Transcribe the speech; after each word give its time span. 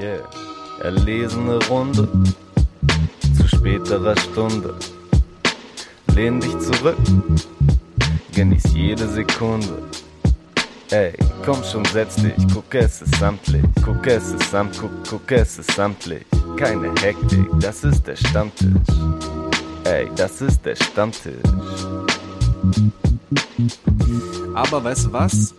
Yeah, 0.00 0.22
erlesene 0.82 1.58
Runde 1.68 2.08
zu 3.36 3.46
späterer 3.46 4.16
Stunde. 4.16 4.74
Lehn 6.14 6.40
dich 6.40 6.58
zurück, 6.58 6.96
genieß 8.34 8.62
jede 8.72 9.06
Sekunde. 9.06 9.82
Ey, 10.90 11.12
komm 11.44 11.62
schon, 11.64 11.84
setz 11.84 12.16
dich, 12.16 12.32
guck 12.54 12.74
es 12.74 13.02
ist 13.02 13.14
samtlich, 13.16 13.62
guck 13.84 14.06
es 14.06 14.32
ist 14.32 14.50
samt, 14.50 14.78
guck, 14.80 14.90
guck 15.06 15.32
es 15.32 15.58
ist 15.58 15.72
samtlich. 15.72 16.24
Keine 16.56 16.94
Hektik, 17.02 17.46
das 17.60 17.84
ist 17.84 18.06
der 18.06 18.16
Stammtisch. 18.16 18.70
Ey, 19.84 20.08
das 20.16 20.40
ist 20.40 20.64
der 20.64 20.76
Stammtisch. 20.76 21.34
Aber 24.54 24.82
weißt 24.82 25.06
du 25.06 25.12
was? 25.12 25.54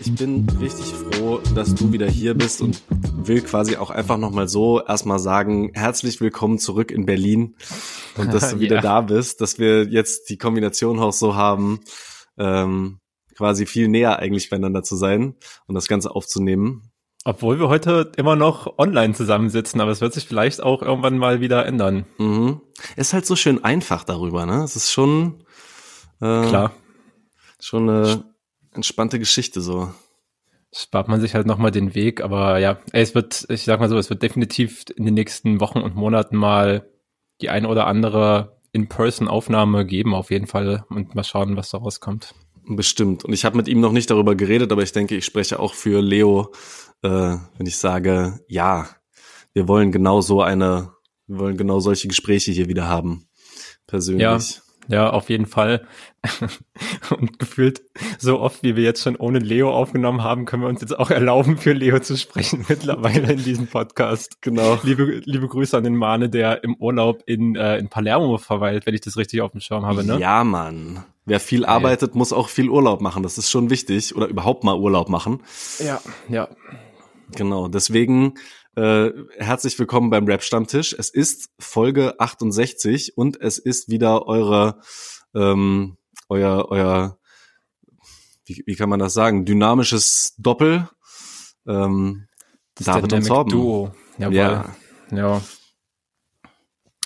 Ich 0.00 0.14
bin 0.14 0.46
richtig 0.58 0.86
froh, 0.86 1.40
dass 1.54 1.74
du 1.74 1.92
wieder 1.92 2.06
hier 2.06 2.32
bist 2.32 2.62
und 2.62 2.80
will 3.28 3.42
quasi 3.42 3.76
auch 3.76 3.90
einfach 3.90 4.16
nochmal 4.18 4.48
so 4.48 4.80
erstmal 4.82 5.18
sagen, 5.18 5.70
herzlich 5.74 6.20
willkommen 6.20 6.58
zurück 6.58 6.90
in 6.90 7.06
Berlin 7.06 7.56
und 8.16 8.32
dass 8.32 8.50
du 8.50 8.60
wieder 8.60 8.76
Ja. 8.76 8.82
da 8.82 9.00
bist, 9.02 9.40
dass 9.40 9.58
wir 9.58 9.84
jetzt 9.88 10.28
die 10.30 10.38
Kombination 10.38 10.98
auch 11.00 11.12
so 11.12 11.34
haben, 11.34 11.80
ähm, 12.38 12.98
quasi 13.36 13.66
viel 13.66 13.88
näher 13.88 14.18
eigentlich 14.18 14.50
beieinander 14.50 14.82
zu 14.82 14.96
sein 14.96 15.34
und 15.66 15.74
das 15.74 15.88
Ganze 15.88 16.14
aufzunehmen. 16.14 16.90
Obwohl 17.24 17.60
wir 17.60 17.68
heute 17.68 18.10
immer 18.16 18.34
noch 18.34 18.78
online 18.78 19.14
zusammensitzen, 19.14 19.80
aber 19.80 19.92
es 19.92 20.00
wird 20.00 20.12
sich 20.12 20.26
vielleicht 20.26 20.60
auch 20.60 20.82
irgendwann 20.82 21.18
mal 21.18 21.40
wieder 21.40 21.64
ändern. 21.66 22.04
Mhm. 22.18 22.60
Ist 22.96 23.12
halt 23.12 23.26
so 23.26 23.36
schön 23.36 23.62
einfach 23.62 24.02
darüber, 24.02 24.44
ne? 24.44 24.64
Es 24.64 24.74
ist 24.74 24.90
schon, 24.90 25.44
äh, 26.20 26.46
Klar. 26.48 26.72
schon 27.60 27.88
eine 27.88 28.24
entspannte 28.72 29.20
Geschichte 29.20 29.60
so. 29.60 29.92
Spart 30.74 31.08
man 31.08 31.20
sich 31.20 31.34
halt 31.34 31.46
nochmal 31.46 31.70
den 31.70 31.94
Weg, 31.94 32.22
aber 32.22 32.58
ja, 32.58 32.78
es 32.92 33.14
wird, 33.14 33.44
ich 33.50 33.64
sag 33.64 33.78
mal 33.78 33.90
so, 33.90 33.98
es 33.98 34.08
wird 34.08 34.22
definitiv 34.22 34.84
in 34.96 35.04
den 35.04 35.14
nächsten 35.14 35.60
Wochen 35.60 35.80
und 35.80 35.94
Monaten 35.94 36.36
mal 36.36 36.88
die 37.42 37.50
ein 37.50 37.66
oder 37.66 37.86
andere 37.86 38.56
In-Person-Aufnahme 38.72 39.84
geben, 39.84 40.14
auf 40.14 40.30
jeden 40.30 40.46
Fall, 40.46 40.84
und 40.88 41.14
mal 41.14 41.24
schauen, 41.24 41.56
was 41.56 41.70
da 41.70 41.78
rauskommt. 41.78 42.34
Bestimmt. 42.64 43.24
Und 43.24 43.32
ich 43.34 43.44
habe 43.44 43.56
mit 43.56 43.68
ihm 43.68 43.80
noch 43.80 43.92
nicht 43.92 44.10
darüber 44.10 44.34
geredet, 44.34 44.72
aber 44.72 44.82
ich 44.82 44.92
denke, 44.92 45.16
ich 45.16 45.24
spreche 45.24 45.58
auch 45.60 45.74
für 45.74 46.00
Leo, 46.00 46.52
äh, 47.02 47.08
wenn 47.08 47.66
ich 47.66 47.76
sage, 47.76 48.40
ja, 48.46 48.88
wir 49.52 49.68
wollen 49.68 49.92
genau 49.92 50.20
so 50.20 50.40
eine, 50.40 50.92
wir 51.26 51.38
wollen 51.38 51.56
genau 51.56 51.80
solche 51.80 52.08
Gespräche 52.08 52.52
hier 52.52 52.68
wieder 52.68 52.88
haben. 52.88 53.26
Persönlich. 53.86 54.62
Ja, 54.88 55.10
auf 55.10 55.28
jeden 55.28 55.46
Fall. 55.46 55.86
Und 57.10 57.38
gefühlt 57.38 57.82
so 58.18 58.40
oft, 58.40 58.62
wie 58.62 58.76
wir 58.76 58.84
jetzt 58.84 59.02
schon 59.02 59.16
ohne 59.16 59.38
Leo 59.38 59.72
aufgenommen 59.72 60.22
haben, 60.22 60.44
können 60.44 60.62
wir 60.62 60.68
uns 60.68 60.80
jetzt 60.80 60.98
auch 60.98 61.10
erlauben, 61.10 61.58
für 61.58 61.72
Leo 61.72 61.98
zu 61.98 62.16
sprechen 62.16 62.64
mittlerweile 62.68 63.32
in 63.32 63.42
diesem 63.42 63.66
Podcast. 63.66 64.40
Genau. 64.40 64.78
Liebe, 64.82 65.22
liebe 65.24 65.48
Grüße 65.48 65.76
an 65.76 65.84
den 65.84 65.96
Mane, 65.96 66.28
der 66.30 66.62
im 66.64 66.76
Urlaub 66.76 67.22
in, 67.26 67.56
äh, 67.56 67.78
in 67.78 67.88
Palermo 67.88 68.38
verweilt, 68.38 68.86
wenn 68.86 68.94
ich 68.94 69.00
das 69.00 69.16
richtig 69.16 69.40
auf 69.40 69.52
dem 69.52 69.60
Schirm 69.60 69.84
habe, 69.84 70.04
ne? 70.04 70.18
Ja, 70.18 70.44
Mann. 70.44 71.04
Wer 71.24 71.40
viel 71.40 71.64
arbeitet, 71.64 72.14
muss 72.14 72.32
auch 72.32 72.48
viel 72.48 72.68
Urlaub 72.68 73.00
machen. 73.00 73.22
Das 73.22 73.38
ist 73.38 73.50
schon 73.50 73.70
wichtig. 73.70 74.16
Oder 74.16 74.26
überhaupt 74.26 74.64
mal 74.64 74.76
Urlaub 74.76 75.08
machen. 75.08 75.42
Ja, 75.78 76.00
ja. 76.28 76.48
Genau. 77.36 77.68
Deswegen 77.68 78.34
äh, 78.74 79.10
herzlich 79.36 79.78
willkommen 79.78 80.08
beim 80.08 80.24
Rap-Stammtisch. 80.24 80.94
Es 80.98 81.10
ist 81.10 81.50
Folge 81.58 82.18
68 82.18 83.18
und 83.18 83.40
es 83.40 83.58
ist 83.58 83.90
wieder 83.90 84.26
eure, 84.26 84.80
ähm, 85.34 85.98
euer, 86.32 86.66
euer, 86.70 87.18
wie, 88.46 88.62
wie 88.66 88.74
kann 88.74 88.88
man 88.88 88.98
das 88.98 89.14
sagen, 89.14 89.44
dynamisches 89.44 90.34
Doppel. 90.38 90.88
Ähm, 91.66 92.26
Das 92.74 92.86
David 92.86 93.12
und 93.12 93.26
Torben. 93.26 93.50
Duo. 93.52 93.92
Jawohl. 94.18 94.34
Ja, 94.34 94.74
ja. 95.12 95.42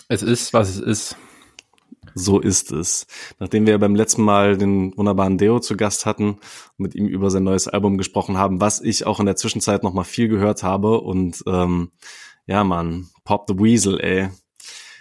Es 0.09 0.23
ist, 0.23 0.53
was 0.53 0.69
es 0.69 0.79
ist. 0.79 1.17
so 2.15 2.41
ist 2.41 2.71
es. 2.73 3.07
Nachdem 3.39 3.67
wir 3.67 3.79
beim 3.79 3.95
letzten 3.97 4.23
Mal 4.23 4.57
den 4.57 4.97
wunderbaren 4.97 5.37
Deo 5.39 5.59
zu 5.61 5.77
Gast 5.77 6.07
hatten 6.07 6.31
und 6.31 6.79
mit 6.79 6.95
ihm 6.95 7.07
über 7.09 7.29
sein 7.31 7.43
neues 7.45 7.69
Album 7.69 7.99
gesprochen 7.99 8.39
haben, 8.39 8.61
was 8.61 8.81
ich 8.81 9.05
auch 9.07 9.21
in 9.21 9.27
der 9.27 9.37
Zwischenzeit 9.37 9.83
noch 9.83 9.93
mal 9.93 10.05
viel 10.05 10.29
gehört 10.29 10.63
habe 10.63 11.01
und 11.01 11.43
ähm, 11.47 11.91
ja, 12.47 12.63
Mann, 12.65 13.09
Pop 13.25 13.47
the 13.49 13.59
Weasel, 13.59 14.01
ey. 14.01 14.31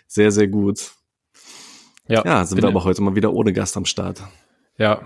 Sehr, 0.08 0.32
sehr 0.32 0.48
gut. 0.48 0.94
Ja, 2.08 2.46
sind 2.46 2.62
wir 2.62 2.68
aber 2.68 2.84
heute 2.84 3.02
mal 3.02 3.16
wieder 3.16 3.34
ohne 3.34 3.54
Gast 3.54 3.78
am 3.78 3.86
Start. 3.86 4.24
Ja, 4.78 5.02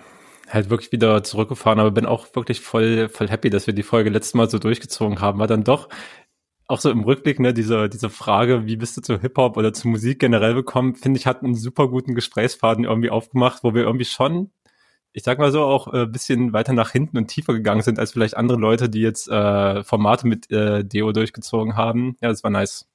halt 0.49 0.69
wirklich 0.69 0.91
wieder 0.91 1.23
zurückgefahren, 1.23 1.79
aber 1.79 1.91
bin 1.91 2.05
auch 2.05 2.27
wirklich 2.35 2.61
voll, 2.61 3.09
voll 3.09 3.29
happy, 3.29 3.49
dass 3.49 3.67
wir 3.67 3.73
die 3.73 3.83
Folge 3.83 4.09
letztes 4.09 4.33
Mal 4.33 4.49
so 4.49 4.59
durchgezogen 4.59 5.21
haben, 5.21 5.39
weil 5.39 5.47
dann 5.47 5.63
doch 5.63 5.89
auch 6.67 6.79
so 6.79 6.91
im 6.91 7.03
Rückblick, 7.03 7.39
ne, 7.39 7.53
diese, 7.53 7.89
diese 7.89 8.09
Frage, 8.09 8.67
wie 8.67 8.75
bist 8.75 8.95
du 8.95 9.01
zu 9.01 9.19
Hip-Hop 9.19 9.57
oder 9.57 9.73
zu 9.73 9.87
Musik 9.87 10.19
generell 10.19 10.53
bekommen, 10.53 10.95
finde 10.95 11.19
ich, 11.19 11.25
hat 11.25 11.43
einen 11.43 11.55
super 11.55 11.87
guten 11.87 12.13
Gesprächsfaden 12.13 12.83
irgendwie 12.83 13.09
aufgemacht, 13.09 13.63
wo 13.63 13.73
wir 13.73 13.83
irgendwie 13.83 14.05
schon, 14.05 14.51
ich 15.11 15.23
sag 15.23 15.39
mal 15.39 15.51
so, 15.51 15.63
auch 15.63 15.91
äh, 15.93 16.05
bisschen 16.05 16.53
weiter 16.53 16.73
nach 16.73 16.91
hinten 16.91 17.17
und 17.17 17.27
tiefer 17.27 17.53
gegangen 17.53 17.81
sind, 17.81 17.97
als 17.97 18.11
vielleicht 18.11 18.37
andere 18.37 18.59
Leute, 18.59 18.89
die 18.89 19.01
jetzt 19.01 19.27
äh, 19.29 19.83
Formate 19.83 20.27
mit 20.27 20.51
äh, 20.51 20.83
Deo 20.85 21.11
durchgezogen 21.11 21.75
haben. 21.75 22.17
Ja, 22.21 22.29
das 22.29 22.43
war 22.43 22.51
nice. 22.51 22.88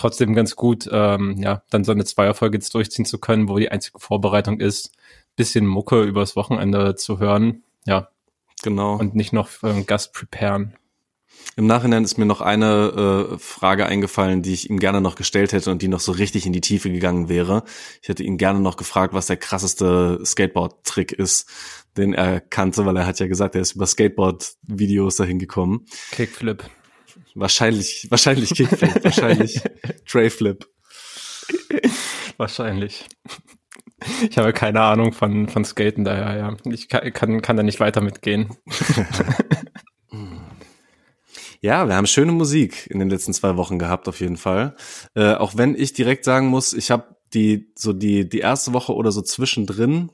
Trotzdem 0.00 0.34
ganz 0.34 0.56
gut, 0.56 0.88
ähm, 0.90 1.36
ja, 1.42 1.62
dann 1.68 1.84
so 1.84 1.92
eine 1.92 2.06
Zweierfolge 2.06 2.56
jetzt 2.56 2.74
durchziehen 2.74 3.04
zu 3.04 3.18
können, 3.18 3.50
wo 3.50 3.58
die 3.58 3.70
einzige 3.70 3.98
Vorbereitung 3.98 4.58
ist, 4.58 4.92
bisschen 5.36 5.66
Mucke 5.66 6.04
übers 6.04 6.36
Wochenende 6.36 6.94
zu 6.94 7.18
hören, 7.18 7.64
ja, 7.84 8.08
Genau. 8.62 8.96
und 8.96 9.14
nicht 9.14 9.34
noch 9.34 9.62
einen 9.62 9.84
Gast 9.84 10.14
preparen. 10.14 10.74
Im 11.56 11.66
Nachhinein 11.66 12.02
ist 12.02 12.16
mir 12.16 12.24
noch 12.24 12.40
eine 12.40 13.28
äh, 13.34 13.38
Frage 13.38 13.84
eingefallen, 13.84 14.40
die 14.40 14.54
ich 14.54 14.70
ihm 14.70 14.78
gerne 14.78 15.02
noch 15.02 15.16
gestellt 15.16 15.52
hätte 15.52 15.70
und 15.70 15.82
die 15.82 15.88
noch 15.88 16.00
so 16.00 16.12
richtig 16.12 16.46
in 16.46 16.54
die 16.54 16.62
Tiefe 16.62 16.90
gegangen 16.90 17.28
wäre. 17.28 17.64
Ich 18.00 18.08
hätte 18.08 18.22
ihn 18.22 18.38
gerne 18.38 18.60
noch 18.60 18.78
gefragt, 18.78 19.12
was 19.12 19.26
der 19.26 19.36
krasseste 19.36 20.18
Skateboard-Trick 20.24 21.12
ist, 21.12 21.46
den 21.98 22.14
er 22.14 22.40
kannte, 22.40 22.86
weil 22.86 22.96
er 22.96 23.06
hat 23.06 23.20
ja 23.20 23.26
gesagt, 23.26 23.54
er 23.54 23.60
ist 23.60 23.72
über 23.72 23.86
Skateboard-Videos 23.86 25.16
dahin 25.16 25.38
gekommen. 25.38 25.84
Kickflip. 26.12 26.64
Wahrscheinlich, 27.34 28.06
wahrscheinlich 28.10 28.50
Kickflip, 28.50 29.04
wahrscheinlich 29.04 29.60
Trayflip. 30.06 30.66
Wahrscheinlich. 32.36 33.06
Ich 34.28 34.38
habe 34.38 34.52
keine 34.52 34.80
Ahnung 34.80 35.12
von, 35.12 35.48
von 35.48 35.64
Skaten, 35.64 36.04
daher, 36.04 36.36
ja. 36.36 36.56
Ich 36.72 36.88
kann, 36.88 37.12
kann, 37.12 37.42
kann 37.42 37.56
da 37.56 37.62
nicht 37.62 37.80
weiter 37.80 38.00
mitgehen. 38.00 38.56
Ja, 41.62 41.86
wir 41.86 41.94
haben 41.94 42.06
schöne 42.06 42.32
Musik 42.32 42.86
in 42.90 43.00
den 43.00 43.10
letzten 43.10 43.34
zwei 43.34 43.56
Wochen 43.58 43.78
gehabt, 43.78 44.08
auf 44.08 44.20
jeden 44.20 44.38
Fall. 44.38 44.76
Äh, 45.14 45.34
auch 45.34 45.58
wenn 45.58 45.74
ich 45.74 45.92
direkt 45.92 46.24
sagen 46.24 46.46
muss, 46.46 46.72
ich 46.72 46.90
habe 46.90 47.16
die 47.34 47.70
so 47.76 47.92
die 47.92 48.28
die 48.28 48.38
erste 48.38 48.72
Woche 48.72 48.94
oder 48.94 49.12
so 49.12 49.20
zwischendrin 49.20 50.10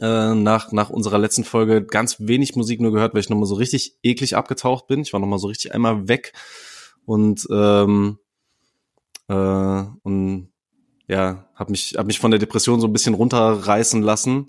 äh, 0.00 0.34
nach 0.34 0.72
nach 0.72 0.90
unserer 0.90 1.18
letzten 1.18 1.44
Folge 1.44 1.84
ganz 1.84 2.16
wenig 2.20 2.56
Musik 2.56 2.80
nur 2.80 2.92
gehört, 2.92 3.14
weil 3.14 3.20
ich 3.20 3.28
noch 3.28 3.38
mal 3.38 3.46
so 3.46 3.54
richtig 3.54 3.98
eklig 4.02 4.36
abgetaucht 4.36 4.86
bin. 4.86 5.00
Ich 5.00 5.12
war 5.12 5.20
noch 5.20 5.26
mal 5.26 5.38
so 5.38 5.48
richtig 5.48 5.74
einmal 5.74 6.08
weg 6.08 6.32
und 7.04 7.46
ähm, 7.50 8.18
äh, 9.28 9.84
und 10.02 10.48
ja, 11.06 11.48
habe 11.54 11.70
mich 11.70 11.94
hab 11.96 12.06
mich 12.06 12.18
von 12.18 12.30
der 12.30 12.40
Depression 12.40 12.80
so 12.80 12.86
ein 12.86 12.92
bisschen 12.92 13.14
runterreißen 13.14 14.02
lassen 14.02 14.48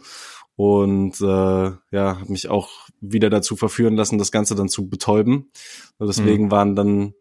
und 0.56 1.22
äh, 1.22 1.24
ja, 1.24 2.20
habe 2.20 2.32
mich 2.32 2.50
auch 2.50 2.70
wieder 3.00 3.30
dazu 3.30 3.56
verführen 3.56 3.96
lassen, 3.96 4.18
das 4.18 4.32
Ganze 4.32 4.56
dann 4.56 4.68
zu 4.68 4.90
betäuben. 4.90 5.52
Und 5.98 6.08
deswegen 6.08 6.52
waren 6.52 6.76
dann 6.76 7.14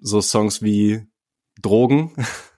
so 0.00 0.22
Songs 0.22 0.62
wie 0.62 1.02
Drogen 1.60 2.16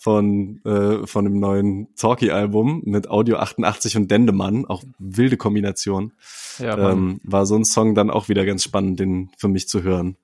von 0.00 0.64
äh, 0.64 1.06
von 1.06 1.26
dem 1.26 1.38
neuen 1.38 1.94
Talkie-Album 1.94 2.82
mit 2.86 3.10
Audio 3.10 3.36
88 3.36 3.98
und 3.98 4.10
Dendemann, 4.10 4.64
auch 4.64 4.82
wilde 4.98 5.36
Kombination. 5.36 6.12
Ja, 6.58 6.74
Mann. 6.74 6.92
Ähm, 6.92 7.20
war 7.22 7.44
so 7.44 7.54
ein 7.54 7.66
Song 7.66 7.94
dann 7.94 8.08
auch 8.08 8.30
wieder 8.30 8.46
ganz 8.46 8.64
spannend, 8.64 8.98
den 8.98 9.30
für 9.36 9.48
mich 9.48 9.68
zu 9.68 9.82
hören. 9.82 10.16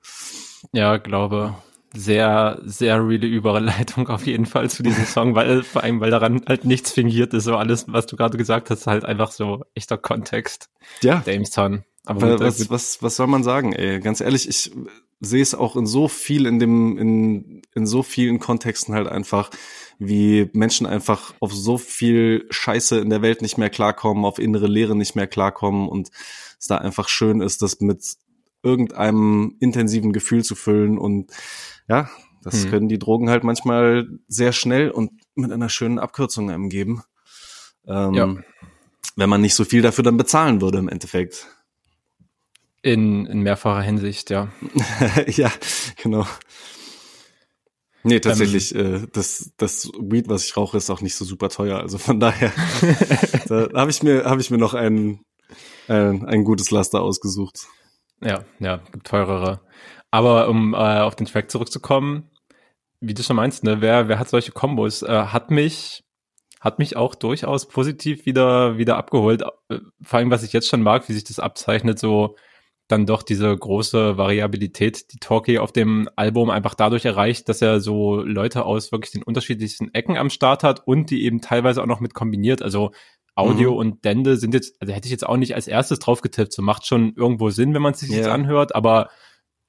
ja, 0.72 0.96
glaube. 0.96 1.54
Sehr, 1.94 2.60
sehr 2.64 3.06
reale 3.06 3.26
Überleitung 3.26 4.08
auf 4.08 4.26
jeden 4.26 4.46
Fall 4.46 4.68
zu 4.70 4.82
diesem 4.82 5.04
Song, 5.04 5.34
weil 5.34 5.62
vor 5.62 5.82
allem, 5.82 6.00
weil 6.00 6.10
daran 6.10 6.42
halt 6.46 6.64
nichts 6.64 6.90
fingiert 6.92 7.32
ist, 7.34 7.44
so 7.44 7.56
alles, 7.56 7.84
was 7.88 8.06
du 8.06 8.16
gerade 8.16 8.38
gesagt 8.38 8.70
hast, 8.70 8.86
halt 8.86 9.04
einfach 9.04 9.30
so 9.30 9.64
echter 9.74 9.98
Kontext. 9.98 10.68
Ja, 11.02 11.22
Jamestown. 11.24 11.84
Aber 12.06 12.38
was, 12.40 12.70
was, 12.70 13.02
was 13.02 13.16
soll 13.16 13.26
man 13.26 13.42
sagen, 13.42 13.72
ey? 13.72 14.00
Ganz 14.00 14.20
ehrlich, 14.20 14.48
ich 14.48 14.72
sehe 15.20 15.42
es 15.42 15.54
auch 15.54 15.76
in 15.76 15.86
so 15.86 16.08
viel 16.08 16.46
in 16.46 16.58
dem, 16.58 16.98
in, 16.98 17.62
in 17.74 17.86
so 17.86 18.02
vielen 18.02 18.38
Kontexten 18.38 18.94
halt 18.94 19.08
einfach, 19.08 19.50
wie 19.98 20.50
Menschen 20.52 20.86
einfach 20.86 21.34
auf 21.40 21.54
so 21.54 21.78
viel 21.78 22.46
Scheiße 22.50 22.98
in 22.98 23.10
der 23.10 23.22
Welt 23.22 23.40
nicht 23.42 23.56
mehr 23.56 23.70
klarkommen, 23.70 24.24
auf 24.24 24.38
innere 24.38 24.66
Leere 24.66 24.94
nicht 24.94 25.16
mehr 25.16 25.26
klarkommen 25.26 25.88
und 25.88 26.10
es 26.58 26.66
da 26.66 26.76
einfach 26.78 27.08
schön 27.08 27.40
ist, 27.40 27.62
das 27.62 27.80
mit 27.80 28.16
irgendeinem 28.62 29.56
intensiven 29.60 30.12
Gefühl 30.12 30.44
zu 30.44 30.54
füllen 30.54 30.98
und 30.98 31.30
ja, 31.88 32.10
das 32.42 32.64
Hm. 32.64 32.70
können 32.70 32.88
die 32.88 32.98
Drogen 32.98 33.30
halt 33.30 33.42
manchmal 33.42 34.08
sehr 34.28 34.52
schnell 34.52 34.90
und 34.90 35.10
mit 35.34 35.50
einer 35.50 35.68
schönen 35.68 35.98
Abkürzung 35.98 36.50
einem 36.50 36.68
geben. 36.68 37.02
Ähm, 37.86 38.14
Ja. 38.14 38.36
Wenn 39.16 39.30
man 39.30 39.40
nicht 39.40 39.54
so 39.54 39.64
viel 39.64 39.80
dafür 39.82 40.04
dann 40.04 40.18
bezahlen 40.18 40.60
würde 40.60 40.78
im 40.78 40.88
Endeffekt. 40.88 41.46
In, 42.86 43.26
in 43.26 43.40
mehrfacher 43.40 43.82
Hinsicht, 43.82 44.30
ja. 44.30 44.46
ja, 45.26 45.50
genau. 46.00 46.24
Nee, 48.04 48.20
tatsächlich, 48.20 48.76
ähm, 48.76 48.94
äh, 48.94 49.06
das, 49.12 49.50
das 49.56 49.90
Weed, 49.98 50.28
was 50.28 50.44
ich 50.44 50.56
rauche, 50.56 50.76
ist 50.76 50.88
auch 50.88 51.00
nicht 51.00 51.16
so 51.16 51.24
super 51.24 51.48
teuer. 51.48 51.80
Also 51.80 51.98
von 51.98 52.20
daher, 52.20 52.52
da 53.48 53.68
habe 53.74 53.90
ich 53.90 54.04
mir, 54.04 54.26
habe 54.26 54.40
ich 54.40 54.52
mir 54.52 54.58
noch 54.58 54.74
ein, 54.74 55.18
ein, 55.88 56.24
ein 56.26 56.44
gutes 56.44 56.70
Laster 56.70 57.02
ausgesucht. 57.02 57.66
Ja, 58.22 58.44
ja, 58.60 58.76
gibt 58.92 59.08
teurere. 59.08 59.62
Aber 60.12 60.48
um 60.48 60.72
äh, 60.72 60.76
auf 60.76 61.16
den 61.16 61.26
Track 61.26 61.50
zurückzukommen, 61.50 62.30
wie 63.00 63.14
du 63.14 63.24
schon 63.24 63.34
meinst, 63.34 63.64
ne, 63.64 63.80
wer, 63.80 64.06
wer 64.06 64.20
hat 64.20 64.28
solche 64.28 64.52
Kombos? 64.52 65.02
Äh, 65.02 65.08
hat 65.08 65.50
mich, 65.50 66.04
hat 66.60 66.78
mich 66.78 66.96
auch 66.96 67.16
durchaus 67.16 67.66
positiv 67.66 68.26
wieder, 68.26 68.78
wieder 68.78 68.96
abgeholt. 68.96 69.42
Äh, 69.70 69.80
vor 70.02 70.20
allem, 70.20 70.30
was 70.30 70.44
ich 70.44 70.52
jetzt 70.52 70.68
schon 70.68 70.82
mag, 70.82 71.08
wie 71.08 71.14
sich 71.14 71.24
das 71.24 71.40
abzeichnet, 71.40 71.98
so 71.98 72.36
dann 72.88 73.06
doch 73.06 73.22
diese 73.22 73.56
große 73.56 74.16
Variabilität, 74.16 75.12
die 75.12 75.18
Talkie 75.18 75.58
auf 75.58 75.72
dem 75.72 76.08
Album 76.14 76.50
einfach 76.50 76.74
dadurch 76.74 77.04
erreicht, 77.04 77.48
dass 77.48 77.60
er 77.60 77.80
so 77.80 78.20
Leute 78.20 78.64
aus 78.64 78.92
wirklich 78.92 79.12
den 79.12 79.22
unterschiedlichsten 79.22 79.92
Ecken 79.92 80.16
am 80.16 80.30
Start 80.30 80.62
hat 80.62 80.86
und 80.86 81.10
die 81.10 81.24
eben 81.24 81.40
teilweise 81.40 81.82
auch 81.82 81.86
noch 81.86 82.00
mit 82.00 82.14
kombiniert. 82.14 82.62
Also 82.62 82.92
Audio 83.34 83.72
mhm. 83.72 83.78
und 83.78 84.04
Dende 84.04 84.36
sind 84.36 84.54
jetzt, 84.54 84.80
also 84.80 84.92
hätte 84.92 85.06
ich 85.06 85.12
jetzt 85.12 85.26
auch 85.26 85.36
nicht 85.36 85.54
als 85.54 85.68
erstes 85.68 85.98
drauf 85.98 86.22
getippt. 86.22 86.52
So 86.52 86.62
macht 86.62 86.86
schon 86.86 87.14
irgendwo 87.16 87.50
Sinn, 87.50 87.74
wenn 87.74 87.82
man 87.82 87.92
es 87.92 88.00
sich 88.00 88.10
yeah. 88.10 88.18
jetzt 88.18 88.28
anhört, 88.28 88.74
aber 88.74 89.10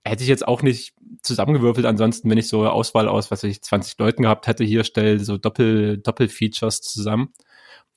hätte 0.05 0.23
ich 0.23 0.29
jetzt 0.29 0.47
auch 0.47 0.61
nicht 0.61 0.93
zusammengewürfelt. 1.21 1.85
Ansonsten, 1.85 2.29
wenn 2.29 2.37
ich 2.37 2.47
so 2.47 2.61
eine 2.61 2.71
Auswahl 2.71 3.07
aus, 3.07 3.31
was 3.31 3.43
ich, 3.43 3.61
20 3.61 3.97
Leuten 3.99 4.23
gehabt 4.23 4.47
hätte, 4.47 4.63
hier 4.63 4.83
stell 4.83 5.19
so 5.19 5.37
Doppel, 5.37 5.97
Doppel-Features 5.97 6.81
zusammen. 6.81 7.33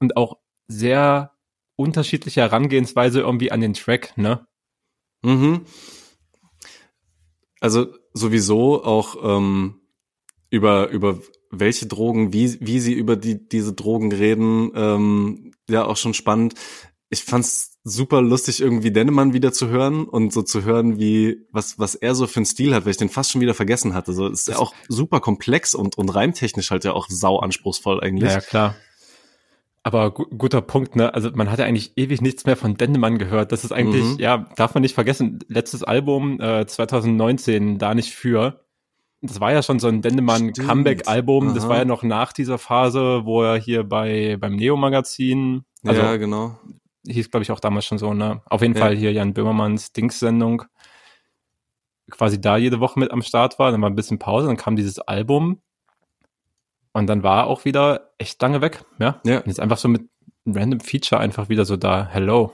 Und 0.00 0.17
auch 0.17 0.38
sehr 0.67 1.32
unterschiedliche 1.76 2.40
Herangehensweise 2.40 3.20
irgendwie 3.20 3.52
an 3.52 3.61
den 3.61 3.75
Track, 3.75 4.17
ne? 4.17 4.46
Mhm. 5.22 5.62
Also 7.61 7.88
sowieso 8.14 8.82
auch 8.84 9.17
ähm, 9.22 9.81
über 10.50 10.88
über 10.88 11.19
welche 11.50 11.87
Drogen, 11.87 12.32
wie 12.32 12.58
wie 12.61 12.81
sie 12.81 12.93
über 12.93 13.17
die 13.17 13.49
diese 13.49 13.72
Drogen 13.72 14.12
reden, 14.12 14.70
ähm, 14.75 15.52
ja 15.69 15.84
auch 15.84 15.96
schon 15.96 16.14
spannend. 16.14 16.55
Ich 17.11 17.25
fand's 17.25 17.78
super 17.82 18.22
lustig 18.22 18.61
irgendwie 18.61 18.93
Dennemann 18.93 19.32
wieder 19.32 19.52
zu 19.52 19.69
hören 19.69 20.05
und 20.05 20.32
so 20.32 20.43
zu 20.43 20.64
hören, 20.64 20.99
wie 20.99 21.46
was 21.50 21.78
was 21.78 21.94
er 21.94 22.14
so 22.14 22.26
für 22.26 22.37
einen 22.37 22.46
Stil 22.46 22.75
hat, 22.75 22.84
weil 22.84 22.93
ich 22.93 22.96
den 22.96 23.08
fast 23.08 23.32
schon 23.32 23.40
wieder 23.40 23.55
vergessen 23.55 23.94
hatte. 23.94 24.12
So 24.12 24.28
ist 24.28 24.49
ja 24.49 24.58
auch 24.58 24.75
super 24.88 25.20
komplex 25.20 25.75
und 25.75 25.99
und 25.99 26.08
reimtechnisch 26.08 26.70
halt 26.70 26.84
ja 26.84 26.93
auch 26.93 27.08
sau 27.08 27.38
anspruchsvoll 27.38 28.00
eigentlich. 28.00 28.31
Ja 28.31 28.40
klar. 28.40 28.76
Aber 29.91 30.13
gu 30.13 30.25
guter 30.27 30.61
Punkt, 30.61 30.95
ne? 30.95 31.13
Also 31.13 31.31
man 31.35 31.51
hat 31.51 31.59
ja 31.59 31.65
eigentlich 31.65 31.97
ewig 31.97 32.21
nichts 32.21 32.47
mehr 32.47 32.55
von 32.55 32.77
Dendemann 32.77 33.19
gehört. 33.19 33.51
Das 33.51 33.65
ist 33.65 33.73
eigentlich, 33.73 34.05
mhm. 34.05 34.17
ja, 34.21 34.47
darf 34.55 34.73
man 34.75 34.83
nicht 34.83 34.95
vergessen, 34.95 35.41
letztes 35.49 35.83
Album 35.83 36.41
äh, 36.41 36.65
2019, 36.65 37.79
da 37.79 37.93
nicht 37.93 38.15
für. 38.15 38.65
Das 39.21 39.41
war 39.41 39.53
ja 39.53 39.65
schon 39.65 39.81
so 39.81 39.89
ein 39.89 40.01
Dendemann 40.01 40.53
Comeback-Album. 40.53 41.55
Das 41.55 41.69
war 41.69 41.79
ja 41.79 41.85
noch 41.85 42.05
nach 42.05 42.33
dieser 42.33 42.57
Phase, 42.57 43.23
wo 43.25 43.43
er 43.43 43.57
hier 43.57 43.83
bei 43.83 44.37
beim 44.39 44.55
Neo-Magazin, 44.55 45.65
also 45.85 46.01
ja, 46.01 46.17
genau. 46.17 46.57
hieß, 47.07 47.33
glaube 47.33 47.43
ich, 47.43 47.51
auch 47.51 47.61
damals 47.61 47.85
schon 47.85 47.99
so, 47.99 48.15
ne? 48.15 48.43
Auf 48.47 48.63
jeden 48.63 48.75
ja. 48.75 48.81
Fall 48.81 48.97
hier 48.97 49.13
Jan 49.13 49.35
Böhmermanns 49.35 49.93
Dings-Sendung 49.93 50.63
quasi 52.11 52.41
da 52.41 52.57
jede 52.57 52.79
Woche 52.79 53.01
mit 53.01 53.11
am 53.11 53.23
Start 53.23 53.59
war. 53.59 53.73
Dann 53.73 53.83
war 53.83 53.91
ein 53.91 53.97
bisschen 53.97 54.21
Pause, 54.21 54.47
dann 54.47 54.57
kam 54.57 54.77
dieses 54.77 55.01
Album 55.01 55.61
und 56.93 57.07
dann 57.07 57.23
war 57.23 57.45
er 57.45 57.47
auch 57.47 57.65
wieder 57.65 58.13
echt 58.19 58.41
lange 58.43 58.61
weg, 58.61 58.85
ja. 58.99 59.21
ja. 59.25 59.39
Und 59.39 59.47
jetzt 59.47 59.61
einfach 59.61 59.79
so 59.79 59.89
mit 59.89 60.09
random 60.47 60.81
Feature 60.81 61.21
einfach 61.21 61.49
wieder 61.49 61.65
so 61.65 61.77
da, 61.77 62.07
hello. 62.11 62.53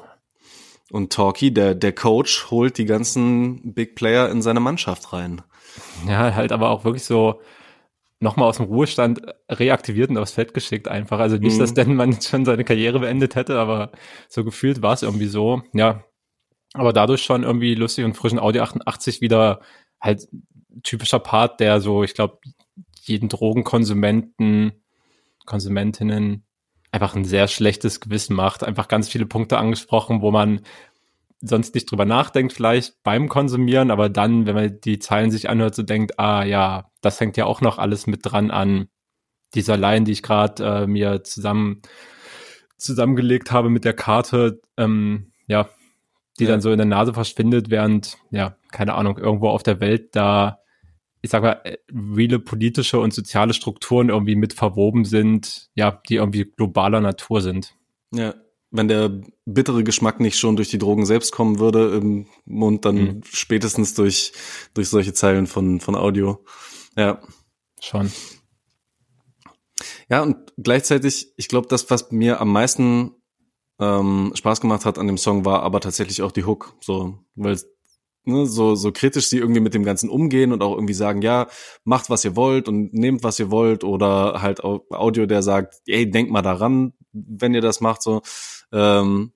Und 0.91 1.13
Talkie, 1.13 1.53
der, 1.53 1.75
der 1.75 1.93
Coach, 1.93 2.51
holt 2.51 2.79
die 2.79 2.85
ganzen 2.85 3.75
Big 3.75 3.97
Player 3.97 4.31
in 4.31 4.43
seine 4.43 4.61
Mannschaft 4.61 5.13
rein. 5.13 5.43
Ja, 6.07 6.35
halt 6.35 6.53
aber 6.53 6.71
auch 6.71 6.85
wirklich 6.85 7.05
so 7.05 7.41
nochmal 8.21 8.49
aus 8.49 8.57
dem 8.57 8.67
Ruhestand 8.67 9.21
reaktiviert 9.51 10.11
und 10.11 10.19
aufs 10.19 10.33
Feld 10.33 10.55
geschickt 10.55 10.89
einfach. 10.89 11.19
Also 11.19 11.37
nicht, 11.37 11.57
mhm. 11.57 11.61
dass 11.61 11.75
Denman 11.75 12.13
jetzt 12.13 12.29
schon 12.29 12.45
seine 12.45 12.65
Karriere 12.65 13.01
beendet 13.01 13.35
hätte, 13.35 13.59
aber 13.59 13.93
so 14.29 14.45
gefühlt 14.45 14.81
war 14.81 14.95
es 14.95 15.03
irgendwie 15.03 15.27
so. 15.27 15.63
Ja, 15.73 16.05
aber 16.73 16.93
dadurch 16.93 17.23
schon 17.23 17.43
irgendwie 17.43 17.75
lustig 17.75 18.05
und 18.05 18.17
frischen 18.17 18.39
Audio 18.39 18.63
88 18.63 19.21
wieder 19.21 19.61
halt 20.01 20.29
typischer 20.83 21.19
Part, 21.19 21.61
der 21.61 21.81
so, 21.81 22.03
ich 22.05 22.15
glaube, 22.15 22.39
jeden 23.09 23.29
Drogenkonsumenten, 23.29 24.73
Konsumentinnen 25.45 26.45
einfach 26.93 27.15
ein 27.15 27.25
sehr 27.25 27.49
schlechtes 27.49 28.01
Gewissen 28.01 28.35
macht. 28.35 28.65
Einfach 28.65 28.89
ganz 28.89 29.09
viele 29.09 29.27
Punkte 29.27 29.59
angesprochen, 29.59 30.23
wo 30.23 30.31
man 30.31 30.61
sonst 31.41 31.75
nicht 31.75 31.91
drüber 31.91 32.05
nachdenkt, 32.05 32.53
vielleicht 32.53 33.03
beim 33.03 33.29
Konsumieren, 33.29 33.91
aber 33.91 34.09
dann, 34.09 34.47
wenn 34.47 34.55
man 34.55 34.81
die 34.81 34.99
Zeilen 34.99 35.31
sich 35.31 35.49
anhört, 35.51 35.75
so 35.75 35.83
denkt, 35.83 36.19
ah 36.19 36.45
ja, 36.45 36.91
das 37.03 37.21
hängt 37.21 37.37
ja 37.37 37.45
auch 37.45 37.61
noch 37.61 37.79
alles 37.79 38.07
mit 38.07 38.21
dran 38.23 38.51
an 38.51 38.89
dieser 39.55 39.77
Line, 39.77 40.05
die 40.05 40.13
ich 40.13 40.23
gerade 40.23 40.65
äh, 40.65 40.87
mir 40.87 41.23
zusammen 41.25 41.83
zusammengelegt 42.79 43.53
habe 43.53 43.71
mit 43.71 43.85
der 43.85 43.95
Karte, 43.95 44.61
ähm, 44.77 45.33
ja, 45.47 45.69
die 46.39 46.45
ja. 46.45 46.51
dann 46.51 46.61
so 46.61 46.71
in 46.71 46.79
der 46.79 46.87
Nase 46.87 47.15
verschwindet, 47.15 47.71
während, 47.71 48.19
ja, 48.31 48.57
keine 48.71 48.95
Ahnung, 48.95 49.19
irgendwo 49.19 49.49
auf 49.49 49.63
der 49.63 49.81
Welt 49.81 50.15
da 50.15 50.61
ich 51.27 51.31
sag 51.33 51.43
mal, 51.43 51.61
äh, 51.65 51.77
reale 51.93 52.39
politische 52.39 53.01
und 53.01 53.13
soziale 53.13 53.53
Strukturen 53.53 54.09
irgendwie 54.11 54.37
mit 54.37 54.55
verwoben 54.55 55.05
sind, 55.05 55.71
ja, 55.75 56.01
die 56.09 56.15
irgendwie 56.15 56.45
globaler 56.45 57.01
Natur 57.01 57.43
sind. 57.43 57.75
Ja, 58.15 58.35
wenn 58.71 58.87
der 58.87 59.23
bittere 59.45 59.83
Geschmack 59.83 60.21
nicht 60.21 60.39
schon 60.39 60.55
durch 60.55 60.69
die 60.69 60.79
Drogen 60.79 61.05
selbst 61.05 61.33
kommen 61.33 61.59
würde 61.59 61.97
im 61.97 62.27
Mund, 62.45 62.85
dann 62.85 62.97
mhm. 62.97 63.21
spätestens 63.25 63.95
durch, 63.95 64.33
durch 64.75 64.89
solche 64.89 65.15
Zeilen 65.15 65.49
von, 65.49 65.81
von 65.81 65.97
Audio. 65.97 66.45
Ja. 66.97 67.21
Schon. 67.81 68.13
Ja, 70.09 70.23
und 70.23 70.37
gleichzeitig, 70.57 71.33
ich 71.37 71.49
glaube, 71.49 71.67
das, 71.69 71.91
was 71.91 72.13
mir 72.13 72.41
am 72.41 72.53
meisten 72.53 73.17
ähm, 73.81 74.31
Spaß 74.35 74.61
gemacht 74.61 74.85
hat 74.85 74.99
an 74.99 75.09
dem 75.09 75.19
Song, 75.19 75.45
war 75.45 75.63
aber 75.63 75.81
tatsächlich 75.81 76.23
auch 76.23 76.33
die 76.33 76.45
Hook. 76.45 76.75
So, 76.81 77.19
weil 77.35 77.59
ne, 78.27 78.47
so, 78.47 78.75
so 78.75 78.93
kritisch 78.93 79.29
sie 79.29 79.39
irgendwie 79.39 79.61
mit 79.61 79.75
dem 79.75 79.85
Ganzen 79.85 80.11
umgehen 80.11 80.53
und 80.53 80.63
auch 80.63 80.75
irgendwie 80.75 80.95
sagen, 80.95 81.23
ja, 81.23 81.47
macht, 81.85 82.11
was 82.11 82.25
ihr 82.25 82.37
wollt 82.37 82.69
und 82.69 82.93
nehmt, 82.93 83.23
was 83.23 83.39
ihr 83.39 83.51
wollt 83.51 83.85
oder 83.85 84.43
halt 84.43 84.63
Audio, 84.63 85.27
der 85.27 85.43
sagt, 85.43 85.77
ey, 85.87 86.11
denkt 86.11 86.33
mal 86.33 86.43
daran, 86.43 86.93
wenn 87.13 87.55
ihr 87.55 87.61
das 87.61 87.81
macht, 87.81 88.03
so. 88.03 88.23
Ähm, 88.73 89.33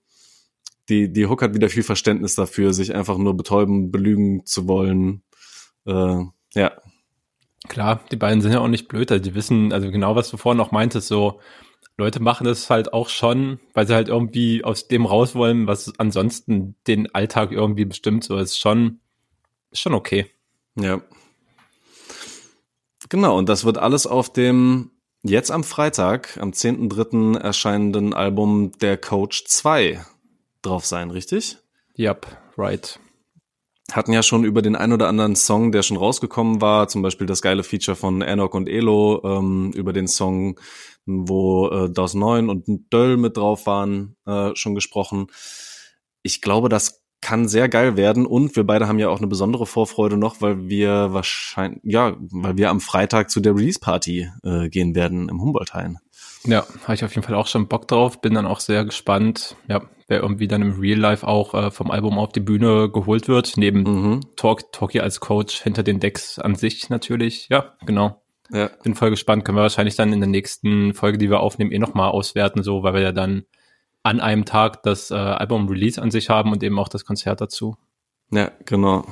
die, 0.88 1.12
die 1.12 1.26
Hook 1.26 1.42
hat 1.42 1.54
wieder 1.54 1.68
viel 1.68 1.84
Verständnis 1.84 2.34
dafür, 2.34 2.72
sich 2.72 2.94
einfach 2.94 3.16
nur 3.16 3.36
betäuben, 3.36 3.92
belügen 3.92 4.44
zu 4.44 4.66
wollen. 4.66 5.22
Äh, 5.86 6.24
ja. 6.54 6.72
Klar, 7.68 8.00
die 8.10 8.16
beiden 8.16 8.40
sind 8.40 8.52
ja 8.52 8.60
auch 8.60 8.68
nicht 8.68 8.88
blöd, 8.88 9.12
also 9.12 9.22
die 9.22 9.34
wissen, 9.34 9.72
also 9.72 9.90
genau 9.90 10.16
was 10.16 10.30
du 10.30 10.36
vorhin 10.36 10.56
noch 10.58 10.72
meintest, 10.72 11.06
so, 11.06 11.40
Leute 12.00 12.20
machen 12.20 12.44
das 12.46 12.70
halt 12.70 12.92
auch 12.92 13.10
schon, 13.10 13.60
weil 13.74 13.86
sie 13.86 13.94
halt 13.94 14.08
irgendwie 14.08 14.64
aus 14.64 14.88
dem 14.88 15.04
raus 15.04 15.34
wollen, 15.34 15.66
was 15.66 15.92
ansonsten 15.98 16.74
den 16.86 17.14
Alltag 17.14 17.52
irgendwie 17.52 17.84
bestimmt. 17.84 18.24
So 18.24 18.38
ist 18.38 18.58
schon, 18.58 19.00
ist 19.70 19.80
schon 19.80 19.94
okay. 19.94 20.26
Ja. 20.76 21.02
Genau, 23.10 23.36
und 23.36 23.48
das 23.48 23.64
wird 23.64 23.76
alles 23.76 24.06
auf 24.06 24.32
dem 24.32 24.92
jetzt 25.22 25.50
am 25.50 25.62
Freitag, 25.62 26.38
am 26.40 26.52
10.3. 26.52 27.38
erscheinenden 27.38 28.14
Album 28.14 28.72
Der 28.80 28.96
Coach 28.96 29.44
2 29.44 30.02
drauf 30.62 30.86
sein, 30.86 31.10
richtig? 31.10 31.58
Yep, 31.98 32.26
right. 32.56 32.98
Hatten 33.92 34.12
ja 34.12 34.22
schon 34.22 34.44
über 34.44 34.62
den 34.62 34.76
ein 34.76 34.92
oder 34.92 35.08
anderen 35.08 35.36
Song, 35.36 35.72
der 35.72 35.82
schon 35.82 35.96
rausgekommen 35.96 36.60
war, 36.60 36.88
zum 36.88 37.02
Beispiel 37.02 37.26
das 37.26 37.42
geile 37.42 37.64
Feature 37.64 37.96
von 37.96 38.22
Enoch 38.22 38.54
und 38.54 38.68
Elo, 38.68 39.20
ähm, 39.24 39.72
über 39.74 39.92
den 39.92 40.06
Song 40.06 40.58
wo 41.28 41.68
äh, 41.68 41.90
DOS 41.90 42.14
9 42.14 42.48
und 42.48 42.92
Döll 42.92 43.16
mit 43.16 43.36
drauf 43.36 43.66
waren, 43.66 44.16
äh, 44.26 44.50
schon 44.54 44.74
gesprochen. 44.74 45.28
Ich 46.22 46.40
glaube, 46.40 46.68
das 46.68 47.00
kann 47.20 47.48
sehr 47.48 47.68
geil 47.68 47.96
werden 47.96 48.26
und 48.26 48.56
wir 48.56 48.64
beide 48.64 48.88
haben 48.88 48.98
ja 48.98 49.08
auch 49.08 49.18
eine 49.18 49.26
besondere 49.26 49.66
Vorfreude 49.66 50.16
noch, 50.16 50.40
weil 50.40 50.68
wir 50.68 51.12
wahrscheinlich, 51.12 51.80
ja, 51.84 52.16
weil 52.18 52.56
wir 52.56 52.70
am 52.70 52.80
Freitag 52.80 53.30
zu 53.30 53.40
der 53.40 53.54
Release-Party 53.54 54.30
äh, 54.42 54.68
gehen 54.68 54.94
werden 54.94 55.28
im 55.28 55.40
Humboldt-Hain. 55.40 55.98
Ja, 56.44 56.64
habe 56.84 56.94
ich 56.94 57.04
auf 57.04 57.14
jeden 57.14 57.26
Fall 57.26 57.34
auch 57.34 57.46
schon 57.46 57.68
Bock 57.68 57.86
drauf, 57.88 58.22
bin 58.22 58.34
dann 58.34 58.46
auch 58.46 58.60
sehr 58.60 58.84
gespannt, 58.86 59.56
ja, 59.68 59.82
wer 60.08 60.20
irgendwie 60.20 60.48
dann 60.48 60.62
im 60.62 60.80
Real 60.80 60.98
Life 60.98 61.26
auch 61.26 61.52
äh, 61.54 61.70
vom 61.70 61.90
Album 61.90 62.18
auf 62.18 62.32
die 62.32 62.40
Bühne 62.40 62.90
geholt 62.90 63.28
wird, 63.28 63.56
neben 63.56 63.82
mhm. 63.82 64.20
Talk, 64.36 64.72
Talkie 64.72 65.00
als 65.00 65.20
Coach 65.20 65.62
hinter 65.62 65.82
den 65.82 66.00
Decks 66.00 66.38
an 66.38 66.54
sich 66.54 66.88
natürlich, 66.88 67.48
ja, 67.50 67.74
genau. 67.84 68.22
Ja. 68.52 68.70
Bin 68.82 68.94
voll 68.94 69.10
gespannt. 69.10 69.44
Können 69.44 69.58
wir 69.58 69.62
wahrscheinlich 69.62 69.96
dann 69.96 70.12
in 70.12 70.20
der 70.20 70.28
nächsten 70.28 70.94
Folge, 70.94 71.18
die 71.18 71.30
wir 71.30 71.40
aufnehmen, 71.40 71.72
eh 71.72 71.78
nochmal 71.78 72.10
auswerten, 72.10 72.62
so, 72.62 72.82
weil 72.82 72.94
wir 72.94 73.00
ja 73.00 73.12
dann 73.12 73.44
an 74.02 74.20
einem 74.20 74.44
Tag 74.44 74.82
das 74.82 75.10
äh, 75.10 75.14
Album 75.14 75.68
Release 75.68 76.00
an 76.00 76.10
sich 76.10 76.30
haben 76.30 76.52
und 76.52 76.62
eben 76.62 76.78
auch 76.78 76.88
das 76.88 77.04
Konzert 77.04 77.40
dazu. 77.40 77.76
Ja, 78.30 78.50
genau. 78.64 79.04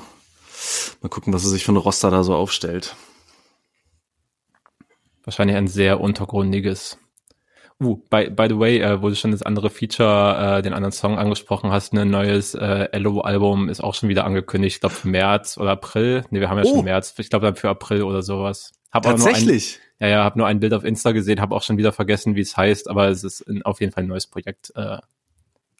Mal 1.03 1.09
gucken, 1.09 1.33
was 1.33 1.45
er 1.45 1.51
sich 1.51 1.65
für 1.65 1.73
eine 1.73 1.79
Roster 1.79 2.11
da 2.11 2.25
so 2.25 2.35
aufstellt. 2.35 2.97
Wahrscheinlich 5.25 5.57
ein 5.57 5.69
sehr 5.69 6.01
untergrundiges. 6.01 6.99
Uh, 7.81 7.95
by, 8.11 8.29
by 8.29 8.49
the 8.49 8.59
way, 8.59 8.79
äh, 8.81 9.01
wo 9.01 9.09
du 9.09 9.15
schon 9.15 9.31
das 9.31 9.43
andere 9.43 9.71
Feature, 9.71 10.59
äh, 10.59 10.63
den 10.63 10.73
anderen 10.73 10.91
Song 10.93 11.17
angesprochen 11.17 11.71
hast, 11.71 11.93
ein 11.95 12.11
neues 12.11 12.55
äh, 12.55 12.89
Ello-Album 12.91 13.69
ist 13.69 13.81
auch 13.81 13.95
schon 13.95 14.09
wieder 14.09 14.25
angekündigt. 14.25 14.77
Ich 14.77 14.81
glaube 14.81 14.97
März 15.05 15.57
oder 15.59 15.71
April. 15.71 16.25
Nee, 16.31 16.41
wir 16.41 16.51
haben 16.51 16.59
ja 16.59 16.65
Oh. 16.65 16.75
schon 16.77 16.85
März. 16.85 17.15
Ich 17.19 17.31
glaube 17.31 17.47
dann 17.47 17.55
für 17.55 17.69
April 17.69 18.03
oder 18.03 18.23
sowas. 18.23 18.73
Hab 18.91 19.05
Tatsächlich. 19.05 19.79
Ein, 20.01 20.09
ja, 20.09 20.17
ja, 20.17 20.25
habe 20.25 20.39
nur 20.39 20.49
ein 20.49 20.59
Bild 20.59 20.75
auf 20.75 20.83
Insta 20.85 21.13
gesehen, 21.13 21.41
habe 21.41 21.55
auch 21.55 21.63
schon 21.63 21.77
wieder 21.79 21.93
vergessen, 21.93 22.35
wie 22.35 22.41
es 22.41 22.57
heißt, 22.57 22.91
aber 22.91 23.09
es 23.09 23.23
ist 23.23 23.47
ein, 23.47 23.63
auf 23.63 23.81
jeden 23.81 23.93
Fall 23.93 24.03
ein 24.05 24.09
neues 24.09 24.27
Projekt 24.27 24.73
äh, 24.75 24.99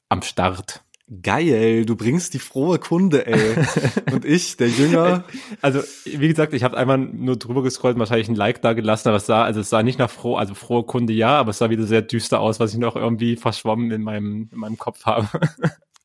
am 0.09 0.23
Start. 0.23 0.83
Geil, 1.23 1.87
du 1.87 1.97
bringst 1.97 2.35
die 2.35 2.39
frohe 2.39 2.79
Kunde, 2.79 3.27
ey. 3.27 3.57
Und 4.13 4.27
ich, 4.27 4.59
der 4.59 4.69
Jünger. 4.69 5.25
Also, 5.63 5.81
wie 6.05 6.29
gesagt, 6.29 6.53
ich 6.53 6.65
habe 6.65 6.77
einmal 6.77 6.99
nur 6.99 7.37
drüber 7.37 7.63
gescrollt, 7.63 7.99
wahrscheinlich 7.99 8.29
ein 8.29 8.35
Like 8.35 8.61
da 8.61 8.75
gelassen, 8.75 9.09
aber 9.09 9.17
es 9.17 9.25
sah, 9.25 9.43
also 9.43 9.61
es 9.61 9.71
sah 9.71 9.83
nicht 9.83 9.99
nach 9.99 10.11
froh, 10.11 10.37
also 10.37 10.55
frohe 10.55 10.85
Kunde 10.85 11.15
ja, 11.15 11.39
aber 11.39 11.51
es 11.51 11.59
sah 11.59 11.71
wieder 11.71 11.87
sehr 11.87 12.03
düster 12.03 12.41
aus, 12.41 12.61
was 12.61 12.75
ich 12.75 12.79
noch 12.79 12.95
irgendwie 12.95 13.37
verschwommen 13.37 13.91
in 13.91 14.03
meinem, 14.03 14.51
in 14.53 14.59
meinem 14.59 14.79
Kopf 14.79 15.05
habe. 15.05 15.29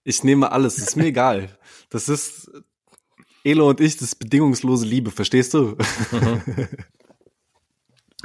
Ich 0.05 0.21
nehme 0.21 0.51
alles, 0.51 0.79
ist 0.79 0.97
mir 0.97 1.05
egal. 1.05 1.57
Das 1.89 2.09
ist 2.09 2.51
Elo 3.45 3.69
und 3.69 3.79
ich, 3.79 3.95
das 3.95 4.09
ist 4.09 4.15
bedingungslose 4.15 4.85
Liebe, 4.85 5.11
verstehst 5.11 5.53
du? 5.53 5.77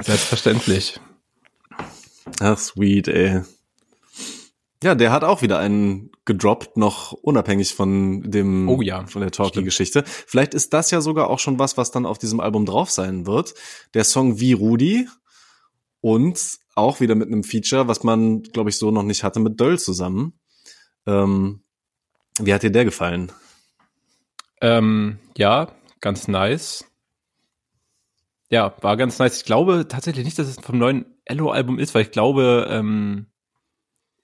Selbstverständlich. 0.01 0.99
Ach, 2.41 2.57
sweet, 2.57 3.07
ey. 3.07 3.43
Ja, 4.81 4.95
der 4.95 5.11
hat 5.11 5.25
auch 5.25 5.41
wieder 5.41 5.59
einen 5.59 6.09
gedroppt, 6.23 6.77
noch 6.77 7.11
unabhängig 7.11 7.73
von 7.73 8.21
dem, 8.31 8.69
Oh 8.69 8.81
ja, 8.81 9.05
von 9.07 9.21
der 9.21 9.31
Talkie-Geschichte. 9.31 10.03
Vielleicht 10.05 10.53
ist 10.53 10.73
das 10.73 10.89
ja 10.91 11.01
sogar 11.01 11.29
auch 11.29 11.39
schon 11.39 11.59
was, 11.59 11.75
was 11.75 11.91
dann 11.91 12.05
auf 12.05 12.17
diesem 12.17 12.39
Album 12.39 12.65
drauf 12.65 12.89
sein 12.89 13.25
wird. 13.27 13.53
Der 13.93 14.05
Song 14.05 14.39
Wie 14.39 14.53
Rudi 14.53 15.07
und 15.99 16.59
auch 16.75 17.01
wieder 17.01 17.15
mit 17.15 17.27
einem 17.27 17.43
Feature, 17.43 17.89
was 17.89 18.03
man, 18.03 18.41
glaube 18.41 18.69
ich, 18.69 18.77
so 18.77 18.89
noch 18.89 19.03
nicht 19.03 19.23
hatte, 19.23 19.41
mit 19.41 19.59
Döll 19.59 19.77
zusammen. 19.77 20.39
Ähm, 21.05 21.61
wie 22.39 22.53
hat 22.53 22.63
dir 22.63 22.71
der 22.71 22.85
gefallen? 22.85 23.33
Ähm, 24.61 25.19
ja, 25.37 25.67
ganz 25.99 26.29
nice. 26.29 26.85
Ja, 28.49 28.75
war 28.81 28.95
ganz 28.95 29.19
nice. 29.19 29.39
Ich 29.39 29.45
glaube 29.45 29.87
tatsächlich 29.89 30.23
nicht, 30.23 30.39
dass 30.39 30.47
es 30.47 30.55
vom 30.59 30.77
neuen 30.77 31.05
Ello-Album 31.25 31.79
ist, 31.79 31.93
weil 31.93 32.03
ich 32.03 32.11
glaube, 32.11 32.67
ähm, 32.69 33.27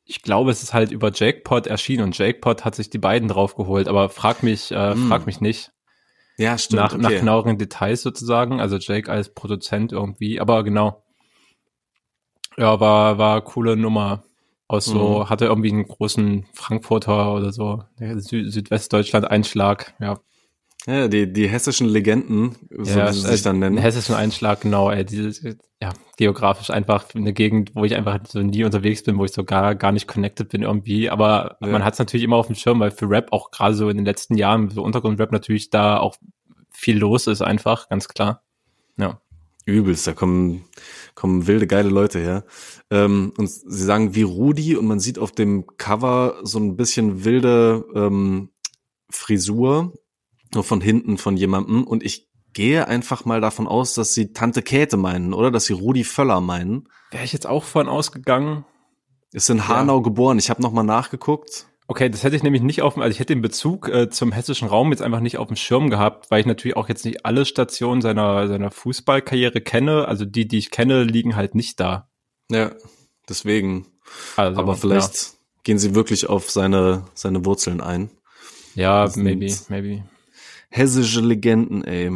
ich 0.05 0.21
glaube, 0.21 0.51
es 0.51 0.61
ist 0.63 0.73
halt 0.73 0.91
über 0.91 1.11
Jackpot 1.13 1.67
erschienen 1.67 2.03
und 2.03 2.17
Jackpot 2.17 2.63
hat 2.63 2.75
sich 2.75 2.89
die 2.89 2.97
beiden 2.99 3.27
draufgeholt, 3.27 3.87
aber 3.87 4.09
frag 4.09 4.43
mich, 4.43 4.71
äh, 4.71 4.93
Hm. 4.93 5.07
frag 5.07 5.25
mich 5.25 5.41
nicht. 5.41 5.71
Ja, 6.37 6.57
stimmt. 6.57 6.81
nach, 6.81 6.97
nach 6.97 7.09
okay. 7.09 7.19
genaueren 7.19 7.57
Details 7.57 8.01
sozusagen, 8.01 8.59
also 8.59 8.77
Jake 8.77 9.09
als 9.11 9.33
Produzent 9.33 9.91
irgendwie, 9.93 10.39
aber 10.39 10.63
genau. 10.63 11.03
Ja, 12.57 12.79
war, 12.79 13.17
war 13.17 13.41
coole 13.41 13.75
Nummer. 13.75 14.23
Aus 14.67 14.85
so, 14.85 15.19
Mhm. 15.19 15.29
hatte 15.29 15.45
irgendwie 15.45 15.71
einen 15.71 15.87
großen 15.87 16.47
Frankfurter 16.53 17.35
oder 17.35 17.51
so, 17.51 17.83
Sü 17.99 18.49
Südwestdeutschland-Einschlag, 18.49 19.93
ja. 19.99 20.19
Ja, 20.87 21.07
die, 21.07 21.31
die 21.31 21.47
hessischen 21.47 21.87
Legenden, 21.87 22.55
so 22.71 22.99
ja, 22.99 23.09
wie 23.09 23.13
sie 23.13 23.21
sich 23.21 23.43
dann 23.43 23.59
nennen. 23.59 23.77
Hessischen 23.77 24.15
Einschlag, 24.15 24.61
genau, 24.61 24.89
ey, 24.89 25.05
dieses, 25.05 25.43
ja, 25.81 25.93
geografisch 26.17 26.69
einfach 26.69 27.05
eine 27.15 27.33
Gegend, 27.33 27.71
wo 27.75 27.85
ich 27.85 27.95
einfach 27.95 28.19
so 28.27 28.39
nie 28.41 28.63
unterwegs 28.63 29.03
bin, 29.03 29.17
wo 29.17 29.25
ich 29.25 29.31
so 29.31 29.43
gar, 29.43 29.75
gar 29.75 29.91
nicht 29.91 30.07
connected 30.07 30.49
bin 30.49 30.63
irgendwie, 30.63 31.09
aber 31.09 31.57
Ja. 31.61 31.67
man 31.67 31.83
hat 31.83 31.93
es 31.93 31.99
natürlich 31.99 32.23
immer 32.23 32.37
auf 32.37 32.47
dem 32.47 32.55
Schirm, 32.55 32.79
weil 32.79 32.91
für 32.91 33.09
Rap 33.09 33.31
auch 33.31 33.51
gerade 33.51 33.75
so 33.75 33.89
in 33.89 33.97
den 33.97 34.05
letzten 34.05 34.35
Jahren, 34.35 34.69
so 34.69 34.83
Untergrundrap 34.83 35.31
natürlich 35.31 35.69
da 35.69 35.97
auch 35.97 36.15
viel 36.71 36.97
los 36.97 37.27
ist 37.27 37.41
einfach, 37.41 37.89
ganz 37.89 38.07
klar. 38.07 38.43
Ja. 38.97 39.19
Übelst, 39.65 40.05
da 40.05 40.13
kommen, 40.13 40.65
kommen 41.15 41.47
wilde, 41.47 41.65
geile 41.65 41.89
Leute 41.89 42.19
her. 42.19 42.45
Ähm, 42.91 43.33
und 43.37 43.49
sie 43.49 43.83
sagen 43.83 44.13
wie 44.13 44.21
Rudi 44.21 44.75
und 44.75 44.85
man 44.85 44.99
sieht 44.99 45.17
auf 45.17 45.31
dem 45.31 45.65
Cover 45.77 46.35
so 46.43 46.59
ein 46.59 46.75
bisschen 46.75 47.25
wilde 47.25 47.83
ähm, 47.95 48.49
Frisur 49.09 49.93
nur 50.53 50.63
von 50.63 50.81
hinten 50.81 51.17
von 51.17 51.35
jemandem 51.35 51.83
und 51.83 52.03
ich 52.03 52.27
gehe 52.55 52.87
einfach 52.87 53.25
mal 53.25 53.41
davon 53.41 53.67
aus, 53.67 53.93
dass 53.93 54.13
sie 54.13 54.33
Tante 54.33 54.63
Käthe 54.63 54.97
meinen, 54.97 55.33
oder? 55.33 55.51
Dass 55.51 55.65
sie 55.65 55.73
Rudi 55.73 56.03
Völler 56.03 56.41
meinen. 56.41 56.89
Wäre 57.11 57.23
ich 57.23 57.33
jetzt 57.33 57.45
auch 57.45 57.65
von 57.65 57.87
ausgegangen. 57.87 58.65
Ist 59.31 59.49
in 59.49 59.67
Hanau 59.67 60.01
geboren. 60.01 60.39
Ich 60.39 60.49
habe 60.49 60.61
noch 60.61 60.71
mal 60.71 60.83
nachgeguckt. 60.83 61.67
Okay, 61.87 62.09
das 62.09 62.23
hätte 62.23 62.35
ich 62.35 62.41
nämlich 62.41 62.63
nicht 62.63 62.81
auf 62.81 62.95
dem, 62.95 63.03
also 63.03 63.11
ich 63.11 63.19
hätte 63.19 63.35
den 63.35 63.41
Bezug 63.43 63.89
äh, 63.89 64.09
zum 64.09 64.31
hessischen 64.31 64.67
Raum 64.67 64.89
jetzt 64.91 65.03
einfach 65.03 65.19
nicht 65.19 65.37
auf 65.37 65.47
dem 65.47 65.57
Schirm 65.57 65.91
gehabt, 65.91 66.31
weil 66.31 66.39
ich 66.39 66.47
natürlich 66.47 66.77
auch 66.77 66.89
jetzt 66.89 67.05
nicht 67.05 67.25
alle 67.25 67.45
Stationen 67.45 68.01
seiner, 68.01 68.47
seiner 68.47 68.71
Fußballkarriere 68.71 69.61
kenne. 69.61 70.07
Also 70.07 70.25
die, 70.25 70.47
die 70.47 70.57
ich 70.57 70.71
kenne, 70.71 71.03
liegen 71.03 71.35
halt 71.35 71.53
nicht 71.53 71.79
da. 71.79 72.09
Ja, 72.49 72.71
deswegen. 73.29 73.85
Also, 74.37 74.59
Aber 74.59 74.75
vielleicht 74.75 75.33
gehen 75.63 75.77
sie 75.77 75.93
wirklich 75.93 76.27
auf 76.29 76.49
seine, 76.49 77.03
seine 77.13 77.45
Wurzeln 77.45 77.81
ein. 77.81 78.09
Ja, 78.75 79.05
ja 79.05 79.11
maybe, 79.15 79.53
maybe. 79.67 80.03
Hessische 80.69 81.21
Legenden, 81.21 81.83
ey. 81.83 82.11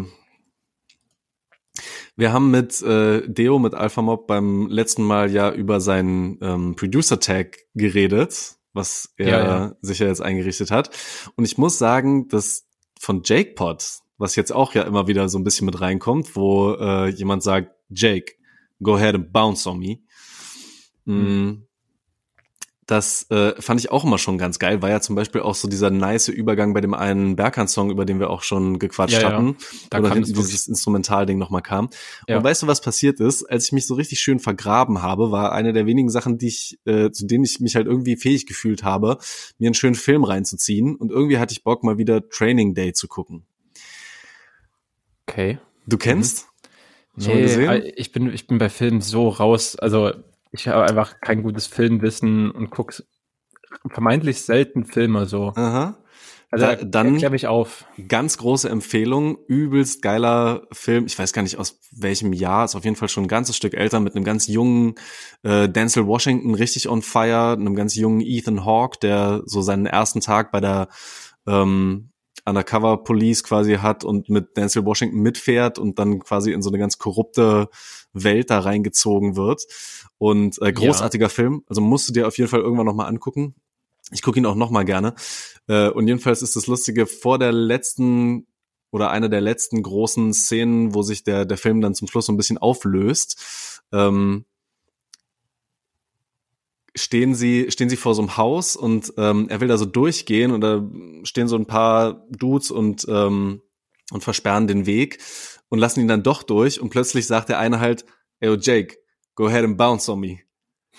Wir 2.16 2.34
haben 2.34 2.52
mit 2.52 2.82
äh, 2.82 3.28
Deo, 3.28 3.60
mit 3.60 3.74
Alpha 3.74 4.02
Mob 4.02 4.28
beim 4.28 4.68
letzten 4.68 5.04
Mal 5.04 5.32
ja 5.32 5.52
über 5.52 5.80
seinen 5.82 6.38
ähm, 6.42 6.76
Producer-Tag 6.76 7.58
geredet, 7.76 8.56
was 8.74 9.14
er 9.18 9.28
Ja, 9.28 9.44
ja. 9.44 9.76
sich 9.82 10.00
ja 10.00 10.08
jetzt 10.08 10.22
eingerichtet 10.22 10.72
hat. 10.72 10.90
Und 11.36 11.46
ich 11.46 11.58
muss 11.58 11.78
sagen, 11.78 12.28
dass 12.28 12.66
von 13.00 13.22
Jake 13.24 13.54
Pot, 13.54 14.00
was 14.18 14.36
jetzt 14.36 14.52
auch 14.52 14.74
ja 14.74 14.84
immer 14.84 15.08
wieder 15.08 15.30
so 15.30 15.40
ein 15.40 15.44
bisschen 15.44 15.66
mit 15.66 15.80
reinkommt, 15.80 16.36
wo 16.36 16.74
äh, 16.74 17.10
jemand 17.10 17.44
sagt, 17.44 17.72
Jake, 17.90 18.34
go 18.82 18.96
ahead 18.96 19.16
and 19.16 19.32
bounce 19.32 19.68
on 19.68 19.80
me. 19.80 20.00
Mm, 21.06 21.64
Das 22.90 23.30
äh, 23.30 23.54
fand 23.62 23.80
ich 23.80 23.92
auch 23.92 24.04
immer 24.04 24.18
schon 24.18 24.40
ganz 24.40 24.58
geil. 24.58 24.82
War 24.82 24.90
ja 24.90 25.00
zum 25.00 25.16
Beispiel 25.16 25.42
auch 25.42 25.54
so 25.54 25.68
dieser 25.68 25.92
nice 25.92 26.28
Übergang 26.28 26.74
bei 26.74 26.82
dem 26.82 26.96
einen 26.96 27.36
Berkan-Song, 27.36 27.92
über 27.92 28.04
den 28.04 28.20
wir 28.20 28.32
auch 28.32 28.42
schon 28.42 28.80
gequatscht 28.80 29.14
Ja, 29.14 29.22
ja. 29.22 29.32
hatten. 29.32 29.58
Da 29.92 30.00
wo 30.00 30.02
dann 30.02 30.10
kam 30.10 30.14
hinten 30.14 30.32
es 30.32 30.48
dieses 30.48 30.68
Instrumentalding 30.68 31.38
nochmal 31.38 31.62
kam. 31.62 31.92
Ja. 32.28 32.38
Und 32.38 32.44
weißt 32.44 32.64
du, 32.64 32.68
was 32.68 32.82
passiert 32.82 33.20
ist? 33.20 33.44
Als 33.44 33.66
ich 33.66 33.74
mich 33.74 33.86
so 33.86 33.94
richtig 33.94 34.20
schön 34.20 34.40
vergraben 34.40 35.04
habe, 35.04 35.30
war 35.30 35.52
eine 35.52 35.72
der 35.72 35.86
wenigen 35.86 36.10
Sachen, 36.10 36.40
die 36.40 36.48
ich, 36.48 36.80
äh, 36.86 37.12
zu 37.12 37.28
denen 37.28 37.44
ich 37.44 37.60
mich 37.60 37.76
halt 37.76 37.86
irgendwie 37.86 38.16
fähig 38.16 38.48
gefühlt 38.48 38.84
habe, 38.84 39.20
mir 39.60 39.68
einen 39.68 39.76
schönen 39.76 39.94
Film 39.94 40.24
reinzuziehen. 40.24 40.96
Und 40.96 41.12
irgendwie 41.12 41.38
hatte 41.38 41.52
ich 41.52 41.64
Bock, 41.64 41.84
mal 41.84 42.00
wieder 42.00 42.28
Training 42.28 42.74
Day 42.74 42.94
zu 42.94 43.08
gucken. 43.08 43.46
Okay. 45.28 45.60
Du 45.86 45.98
kennst? 45.98 46.48
Mal 47.16 47.36
Nee, 47.36 47.44
äh, 47.44 47.94
ich 47.98 48.12
bin, 48.12 48.34
ich 48.34 48.48
bin 48.48 48.58
bei 48.58 48.70
Filmen 48.70 49.02
so 49.02 49.30
raus. 49.30 49.76
Also 49.76 50.14
ich 50.52 50.68
habe 50.68 50.84
einfach 50.84 51.20
kein 51.22 51.44
gutes 51.44 51.68
Filmwissen 51.68 52.52
und 52.52 52.70
guck 52.70 53.04
vermeintlich 53.92 54.42
selten 54.42 54.86
Filme 54.86 55.26
so. 55.26 55.54
Aha. 55.56 55.98
Also 56.52 56.66
Da- 56.66 56.76
dann- 56.78 57.14
erklär 57.14 57.30
mich 57.30 57.46
auf. 57.46 57.86
Ganz 58.08 58.40
große 58.40 58.68
Empfehlung, 58.68 59.38
übelst 59.48 60.02
geiler 60.02 60.64
Film. 60.72 61.06
Ich 61.06 61.18
weiß 61.20 61.32
gar 61.32 61.44
nicht 61.44 61.60
aus 61.60 61.80
welchem 61.92 62.34
Jahr, 62.34 62.66
ist 62.66 62.74
auf 62.76 62.84
jeden 62.86 62.96
Fall 62.96 63.10
schon 63.10 63.26
ein 63.26 63.28
ganzes 63.28 63.56
Stück 63.56 63.76
älter, 63.76 64.00
mit 64.00 64.16
einem 64.16 64.24
ganz 64.26 64.48
jungen 64.48 64.96
äh, 65.44 65.70
Denzel 65.70 66.08
Washington 66.08 66.56
richtig 66.56 66.90
on 66.90 67.04
fire, 67.04 67.52
einem 67.54 67.76
ganz 67.76 67.94
jungen 67.94 68.22
Ethan 68.22 68.66
Hawke, 68.66 68.98
der 69.00 69.44
so 69.46 69.62
seinen 69.62 69.86
ersten 69.86 70.22
Tag 70.22 70.52
bei 70.52 70.60
der 70.60 70.88
ähm, 71.46 72.10
Undercover 72.46 73.04
Police 73.04 73.44
quasi 73.44 73.76
hat 73.76 74.04
und 74.04 74.30
mit 74.30 74.58
Denzel 74.58 74.86
Washington 74.86 75.20
mitfährt 75.20 75.78
und 75.78 76.00
dann 76.00 76.18
quasi 76.20 76.52
in 76.52 76.64
so 76.64 76.72
eine 76.72 76.80
ganz 76.80 76.98
korrupte 76.98 77.70
Welt 78.14 78.50
da 78.50 78.60
reingezogen 78.60 79.36
wird. 79.36 79.66
Und 80.18 80.62
äh, 80.62 80.72
großartiger 80.72 81.30
Film, 81.30 81.64
also 81.68 81.82
musst 81.82 82.10
du 82.10 82.14
dir 82.14 82.28
auf 82.28 82.38
jeden 82.38 82.50
Fall 82.50 82.62
irgendwann 82.62 82.86
nochmal 82.86 83.08
angucken. 83.08 83.56
Ich 84.12 84.22
gucke 84.22 84.40
ihn 84.40 84.46
auch 84.46 84.56
nochmal 84.56 84.86
gerne. 84.86 85.14
Äh, 85.68 85.90
und 85.90 86.08
jedenfalls 86.08 86.42
ist 86.42 86.56
das 86.56 86.68
Lustige, 86.68 87.06
vor 87.06 87.40
der 87.40 87.52
letzten 87.52 88.48
oder 88.92 89.12
einer 89.12 89.30
der 89.30 89.42
letzten 89.42 89.84
großen 89.84 90.34
Szenen, 90.34 90.96
wo 90.96 91.04
sich 91.04 91.24
der, 91.24 91.46
der 91.46 91.58
Film 91.58 91.82
dann 91.82 91.94
zum 91.94 92.08
Schluss 92.08 92.26
so 92.26 92.34
ein 92.34 92.38
bisschen 92.38 92.58
auflöst, 92.58 93.82
ähm, 93.92 94.46
stehen 96.96 97.36
sie, 97.36 97.70
stehen 97.70 97.90
sie 97.90 97.98
vor 97.98 98.16
so 98.16 98.22
einem 98.22 98.36
Haus 98.38 98.76
und 98.76 99.14
ähm, 99.18 99.48
er 99.50 99.62
will 99.62 99.68
da 99.68 99.78
so 99.78 99.86
durchgehen 99.86 100.52
und 100.52 100.62
da 100.62 100.84
stehen 101.24 101.48
so 101.48 101.56
ein 101.56 101.68
paar 101.68 102.26
Dudes 102.32 102.72
und, 102.72 103.06
ähm, 103.08 103.62
und 104.12 104.24
versperren 104.24 104.68
den 104.68 104.86
Weg 104.86 105.20
und 105.70 105.80
lassen 105.80 106.02
ihn 106.02 106.08
dann 106.08 106.24
doch 106.24 106.44
durch 106.44 106.80
und 106.82 106.90
plötzlich 106.90 107.28
sagt 107.28 107.50
der 107.50 107.60
eine 107.60 107.80
halt, 107.80 108.06
ey, 108.40 108.56
Jake, 108.60 108.98
go 109.36 109.48
ahead 109.48 109.64
and 109.64 109.78
bounce 109.78 110.12
on 110.12 110.20
me. 110.20 110.40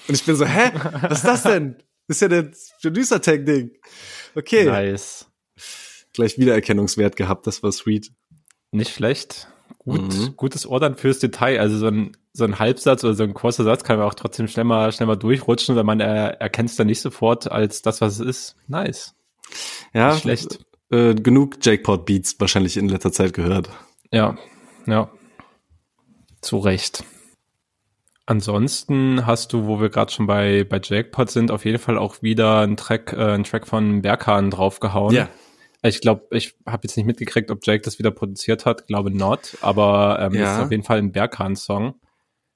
Und 0.09 0.15
ich 0.15 0.25
bin 0.25 0.37
so, 0.37 0.47
hä? 0.47 0.71
Was 1.03 1.19
ist 1.19 1.25
das 1.27 1.43
denn? 1.43 1.77
Das 2.09 2.17
ist 2.17 2.21
ja 2.23 2.29
der 2.29 2.51
Producer-Tag-Ding. 2.83 3.73
Okay. 4.35 4.65
Nice. 4.65 5.27
Gleich 6.13 6.39
Wiedererkennungswert 6.39 7.17
gehabt, 7.17 7.47
das 7.47 7.63
war 7.63 7.71
sweet. 7.73 8.11
Nicht 8.73 8.95
schlecht. 8.95 9.49
Gut, 9.79 10.01
Mhm. 10.03 10.37
gutes 10.37 10.67
Ohr 10.67 10.81
dann 10.81 10.97
fürs 10.97 11.19
Detail. 11.21 11.61
Also 11.61 11.79
so 11.79 11.87
ein, 11.87 12.17
so 12.33 12.45
ein 12.45 12.59
Halbsatz 12.59 13.05
oder 13.05 13.15
so 13.15 13.23
ein 13.23 13.35
kurzer 13.35 13.65
Satz 13.65 13.85
kann 13.85 13.99
man 13.99 14.07
auch 14.07 14.15
trotzdem 14.15 14.49
schnell 14.49 14.65
mal, 14.65 14.93
schnell 14.93 15.07
mal 15.07 15.17
durchrutschen, 15.17 15.77
weil 15.77 15.85
man 15.85 16.01
er, 16.01 16.41
erkennt 16.41 16.71
es 16.71 16.77
dann 16.77 16.87
nicht 16.87 17.01
sofort 17.01 17.51
als 17.51 17.83
das, 17.83 18.01
was 18.01 18.19
es 18.19 18.27
ist. 18.27 18.57
Nice. 18.67 19.15
Ja, 19.93 20.13
Nicht 20.13 20.23
schlecht. 20.23 20.65
Äh, 20.91 21.15
genug 21.15 21.59
Jackpot-Beats 21.65 22.37
wahrscheinlich 22.41 22.77
in 22.77 22.89
letzter 22.89 23.13
Zeit 23.13 23.33
gehört. 23.33 23.71
Ja, 24.13 24.37
ja. 24.87 25.11
Zu 26.41 26.59
Recht. 26.59 27.05
Ansonsten 28.27 29.27
hast 29.27 29.53
du, 29.53 29.67
wo 29.67 29.81
wir 29.81 29.89
gerade 29.91 30.13
schon 30.13 30.27
bei, 30.27 30.65
bei 30.65 30.81
Jackpot 30.83 31.31
sind, 31.31 31.51
auf 31.51 31.65
jeden 31.65 31.79
Fall 31.79 31.99
auch 31.99 32.23
wieder 32.23 32.61
einen 32.61 32.77
Track, 32.77 33.13
äh, 33.13 33.17
einen 33.33 33.45
Track 33.45 33.67
von 33.67 34.03
Berghahn 34.03 34.51
draufgehauen. 34.51 35.15
Ja. 35.15 35.29
Ich 35.83 36.01
glaube, 36.01 36.27
ich 36.31 36.55
habe 36.67 36.81
jetzt 36.87 36.97
nicht 36.97 37.07
mitgekriegt, 37.07 37.51
ob 37.51 37.67
Jake 37.67 37.83
das 37.83 37.99
wieder 37.99 38.11
produziert 38.11 38.67
hat. 38.67 38.87
Glaube 38.87 39.11
not, 39.11 39.57
aber 39.63 40.19
ähm, 40.21 40.35
Ja. 40.35 40.57
ist 40.59 40.65
auf 40.65 40.71
jeden 40.71 40.83
Fall 40.85 40.99
ein 40.99 41.11
Berghahn-Song. 41.13 41.95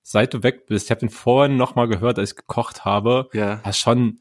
Seit 0.02 0.34
du 0.34 0.42
weg 0.42 0.66
bist, 0.66 0.84
ich 0.86 0.90
habe 0.90 1.00
den 1.00 1.08
vorhin 1.08 1.56
noch 1.56 1.74
mal 1.74 1.88
gehört, 1.88 2.18
als 2.18 2.30
ich 2.32 2.36
gekocht 2.36 2.84
habe. 2.84 3.28
Ja. 3.32 3.56
Das 3.64 3.76
ist 3.76 3.80
schon 3.80 4.20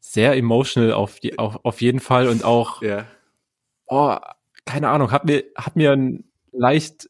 sehr 0.00 0.34
emotional 0.36 0.92
auf, 0.92 1.20
die, 1.20 1.38
auf, 1.38 1.60
auf 1.64 1.80
jeden 1.80 2.00
Fall 2.00 2.28
und 2.28 2.44
auch, 2.44 2.82
Ja. 2.82 3.06
oh, 3.86 4.16
keine 4.66 4.88
Ahnung, 4.88 5.12
hat 5.12 5.24
mir, 5.24 5.44
hat 5.56 5.76
mir 5.76 5.92
ein 5.92 6.24
leicht, 6.52 7.08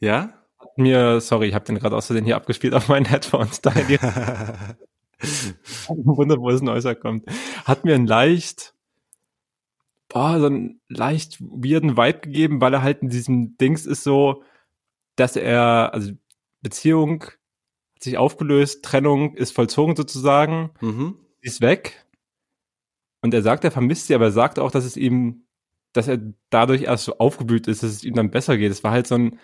Ja? 0.00 0.36
hat 0.76 0.78
mir, 0.78 1.20
sorry, 1.20 1.48
ich 1.48 1.54
habe 1.54 1.64
den 1.64 1.78
gerade 1.78 1.96
aus 1.96 2.06
Versehen 2.06 2.24
hier 2.24 2.36
abgespielt 2.36 2.74
auf 2.74 2.88
meinen 2.88 3.06
Headphones, 3.06 3.60
die 3.60 3.98
Wunder, 5.88 6.38
wo 6.38 6.50
es 6.50 6.62
Neuser 6.62 6.94
kommt. 6.94 7.24
Hat 7.64 7.84
mir 7.84 7.94
ein 7.94 8.06
leicht, 8.06 8.74
boah, 10.08 10.38
so 10.38 10.46
einen 10.46 10.80
leicht 10.88 11.40
weirden 11.40 11.96
Vibe 11.96 12.20
gegeben, 12.20 12.60
weil 12.60 12.74
er 12.74 12.82
halt 12.82 13.02
in 13.02 13.08
diesem 13.08 13.56
Dings 13.56 13.86
ist 13.86 14.04
so, 14.04 14.42
dass 15.16 15.36
er, 15.36 15.94
also 15.94 16.12
Beziehung 16.60 17.22
hat 17.94 18.02
sich 18.02 18.18
aufgelöst, 18.18 18.84
Trennung 18.84 19.34
ist 19.34 19.54
vollzogen 19.54 19.96
sozusagen, 19.96 20.70
mhm. 20.80 21.16
sie 21.40 21.48
ist 21.48 21.60
weg. 21.60 22.06
Und 23.22 23.32
er 23.32 23.42
sagt, 23.42 23.64
er 23.64 23.70
vermisst 23.70 24.06
sie, 24.06 24.14
aber 24.14 24.26
er 24.26 24.32
sagt 24.32 24.58
auch, 24.58 24.70
dass 24.70 24.84
es 24.84 24.96
ihm, 24.96 25.46
dass 25.92 26.06
er 26.08 26.18
dadurch 26.50 26.82
erst 26.82 27.04
so 27.04 27.16
aufgeblüht 27.18 27.66
ist, 27.66 27.82
dass 27.82 27.90
es 27.90 28.04
ihm 28.04 28.14
dann 28.14 28.30
besser 28.30 28.58
geht. 28.58 28.70
Es 28.70 28.84
war 28.84 28.92
halt 28.92 29.06
so 29.06 29.14
ein, 29.14 29.38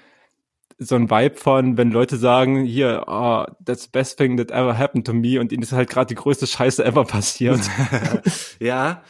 so 0.78 0.94
ein 0.94 1.10
Vibe 1.10 1.36
von, 1.36 1.76
wenn 1.76 1.90
Leute 1.90 2.16
sagen, 2.16 2.64
hier, 2.64 3.04
oh, 3.06 3.44
that's 3.64 3.84
the 3.84 3.90
best 3.90 4.18
thing 4.18 4.36
that 4.36 4.50
ever 4.50 4.76
happened 4.76 5.06
to 5.06 5.12
me 5.12 5.40
und 5.40 5.52
ihnen 5.52 5.62
ist 5.62 5.72
halt 5.72 5.90
gerade 5.90 6.06
die 6.06 6.14
größte 6.14 6.46
Scheiße 6.46 6.84
ever 6.84 7.04
passiert. 7.04 7.60
ja, 8.60 9.02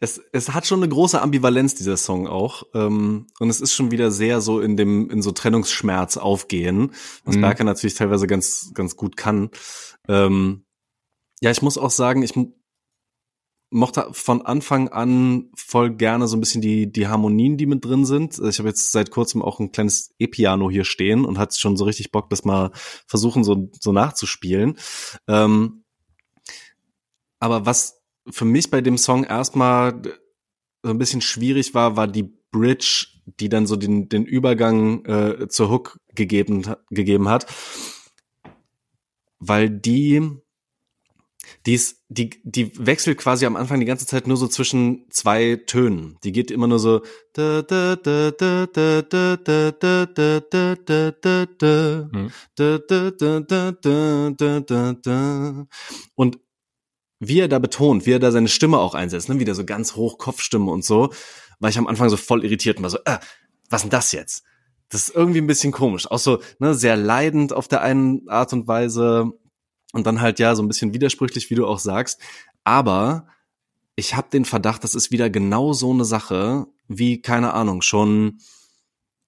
es, 0.00 0.20
es 0.32 0.54
hat 0.54 0.66
schon 0.66 0.82
eine 0.82 0.88
große 0.88 1.20
Ambivalenz, 1.20 1.74
dieser 1.74 1.96
Song 1.96 2.28
auch. 2.28 2.62
Ähm, 2.74 3.26
und 3.38 3.50
es 3.50 3.60
ist 3.60 3.74
schon 3.74 3.90
wieder 3.90 4.10
sehr 4.10 4.40
so 4.40 4.60
in 4.60 4.76
dem, 4.76 5.10
in 5.10 5.22
so 5.22 5.32
Trennungsschmerz 5.32 6.16
aufgehen, 6.16 6.92
was 7.24 7.36
Mhm. 7.36 7.40
Berker 7.40 7.64
natürlich 7.64 7.94
teilweise 7.94 8.26
ganz, 8.26 8.70
ganz 8.74 8.96
gut 8.96 9.16
kann. 9.16 9.50
Ähm, 10.08 10.64
ja, 11.40 11.50
ich 11.50 11.62
muss 11.62 11.78
auch 11.78 11.90
sagen, 11.90 12.22
ich 12.22 12.34
mochte 13.70 14.08
von 14.12 14.42
Anfang 14.42 14.88
an 14.88 15.50
voll 15.54 15.94
gerne 15.94 16.26
so 16.26 16.36
ein 16.36 16.40
bisschen 16.40 16.62
die, 16.62 16.90
die 16.90 17.06
Harmonien, 17.06 17.56
die 17.56 17.66
mit 17.66 17.84
drin 17.84 18.04
sind. 18.04 18.38
Ich 18.38 18.58
habe 18.58 18.68
jetzt 18.68 18.92
seit 18.92 19.10
kurzem 19.10 19.42
auch 19.42 19.60
ein 19.60 19.72
kleines 19.72 20.14
E-Piano 20.18 20.70
hier 20.70 20.84
stehen 20.84 21.24
und 21.24 21.38
hatte 21.38 21.58
schon 21.58 21.76
so 21.76 21.84
richtig 21.84 22.10
Bock, 22.10 22.30
das 22.30 22.44
mal 22.44 22.70
versuchen, 23.06 23.44
so, 23.44 23.70
so 23.78 23.92
nachzuspielen. 23.92 24.78
Ähm, 25.26 25.84
aber 27.40 27.66
was 27.66 28.00
für 28.30 28.44
mich 28.44 28.70
bei 28.70 28.80
dem 28.80 28.98
Song 28.98 29.24
erstmal 29.24 30.00
so 30.82 30.90
ein 30.90 30.98
bisschen 30.98 31.20
schwierig 31.20 31.74
war, 31.74 31.96
war 31.96 32.08
die 32.08 32.34
Bridge, 32.50 33.06
die 33.26 33.48
dann 33.48 33.66
so 33.66 33.76
den, 33.76 34.08
den 34.08 34.24
Übergang 34.24 35.04
äh, 35.04 35.48
zur 35.48 35.70
Hook 35.70 36.00
gegeben, 36.14 36.74
gegeben 36.90 37.28
hat. 37.28 37.46
Weil 39.38 39.70
die, 39.70 40.22
die 41.66 41.74
ist, 41.74 42.02
die, 42.08 42.30
die 42.44 42.72
wechselt 42.78 43.18
quasi 43.18 43.46
am 43.46 43.56
Anfang 43.56 43.80
die 43.80 43.86
ganze 43.86 44.06
Zeit 44.06 44.26
nur 44.26 44.36
so 44.36 44.48
zwischen 44.48 45.06
zwei 45.10 45.60
Tönen. 45.66 46.16
Die 46.24 46.32
geht 46.32 46.50
immer 46.50 46.66
nur 46.66 46.78
so 46.78 47.02
und 56.14 56.38
wie 57.20 57.40
er 57.40 57.48
da 57.48 57.58
betont, 57.58 58.06
wie 58.06 58.12
er 58.12 58.20
da 58.20 58.30
seine 58.30 58.48
Stimme 58.48 58.78
auch 58.78 58.94
einsetzt, 58.94 59.28
ne? 59.28 59.40
wieder 59.40 59.54
so 59.54 59.64
ganz 59.64 59.96
hoch 59.96 60.18
Kopfstimme 60.18 60.70
und 60.70 60.84
so, 60.84 61.12
war 61.58 61.70
ich 61.70 61.78
am 61.78 61.86
Anfang 61.86 62.08
so 62.08 62.16
voll 62.16 62.44
irritiert 62.44 62.76
und 62.78 62.84
war 62.84 62.90
so, 62.90 62.98
äh, 63.04 63.18
was 63.68 63.82
denn 63.82 63.90
das 63.90 64.12
jetzt? 64.12 64.44
Das 64.88 65.08
ist 65.08 65.14
irgendwie 65.14 65.40
ein 65.40 65.46
bisschen 65.46 65.72
komisch. 65.72 66.10
Auch 66.10 66.18
so 66.18 66.40
ne, 66.58 66.74
sehr 66.74 66.96
leidend 66.96 67.52
auf 67.52 67.68
der 67.68 67.82
einen 67.82 68.28
Art 68.28 68.52
und 68.52 68.66
Weise, 68.66 69.32
und 69.92 70.06
dann 70.06 70.20
halt 70.20 70.38
ja 70.38 70.54
so 70.54 70.62
ein 70.62 70.68
bisschen 70.68 70.94
widersprüchlich, 70.94 71.50
wie 71.50 71.54
du 71.54 71.66
auch 71.66 71.78
sagst. 71.78 72.20
Aber 72.64 73.26
ich 73.96 74.14
habe 74.14 74.28
den 74.30 74.44
Verdacht, 74.44 74.84
das 74.84 74.94
ist 74.94 75.10
wieder 75.10 75.30
genau 75.30 75.72
so 75.72 75.92
eine 75.92 76.04
Sache, 76.04 76.66
wie, 76.86 77.20
keine 77.20 77.54
Ahnung, 77.54 77.82
schon 77.82 78.38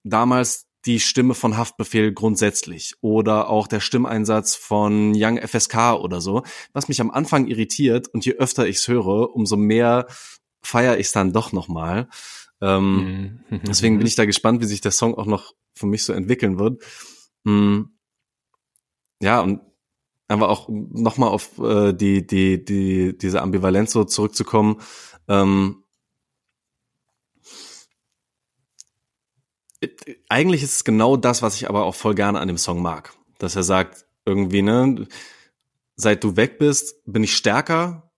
damals 0.03 0.67
die 0.85 0.99
Stimme 0.99 1.35
von 1.35 1.57
Haftbefehl 1.57 2.11
grundsätzlich 2.11 2.95
oder 3.01 3.49
auch 3.49 3.67
der 3.67 3.79
Stimmeinsatz 3.79 4.55
von 4.55 5.13
Young 5.15 5.37
FSK 5.37 5.93
oder 5.93 6.21
so, 6.21 6.43
was 6.73 6.87
mich 6.87 7.01
am 7.01 7.11
Anfang 7.11 7.47
irritiert 7.47 8.07
und 8.07 8.25
je 8.25 8.33
öfter 8.33 8.67
ich's 8.67 8.87
höre, 8.87 9.35
umso 9.35 9.57
mehr 9.57 10.07
feiere 10.63 10.97
ich 10.97 11.07
es 11.07 11.11
dann 11.11 11.33
doch 11.33 11.51
nochmal. 11.51 12.07
Ähm, 12.61 13.41
Mhm. 13.49 13.61
Deswegen 13.67 13.97
bin 13.97 14.07
ich 14.07 14.15
da 14.15 14.25
gespannt, 14.25 14.61
wie 14.61 14.65
sich 14.65 14.81
der 14.81 14.91
Song 14.91 15.15
auch 15.15 15.25
noch 15.25 15.53
für 15.73 15.85
mich 15.85 16.03
so 16.03 16.13
entwickeln 16.13 16.57
wird. 16.59 16.83
Mm. 17.43 17.83
Ja, 19.21 19.41
und 19.41 19.61
aber 20.31 20.49
auch 20.49 20.67
nochmal 20.69 21.29
auf 21.29 21.57
äh, 21.59 21.93
die, 21.93 22.25
die, 22.25 22.63
die, 22.63 23.17
diese 23.17 23.41
Ambivalenz 23.41 23.91
so 23.91 24.03
zurückzukommen. 24.03 24.81
Ähm, 25.27 25.83
äh, 29.81 29.89
eigentlich 30.29 30.63
ist 30.63 30.75
es 30.75 30.83
genau 30.83 31.17
das, 31.17 31.41
was 31.41 31.55
ich 31.55 31.69
aber 31.69 31.85
auch 31.85 31.95
voll 31.95 32.15
gerne 32.15 32.39
an 32.39 32.47
dem 32.47 32.57
Song 32.57 32.81
mag. 32.81 33.13
Dass 33.37 33.55
er 33.55 33.63
sagt, 33.63 34.05
irgendwie, 34.25 34.61
ne, 34.61 35.07
seit 35.95 36.23
du 36.23 36.35
weg 36.35 36.59
bist, 36.59 37.03
bin 37.05 37.23
ich 37.23 37.35
stärker, 37.35 38.11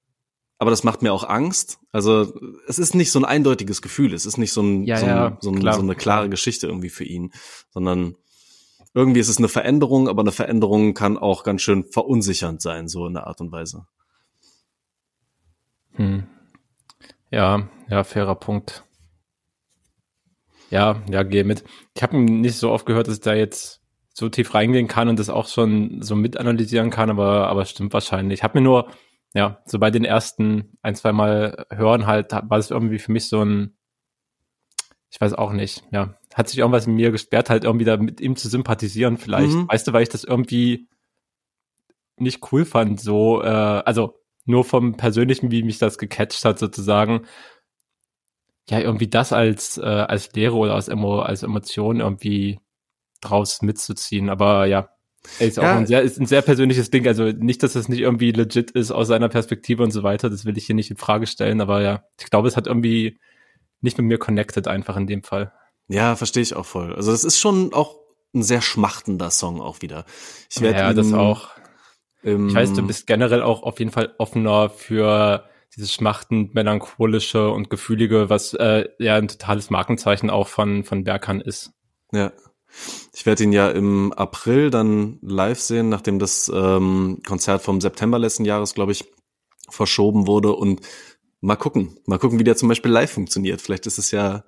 aber 0.57 0.71
das 0.71 0.83
macht 0.83 1.01
mir 1.01 1.13
auch 1.13 1.23
Angst. 1.23 1.79
Also 1.91 2.33
es 2.67 2.79
ist 2.79 2.95
nicht 2.95 3.11
so 3.11 3.19
ein 3.19 3.25
eindeutiges 3.25 3.81
Gefühl, 3.81 4.13
es 4.13 4.25
ist 4.25 4.37
nicht 4.37 4.53
so, 4.53 4.61
ein, 4.61 4.83
Ja, 4.83 4.97
so, 4.97 5.05
ein, 5.05 5.09
ja, 5.09 5.37
so, 5.39 5.51
ein, 5.51 5.61
so 5.61 5.81
eine 5.81 5.95
klare 5.95 6.29
Geschichte 6.29 6.67
irgendwie 6.67 6.89
für 6.89 7.03
ihn, 7.03 7.33
sondern 7.69 8.15
irgendwie 8.93 9.19
ist 9.19 9.29
es 9.29 9.37
eine 9.37 9.49
Veränderung, 9.49 10.07
aber 10.07 10.21
eine 10.21 10.31
Veränderung 10.31 10.93
kann 10.93 11.17
auch 11.17 11.43
ganz 11.43 11.61
schön 11.61 11.83
verunsichernd 11.83 12.61
sein, 12.61 12.87
so 12.87 13.07
in 13.07 13.13
der 13.13 13.27
Art 13.27 13.41
und 13.41 13.51
Weise. 13.51 13.87
Hm. 15.93 16.27
Ja, 17.31 17.69
ja, 17.89 18.03
fairer 18.03 18.35
Punkt. 18.35 18.83
Ja, 20.69 21.01
ja, 21.09 21.23
gehe 21.23 21.43
mit. 21.43 21.63
Ich 21.95 22.03
habe 22.03 22.17
nicht 22.17 22.57
so 22.57 22.71
oft 22.71 22.85
gehört, 22.85 23.07
dass 23.07 23.15
ich 23.15 23.21
da 23.21 23.33
jetzt 23.33 23.81
so 24.13 24.29
tief 24.29 24.53
reingehen 24.53 24.87
kann 24.87 25.09
und 25.09 25.19
das 25.19 25.29
auch 25.29 25.47
schon 25.47 26.01
so 26.01 26.15
mitanalysieren 26.15 26.91
kann, 26.91 27.09
aber, 27.09 27.47
aber 27.47 27.65
stimmt 27.65 27.93
wahrscheinlich. 27.93 28.39
Ich 28.39 28.43
habe 28.43 28.59
mir 28.59 28.63
nur, 28.63 28.87
ja, 29.33 29.61
so 29.65 29.79
bei 29.79 29.89
den 29.89 30.05
ersten 30.05 30.77
ein, 30.83 30.95
zwei 30.95 31.11
Mal 31.11 31.65
hören 31.71 32.05
halt, 32.05 32.31
war 32.31 32.57
das 32.57 32.69
irgendwie 32.69 32.99
für 32.99 33.11
mich 33.11 33.27
so 33.27 33.43
ein, 33.43 33.75
ich 35.09 35.19
weiß 35.19 35.33
auch 35.33 35.51
nicht, 35.51 35.83
ja, 35.91 36.15
hat 36.33 36.49
sich 36.49 36.59
irgendwas 36.59 36.87
in 36.87 36.95
mir 36.95 37.11
gesperrt, 37.11 37.49
halt 37.49 37.63
irgendwie 37.63 37.85
da 37.85 37.97
mit 37.97 38.21
ihm 38.21 38.35
zu 38.35 38.49
sympathisieren 38.49 39.17
vielleicht. 39.17 39.53
Mhm. 39.53 39.67
Weißt 39.67 39.87
du, 39.87 39.93
weil 39.93 40.03
ich 40.03 40.09
das 40.09 40.23
irgendwie 40.23 40.87
nicht 42.17 42.51
cool 42.51 42.65
fand, 42.65 42.99
so, 42.99 43.41
äh, 43.43 43.47
also 43.47 44.19
nur 44.45 44.63
vom 44.63 44.97
Persönlichen, 44.97 45.51
wie 45.51 45.63
mich 45.63 45.77
das 45.77 45.97
gecatcht 45.97 46.43
hat, 46.45 46.59
sozusagen. 46.59 47.25
Ja, 48.69 48.79
irgendwie 48.79 49.07
das 49.07 49.33
als, 49.33 49.77
äh, 49.77 49.81
als 49.81 50.31
Lehre 50.33 50.55
oder 50.55 50.75
als, 50.75 50.87
Emo 50.87 51.19
als 51.21 51.43
Emotion 51.43 51.99
irgendwie 51.99 52.59
draus 53.21 53.61
mitzuziehen. 53.61 54.29
Aber 54.29 54.65
ja, 54.65 54.89
ist 55.39 55.59
auch 55.59 55.63
Ja. 55.63 55.77
ein 55.77 55.85
sehr, 55.85 56.01
ist 56.01 56.19
ein 56.19 56.25
sehr 56.25 56.41
persönliches 56.41 56.89
Ding. 56.89 57.07
Also 57.07 57.25
nicht, 57.25 57.63
dass 57.63 57.73
das 57.73 57.89
nicht 57.89 57.99
irgendwie 57.99 58.31
legit 58.31 58.71
ist 58.71 58.91
aus 58.91 59.07
seiner 59.07 59.29
Perspektive 59.29 59.83
und 59.83 59.91
so 59.91 60.03
weiter. 60.03 60.29
Das 60.29 60.45
will 60.45 60.57
ich 60.57 60.65
hier 60.65 60.75
nicht 60.75 60.91
in 60.91 60.97
Frage 60.97 61.27
stellen. 61.27 61.61
Aber 61.61 61.81
ja, 61.81 62.03
ich 62.19 62.29
glaube, 62.29 62.47
es 62.47 62.57
hat 62.57 62.67
irgendwie 62.67 63.19
nicht 63.81 63.97
mit 63.97 64.07
mir 64.07 64.17
connected 64.17 64.67
einfach 64.67 64.95
in 64.97 65.07
dem 65.07 65.23
Fall. 65.23 65.51
Ja, 65.87 66.15
verstehe 66.15 66.43
ich 66.43 66.55
auch 66.55 66.65
voll. 66.65 66.93
Also 66.95 67.11
das 67.11 67.23
ist 67.23 67.39
schon 67.39 67.73
auch 67.73 67.95
ein 68.33 68.43
sehr 68.43 68.61
schmachtender 68.61 69.29
Song 69.29 69.61
auch 69.61 69.81
wieder. 69.81 70.05
Ich 70.49 70.61
werd 70.61 70.77
Ja, 70.77 70.93
das 70.93 71.13
auch. 71.13 71.49
Im, 72.23 72.49
Ich 72.49 72.55
weiß, 72.55 72.73
du 72.73 72.87
bist 72.87 73.05
generell 73.05 73.43
auch 73.43 73.63
auf 73.63 73.79
jeden 73.79 73.91
Fall 73.91 74.13
offener 74.17 74.69
für 74.69 75.43
dieses 75.75 75.93
schmachtend 75.93 76.53
melancholische 76.55 77.49
und 77.49 77.69
gefühlige, 77.69 78.29
was 78.29 78.53
äh, 78.53 78.87
ja 78.99 79.15
ein 79.15 79.27
totales 79.27 79.69
Markenzeichen 79.69 80.29
auch 80.29 80.47
von 80.47 80.83
von 80.83 81.03
Berkan 81.03 81.41
ist. 81.41 81.71
Ja. 82.11 82.31
Ich 83.13 83.25
werde 83.25 83.43
ihn 83.43 83.53
ja 83.53 83.69
im 83.69 84.13
April 84.13 84.69
dann 84.69 85.19
live 85.21 85.59
sehen, 85.59 85.89
nachdem 85.89 86.17
das 86.17 86.51
ähm, 86.53 87.21
Konzert 87.25 87.61
vom 87.61 87.81
September 87.81 88.17
letzten 88.17 88.45
Jahres, 88.45 88.73
glaube 88.73 88.91
ich, 88.91 89.05
verschoben 89.69 90.25
wurde. 90.27 90.53
Und 90.53 90.81
mal 91.41 91.55
gucken, 91.55 91.99
mal 92.05 92.17
gucken, 92.17 92.39
wie 92.39 92.43
der 92.43 92.55
zum 92.55 92.69
Beispiel 92.69 92.91
live 92.91 93.11
funktioniert. 93.11 93.61
Vielleicht 93.61 93.85
ist 93.85 93.99
es 93.99 94.11
ja 94.11 94.43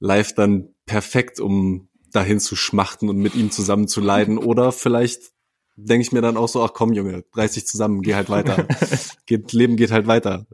live 0.00 0.34
dann 0.34 0.74
perfekt, 0.86 1.40
um 1.40 1.88
dahin 2.12 2.40
zu 2.40 2.56
schmachten 2.56 3.08
und 3.08 3.18
mit 3.18 3.34
ihm 3.34 3.50
zusammen 3.50 3.88
zu 3.88 4.00
leiden. 4.00 4.38
Oder 4.38 4.72
vielleicht 4.72 5.32
denke 5.76 6.02
ich 6.02 6.12
mir 6.12 6.22
dann 6.22 6.36
auch 6.36 6.48
so, 6.48 6.62
ach 6.62 6.72
komm, 6.74 6.92
Junge, 6.92 7.24
reiß 7.34 7.52
dich 7.52 7.66
zusammen, 7.66 8.02
geh 8.02 8.14
halt 8.14 8.30
weiter. 8.30 8.66
geht, 9.26 9.52
Leben 9.52 9.76
geht 9.76 9.90
halt 9.90 10.06
weiter. 10.06 10.46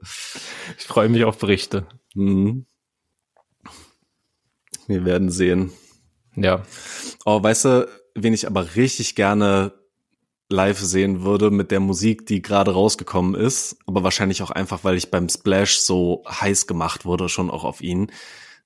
Ich 0.79 0.85
freue 0.85 1.09
mich 1.09 1.25
auf 1.25 1.39
Berichte. 1.39 1.87
Mhm. 2.15 2.67
Wir 4.87 5.05
werden 5.05 5.31
sehen. 5.31 5.73
Ja. 6.37 6.63
Oh, 7.25 7.43
weißt 7.43 7.65
du, 7.65 7.89
wen 8.15 8.35
ich 8.35 8.47
aber 8.47 8.77
richtig 8.77 9.15
gerne 9.15 9.73
live 10.51 10.79
sehen 10.79 11.23
würde 11.23 11.51
mit 11.51 11.71
der 11.71 11.81
Musik, 11.81 12.27
die 12.27 12.43
gerade 12.43 12.73
rausgekommen 12.73 13.35
ist, 13.35 13.79
aber 13.87 14.03
wahrscheinlich 14.03 14.43
auch 14.43 14.51
einfach, 14.51 14.85
weil 14.85 14.97
ich 14.97 15.11
beim 15.11 15.29
Splash 15.29 15.79
so 15.79 16.23
heiß 16.29 16.67
gemacht 16.67 17.07
wurde, 17.07 17.31
schon 17.31 17.51
auch 17.51 17.65
auf 17.65 17.81
ihn. 17.81 18.11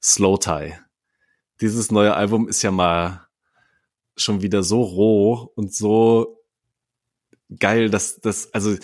Slow 0.02 0.38
Tie. 0.38 0.74
Dieses 1.60 1.90
neue 1.90 2.14
Album 2.14 2.48
ist 2.48 2.62
ja 2.62 2.70
mal 2.70 3.26
schon 4.16 4.42
wieder 4.42 4.62
so 4.62 4.82
roh 4.82 5.52
und 5.54 5.74
so 5.74 6.42
geil, 7.58 7.90
dass 7.90 8.20
das, 8.20 8.52
also 8.52 8.76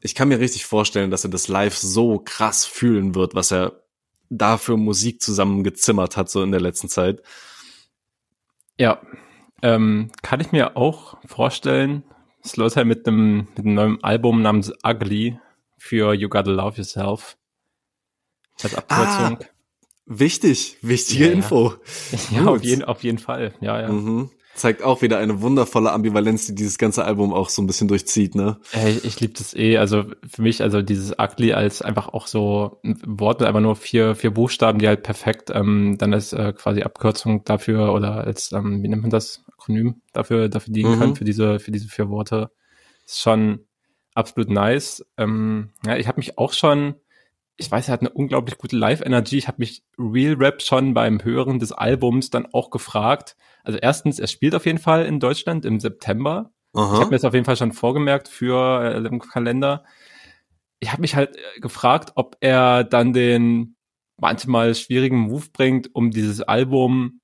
ich 0.00 0.14
kann 0.14 0.28
mir 0.28 0.38
richtig 0.38 0.66
vorstellen, 0.66 1.10
dass 1.10 1.24
er 1.24 1.30
das 1.30 1.48
live 1.48 1.76
so 1.76 2.18
krass 2.18 2.64
fühlen 2.64 3.14
wird, 3.14 3.34
was 3.34 3.52
er 3.52 3.82
da 4.30 4.58
für 4.58 4.76
Musik 4.76 5.22
zusammengezimmert 5.22 6.16
hat, 6.16 6.30
so 6.30 6.42
in 6.42 6.52
der 6.52 6.60
letzten 6.60 6.88
Zeit. 6.88 7.22
Ja, 8.78 9.00
ähm, 9.62 10.10
kann 10.22 10.40
ich 10.40 10.52
mir 10.52 10.76
auch 10.76 11.16
vorstellen. 11.26 12.04
Slowthai 12.44 12.84
mit 12.84 13.06
einem, 13.08 13.48
mit 13.56 13.58
einem 13.58 13.74
neuen 13.74 14.04
Album 14.04 14.42
namens 14.42 14.72
Ugly 14.86 15.38
für 15.78 16.14
You 16.14 16.28
Gotta 16.28 16.50
Love 16.50 16.76
Yourself. 16.76 17.36
Als 18.62 18.74
Abkürzung. 18.74 19.38
Ah, 19.40 19.57
wichtig, 20.08 20.78
wichtige 20.82 21.26
ja, 21.26 21.32
Info. 21.32 21.74
Ja, 22.30 22.40
ja 22.40 22.46
auf, 22.46 22.64
jeden, 22.64 22.84
auf 22.84 23.02
jeden 23.02 23.18
Fall. 23.18 23.54
Ja, 23.60 23.80
ja. 23.80 23.88
Mhm 23.88 24.30
zeigt 24.58 24.82
auch 24.82 25.02
wieder 25.02 25.18
eine 25.18 25.40
wundervolle 25.40 25.92
Ambivalenz, 25.92 26.46
die 26.46 26.54
dieses 26.54 26.78
ganze 26.78 27.04
Album 27.04 27.32
auch 27.32 27.48
so 27.48 27.62
ein 27.62 27.66
bisschen 27.66 27.88
durchzieht, 27.88 28.34
ne? 28.34 28.58
Hey, 28.72 28.98
ich 29.02 29.20
liebe 29.20 29.34
das 29.34 29.54
eh. 29.54 29.78
Also 29.78 30.04
für 30.28 30.42
mich, 30.42 30.62
also 30.62 30.82
dieses 30.82 31.14
Ugly 31.18 31.52
als 31.52 31.80
einfach 31.80 32.08
auch 32.08 32.26
so 32.26 32.80
ein 32.84 33.00
Wort 33.06 33.40
mit 33.40 33.48
einfach 33.48 33.60
nur 33.60 33.76
vier, 33.76 34.14
vier 34.14 34.32
Buchstaben, 34.32 34.78
die 34.78 34.88
halt 34.88 35.02
perfekt 35.02 35.50
ähm, 35.54 35.96
dann 35.98 36.12
als 36.12 36.32
äh, 36.32 36.52
quasi 36.52 36.82
Abkürzung 36.82 37.44
dafür 37.44 37.92
oder 37.94 38.24
als, 38.24 38.52
ähm, 38.52 38.82
wie 38.82 38.88
nennt 38.88 39.02
man 39.02 39.10
das, 39.10 39.44
Akronym 39.52 40.02
dafür, 40.12 40.48
dafür 40.48 40.72
dienen 40.72 40.96
mhm. 40.96 40.98
kann, 40.98 41.16
für 41.16 41.24
diese, 41.24 41.60
für 41.60 41.70
diese 41.70 41.88
vier 41.88 42.10
Worte. 42.10 42.50
Ist 43.06 43.20
schon 43.20 43.60
absolut 44.14 44.50
nice. 44.50 45.06
Ähm, 45.16 45.70
ja, 45.86 45.96
ich 45.96 46.08
habe 46.08 46.18
mich 46.18 46.36
auch 46.36 46.52
schon 46.52 46.96
ich 47.58 47.70
weiß, 47.70 47.88
er 47.88 47.92
hat 47.92 48.00
eine 48.00 48.10
unglaublich 48.10 48.56
gute 48.56 48.76
Live-Energy. 48.76 49.36
Ich 49.36 49.48
habe 49.48 49.58
mich 49.58 49.82
Real 49.98 50.34
Rap 50.34 50.62
schon 50.62 50.94
beim 50.94 51.22
Hören 51.22 51.58
des 51.58 51.72
Albums 51.72 52.30
dann 52.30 52.46
auch 52.52 52.70
gefragt. 52.70 53.36
Also 53.64 53.78
erstens, 53.78 54.20
er 54.20 54.28
spielt 54.28 54.54
auf 54.54 54.64
jeden 54.64 54.78
Fall 54.78 55.04
in 55.04 55.18
Deutschland 55.18 55.64
im 55.64 55.80
September. 55.80 56.52
Aha. 56.74 56.94
Ich 56.94 57.00
habe 57.00 57.10
mir 57.10 57.16
das 57.16 57.24
auf 57.24 57.34
jeden 57.34 57.44
Fall 57.44 57.56
schon 57.56 57.72
vorgemerkt 57.72 58.28
für 58.28 58.82
äh, 58.82 59.06
im 59.06 59.18
Kalender. 59.18 59.84
Ich 60.78 60.92
habe 60.92 61.00
mich 61.00 61.16
halt 61.16 61.36
äh, 61.36 61.60
gefragt, 61.60 62.12
ob 62.14 62.36
er 62.40 62.84
dann 62.84 63.12
den 63.12 63.76
manchmal 64.16 64.74
schwierigen 64.76 65.18
Move 65.18 65.46
bringt, 65.52 65.94
um 65.94 66.12
dieses 66.12 66.40
Album 66.40 67.20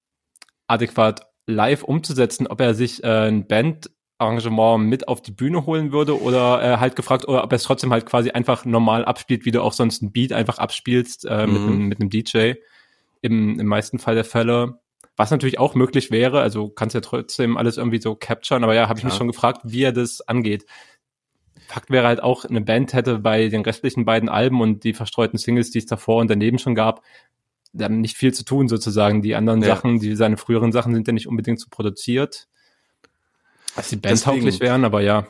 adäquat 0.66 1.26
live 1.46 1.84
umzusetzen, 1.84 2.46
ob 2.48 2.60
er 2.60 2.74
sich 2.74 3.04
äh, 3.04 3.28
ein 3.28 3.46
Band 3.46 3.90
Arrangement 4.18 4.86
mit 4.86 5.08
auf 5.08 5.22
die 5.22 5.32
Bühne 5.32 5.66
holen 5.66 5.92
würde 5.92 6.20
oder 6.20 6.62
äh, 6.62 6.76
halt 6.78 6.96
gefragt, 6.96 7.26
oder 7.26 7.42
ob 7.42 7.52
er 7.52 7.56
es 7.56 7.64
trotzdem 7.64 7.92
halt 7.92 8.06
quasi 8.06 8.30
einfach 8.30 8.64
normal 8.64 9.04
abspielt, 9.04 9.44
wie 9.44 9.50
du 9.50 9.62
auch 9.62 9.72
sonst 9.72 10.02
ein 10.02 10.12
Beat 10.12 10.32
einfach 10.32 10.58
abspielst 10.58 11.24
äh, 11.24 11.46
mhm. 11.46 11.52
mit, 11.52 11.62
einem, 11.62 11.82
mit 11.88 12.00
einem 12.00 12.10
DJ 12.10 12.52
im, 13.22 13.58
im 13.58 13.66
meisten 13.66 13.98
Fall 13.98 14.14
der 14.14 14.24
Fälle. 14.24 14.78
Was 15.16 15.30
natürlich 15.30 15.58
auch 15.58 15.74
möglich 15.74 16.10
wäre, 16.10 16.40
also 16.40 16.68
kannst 16.68 16.94
ja 16.94 17.00
trotzdem 17.00 17.56
alles 17.56 17.76
irgendwie 17.76 18.00
so 18.00 18.16
capturen, 18.16 18.64
aber 18.64 18.74
ja, 18.74 18.88
habe 18.88 18.98
ich 18.98 19.04
mich 19.04 19.14
schon 19.14 19.28
gefragt, 19.28 19.60
wie 19.64 19.82
er 19.82 19.92
das 19.92 20.20
angeht. 20.22 20.66
Fakt 21.68 21.90
wäre 21.90 22.06
halt 22.06 22.22
auch, 22.22 22.44
eine 22.44 22.60
Band 22.60 22.92
hätte 22.92 23.20
bei 23.20 23.48
den 23.48 23.62
restlichen 23.62 24.04
beiden 24.04 24.28
Alben 24.28 24.60
und 24.60 24.82
die 24.82 24.92
verstreuten 24.92 25.38
Singles, 25.38 25.70
die 25.70 25.78
es 25.78 25.86
davor 25.86 26.20
und 26.20 26.30
daneben 26.30 26.58
schon 26.58 26.74
gab, 26.74 27.02
dann 27.72 28.00
nicht 28.00 28.16
viel 28.16 28.34
zu 28.34 28.44
tun 28.44 28.68
sozusagen. 28.68 29.22
Die 29.22 29.34
anderen 29.34 29.62
ja. 29.62 29.68
Sachen, 29.68 29.98
die 30.00 30.16
seine 30.16 30.36
früheren 30.36 30.72
Sachen 30.72 30.94
sind 30.94 31.06
ja 31.06 31.12
nicht 31.12 31.28
unbedingt 31.28 31.60
so 31.60 31.66
produziert. 31.70 32.48
Dass 33.76 33.88
die 33.88 33.96
Band 33.96 34.22
tauglich 34.22 34.60
wären, 34.60 34.84
aber 34.84 35.00
ja. 35.00 35.26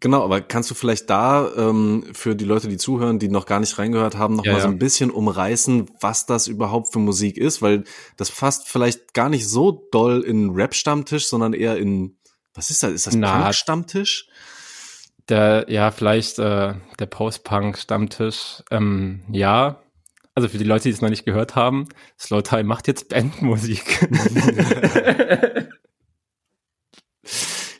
Genau, 0.00 0.24
aber 0.24 0.40
kannst 0.40 0.70
du 0.70 0.74
vielleicht 0.74 1.08
da 1.08 1.50
ähm, 1.56 2.04
für 2.12 2.34
die 2.34 2.44
Leute, 2.44 2.68
die 2.68 2.76
zuhören, 2.76 3.18
die 3.18 3.28
noch 3.28 3.46
gar 3.46 3.60
nicht 3.60 3.78
reingehört 3.78 4.16
haben, 4.16 4.34
noch 4.34 4.44
ja, 4.44 4.54
mal 4.54 4.60
so 4.60 4.68
ein 4.68 4.78
bisschen 4.78 5.10
umreißen, 5.10 5.88
was 6.00 6.26
das 6.26 6.48
überhaupt 6.48 6.92
für 6.92 6.98
Musik 6.98 7.36
ist, 7.36 7.62
weil 7.62 7.84
das 8.16 8.28
fasst 8.28 8.68
vielleicht 8.68 9.14
gar 9.14 9.28
nicht 9.28 9.48
so 9.48 9.86
doll 9.92 10.22
in 10.22 10.50
Rap-Stammtisch, 10.50 11.28
sondern 11.28 11.52
eher 11.52 11.76
in 11.76 12.18
was 12.54 12.70
ist 12.70 12.82
das? 12.82 12.90
Ist 12.90 13.06
das 13.06 13.20
Punk-Stammtisch? 13.20 14.28
Der, 15.28 15.66
ja, 15.68 15.92
vielleicht 15.92 16.40
äh, 16.40 16.74
der 16.98 17.06
Post-Punk-Stammtisch. 17.06 18.64
Ähm, 18.72 19.22
ja, 19.30 19.80
also 20.34 20.48
für 20.48 20.58
die 20.58 20.64
Leute, 20.64 20.84
die 20.84 20.90
es 20.90 21.00
noch 21.00 21.10
nicht 21.10 21.24
gehört 21.24 21.54
haben, 21.54 21.88
Slow 22.18 22.42
Time 22.42 22.64
macht 22.64 22.88
jetzt 22.88 23.08
Bandmusik. 23.10 24.08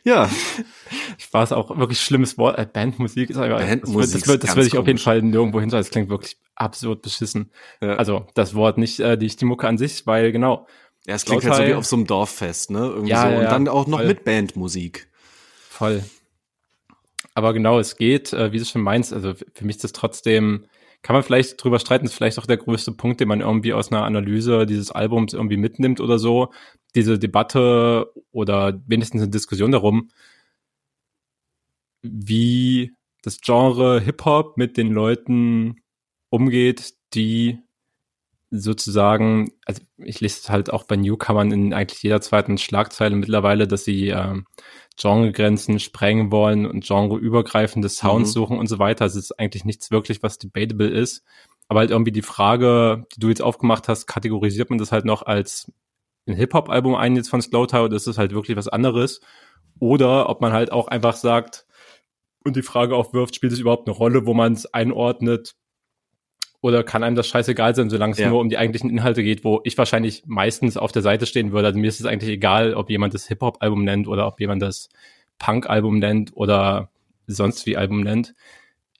Ja. 0.09 0.29
Spaß 1.19 1.51
auch 1.51 1.77
wirklich 1.77 2.01
schlimmes 2.01 2.37
Wort. 2.37 2.57
Äh, 2.57 2.65
Bandmusik 2.65 3.29
ist 3.29 3.37
aber, 3.37 3.59
Bandmusik 3.59 4.21
das, 4.21 4.27
wird, 4.27 4.43
das, 4.43 4.49
das 4.49 4.55
würde 4.57 4.67
ich 4.67 4.77
auf 4.77 4.87
jeden 4.87 4.97
Fall 4.97 5.21
nirgendwo 5.21 5.59
hinschreiben. 5.59 5.83
Das 5.83 5.91
klingt 5.91 6.09
wirklich 6.09 6.37
absurd 6.55 7.03
beschissen. 7.03 7.51
Ja. 7.79 7.95
Also 7.95 8.25
das 8.33 8.55
Wort 8.55 8.79
nicht 8.79 8.99
äh, 8.99 9.17
die 9.17 9.29
Stimucke 9.29 9.67
an 9.67 9.77
sich, 9.77 10.07
weil 10.07 10.31
genau. 10.31 10.67
Ja, 11.05 11.15
es 11.15 11.25
klingt 11.25 11.45
halt 11.45 11.55
so 11.55 11.63
wie 11.63 11.73
auf 11.75 11.85
so 11.85 11.95
einem 11.95 12.07
Dorffest, 12.07 12.71
ne? 12.71 12.79
Irgendwie 12.79 13.11
ja, 13.11 13.29
so. 13.29 13.35
Und 13.37 13.43
ja, 13.43 13.49
dann 13.49 13.67
auch 13.67 13.87
noch 13.87 13.99
voll. 13.99 14.07
mit 14.07 14.25
Bandmusik. 14.25 15.07
Voll. 15.69 16.03
Aber 17.35 17.53
genau, 17.53 17.79
es 17.79 17.95
geht, 17.95 18.33
äh, 18.33 18.51
wie 18.51 18.57
du 18.57 18.65
schon 18.65 18.81
meinst, 18.81 19.13
also 19.13 19.33
für 19.33 19.65
mich 19.65 19.77
ist 19.77 19.83
das 19.83 19.93
trotzdem, 19.93 20.65
kann 21.03 21.13
man 21.13 21.23
vielleicht 21.23 21.63
drüber 21.63 21.79
streiten, 21.79 22.05
ist 22.05 22.13
vielleicht 22.13 22.39
auch 22.39 22.45
der 22.45 22.57
größte 22.57 22.91
Punkt, 22.91 23.21
den 23.21 23.27
man 23.27 23.41
irgendwie 23.41 23.73
aus 23.73 23.91
einer 23.91 24.03
Analyse 24.03 24.65
dieses 24.65 24.91
Albums 24.91 25.33
irgendwie 25.33 25.55
mitnimmt 25.55 26.01
oder 26.01 26.19
so, 26.19 26.51
diese 26.95 27.19
Debatte 27.19 28.11
oder 28.31 28.81
wenigstens 28.87 29.21
eine 29.21 29.31
Diskussion 29.31 29.71
darum, 29.71 30.09
wie 32.01 32.93
das 33.21 33.41
Genre 33.41 33.99
Hip-Hop 33.99 34.57
mit 34.57 34.77
den 34.77 34.91
Leuten 34.91 35.81
umgeht, 36.29 36.93
die 37.13 37.59
sozusagen, 38.51 39.51
also 39.65 39.81
ich 39.97 40.21
lese 40.21 40.51
halt 40.51 40.71
auch 40.71 40.83
bei 40.83 40.95
Newcomern 40.95 41.51
in 41.51 41.73
eigentlich 41.73 42.01
jeder 42.01 42.21
zweiten 42.21 42.57
Schlagzeile 42.57 43.15
mittlerweile, 43.15 43.67
dass 43.67 43.83
sie 43.83 44.09
äh, 44.09 44.41
Genregrenzen 44.99 45.79
sprengen 45.79 46.31
wollen 46.31 46.65
und 46.65 46.85
genreübergreifende 46.85 47.89
Sounds 47.89 48.29
mhm. 48.29 48.33
suchen 48.33 48.57
und 48.57 48.67
so 48.67 48.79
weiter. 48.79 49.05
Es 49.05 49.15
ist 49.15 49.39
eigentlich 49.39 49.65
nichts 49.65 49.91
wirklich, 49.91 50.23
was 50.23 50.39
debatable 50.39 50.87
ist. 50.87 51.23
Aber 51.67 51.81
halt 51.81 51.91
irgendwie 51.91 52.11
die 52.11 52.23
Frage, 52.23 53.05
die 53.15 53.19
du 53.19 53.29
jetzt 53.29 53.43
aufgemacht 53.43 53.87
hast, 53.87 54.07
kategorisiert 54.07 54.71
man 54.71 54.79
das 54.79 54.91
halt 54.91 55.05
noch 55.05 55.21
als 55.21 55.71
ein 56.29 56.35
Hip-Hop-Album 56.35 56.95
ein 56.95 57.15
jetzt 57.15 57.29
von 57.29 57.41
Slowtow, 57.41 57.89
das 57.89 58.07
ist 58.07 58.17
halt 58.17 58.33
wirklich 58.33 58.55
was 58.55 58.67
anderes. 58.67 59.21
Oder 59.79 60.29
ob 60.29 60.41
man 60.41 60.53
halt 60.53 60.71
auch 60.71 60.87
einfach 60.87 61.15
sagt 61.15 61.65
und 62.43 62.55
die 62.55 62.61
Frage 62.61 62.95
aufwirft, 62.95 63.35
spielt 63.35 63.53
es 63.53 63.59
überhaupt 63.59 63.87
eine 63.87 63.95
Rolle, 63.95 64.25
wo 64.25 64.33
man 64.33 64.53
es 64.53 64.65
einordnet? 64.73 65.55
Oder 66.61 66.83
kann 66.83 67.03
einem 67.03 67.15
das 67.15 67.27
scheißegal 67.27 67.73
sein, 67.73 67.89
solange 67.89 68.13
es 68.13 68.19
ja. 68.19 68.29
nur 68.29 68.41
um 68.41 68.49
die 68.49 68.57
eigentlichen 68.57 68.89
Inhalte 68.89 69.23
geht, 69.23 69.45
wo 69.45 69.61
ich 69.63 69.77
wahrscheinlich 69.77 70.23
meistens 70.25 70.75
auf 70.75 70.91
der 70.91 71.01
Seite 71.01 71.25
stehen 71.25 71.53
würde. 71.53 71.67
Also 71.67 71.79
mir 71.79 71.87
ist 71.87 72.01
es 72.01 72.05
eigentlich 72.05 72.31
egal, 72.31 72.73
ob 72.73 72.89
jemand 72.89 73.13
das 73.13 73.27
Hip-Hop-Album 73.27 73.85
nennt 73.85 74.07
oder 74.07 74.27
ob 74.27 74.39
jemand 74.41 74.61
das 74.61 74.89
Punk-Album 75.37 75.99
nennt 75.99 76.35
oder 76.35 76.89
sonst 77.27 77.65
wie 77.65 77.77
Album 77.77 78.01
nennt. 78.01 78.35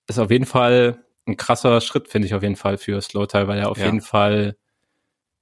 Ist 0.08 0.20
auf 0.20 0.32
jeden 0.32 0.46
Fall 0.46 1.04
ein 1.28 1.36
krasser 1.36 1.82
Schritt, 1.82 2.08
finde 2.08 2.28
ich 2.28 2.34
auf 2.34 2.44
jeden 2.44 2.56
Fall 2.56 2.78
für 2.78 3.02
Slowtie, 3.02 3.48
weil 3.48 3.60
er 3.60 3.70
auf 3.70 3.78
ja. 3.78 3.86
jeden 3.86 4.02
Fall 4.02 4.56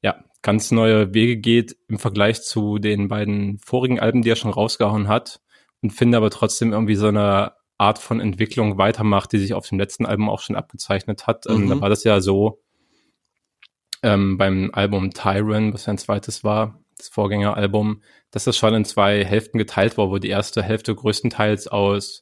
ja, 0.02 0.24
ganz 0.48 0.72
neue 0.72 1.14
Wege 1.14 1.36
geht 1.36 1.76
im 1.90 2.00
Vergleich 2.00 2.42
zu 2.42 2.78
den 2.80 3.10
beiden 3.10 3.60
vorigen 3.60 4.00
Alben, 4.00 4.22
die 4.22 4.30
er 4.30 4.38
schon 4.38 4.54
rausgehauen 4.54 5.10
hat 5.10 5.42
und 5.82 5.92
finde 5.92 6.16
aber 6.16 6.30
trotzdem 6.30 6.72
irgendwie 6.72 6.96
so 6.96 7.10
eine 7.10 7.52
Art 7.78 8.00
von 8.00 8.22
Entwicklung 8.22 8.78
weitermacht, 8.78 9.34
die 9.34 9.40
sich 9.40 9.54
auf 9.54 9.68
dem 9.68 9.78
letzten 9.78 10.06
Album 10.06 10.30
auch 10.30 10.40
schon 10.40 10.56
abgezeichnet 10.56 11.28
hat. 11.28 11.48
Ähm, 11.50 11.66
mhm. 11.66 11.70
da 11.70 11.82
war 11.82 11.90
das 11.90 12.06
ja 12.06 12.22
so 12.22 12.64
ähm, 14.04 14.38
beim 14.38 14.70
Album 14.72 15.12
Tyron, 15.12 15.74
was 15.74 15.90
ein 15.90 15.98
zweites 15.98 16.46
war, 16.46 16.80
das 16.96 17.10
Vorgängeralbum, 17.10 18.02
dass 18.32 18.46
das 18.46 18.56
schon 18.56 18.74
in 18.74 18.86
zwei 18.86 19.26
Hälften 19.26 19.58
geteilt 19.58 19.98
war, 19.98 20.10
wo 20.10 20.18
die 20.18 20.30
erste 20.30 20.64
Hälfte 20.64 20.96
größtenteils 20.96 21.68
aus 21.68 22.22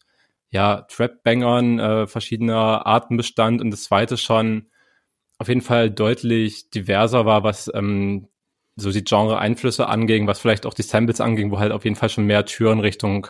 ja, 0.49 0.81
Trap-Bangern 0.89 1.77
äh, 1.77 2.07
verschiedener 2.07 2.87
Arten 2.87 3.17
bestand 3.17 3.61
und 3.61 3.69
das 3.69 3.83
zweite 3.83 4.17
schon 4.17 4.71
auf 5.37 5.47
jeden 5.47 5.61
Fall 5.61 5.91
deutlich 5.91 6.69
diverser 6.69 7.25
war, 7.25 7.43
was 7.43 7.71
ähm, 7.73 8.27
so 8.75 8.91
die 8.91 9.03
Genre-Einflüsse 9.03 9.87
anging, 9.87 10.27
was 10.27 10.39
vielleicht 10.39 10.65
auch 10.65 10.73
die 10.73 10.83
Samples 10.83 11.21
anging, 11.21 11.51
wo 11.51 11.59
halt 11.59 11.71
auf 11.71 11.83
jeden 11.83 11.95
Fall 11.95 12.09
schon 12.09 12.25
mehr 12.25 12.45
Türen 12.45 12.79
Richtung 12.79 13.27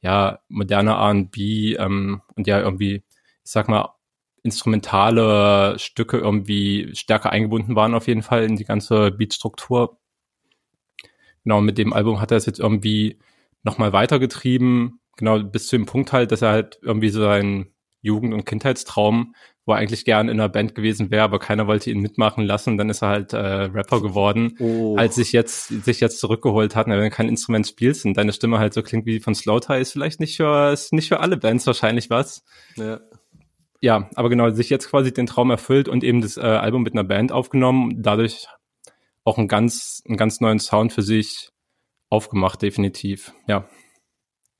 ja 0.00 0.40
moderner 0.48 0.94
R&B 0.94 1.74
ähm, 1.74 2.22
und 2.34 2.46
ja 2.46 2.60
irgendwie, 2.60 2.96
ich 3.44 3.50
sag 3.50 3.68
mal, 3.68 3.94
instrumentale 4.42 5.78
Stücke 5.78 6.18
irgendwie 6.18 6.90
stärker 6.94 7.30
eingebunden 7.30 7.76
waren 7.76 7.94
auf 7.94 8.08
jeden 8.08 8.22
Fall 8.22 8.44
in 8.44 8.56
die 8.56 8.64
ganze 8.64 9.10
Beatstruktur. 9.10 9.98
Genau, 11.44 11.60
mit 11.60 11.78
dem 11.78 11.92
Album 11.92 12.20
hat 12.20 12.30
er 12.30 12.38
es 12.38 12.46
jetzt 12.46 12.60
irgendwie 12.60 13.18
nochmal 13.62 13.92
weitergetrieben, 13.92 15.00
genau 15.16 15.38
bis 15.42 15.68
zu 15.68 15.76
dem 15.76 15.86
Punkt 15.86 16.12
halt, 16.12 16.32
dass 16.32 16.42
er 16.42 16.50
halt 16.50 16.78
irgendwie 16.82 17.10
so 17.10 17.20
sein 17.20 17.72
Jugend- 18.02 18.32
und 18.32 18.46
Kindheitstraum, 18.46 19.34
wo 19.70 19.74
er 19.74 19.78
eigentlich 19.78 20.04
gern 20.04 20.28
in 20.28 20.40
einer 20.40 20.48
Band 20.48 20.74
gewesen 20.74 21.12
wäre, 21.12 21.22
aber 21.22 21.38
keiner 21.38 21.68
wollte 21.68 21.90
ihn 21.90 22.00
mitmachen 22.00 22.44
lassen. 22.44 22.76
Dann 22.76 22.90
ist 22.90 23.02
er 23.02 23.08
halt 23.08 23.32
äh, 23.32 23.38
Rapper 23.38 24.02
geworden, 24.02 24.56
oh. 24.58 24.96
als 24.96 25.14
sich 25.14 25.30
jetzt 25.30 25.68
sich 25.68 26.00
jetzt 26.00 26.18
zurückgeholt 26.18 26.74
hat. 26.74 26.88
wenn 26.88 26.98
du 26.98 27.10
kein 27.10 27.28
Instrument 27.28 27.66
spielst 27.66 28.04
und 28.04 28.16
deine 28.16 28.32
Stimme 28.32 28.58
halt 28.58 28.74
so 28.74 28.82
klingt 28.82 29.06
wie 29.06 29.20
von 29.20 29.36
Slowthai, 29.36 29.80
ist 29.80 29.92
vielleicht 29.92 30.18
nicht 30.18 30.36
für 30.36 30.72
ist 30.72 30.92
nicht 30.92 31.08
für 31.08 31.20
alle 31.20 31.36
Bands 31.36 31.66
wahrscheinlich 31.66 32.10
was. 32.10 32.42
Ja. 32.76 33.00
Ja, 33.82 34.10
aber 34.14 34.28
genau, 34.28 34.50
sich 34.50 34.68
jetzt 34.68 34.90
quasi 34.90 35.12
den 35.12 35.26
Traum 35.26 35.50
erfüllt 35.50 35.88
und 35.88 36.04
eben 36.04 36.20
das 36.20 36.36
äh, 36.36 36.40
Album 36.40 36.82
mit 36.82 36.92
einer 36.92 37.04
Band 37.04 37.32
aufgenommen, 37.32 38.02
dadurch 38.02 38.46
auch 39.24 39.38
einen 39.38 39.48
ganz, 39.48 40.02
einen 40.06 40.18
ganz 40.18 40.40
neuen 40.40 40.58
Sound 40.58 40.92
für 40.92 41.02
sich 41.02 41.50
aufgemacht, 42.10 42.60
definitiv. 42.60 43.32
Ja. 43.46 43.68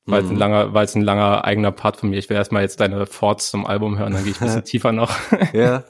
Weil 0.07 0.23
es 0.23 0.29
ein 0.29 0.35
mhm. 0.35 0.39
langer, 0.39 0.75
weil 0.75 0.85
es 0.85 0.95
ein 0.95 1.03
langer 1.03 1.45
eigener 1.45 1.73
Part 1.73 1.99
von 1.99 2.11
mir. 2.11 2.19
Ich 2.19 2.29
will 2.29 2.37
erstmal 2.37 2.63
jetzt 2.63 2.81
deine 2.81 3.07
Thoughts 3.07 3.51
zum 3.51 3.67
Album 3.67 3.99
hören, 3.99 4.13
dann 4.13 4.25
gehe 4.25 4.33
ich 4.33 4.41
ein 4.41 4.47
bisschen 4.47 4.65
tiefer 4.65 4.93
noch. 4.93 5.15
ja. 5.53 5.85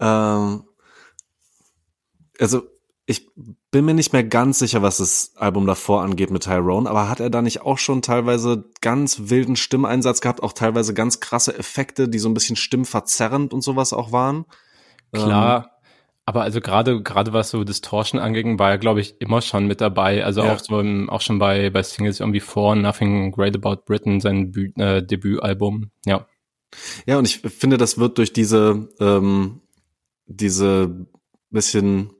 Ähm, 0.00 0.64
also 2.38 2.62
ich 3.06 3.30
bin 3.70 3.84
mir 3.84 3.94
nicht 3.94 4.12
mehr 4.12 4.24
ganz 4.24 4.58
sicher, 4.58 4.82
was 4.82 4.98
das 4.98 5.32
Album 5.36 5.66
davor 5.66 6.02
angeht 6.02 6.30
mit 6.32 6.42
Tyrone, 6.42 6.90
aber 6.90 7.08
hat 7.08 7.20
er 7.20 7.30
da 7.30 7.40
nicht 7.40 7.62
auch 7.62 7.78
schon 7.78 8.02
teilweise 8.02 8.64
ganz 8.80 9.28
wilden 9.30 9.54
Stimmeinsatz 9.54 10.20
gehabt, 10.20 10.42
auch 10.42 10.52
teilweise 10.52 10.92
ganz 10.92 11.20
krasse 11.20 11.56
Effekte, 11.56 12.08
die 12.08 12.18
so 12.18 12.28
ein 12.28 12.34
bisschen 12.34 12.56
stimmverzerrend 12.56 13.54
und 13.54 13.60
sowas 13.60 13.92
auch 13.92 14.10
waren? 14.10 14.44
Klar, 15.12 15.66
ähm, 15.66 15.70
aber 16.26 16.42
also 16.42 16.60
gerade 16.60 17.02
gerade 17.02 17.32
was 17.32 17.50
so 17.50 17.62
Distortion 17.62 18.20
anging, 18.20 18.58
war 18.58 18.70
er 18.70 18.78
glaube 18.78 19.00
ich 19.00 19.20
immer 19.20 19.40
schon 19.40 19.66
mit 19.66 19.80
dabei. 19.80 20.24
Also 20.24 20.42
ja. 20.42 20.52
auch 20.52 20.58
so 20.58 20.80
im, 20.80 21.08
auch 21.08 21.20
schon 21.20 21.38
bei 21.38 21.70
bei 21.70 21.82
Singles 21.84 22.18
irgendwie 22.18 22.40
vor 22.40 22.74
Nothing 22.74 23.30
Great 23.30 23.54
About 23.54 23.84
Britain 23.86 24.20
sein 24.20 24.50
Bü 24.50 24.72
äh, 24.76 25.02
Debütalbum. 25.02 25.92
Ja. 26.04 26.26
Ja 27.06 27.18
und 27.18 27.26
ich 27.26 27.38
finde, 27.38 27.78
das 27.78 27.98
wird 27.98 28.18
durch 28.18 28.32
diese 28.32 28.88
ähm, 29.00 29.60
diese 30.26 31.06
bisschen 31.50 32.10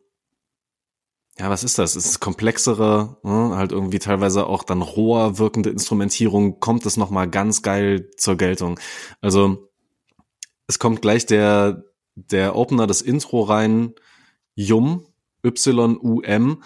ja, 1.38 1.50
was 1.50 1.64
ist 1.64 1.78
das? 1.78 1.96
Es 1.96 2.06
ist 2.06 2.20
komplexere, 2.20 3.18
ne? 3.22 3.56
halt 3.56 3.72
irgendwie 3.72 3.98
teilweise 3.98 4.46
auch 4.46 4.62
dann 4.62 4.80
roher 4.80 5.36
wirkende 5.38 5.68
Instrumentierung, 5.68 6.60
kommt 6.60 6.86
es 6.86 6.96
nochmal 6.96 7.28
ganz 7.28 7.60
geil 7.60 8.08
zur 8.16 8.36
Geltung. 8.36 8.80
Also 9.20 9.68
es 10.66 10.78
kommt 10.78 11.02
gleich 11.02 11.26
der 11.26 11.84
der 12.16 12.56
Opener, 12.56 12.86
das 12.86 13.02
Intro 13.02 13.42
rein, 13.42 13.94
Yum, 14.54 15.06
Y-U-M, 15.44 16.62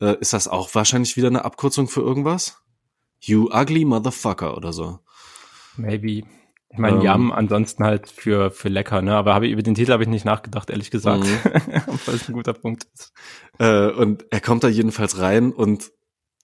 äh, 0.00 0.16
ist 0.20 0.32
das 0.32 0.48
auch 0.48 0.74
wahrscheinlich 0.74 1.16
wieder 1.16 1.28
eine 1.28 1.44
Abkürzung 1.44 1.88
für 1.88 2.00
irgendwas? 2.00 2.62
You 3.20 3.50
ugly 3.52 3.84
motherfucker 3.84 4.56
oder 4.56 4.72
so. 4.72 5.00
Maybe. 5.76 6.22
Ich 6.70 6.78
meine, 6.78 6.98
ähm, 6.98 7.02
Yum 7.02 7.32
ansonsten 7.32 7.84
halt 7.84 8.08
für, 8.08 8.50
für 8.50 8.68
lecker, 8.68 9.02
ne? 9.02 9.14
Aber 9.14 9.34
hab 9.34 9.42
ich, 9.42 9.52
über 9.52 9.62
den 9.62 9.74
Titel 9.74 9.92
habe 9.92 10.04
ich 10.04 10.08
nicht 10.08 10.24
nachgedacht, 10.24 10.70
ehrlich 10.70 10.90
gesagt. 10.90 11.24
Mhm. 11.24 11.38
Weil 12.06 12.14
es 12.14 12.28
ein 12.28 12.32
guter 12.32 12.54
Punkt 12.54 12.86
ist. 12.94 13.12
Äh, 13.58 13.90
und 13.90 14.24
er 14.30 14.40
kommt 14.40 14.64
da 14.64 14.68
jedenfalls 14.68 15.18
rein 15.18 15.52
und 15.52 15.92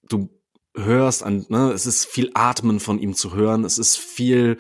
du 0.09 0.29
hörst 0.77 1.23
an, 1.23 1.47
ne, 1.49 1.73
es 1.73 1.87
ist 1.87 2.05
viel 2.05 2.31
Atmen 2.35 2.79
von 2.79 2.99
ihm 2.99 3.15
zu 3.15 3.35
hören, 3.35 3.65
es 3.65 3.79
ist 3.79 3.97
viel 3.97 4.59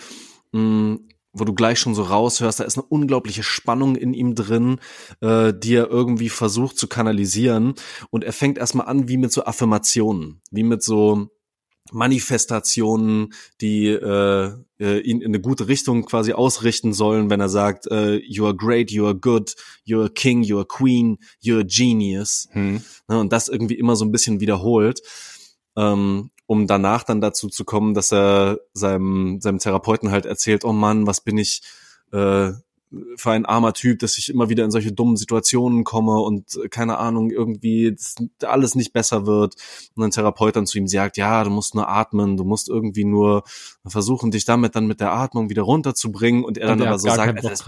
mh, 0.52 0.98
wo 1.32 1.44
du 1.44 1.54
gleich 1.54 1.78
schon 1.78 1.94
so 1.94 2.02
raushörst, 2.02 2.60
da 2.60 2.64
ist 2.64 2.78
eine 2.78 2.86
unglaubliche 2.86 3.42
Spannung 3.42 3.96
in 3.96 4.14
ihm 4.14 4.34
drin, 4.34 4.80
äh, 5.20 5.52
die 5.54 5.74
er 5.74 5.90
irgendwie 5.90 6.28
versucht 6.28 6.78
zu 6.78 6.88
kanalisieren. 6.88 7.74
Und 8.10 8.24
er 8.24 8.32
fängt 8.32 8.58
erstmal 8.58 8.86
an 8.86 9.08
wie 9.08 9.16
mit 9.16 9.32
so 9.32 9.44
Affirmationen, 9.44 10.40
wie 10.50 10.62
mit 10.62 10.82
so 10.82 11.28
Manifestationen, 11.92 13.32
die 13.60 13.86
äh, 13.86 14.52
äh, 14.78 15.00
ihn 15.00 15.20
in 15.20 15.28
eine 15.28 15.40
gute 15.40 15.68
Richtung 15.68 16.04
quasi 16.04 16.32
ausrichten 16.32 16.92
sollen, 16.92 17.30
wenn 17.30 17.40
er 17.40 17.48
sagt, 17.48 17.86
äh, 17.90 18.16
you 18.16 18.44
are 18.44 18.54
great, 18.54 18.90
you 18.90 19.06
are 19.06 19.14
good, 19.14 19.54
you're 19.86 20.06
a 20.06 20.10
king, 20.10 20.42
you're 20.42 20.62
a 20.62 20.64
queen, 20.64 21.18
you're 21.42 21.60
a 21.60 21.66
genius. 21.66 22.48
Hm. 22.52 22.82
Ne, 23.08 23.18
und 23.18 23.32
das 23.32 23.48
irgendwie 23.48 23.78
immer 23.78 23.96
so 23.96 24.04
ein 24.04 24.12
bisschen 24.12 24.40
wiederholt. 24.40 25.00
Ähm, 25.76 26.30
um 26.48 26.66
danach 26.66 27.04
dann 27.04 27.20
dazu 27.20 27.48
zu 27.48 27.66
kommen, 27.66 27.92
dass 27.92 28.10
er 28.10 28.58
seinem, 28.72 29.38
seinem 29.42 29.58
Therapeuten 29.58 30.10
halt 30.10 30.24
erzählt, 30.24 30.64
oh 30.64 30.72
Mann, 30.72 31.06
was 31.06 31.20
bin 31.20 31.36
ich 31.36 31.60
äh, 32.10 32.52
für 33.16 33.30
ein 33.32 33.44
armer 33.44 33.74
Typ, 33.74 33.98
dass 33.98 34.16
ich 34.16 34.30
immer 34.30 34.48
wieder 34.48 34.64
in 34.64 34.70
solche 34.70 34.90
dummen 34.90 35.18
Situationen 35.18 35.84
komme 35.84 36.18
und 36.20 36.56
äh, 36.56 36.70
keine 36.70 36.96
Ahnung, 36.96 37.30
irgendwie 37.30 37.94
alles 38.42 38.74
nicht 38.76 38.94
besser 38.94 39.26
wird. 39.26 39.56
Und 39.94 40.04
ein 40.04 40.10
Therapeut 40.10 40.56
dann 40.56 40.64
zu 40.64 40.78
ihm 40.78 40.88
sagt, 40.88 41.18
ja, 41.18 41.44
du 41.44 41.50
musst 41.50 41.74
nur 41.74 41.86
atmen, 41.86 42.38
du 42.38 42.44
musst 42.44 42.70
irgendwie 42.70 43.04
nur 43.04 43.42
versuchen, 43.84 44.30
dich 44.30 44.46
damit 44.46 44.74
dann 44.74 44.86
mit 44.86 45.00
der 45.00 45.12
Atmung 45.12 45.50
wieder 45.50 45.62
runterzubringen. 45.62 46.44
Und 46.44 46.56
er 46.56 46.68
dann 46.68 46.80
aber 46.80 46.98
so 46.98 47.10
sagt, 47.10 47.44
das, 47.44 47.62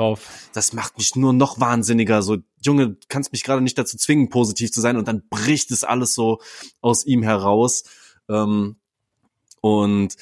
das 0.54 0.72
macht 0.72 0.96
mich 0.96 1.14
nur 1.16 1.34
noch 1.34 1.60
wahnsinniger. 1.60 2.22
So, 2.22 2.38
Junge, 2.62 2.96
kannst 3.10 3.32
mich 3.32 3.44
gerade 3.44 3.60
nicht 3.60 3.76
dazu 3.76 3.98
zwingen, 3.98 4.30
positiv 4.30 4.72
zu 4.72 4.80
sein. 4.80 4.96
Und 4.96 5.06
dann 5.06 5.28
bricht 5.28 5.70
es 5.70 5.84
alles 5.84 6.14
so 6.14 6.38
aus 6.80 7.04
ihm 7.04 7.22
heraus. 7.22 7.84
Ähm, 8.30 8.76
und 9.60 10.16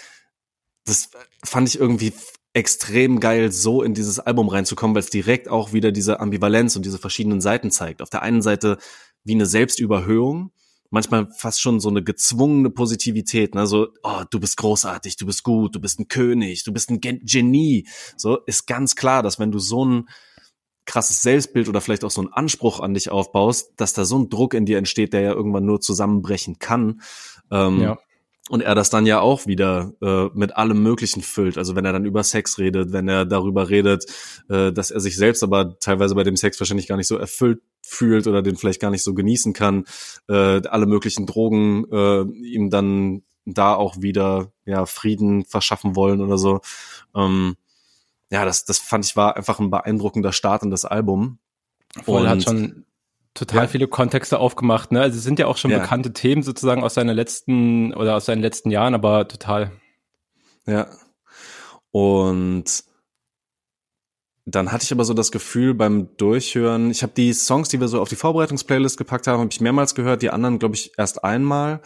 das 0.85 1.11
fand 1.45 1.69
ich 1.69 1.79
irgendwie 1.79 2.13
extrem 2.55 3.21
geil, 3.21 3.53
so 3.53 3.83
in 3.83 3.95
dieses 3.95 4.19
Album 4.19 4.49
reinzukommen, 4.49 4.95
weil 4.95 5.03
es 5.03 5.11
direkt 5.11 5.49
auch 5.49 5.73
wieder 5.73 5.93
diese 5.93 6.19
Ambivalenz 6.19 6.75
und 6.77 6.85
diese 6.85 6.99
verschiedenen 6.99 7.41
Seiten 7.41 7.71
zeigt. 7.71 8.03
Auf 8.03 8.11
der 8.11 8.23
einen 8.23 8.43
Seite 8.43 8.79
wie 9.23 9.35
eine 9.35 9.47
Selbstüberhöhung, 9.47 10.51
manchmal 10.91 11.29
fast 11.37 11.61
schon 11.61 11.81
so 11.81 11.89
eine 11.91 12.03
gezwungene 12.03 12.71
Positivität, 12.71 13.55
ne? 13.55 13.67
so, 13.67 13.89
oh, 14.03 14.23
du 14.31 14.41
bist 14.41 14.57
großartig, 14.57 15.17
du 15.17 15.27
bist 15.27 15.45
gut, 15.45 15.75
du 15.75 15.81
bist 15.81 16.01
ein 16.01 16.09
König, 16.09 16.65
du 16.65 16.73
bist 16.73 16.91
ein 16.91 17.01
Genie. 17.01 17.87
So 18.17 18.39
ist 18.47 18.67
ganz 18.67 18.97
klar, 18.97 19.23
dass 19.23 19.39
wenn 19.39 19.53
du 19.53 19.59
so 19.59 19.85
ein 19.85 20.09
krasses 20.87 21.21
Selbstbild 21.21 21.69
oder 21.69 21.83
vielleicht 21.83 22.03
auch 22.03 22.11
so 22.11 22.23
einen 22.23 22.33
Anspruch 22.33 22.81
an 22.81 22.95
dich 22.95 23.11
aufbaust, 23.11 23.73
dass 23.77 23.93
da 23.93 24.07
so 24.07 24.19
ein 24.19 24.31
Druck 24.31 24.55
in 24.55 24.65
dir 24.65 24.79
entsteht, 24.79 25.13
der 25.13 25.21
ja 25.21 25.33
irgendwann 25.33 25.67
nur 25.67 25.81
zusammenbrechen 25.81 26.59
kann. 26.59 27.03
Ähm, 27.51 27.81
ja. 27.81 27.99
Und 28.51 28.63
er 28.63 28.75
das 28.75 28.89
dann 28.89 29.05
ja 29.05 29.21
auch 29.21 29.47
wieder 29.47 29.93
äh, 30.01 30.31
mit 30.33 30.57
allem 30.57 30.83
Möglichen 30.83 31.21
füllt. 31.21 31.59
Also 31.59 31.77
wenn 31.77 31.85
er 31.85 31.93
dann 31.93 32.07
über 32.07 32.25
Sex 32.25 32.59
redet, 32.59 32.93
wenn 32.93 33.07
er 33.07 33.27
darüber 33.27 33.69
redet, 33.69 34.07
äh, 34.49 34.73
dass 34.73 34.91
er 34.91 35.01
sich 35.01 35.17
selbst 35.17 35.43
aber 35.43 35.79
teilweise 35.79 36.15
bei 36.15 36.25
dem 36.25 36.37
Sex 36.37 36.59
wahrscheinlich 36.59 36.89
gar 36.89 36.97
nicht 36.97 37.09
so 37.09 37.19
erfüllt 37.19 37.61
fühlt 37.83 38.27
oder 38.27 38.41
den 38.41 38.57
vielleicht 38.57 38.81
gar 38.81 38.91
nicht 38.91 39.03
so 39.03 39.13
genießen 39.13 39.53
kann, 39.53 39.85
äh, 40.29 40.63
alle 40.67 40.87
möglichen 40.87 41.27
Drogen 41.27 41.85
äh, 41.93 42.23
ihm 42.23 42.71
dann 42.71 43.23
da 43.45 43.75
auch 43.75 44.01
wieder 44.01 44.53
ja 44.65 44.87
Frieden 44.87 45.45
verschaffen 45.45 45.95
wollen 45.95 46.21
oder 46.21 46.39
so. 46.39 46.61
Ähm, 47.15 47.57
ja, 48.31 48.45
das, 48.45 48.65
das 48.65 48.79
fand 48.79 49.05
ich 49.05 49.17
war 49.17 49.37
einfach 49.37 49.59
ein 49.59 49.71
beeindruckender 49.71 50.33
Start 50.33 50.63
in 50.63 50.71
das 50.71 50.85
Album. 50.85 51.39
Voll, 52.05 52.23
und 52.23 52.29
hat 52.29 52.43
schon 52.43 52.85
total 53.39 53.63
ja. 53.63 53.69
viele 53.69 53.89
Kontexte 53.89 54.39
aufgemacht. 54.39 54.93
Ne? 54.93 55.01
Also 55.01 55.17
es 55.17 55.25
sind 55.25 55.39
ja 55.39 55.47
auch 55.47 55.57
schon 55.57 55.71
ja. 55.71 55.79
bekannte 55.79 56.13
Themen 56.13 56.43
sozusagen 56.43 56.83
aus 56.83 56.95
seinen 56.95 57.15
letzten 57.15 57.95
oder 57.95 58.17
aus 58.17 58.27
seinen 58.27 58.43
letzten 58.43 58.71
Jahren, 58.71 58.95
aber 58.95 59.29
total. 59.29 59.73
Ja. 60.67 60.89
Und 61.91 62.85
dann 64.45 64.73
hatte 64.73 64.85
ich 64.85 64.93
aber 64.93 65.05
so 65.05 65.15
das 65.15 65.31
Gefühl 65.31 65.75
beim 65.75 66.17
Durchhören, 66.17 66.91
ich 66.91 67.03
habe 67.03 67.13
die 67.15 67.33
Songs, 67.33 67.69
die 67.69 67.81
wir 67.81 67.89
so 67.89 68.01
auf 68.01 68.09
die 68.09 68.17
Vorbereitungsplaylist 68.17 68.97
gepackt 68.97 69.27
haben, 69.27 69.41
habe 69.41 69.51
ich 69.53 69.61
mehrmals 69.61 69.95
gehört, 69.95 70.23
die 70.23 70.31
anderen 70.31 70.59
glaube 70.59 70.75
ich 70.75 70.93
erst 70.97 71.23
einmal. 71.23 71.81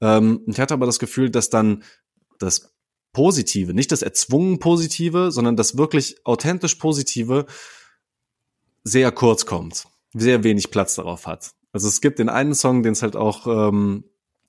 Ähm, 0.00 0.40
ich 0.46 0.60
hatte 0.60 0.74
aber 0.74 0.86
das 0.86 0.98
Gefühl, 0.98 1.30
dass 1.30 1.48
dann 1.48 1.82
das 2.38 2.74
Positive, 3.12 3.74
nicht 3.74 3.92
das 3.92 4.02
erzwungen 4.02 4.58
Positive, 4.58 5.30
sondern 5.30 5.56
das 5.56 5.76
wirklich 5.76 6.24
authentisch 6.24 6.74
Positive 6.76 7.46
sehr 8.84 9.12
kurz 9.12 9.46
kommt 9.46 9.86
sehr 10.12 10.44
wenig 10.44 10.70
Platz 10.70 10.94
darauf 10.94 11.26
hat. 11.26 11.52
Also 11.72 11.88
es 11.88 12.00
gibt 12.00 12.18
den 12.18 12.28
einen 12.28 12.54
Song, 12.54 12.82
den 12.82 12.92
es 12.92 13.02
halt 13.02 13.16
auch 13.16 13.46
ähm, 13.46 14.04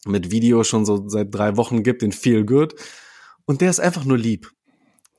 mit 0.06 0.32
Video 0.32 0.64
schon 0.64 0.86
so 0.86 1.08
seit 1.08 1.34
drei 1.34 1.56
Wochen 1.58 1.84
gibt, 1.84 2.02
den 2.02 2.12
Feel 2.12 2.46
Good. 2.46 2.76
Und 3.46 3.62
der 3.62 3.70
ist 3.70 3.80
einfach 3.80 4.04
nur 4.04 4.18
lieb. 4.18 4.52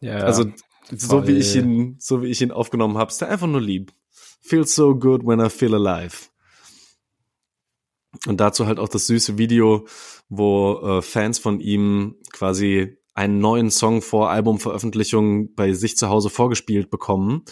Ja. 0.00 0.18
Also 0.18 0.46
so 0.90 1.26
wie 1.26 1.36
ich 1.36 1.56
ihn, 1.56 1.96
so 1.98 2.22
wie 2.22 2.28
ich 2.28 2.42
ihn 2.42 2.50
aufgenommen 2.50 2.98
habe, 2.98 3.10
ist 3.10 3.20
der 3.20 3.30
einfach 3.30 3.46
nur 3.46 3.60
lieb. 3.60 3.92
Feels 4.42 4.74
so 4.74 4.94
good 4.94 5.26
when 5.26 5.40
I 5.40 5.48
feel 5.48 5.74
alive. 5.74 6.28
Und 8.26 8.40
dazu 8.40 8.66
halt 8.66 8.78
auch 8.78 8.88
das 8.88 9.06
süße 9.06 9.38
Video, 9.38 9.86
wo 10.28 10.78
äh, 10.82 11.02
Fans 11.02 11.38
von 11.38 11.60
ihm 11.60 12.16
quasi 12.32 12.98
einen 13.14 13.38
neuen 13.38 13.70
Song 13.70 14.02
vor 14.02 14.30
Albumveröffentlichung 14.30 15.54
bei 15.54 15.72
sich 15.72 15.96
zu 15.96 16.08
Hause 16.08 16.30
vorgespielt 16.30 16.90
bekommen 16.90 17.44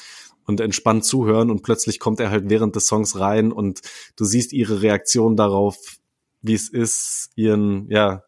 und 0.46 0.60
entspannt 0.60 1.04
zuhören 1.04 1.50
und 1.50 1.62
plötzlich 1.62 1.98
kommt 1.98 2.20
er 2.20 2.30
halt 2.30 2.50
während 2.50 2.76
des 2.76 2.86
Songs 2.86 3.18
rein 3.18 3.52
und 3.52 3.80
du 4.16 4.24
siehst 4.24 4.52
ihre 4.52 4.82
Reaktion 4.82 5.36
darauf, 5.36 5.76
wie 6.40 6.54
es 6.54 6.68
ist, 6.68 7.30
ihren, 7.36 7.88
ja, 7.90 8.24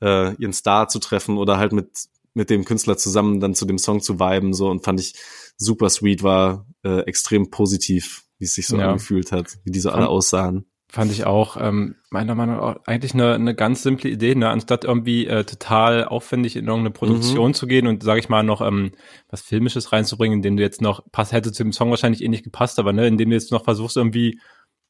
äh, 0.00 0.34
ihren 0.36 0.52
Star 0.52 0.88
zu 0.88 0.98
treffen 0.98 1.38
oder 1.38 1.58
halt 1.58 1.72
mit, 1.72 1.90
mit 2.34 2.50
dem 2.50 2.64
Künstler 2.64 2.96
zusammen 2.96 3.40
dann 3.40 3.54
zu 3.54 3.66
dem 3.66 3.78
Song 3.78 4.00
zu 4.00 4.20
viben, 4.20 4.54
so 4.54 4.70
und 4.70 4.84
fand 4.84 5.00
ich 5.00 5.14
super 5.56 5.90
sweet, 5.90 6.22
war 6.22 6.66
äh, 6.84 7.00
extrem 7.00 7.50
positiv, 7.50 8.24
wie 8.38 8.44
es 8.44 8.54
sich 8.54 8.66
so 8.66 8.76
ja. 8.76 8.90
angefühlt 8.90 9.32
hat, 9.32 9.58
wie 9.64 9.72
die 9.72 9.80
so 9.80 9.90
alle 9.90 10.08
aussahen. 10.08 10.67
Fand 10.90 11.12
ich 11.12 11.26
auch, 11.26 11.58
ähm, 11.60 11.96
meiner 12.08 12.34
Meinung 12.34 12.56
nach 12.56 12.76
eigentlich 12.86 13.12
eine, 13.12 13.34
eine 13.34 13.54
ganz 13.54 13.82
simple 13.82 14.08
Idee, 14.08 14.34
ne? 14.34 14.48
anstatt 14.48 14.84
irgendwie 14.84 15.26
äh, 15.26 15.44
total 15.44 16.06
aufwendig 16.06 16.56
in 16.56 16.66
irgendeine 16.66 16.92
Produktion 16.92 17.48
mhm. 17.48 17.54
zu 17.54 17.66
gehen 17.66 17.86
und, 17.86 18.02
sage 18.02 18.20
ich 18.20 18.30
mal, 18.30 18.42
noch 18.42 18.62
ähm, 18.62 18.92
was 19.28 19.42
Filmisches 19.42 19.92
reinzubringen, 19.92 20.38
indem 20.38 20.56
du 20.56 20.62
jetzt 20.62 20.80
noch, 20.80 21.02
pass 21.12 21.32
hätte 21.32 21.52
zu 21.52 21.62
dem 21.62 21.72
Song 21.72 21.90
wahrscheinlich 21.90 22.24
eh 22.24 22.28
nicht 22.28 22.44
gepasst, 22.44 22.78
aber 22.78 22.94
ne, 22.94 23.06
indem 23.06 23.28
du 23.28 23.34
jetzt 23.34 23.52
noch 23.52 23.64
versuchst, 23.64 23.98
irgendwie 23.98 24.40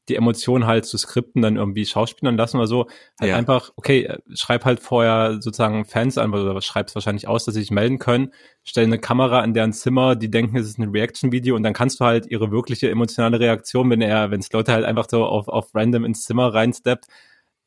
die 0.09 0.15
Emotionen 0.15 0.65
halt 0.65 0.85
zu 0.85 0.97
skripten, 0.97 1.41
dann 1.41 1.55
irgendwie 1.55 1.85
Schauspielern 1.85 2.35
lassen 2.35 2.57
oder 2.57 2.67
so. 2.67 2.87
Halt 3.19 3.29
ja. 3.29 3.37
einfach, 3.37 3.71
okay, 3.75 4.05
äh, 4.05 4.19
schreib 4.33 4.65
halt 4.65 4.79
vorher 4.79 5.41
sozusagen 5.41 5.85
Fans 5.85 6.17
an, 6.17 6.33
oder 6.33 6.61
schreib's 6.61 6.95
wahrscheinlich 6.95 7.27
aus, 7.27 7.45
dass 7.45 7.55
sie 7.55 7.61
sich 7.61 7.71
melden 7.71 7.99
können. 7.99 8.33
Stell 8.63 8.85
eine 8.85 8.99
Kamera 8.99 9.43
in 9.43 9.53
deren 9.53 9.73
Zimmer, 9.73 10.15
die 10.15 10.29
denken, 10.29 10.57
es 10.57 10.67
ist 10.67 10.79
ein 10.79 10.89
Reaction-Video 10.89 11.55
und 11.55 11.63
dann 11.63 11.73
kannst 11.73 11.99
du 11.99 12.05
halt 12.05 12.25
ihre 12.27 12.51
wirkliche 12.51 12.89
emotionale 12.89 13.39
Reaktion, 13.39 13.89
wenn 13.89 14.01
er, 14.01 14.31
wenn 14.31 14.39
es 14.39 14.51
Leute 14.51 14.73
halt 14.73 14.85
einfach 14.85 15.07
so 15.09 15.25
auf, 15.25 15.47
auf 15.47 15.73
random 15.73 16.05
ins 16.05 16.23
Zimmer 16.23 16.53
reinsteppt, 16.53 17.05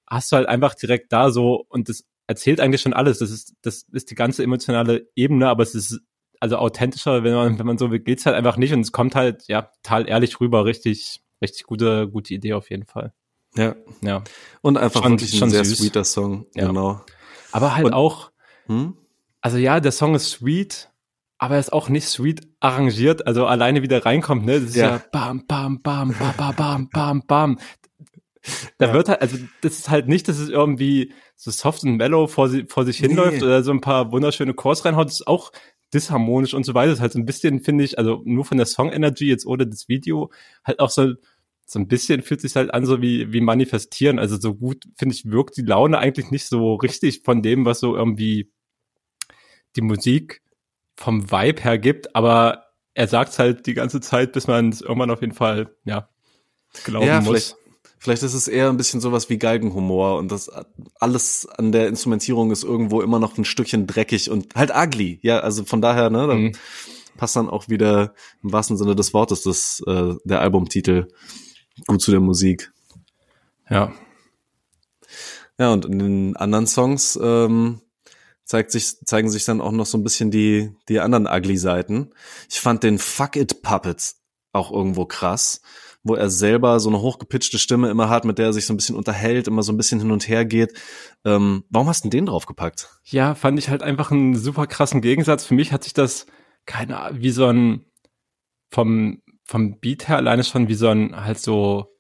hast 0.07 0.31
du 0.33 0.37
halt 0.37 0.49
einfach 0.49 0.75
direkt 0.75 1.13
da 1.13 1.31
so 1.31 1.65
und 1.69 1.89
das 1.89 2.05
erzählt 2.27 2.61
eigentlich 2.61 2.81
schon 2.81 2.93
alles. 2.93 3.19
Das 3.19 3.31
ist, 3.31 3.55
das 3.63 3.87
ist 3.93 4.11
die 4.11 4.15
ganze 4.15 4.43
emotionale 4.43 5.09
Ebene, 5.15 5.49
aber 5.49 5.63
es 5.63 5.75
ist 5.75 6.01
also 6.43 6.57
authentischer, 6.57 7.23
wenn 7.23 7.35
man, 7.35 7.59
wenn 7.61 7.67
man 7.67 7.79
so 7.79 7.93
will, 7.93 8.01
geht's 8.01 8.27
halt 8.27 8.35
einfach 8.35 8.57
nicht 8.57 8.73
und 8.73 8.81
es 8.81 8.91
kommt 8.91 9.15
halt, 9.15 9.45
ja, 9.47 9.71
total 9.85 10.09
ehrlich 10.09 10.41
rüber, 10.41 10.65
richtig, 10.65 11.22
richtig 11.43 11.65
gute, 11.65 12.09
gute 12.09 12.33
Idee 12.35 12.55
auf 12.55 12.71
jeden 12.71 12.87
Fall. 12.87 13.13
Ja. 13.55 13.75
Ja. 14.01 14.23
Und 14.63 14.79
einfach 14.79 15.03
schon, 15.03 15.13
wirklich 15.13 15.43
ein 15.43 15.51
sehr 15.51 15.65
süß. 15.65 15.79
sweeter 15.79 16.05
Song. 16.05 16.47
Ja. 16.55 16.69
Genau. 16.69 17.01
Aber 17.51 17.77
halt 17.77 17.87
Und, 17.87 17.93
auch, 17.93 18.31
hm? 18.67 18.97
also 19.41 19.59
ja, 19.59 19.81
der 19.81 19.93
Song 19.93 20.15
ist 20.15 20.31
sweet, 20.31 20.91
aber 21.39 21.55
er 21.55 21.61
ist 21.61 21.73
auch 21.73 21.89
nicht 21.89 22.07
sweet 22.07 22.49
arrangiert, 22.61 23.27
also 23.27 23.47
alleine 23.47 23.83
wieder 23.83 24.05
reinkommt, 24.07 24.47
ne? 24.47 24.61
Das 24.61 24.71
ist 24.71 24.77
ja, 24.77 24.91
ja 24.91 25.03
bam, 25.13 25.45
bam, 25.47 25.83
bam, 25.83 26.15
bam, 26.19 26.35
bam, 26.37 26.57
bam, 26.57 26.89
bam, 26.89 27.23
bam. 27.27 27.59
Da 28.79 28.87
ja. 28.87 28.95
wird 28.95 29.09
halt, 29.09 29.21
also 29.21 29.39
das 29.61 29.79
ist 29.79 29.91
halt 29.91 30.09
nicht, 30.09 30.29
dass 30.29 30.39
es 30.39 30.49
irgendwie 30.49 31.13
so 31.37 31.51
soft 31.51 31.85
und 31.85 31.97
mellow 31.97 32.27
vor, 32.27 32.51
vor 32.69 32.85
sich 32.85 32.99
hinläuft 32.99 33.39
nee. 33.39 33.43
oder 33.43 33.63
so 33.63 33.71
ein 33.71 33.81
paar 33.81 34.11
wunderschöne 34.13 34.55
Chords 34.55 34.85
reinhaut. 34.85 35.09
Das 35.09 35.21
ist 35.21 35.27
auch 35.27 35.53
disharmonisch 35.93 36.55
und 36.55 36.65
so 36.65 36.75
weiter. 36.75 36.89
Das 36.89 36.99
ist 36.99 37.03
halt 37.03 37.13
so 37.13 37.19
ein 37.19 37.27
bisschen, 37.27 37.61
finde 37.61 37.85
ich, 37.85 37.99
also 37.99 38.23
nur 38.25 38.45
von 38.45 38.57
der 38.57 38.67
Song 38.67 38.91
Energy 38.91 39.27
jetzt 39.27 39.47
ohne 39.47 39.67
das 39.67 39.89
Video, 39.89 40.31
halt 40.65 40.81
auch 40.81 40.91
so 40.91 41.15
so 41.65 41.79
ein 41.79 41.89
bisschen 41.89 42.23
fühlt 42.23 42.41
sich 42.41 42.57
halt 42.57 42.73
an 42.75 42.85
so 42.85 43.01
wie, 43.01 43.33
wie 43.33 43.41
manifestieren. 43.41 44.19
Also 44.19 44.39
so 44.39 44.55
gut, 44.55 44.85
finde 44.97 45.15
ich, 45.15 45.25
wirkt 45.25 45.57
die 45.57 45.63
Laune 45.63 45.99
eigentlich 45.99 46.31
nicht 46.31 46.47
so 46.47 46.75
richtig 46.75 47.23
von 47.25 47.43
dem, 47.43 47.65
was 47.65 47.81
so 47.81 47.97
irgendwie 47.97 48.53
die 49.77 49.83
Musik 49.83 50.43
vom 50.97 51.31
Vibe 51.31 51.63
her 51.63 51.79
gibt, 51.79 52.15
aber 52.15 52.67
er 52.95 53.09
sagt 53.09 53.39
halt 53.39 53.67
die 53.67 53.75
ganze 53.75 54.01
Zeit, 54.01 54.33
bis 54.33 54.47
man 54.47 54.69
es 54.69 54.83
irgendwann 54.83 55.11
auf 55.11 55.23
jeden 55.23 55.33
Fall, 55.33 55.75
ja, 55.85 56.09
glauben 56.85 57.07
ja, 57.07 57.21
muss. 57.21 57.57
Vielleicht, 57.99 58.25
ist 58.25 58.35
es 58.35 58.49
eher 58.49 58.69
ein 58.69 58.77
bisschen 58.77 59.01
sowas 59.01 59.31
wie 59.31 59.39
Galgenhumor 59.39 60.19
und 60.19 60.33
das 60.33 60.51
alles 60.99 61.47
an 61.47 61.71
der 61.71 61.87
Instrumentierung 61.87 62.51
ist 62.51 62.65
irgendwo 62.65 63.01
immer 63.01 63.21
noch 63.21 63.39
ein 63.39 63.45
Stückchen 63.45 63.87
dreckig 63.87 64.29
und 64.29 64.57
halt 64.57 64.73
ugly. 64.75 65.21
Ja, 65.23 65.39
also 65.39 65.65
von 65.65 65.81
daher, 65.81 66.11
ne, 66.11 66.27
dann 66.27 66.43
mhm. 66.43 66.53
passt 67.17 67.37
dann 67.37 67.49
auch 67.49 67.69
wieder 67.69 68.13
im 68.43 68.53
wahrsten 68.53 68.77
Sinne 68.77 68.97
des 68.97 69.15
Wortes 69.15 69.43
das, 69.43 69.83
äh, 69.87 70.15
der 70.25 70.41
Albumtitel 70.41 71.07
gut 71.87 72.03
zu 72.03 72.11
der 72.11 72.21
Musik. 72.21 72.73
Ja. 73.69 73.93
Ja, 75.59 75.73
und 75.73 75.85
in 75.85 75.99
den 75.99 76.37
anderen 76.37 76.67
Songs 76.67 77.19
ähm, 77.23 77.81
zeigt 78.45 78.73
sich, 78.73 78.99
zeigen 79.05 79.31
sich 79.31 79.45
dann 79.45 79.61
auch 79.61 79.73
noch 79.73 79.87
so 79.87 79.99
ein 79.99 80.03
bisschen 80.03 80.31
die, 80.31 80.75
die 80.89 81.01
anderen 81.01 81.27
ugly 81.27 81.57
Seiten. 81.57 82.11
Ich 82.51 82.61
fand 82.61 82.83
den 82.83 82.99
Fuck 82.99 83.37
It 83.37 83.63
Puppets 83.63 84.21
auch 84.53 84.71
irgendwo 84.71 85.07
krass, 85.07 85.63
wo 86.03 86.15
er 86.15 86.29
selber 86.29 86.81
so 86.81 86.91
eine 86.91 87.01
hochgepitchte 87.01 87.59
Stimme 87.59 87.91
immer 87.91 88.09
hat, 88.09 88.25
mit 88.25 88.39
der 88.39 88.47
er 88.47 88.53
sich 88.53 88.67
so 88.67 88.75
ein 88.75 88.77
bisschen 88.77 88.97
unterhält, 88.97 89.49
immer 89.49 89.63
so 89.63 89.73
ein 89.73 89.77
bisschen 89.77 90.01
hin 90.01 90.11
und 90.11 90.29
her 90.29 90.45
geht. 90.45 90.75
Ähm, 91.25 91.65
warum 91.71 91.89
hast 91.89 92.05
du 92.05 92.11
den 92.11 92.27
draufgepackt? 92.27 92.91
Ja, 93.05 93.35
fand 93.35 93.59
ich 93.59 93.69
halt 93.69 93.83
einfach 93.83 94.11
einen 94.11 94.37
super 94.37 94.67
krassen 94.67 95.01
Gegensatz. 95.01 95.47
Für 95.47 95.55
mich 95.55 95.73
hat 95.73 95.85
sich 95.85 95.95
das, 95.95 96.27
keine 96.67 96.99
Ahnung, 96.99 97.23
wie 97.23 97.31
so 97.31 97.47
ein 97.47 97.87
vom 98.71 99.22
vom 99.45 99.79
Beat 99.81 100.09
her 100.09 100.17
alleine 100.17 100.45
schon 100.45 100.69
wie 100.69 100.75
so 100.75 100.89
ein 100.89 101.25
halt 101.25 101.39
so 101.39 101.95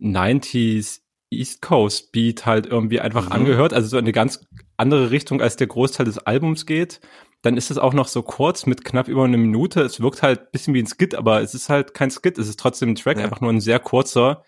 90s 0.00 1.00
East 1.30 1.62
Coast 1.62 2.12
Beat 2.12 2.46
halt 2.46 2.66
irgendwie 2.66 3.00
einfach 3.00 3.26
mhm. 3.26 3.32
angehört, 3.32 3.72
also 3.72 3.88
so 3.88 3.98
in 3.98 4.04
eine 4.04 4.12
ganz 4.12 4.46
andere 4.76 5.10
Richtung 5.10 5.40
als 5.40 5.56
der 5.56 5.66
Großteil 5.66 6.06
des 6.06 6.18
Albums 6.18 6.66
geht. 6.66 7.00
Dann 7.40 7.56
ist 7.56 7.70
es 7.70 7.78
auch 7.78 7.92
noch 7.92 8.06
so 8.06 8.22
kurz 8.22 8.66
mit 8.66 8.84
knapp 8.84 9.08
über 9.08 9.24
eine 9.24 9.36
Minute. 9.36 9.80
Es 9.80 10.00
wirkt 10.00 10.22
halt 10.22 10.40
ein 10.40 10.48
bisschen 10.52 10.74
wie 10.74 10.82
ein 10.82 10.86
Skit, 10.86 11.14
aber 11.14 11.40
es 11.40 11.54
ist 11.54 11.68
halt 11.68 11.92
kein 11.94 12.10
Skit, 12.10 12.38
es 12.38 12.48
ist 12.48 12.60
trotzdem 12.60 12.90
ein 12.90 12.94
Track, 12.94 13.18
ja. 13.18 13.24
einfach 13.24 13.40
nur 13.40 13.52
ein 13.52 13.60
sehr 13.60 13.80
kurzer. 13.80 14.44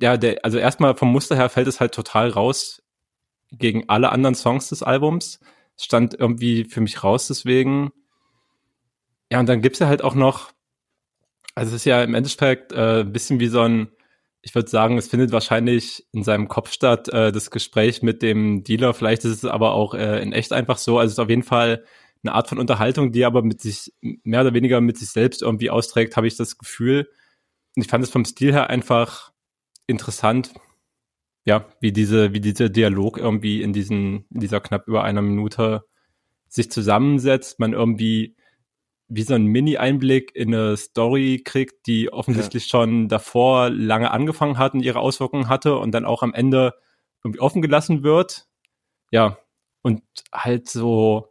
Ja, 0.00 0.16
der, 0.16 0.42
also 0.44 0.56
erstmal 0.56 0.96
vom 0.96 1.12
Muster 1.12 1.36
her 1.36 1.50
fällt 1.50 1.66
es 1.66 1.80
halt 1.80 1.92
total 1.92 2.30
raus 2.30 2.82
gegen 3.50 3.88
alle 3.88 4.10
anderen 4.10 4.34
Songs 4.34 4.68
des 4.68 4.82
Albums. 4.82 5.38
Es 5.76 5.84
stand 5.84 6.14
irgendwie 6.14 6.64
für 6.64 6.80
mich 6.80 7.04
raus, 7.04 7.26
deswegen. 7.26 7.92
Ja, 9.30 9.40
und 9.40 9.46
dann 9.46 9.60
gibt's 9.60 9.78
ja 9.78 9.86
halt 9.86 10.02
auch 10.02 10.14
noch 10.14 10.52
also 11.54 11.70
es 11.70 11.82
ist 11.82 11.84
ja 11.84 12.02
im 12.02 12.14
Endeffekt 12.14 12.72
äh, 12.72 13.00
ein 13.00 13.12
bisschen 13.12 13.40
wie 13.40 13.48
so 13.48 13.60
ein, 13.60 13.88
ich 14.40 14.54
würde 14.54 14.68
sagen, 14.68 14.98
es 14.98 15.08
findet 15.08 15.32
wahrscheinlich 15.32 16.06
in 16.12 16.24
seinem 16.24 16.48
Kopf 16.48 16.72
statt, 16.72 17.08
äh, 17.08 17.32
das 17.32 17.50
Gespräch 17.50 18.02
mit 18.02 18.22
dem 18.22 18.64
Dealer. 18.64 18.94
Vielleicht 18.94 19.24
ist 19.24 19.44
es 19.44 19.44
aber 19.44 19.72
auch 19.72 19.94
äh, 19.94 20.22
in 20.22 20.32
echt 20.32 20.52
einfach 20.52 20.78
so. 20.78 20.98
Also 20.98 21.08
es 21.08 21.12
ist 21.14 21.18
auf 21.20 21.30
jeden 21.30 21.42
Fall 21.42 21.84
eine 22.24 22.34
Art 22.34 22.48
von 22.48 22.58
Unterhaltung, 22.58 23.12
die 23.12 23.24
aber 23.24 23.42
mit 23.42 23.60
sich, 23.60 23.92
mehr 24.00 24.42
oder 24.42 24.54
weniger 24.54 24.80
mit 24.80 24.96
sich 24.96 25.10
selbst 25.10 25.42
irgendwie 25.42 25.70
austrägt, 25.70 26.16
habe 26.16 26.26
ich 26.26 26.36
das 26.36 26.58
Gefühl. 26.58 27.08
Und 27.76 27.82
ich 27.84 27.88
fand 27.88 28.04
es 28.04 28.10
vom 28.10 28.24
Stil 28.24 28.52
her 28.52 28.70
einfach 28.70 29.32
interessant, 29.86 30.52
ja, 31.44 31.66
wie 31.80 31.92
diese, 31.92 32.32
wie 32.32 32.40
dieser 32.40 32.68
Dialog 32.68 33.18
irgendwie 33.18 33.62
in 33.62 33.72
diesen, 33.72 34.26
in 34.30 34.40
dieser 34.40 34.60
knapp 34.60 34.86
über 34.86 35.02
einer 35.02 35.22
Minute 35.22 35.84
sich 36.48 36.70
zusammensetzt, 36.70 37.58
man 37.58 37.72
irgendwie 37.72 38.36
wie 39.14 39.22
so 39.22 39.34
ein 39.34 39.44
Mini-Einblick 39.44 40.34
in 40.34 40.54
eine 40.54 40.76
Story 40.76 41.42
kriegt, 41.44 41.86
die 41.86 42.12
offensichtlich 42.12 42.64
ja. 42.64 42.70
schon 42.70 43.08
davor 43.08 43.70
lange 43.70 44.10
angefangen 44.10 44.58
hat 44.58 44.74
und 44.74 44.80
ihre 44.80 45.00
Auswirkungen 45.00 45.48
hatte 45.48 45.76
und 45.76 45.92
dann 45.92 46.04
auch 46.04 46.22
am 46.22 46.34
Ende 46.34 46.74
irgendwie 47.22 47.40
offen 47.40 47.62
gelassen 47.62 48.02
wird. 48.02 48.46
Ja, 49.10 49.38
und 49.82 50.02
halt 50.32 50.68
so, 50.68 51.28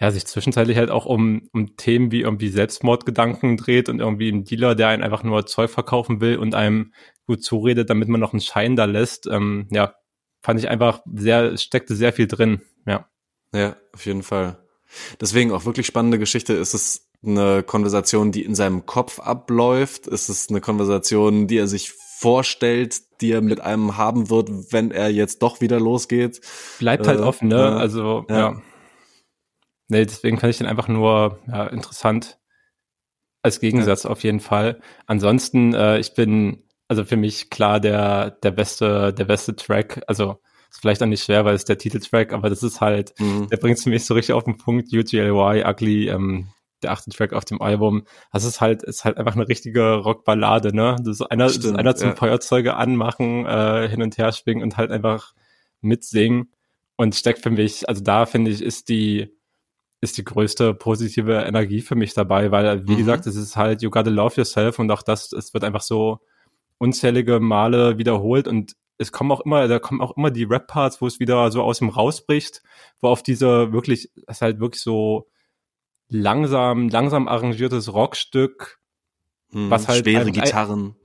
ja, 0.00 0.10
sich 0.10 0.26
zwischenzeitlich 0.26 0.78
halt 0.78 0.90
auch 0.90 1.04
um, 1.04 1.48
um 1.52 1.76
Themen 1.76 2.10
wie 2.12 2.22
irgendwie 2.22 2.48
Selbstmordgedanken 2.48 3.58
dreht 3.58 3.88
und 3.88 4.00
irgendwie 4.00 4.30
ein 4.30 4.44
Dealer, 4.44 4.74
der 4.74 4.88
einen 4.88 5.02
einfach 5.02 5.22
nur 5.22 5.46
Zeug 5.46 5.70
verkaufen 5.70 6.20
will 6.20 6.38
und 6.38 6.54
einem 6.54 6.94
gut 7.26 7.44
zuredet, 7.44 7.90
damit 7.90 8.08
man 8.08 8.20
noch 8.20 8.32
einen 8.32 8.40
Schein 8.40 8.76
da 8.76 8.86
lässt. 8.86 9.26
Ähm, 9.26 9.68
ja, 9.70 9.94
fand 10.42 10.58
ich 10.58 10.70
einfach 10.70 11.02
sehr, 11.12 11.58
steckte 11.58 11.94
sehr 11.94 12.12
viel 12.14 12.26
drin, 12.26 12.62
ja. 12.86 13.06
Ja, 13.52 13.76
auf 13.92 14.06
jeden 14.06 14.22
Fall. 14.22 14.64
Deswegen 15.20 15.52
auch 15.52 15.64
wirklich 15.64 15.86
spannende 15.86 16.18
Geschichte. 16.18 16.54
Ist 16.54 16.74
es 16.74 17.10
eine 17.24 17.62
Konversation, 17.62 18.32
die 18.32 18.44
in 18.44 18.54
seinem 18.54 18.86
Kopf 18.86 19.18
abläuft? 19.20 20.06
Ist 20.06 20.28
es 20.28 20.48
eine 20.48 20.60
Konversation, 20.60 21.46
die 21.46 21.58
er 21.58 21.68
sich 21.68 21.92
vorstellt, 21.92 23.20
die 23.20 23.32
er 23.32 23.40
mit 23.40 23.60
einem 23.60 23.96
haben 23.96 24.30
wird, 24.30 24.50
wenn 24.72 24.90
er 24.90 25.10
jetzt 25.10 25.42
doch 25.42 25.60
wieder 25.60 25.80
losgeht? 25.80 26.40
Bleibt 26.78 27.06
halt 27.06 27.20
äh, 27.20 27.22
offen, 27.22 27.48
ne? 27.48 27.56
Äh, 27.56 27.80
also, 27.80 28.24
ja. 28.28 28.38
ja. 28.38 28.62
Nee, 29.88 30.06
deswegen 30.06 30.38
fand 30.38 30.52
ich 30.52 30.58
den 30.58 30.66
einfach 30.66 30.88
nur 30.88 31.40
ja, 31.48 31.66
interessant. 31.66 32.38
Als 33.42 33.58
Gegensatz 33.58 34.04
ja. 34.04 34.10
auf 34.10 34.22
jeden 34.22 34.40
Fall. 34.40 34.80
Ansonsten, 35.06 35.74
äh, 35.74 35.98
ich 35.98 36.14
bin, 36.14 36.62
also 36.88 37.04
für 37.04 37.16
mich 37.16 37.50
klar 37.50 37.80
der, 37.80 38.30
der 38.30 38.50
beste, 38.50 39.12
der 39.12 39.24
beste 39.24 39.56
Track. 39.56 40.02
Also 40.06 40.40
ist 40.70 40.80
vielleicht 40.80 41.02
auch 41.02 41.06
nicht 41.06 41.24
schwer, 41.24 41.44
weil 41.44 41.54
es 41.54 41.64
der 41.64 41.78
Titeltrack, 41.78 42.32
aber 42.32 42.48
das 42.48 42.62
ist 42.62 42.80
halt, 42.80 43.12
mhm. 43.18 43.48
der 43.48 43.56
bringt 43.56 43.78
es 43.78 43.84
für 43.84 43.90
mich 43.90 44.04
so 44.04 44.14
richtig 44.14 44.34
auf 44.34 44.44
den 44.44 44.56
Punkt. 44.56 44.92
UGLY, 44.92 45.64
Ugly, 45.66 46.08
ähm, 46.08 46.48
der 46.82 46.92
achte 46.92 47.10
Track 47.10 47.32
auf 47.32 47.44
dem 47.44 47.60
Album. 47.60 48.04
Das 48.32 48.44
ist 48.44 48.60
halt, 48.60 48.82
ist 48.82 49.04
halt 49.04 49.18
einfach 49.18 49.34
eine 49.34 49.48
richtige 49.48 49.96
Rockballade, 49.96 50.74
ne? 50.74 50.96
Das 51.00 51.20
ist 51.20 51.22
einer, 51.22 51.48
Stimmt, 51.48 51.64
das 51.64 51.70
ist 51.72 51.78
einer 51.78 51.96
zum 51.96 52.08
ja. 52.10 52.16
Feuerzeuge 52.16 52.74
anmachen, 52.76 53.46
äh, 53.46 53.88
hin 53.88 54.02
und 54.02 54.16
her 54.16 54.32
schwingen 54.32 54.62
und 54.62 54.76
halt 54.76 54.90
einfach 54.90 55.34
mitsingen. 55.80 56.50
Und 56.96 57.14
steckt 57.14 57.42
für 57.42 57.50
mich, 57.50 57.88
also 57.88 58.02
da 58.02 58.26
finde 58.26 58.50
ich, 58.50 58.62
ist 58.62 58.90
die, 58.90 59.34
ist 60.02 60.18
die 60.18 60.24
größte 60.24 60.74
positive 60.74 61.44
Energie 61.46 61.80
für 61.80 61.94
mich 61.94 62.12
dabei, 62.14 62.50
weil, 62.50 62.86
wie 62.86 62.92
mhm. 62.92 62.98
gesagt, 62.98 63.26
es 63.26 63.36
ist 63.36 63.56
halt, 63.56 63.82
you 63.82 63.90
gotta 63.90 64.10
love 64.10 64.36
yourself 64.36 64.78
und 64.78 64.90
auch 64.90 65.02
das, 65.02 65.32
es 65.32 65.54
wird 65.54 65.64
einfach 65.64 65.80
so 65.80 66.20
unzählige 66.78 67.40
Male 67.40 67.98
wiederholt 67.98 68.46
und 68.48 68.74
es 69.00 69.12
kommen 69.12 69.32
auch 69.32 69.40
immer, 69.40 69.66
da 69.66 69.78
kommen 69.78 70.02
auch 70.02 70.16
immer 70.16 70.30
die 70.30 70.44
Rap-Parts, 70.44 71.00
wo 71.00 71.06
es 71.06 71.20
wieder 71.20 71.50
so 71.50 71.62
aus 71.62 71.78
dem 71.78 71.88
rausbricht, 71.88 72.62
wo 73.00 73.08
auf 73.08 73.22
diese 73.22 73.72
wirklich, 73.72 74.10
es 74.26 74.36
ist 74.36 74.42
halt 74.42 74.60
wirklich 74.60 74.82
so 74.82 75.26
langsam, 76.08 76.90
langsam 76.90 77.26
arrangiertes 77.26 77.94
Rockstück, 77.94 78.78
hm, 79.52 79.70
was 79.70 79.88
halt 79.88 80.04
schwere 80.04 80.26
ein, 80.26 80.32
Gitarren. 80.32 80.96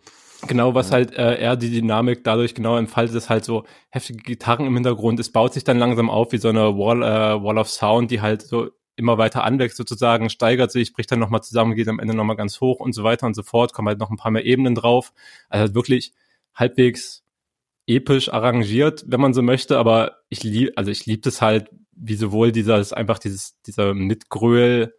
Genau, 0.48 0.76
was 0.76 0.90
ja. 0.90 0.96
halt 0.96 1.14
äh, 1.14 1.40
eher 1.40 1.56
die 1.56 1.72
Dynamik 1.72 2.26
dadurch 2.26 2.54
genau 2.54 2.76
entfaltet, 2.76 3.16
ist 3.16 3.30
halt 3.30 3.46
so 3.46 3.64
heftige 3.90 4.22
Gitarren 4.22 4.66
im 4.66 4.74
Hintergrund. 4.74 5.20
Es 5.22 5.32
baut 5.32 5.54
sich 5.54 5.64
dann 5.64 5.80
langsam 5.80 6.10
auf 6.10 6.34
wie 6.34 6.38
so 6.38 6.50
eine 6.50 6.78
Wall, 6.78 7.02
äh, 7.02 7.42
Wall 7.42 7.58
of 7.58 7.70
Sound, 7.70 8.12
die 8.12 8.20
halt 8.20 8.42
so 8.42 8.72
immer 8.98 9.18
weiter 9.18 9.46
anwächst 9.46 9.78
sozusagen, 9.78 10.30
steigert 10.30 10.72
sich, 10.72 10.92
bricht 10.92 11.12
dann 11.12 11.20
nochmal 11.20 11.44
zusammen, 11.44 11.76
geht 11.76 11.88
am 11.88 12.00
Ende 12.00 12.14
nochmal 12.14 12.36
ganz 12.36 12.60
hoch 12.60 12.82
und 12.82 12.92
so 12.92 13.06
weiter 13.06 13.26
und 13.26 13.36
so 13.36 13.44
fort, 13.44 13.72
kommen 13.72 13.88
halt 13.88 14.00
noch 14.00 14.10
ein 14.10 14.18
paar 14.18 14.32
mehr 14.32 14.46
Ebenen 14.46 14.76
drauf. 14.76 15.14
Also 15.50 15.62
halt 15.62 15.76
wirklich 15.76 16.14
halbwegs 16.54 17.25
episch 17.88 18.32
arrangiert, 18.32 19.04
wenn 19.08 19.22
man 19.22 19.34
so 19.34 19.42
möchte, 19.42 19.78
aber 19.78 20.18
ich 20.30 20.44
lieb, 20.44 20.74
also 20.76 20.92
ich 20.92 21.06
liebe 21.06 21.30
es 21.30 21.42
halt, 21.42 21.70
wie 21.92 22.16
sowohl 22.16 22.52
dieser, 22.52 22.80
ist 22.80 22.94
einfach 22.94 23.20
dieses, 23.20 23.60
dieser 23.62 23.94
Mitgröl 23.94 24.94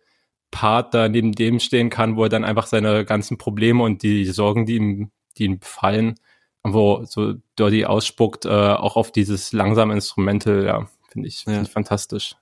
Part 0.51 0.95
da 0.95 1.09
neben 1.09 1.33
dem 1.33 1.59
stehen 1.59 1.91
kann, 1.91 2.17
wo 2.17 2.23
er 2.25 2.29
dann 2.29 2.45
einfach 2.45 2.67
seine 2.67 3.05
ganzen 3.05 3.37
Probleme 3.37 3.83
und 3.83 4.03
die 4.03 4.25
Sorgen, 4.27 4.65
die 4.65 4.77
ihm, 4.77 5.11
die 5.37 5.45
ihm 5.45 5.59
befallen, 5.59 6.15
wo 6.63 7.05
so 7.05 7.35
Dirty 7.59 7.85
ausspuckt, 7.85 8.45
äh, 8.47 8.49
auch 8.49 8.97
auf 8.97 9.13
dieses 9.13 9.53
langsame 9.53 9.93
Instrumental, 9.95 10.65
ja, 10.65 10.89
finde 11.09 11.29
ich, 11.29 11.45
find 11.45 11.57
ja. 11.57 11.63
ich 11.63 11.69
fantastisch. 11.69 12.37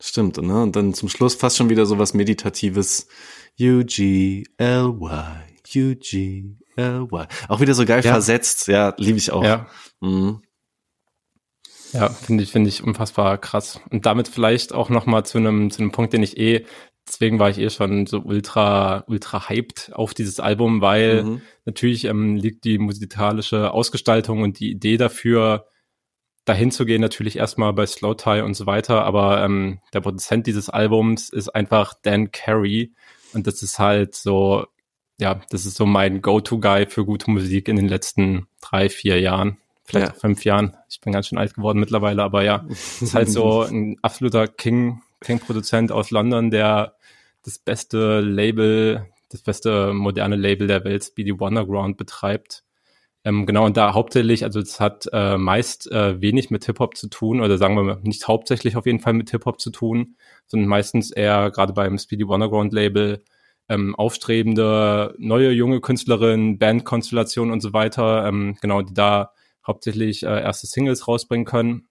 Stimmt, 0.00 0.38
ne? 0.38 0.62
Und 0.62 0.76
dann 0.76 0.94
zum 0.94 1.08
Schluss 1.08 1.34
fast 1.34 1.56
schon 1.58 1.68
wieder 1.68 1.84
so 1.84 1.98
was 1.98 2.14
Meditatives. 2.14 3.08
U-G-L-Y, 3.60 4.46
U-G-L-Y. 6.76 7.26
Auch 7.48 7.60
wieder 7.60 7.74
so 7.74 7.84
geil 7.84 8.04
ja. 8.04 8.12
versetzt, 8.12 8.68
ja, 8.68 8.94
liebe 8.96 9.18
ich 9.18 9.32
auch. 9.32 9.44
Ja. 9.44 9.66
Mhm. 10.00 10.42
Ja, 11.92 12.08
finde 12.08 12.44
ich, 12.44 12.52
finde 12.52 12.68
ich 12.68 12.84
unfassbar 12.84 13.38
krass. 13.38 13.80
Und 13.90 14.06
damit 14.06 14.28
vielleicht 14.28 14.72
auch 14.72 14.90
nochmal 14.90 15.24
zu 15.26 15.38
einem, 15.38 15.70
zu 15.70 15.80
einem 15.80 15.90
Punkt, 15.90 16.12
den 16.12 16.22
ich 16.22 16.36
eh, 16.36 16.64
deswegen 17.06 17.38
war 17.40 17.50
ich 17.50 17.58
eh 17.58 17.70
schon 17.70 18.06
so 18.06 18.20
ultra, 18.20 19.04
ultra 19.08 19.48
hyped 19.48 19.90
auf 19.94 20.14
dieses 20.14 20.38
Album, 20.38 20.80
weil 20.80 21.24
mhm. 21.24 21.42
natürlich 21.64 22.04
ähm, 22.04 22.36
liegt 22.36 22.64
die 22.64 22.78
musikalische 22.78 23.72
Ausgestaltung 23.72 24.42
und 24.42 24.60
die 24.60 24.70
Idee 24.70 24.96
dafür, 24.96 25.66
dahin 26.44 26.70
zu 26.70 26.86
gehen, 26.86 27.00
natürlich 27.00 27.36
erstmal 27.36 27.72
bei 27.72 27.86
Slow 27.86 28.14
Tie 28.14 28.42
und 28.42 28.54
so 28.54 28.66
weiter, 28.66 29.04
aber 29.04 29.42
ähm, 29.44 29.80
der 29.92 30.00
Produzent 30.00 30.46
dieses 30.46 30.70
Albums 30.70 31.28
ist 31.28 31.48
einfach 31.50 31.94
Dan 32.02 32.32
Carey 32.32 32.94
und 33.34 33.46
das 33.46 33.62
ist 33.62 33.78
halt 33.78 34.14
so, 34.14 34.66
ja, 35.20 35.40
das 35.50 35.66
ist 35.66 35.76
so 35.76 35.86
mein 35.86 36.22
Go-To-Guy 36.22 36.86
für 36.86 37.04
gute 37.04 37.30
Musik 37.30 37.68
in 37.68 37.76
den 37.76 37.88
letzten 37.88 38.46
drei, 38.60 38.88
vier 38.88 39.20
Jahren 39.20 39.58
vielleicht 39.90 40.14
ja. 40.14 40.18
fünf 40.18 40.44
Jahren. 40.44 40.76
Ich 40.88 41.00
bin 41.00 41.12
ganz 41.12 41.28
schön 41.28 41.38
alt 41.38 41.54
geworden 41.54 41.80
mittlerweile, 41.80 42.22
aber 42.22 42.42
ja, 42.42 42.64
ist 42.68 43.14
halt 43.14 43.28
so 43.28 43.62
ein 43.62 43.96
absoluter 44.02 44.46
King, 44.46 45.02
King-Produzent 45.20 45.92
aus 45.92 46.10
London, 46.10 46.50
der 46.50 46.94
das 47.42 47.58
beste 47.58 48.20
Label, 48.20 49.06
das 49.30 49.42
beste 49.42 49.92
moderne 49.92 50.36
Label 50.36 50.66
der 50.66 50.84
Welt, 50.84 51.04
Speedy 51.04 51.38
Wonderground, 51.38 51.96
betreibt. 51.96 52.64
Ähm, 53.22 53.44
genau, 53.44 53.66
und 53.66 53.76
da 53.76 53.92
hauptsächlich, 53.92 54.44
also 54.44 54.60
es 54.60 54.80
hat 54.80 55.06
äh, 55.12 55.36
meist 55.36 55.90
äh, 55.92 56.20
wenig 56.22 56.50
mit 56.50 56.64
Hip-Hop 56.64 56.96
zu 56.96 57.08
tun, 57.08 57.40
oder 57.40 57.58
sagen 57.58 57.74
wir 57.76 57.82
mal, 57.82 58.00
nicht 58.02 58.26
hauptsächlich 58.28 58.76
auf 58.76 58.86
jeden 58.86 59.00
Fall 59.00 59.12
mit 59.12 59.30
Hip-Hop 59.30 59.60
zu 59.60 59.70
tun, 59.70 60.16
sondern 60.46 60.68
meistens 60.68 61.10
eher 61.10 61.50
gerade 61.50 61.74
beim 61.74 61.98
Speedy 61.98 62.26
Wonderground 62.26 62.72
Label 62.72 63.22
ähm, 63.70 63.94
aufstrebende, 63.94 65.14
neue, 65.18 65.52
junge 65.52 65.80
Künstlerinnen, 65.80 66.58
Bandkonstellationen 66.58 67.52
und 67.52 67.60
so 67.60 67.72
weiter, 67.72 68.26
ähm, 68.26 68.56
genau, 68.60 68.82
die 68.82 68.94
da 68.94 69.32
hauptsächlich 69.64 70.24
äh, 70.24 70.42
erste 70.42 70.66
Singles 70.66 71.06
rausbringen 71.06 71.46
können. 71.46 71.86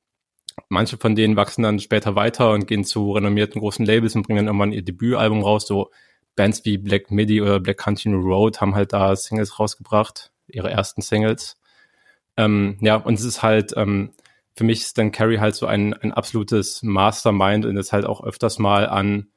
Manche 0.68 0.98
von 0.98 1.16
denen 1.16 1.38
wachsen 1.38 1.64
dann 1.64 1.80
später 1.80 2.16
weiter 2.16 2.52
und 2.52 2.68
gehen 2.68 2.84
zu 2.84 3.14
renommierten 3.14 3.62
großen 3.62 3.86
Labels 3.86 4.14
und 4.14 4.24
bringen 4.24 4.40
dann 4.40 4.48
irgendwann 4.48 4.74
ihr 4.74 4.84
Debütalbum 4.84 5.42
raus. 5.42 5.66
So 5.66 5.90
Bands 6.36 6.66
wie 6.66 6.78
Black 6.78 7.12
Midi 7.12 7.42
oder 7.42 7.62
Black 7.62 7.78
Country 7.78 8.12
Road 8.12 8.60
haben 8.60 8.76
halt 8.76 8.92
da 8.92 9.16
Singles 9.16 9.58
rausgebracht, 9.58 10.34
ihre 10.48 10.70
ersten 10.70 11.02
Singles. 11.02 11.62
Ähm, 12.36 12.78
ja, 12.82 12.98
und 12.98 13.14
es 13.14 13.24
ist 13.24 13.42
halt, 13.42 13.72
ähm, 13.78 14.12
für 14.54 14.66
mich 14.66 14.82
ist 14.82 14.98
dann 14.98 15.14
Carrie 15.14 15.40
halt 15.40 15.56
so 15.56 15.66
ein, 15.66 15.94
ein 15.94 16.12
absolutes 16.12 16.84
Mastermind 16.84 17.66
und 17.66 17.78
ist 17.78 17.94
halt 17.94 18.06
auch 18.06 18.22
öfters 18.22 18.60
mal 18.60 18.86
an 18.90 19.28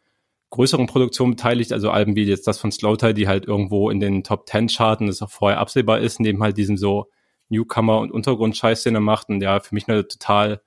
größeren 0.52 0.86
Produktionen 0.86 1.32
beteiligt, 1.32 1.72
also 1.72 1.90
Alben 1.90 2.14
wie 2.14 2.24
jetzt 2.24 2.46
das 2.46 2.58
von 2.58 2.70
Slowtie, 2.70 3.14
die 3.14 3.26
halt 3.26 3.46
irgendwo 3.46 3.90
in 3.90 4.00
den 4.00 4.22
Top 4.22 4.46
Ten 4.46 4.68
charten, 4.68 5.06
das 5.06 5.22
auch 5.22 5.30
vorher 5.30 5.58
absehbar 5.58 6.00
ist, 6.00 6.20
neben 6.20 6.42
halt 6.42 6.58
diesem 6.58 6.76
so 6.76 7.10
Newcomer 7.48 7.98
und 7.98 8.12
Untergrundscheiß, 8.12 8.82
den 8.82 9.02
macht. 9.02 9.30
Und 9.30 9.42
ja, 9.42 9.60
für 9.60 9.74
mich 9.74 9.88
eine 9.88 10.06
total 10.06 10.60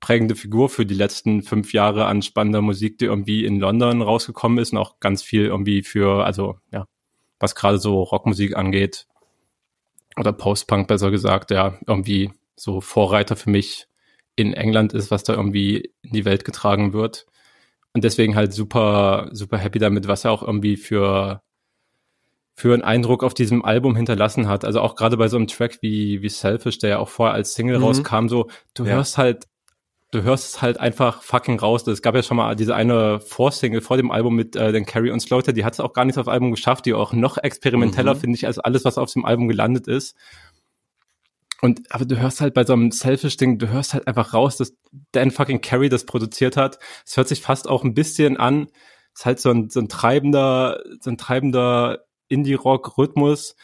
prägende 0.00 0.34
Figur 0.34 0.68
für 0.68 0.84
die 0.84 0.94
letzten 0.94 1.42
fünf 1.42 1.72
Jahre 1.72 2.06
an 2.06 2.22
spannender 2.22 2.62
Musik, 2.62 2.98
die 2.98 3.06
irgendwie 3.06 3.44
in 3.44 3.60
London 3.60 4.02
rausgekommen 4.02 4.58
ist 4.58 4.72
und 4.72 4.78
auch 4.78 4.98
ganz 4.98 5.22
viel 5.22 5.46
irgendwie 5.46 5.82
für, 5.82 6.24
also 6.24 6.56
ja, 6.72 6.86
was 7.38 7.54
gerade 7.54 7.78
so 7.78 8.02
Rockmusik 8.02 8.56
angeht 8.56 9.06
oder 10.16 10.32
Postpunk 10.32 10.88
besser 10.88 11.12
gesagt, 11.12 11.52
ja, 11.52 11.78
irgendwie 11.86 12.32
so 12.56 12.80
Vorreiter 12.80 13.36
für 13.36 13.50
mich 13.50 13.86
in 14.34 14.52
England 14.52 14.94
ist, 14.94 15.12
was 15.12 15.22
da 15.22 15.34
irgendwie 15.34 15.92
in 16.02 16.12
die 16.12 16.24
Welt 16.24 16.44
getragen 16.44 16.92
wird. 16.92 17.26
Und 17.98 18.04
deswegen 18.04 18.36
halt 18.36 18.52
super, 18.52 19.28
super 19.32 19.58
happy 19.58 19.80
damit, 19.80 20.06
was 20.06 20.24
er 20.24 20.30
auch 20.30 20.44
irgendwie 20.44 20.76
für 20.76 21.42
für 22.54 22.72
einen 22.72 22.84
Eindruck 22.84 23.24
auf 23.24 23.34
diesem 23.34 23.64
Album 23.64 23.96
hinterlassen 23.96 24.46
hat. 24.46 24.64
Also 24.64 24.80
auch 24.80 24.94
gerade 24.94 25.16
bei 25.16 25.26
so 25.26 25.36
einem 25.36 25.48
Track 25.48 25.78
wie, 25.80 26.22
wie 26.22 26.28
Selfish, 26.28 26.78
der 26.78 26.90
ja 26.90 26.98
auch 27.00 27.08
vorher 27.08 27.34
als 27.34 27.54
Single 27.54 27.78
mhm. 27.78 27.82
rauskam, 27.82 28.28
so, 28.28 28.48
du 28.74 28.84
ja. 28.84 28.92
hörst 28.92 29.18
halt, 29.18 29.48
du 30.12 30.22
hörst 30.22 30.54
es 30.54 30.62
halt 30.62 30.78
einfach 30.78 31.22
fucking 31.22 31.58
raus. 31.58 31.84
Es 31.88 32.02
gab 32.02 32.14
ja 32.14 32.22
schon 32.22 32.36
mal 32.36 32.54
diese 32.54 32.76
eine 32.76 33.18
Vorsingle 33.18 33.80
vor 33.80 33.96
dem 33.96 34.12
Album 34.12 34.36
mit 34.36 34.54
äh, 34.54 34.70
den 34.70 34.86
Carrie 34.86 35.10
und 35.10 35.18
Slaughter, 35.18 35.52
die 35.52 35.64
hat 35.64 35.72
es 35.72 35.80
auch 35.80 35.92
gar 35.92 36.04
nicht 36.04 36.18
aufs 36.18 36.28
Album 36.28 36.52
geschafft, 36.52 36.86
die 36.86 36.94
auch 36.94 37.12
noch 37.12 37.36
experimenteller, 37.36 38.14
mhm. 38.14 38.20
finde 38.20 38.36
ich, 38.36 38.46
als 38.46 38.60
alles, 38.60 38.84
was 38.84 38.96
auf 38.96 39.12
dem 39.12 39.24
Album 39.24 39.48
gelandet 39.48 39.88
ist. 39.88 40.16
Und, 41.60 41.92
aber 41.92 42.04
du 42.04 42.18
hörst 42.18 42.40
halt 42.40 42.54
bei 42.54 42.64
so 42.64 42.72
einem 42.72 42.92
Selfish-Ding, 42.92 43.58
du 43.58 43.68
hörst 43.68 43.94
halt 43.94 44.06
einfach 44.06 44.32
raus, 44.32 44.56
dass 44.56 44.76
Dan 45.12 45.30
fucking 45.30 45.60
Carrie 45.60 45.88
das 45.88 46.06
produziert 46.06 46.56
hat. 46.56 46.78
Es 47.04 47.16
hört 47.16 47.28
sich 47.28 47.40
fast 47.40 47.68
auch 47.68 47.82
ein 47.84 47.94
bisschen 47.94 48.36
an, 48.36 48.68
ist 49.14 49.26
halt 49.26 49.40
so 49.40 49.50
ein, 49.50 49.68
so 49.68 49.80
ein 49.80 49.88
treibender, 49.88 50.80
so 51.00 51.10
ein 51.10 51.18
treibender 51.18 52.04
Indie-Rock-Rhythmus, 52.28 53.56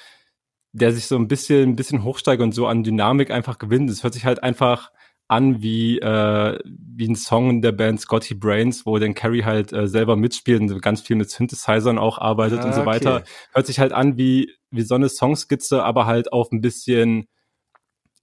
der 0.73 0.93
sich 0.93 1.07
so 1.07 1.17
ein 1.17 1.29
bisschen, 1.29 1.71
ein 1.71 1.77
bisschen 1.77 2.03
hochsteigt 2.03 2.43
und 2.43 2.53
so 2.53 2.67
an 2.67 2.83
Dynamik 2.83 3.31
einfach 3.31 3.59
gewinnt. 3.59 3.89
Es 3.91 4.03
hört 4.03 4.15
sich 4.15 4.25
halt 4.25 4.43
einfach 4.43 4.91
an 5.29 5.63
wie, 5.63 5.99
äh, 6.01 6.59
wie 6.65 7.09
ein 7.09 7.15
Song 7.17 7.63
der 7.63 7.73
Band 7.73 8.01
Scotty 8.01 8.35
Brains, 8.35 8.85
wo 8.85 8.99
dann 8.99 9.15
Carrie 9.15 9.45
halt 9.45 9.73
äh, 9.73 9.87
selber 9.87 10.17
mitspielt 10.17 10.61
und 10.61 10.83
ganz 10.83 11.01
viel 11.01 11.17
mit 11.17 11.31
Synthesizern 11.31 11.99
auch 11.99 12.19
arbeitet 12.19 12.61
ah, 12.61 12.67
und 12.67 12.75
so 12.75 12.81
okay. 12.81 12.91
weiter. 12.91 13.25
Hört 13.53 13.67
sich 13.67 13.79
halt 13.79 13.93
an 13.93 14.19
wie, 14.19 14.53
wie 14.71 14.83
so 14.83 14.97
eine 14.97 15.09
Songskizze, 15.09 15.83
aber 15.83 16.07
halt 16.07 16.33
auf 16.33 16.51
ein 16.53 16.61
bisschen, 16.61 17.29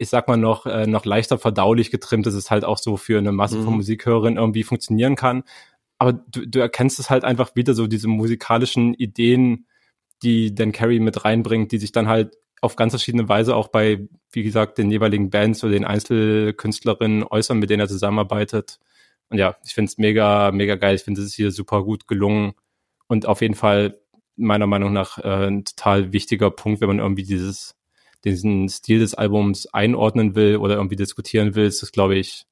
ich 0.02 0.10
sag 0.10 0.28
mal 0.28 0.36
noch, 0.36 0.66
äh, 0.66 0.88
noch 0.88 1.06
leichter 1.06 1.38
verdaulich 1.38 1.92
getrimmt, 1.92 2.26
dass 2.26 2.34
es 2.34 2.50
halt 2.50 2.66
auch 2.66 2.80
so 2.80 2.98
für 2.98 3.20
eine 3.20 3.32
Masse 3.32 3.58
von 3.62 3.74
mhm. 3.74 3.78
Musikhörerinnen 3.78 4.40
irgendwie 4.40 4.64
funktionieren 4.64 5.16
kann. 5.16 5.44
Aber 6.00 6.14
du, 6.14 6.48
du 6.48 6.60
erkennst 6.60 6.98
es 6.98 7.12
halt 7.12 7.24
einfach 7.24 7.56
wieder 7.56 7.76
so 7.76 7.86
diese 7.86 8.08
musikalischen 8.08 8.96
Ideen, 8.96 9.68
die 10.24 10.56
Dan 10.56 10.72
Carey 10.72 11.00
mit 11.00 11.24
reinbringt, 11.24 11.72
die 11.72 11.78
sich 11.78 11.92
dann 11.92 12.08
halt 12.08 12.36
auf 12.62 12.76
ganz 12.76 12.94
verschiedene 12.94 13.30
Weise 13.30 13.56
auch 13.56 13.68
bei, 13.68 14.08
wie 14.32 14.42
gesagt, 14.42 14.80
den 14.80 14.90
jeweiligen 14.90 15.30
Bands 15.30 15.64
oder 15.64 15.74
den 15.74 15.86
Einzelkünstlerinnen 15.86 17.24
äußern, 17.24 17.60
mit 17.60 17.70
denen 17.70 17.82
er 17.82 17.88
zusammenarbeitet. 17.88 18.80
Und 19.30 19.38
ja, 19.38 19.56
ich 19.64 19.76
finde 19.76 19.90
es 19.90 20.00
mega, 20.00 20.52
mega 20.52 20.78
geil. 20.78 20.96
Ich 20.96 21.04
finde 21.04 21.22
es 21.22 21.36
hier 21.36 21.52
super 21.52 21.84
gut 21.84 22.08
gelungen 22.08 22.54
und 23.08 23.28
auf 23.28 23.42
jeden 23.42 23.54
Fall 23.54 24.00
meiner 24.36 24.66
Meinung 24.66 24.94
nach 24.94 25.20
äh, 25.20 25.46
ein 25.46 25.64
total 25.64 26.12
wichtiger 26.12 26.50
Punkt, 26.50 26.82
wenn 26.82 26.88
man 26.88 26.98
irgendwie 26.98 27.24
dieses, 27.24 27.76
diesen 28.24 28.70
Stil 28.70 29.00
des 29.00 29.14
Albums 29.14 29.68
einordnen 29.68 30.36
will 30.36 30.58
oder 30.58 30.76
irgendwie 30.76 30.96
diskutieren 30.96 31.56
will, 31.56 31.66
ist 31.66 31.82
das, 31.82 31.92
glaube 31.92 32.18
ich, 32.18 32.46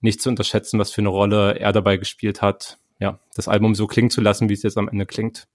nicht 0.00 0.22
zu 0.22 0.28
unterschätzen, 0.28 0.78
was 0.78 0.92
für 0.92 1.00
eine 1.00 1.08
Rolle 1.08 1.58
er 1.58 1.72
dabei 1.72 1.96
gespielt 1.96 2.42
hat. 2.42 2.78
Ja, 3.00 3.20
das 3.34 3.48
Album 3.48 3.74
so 3.74 3.86
klingen 3.86 4.10
zu 4.10 4.20
lassen, 4.20 4.48
wie 4.48 4.54
es 4.54 4.62
jetzt 4.62 4.78
am 4.78 4.88
Ende 4.88 5.06
klingt. 5.06 5.48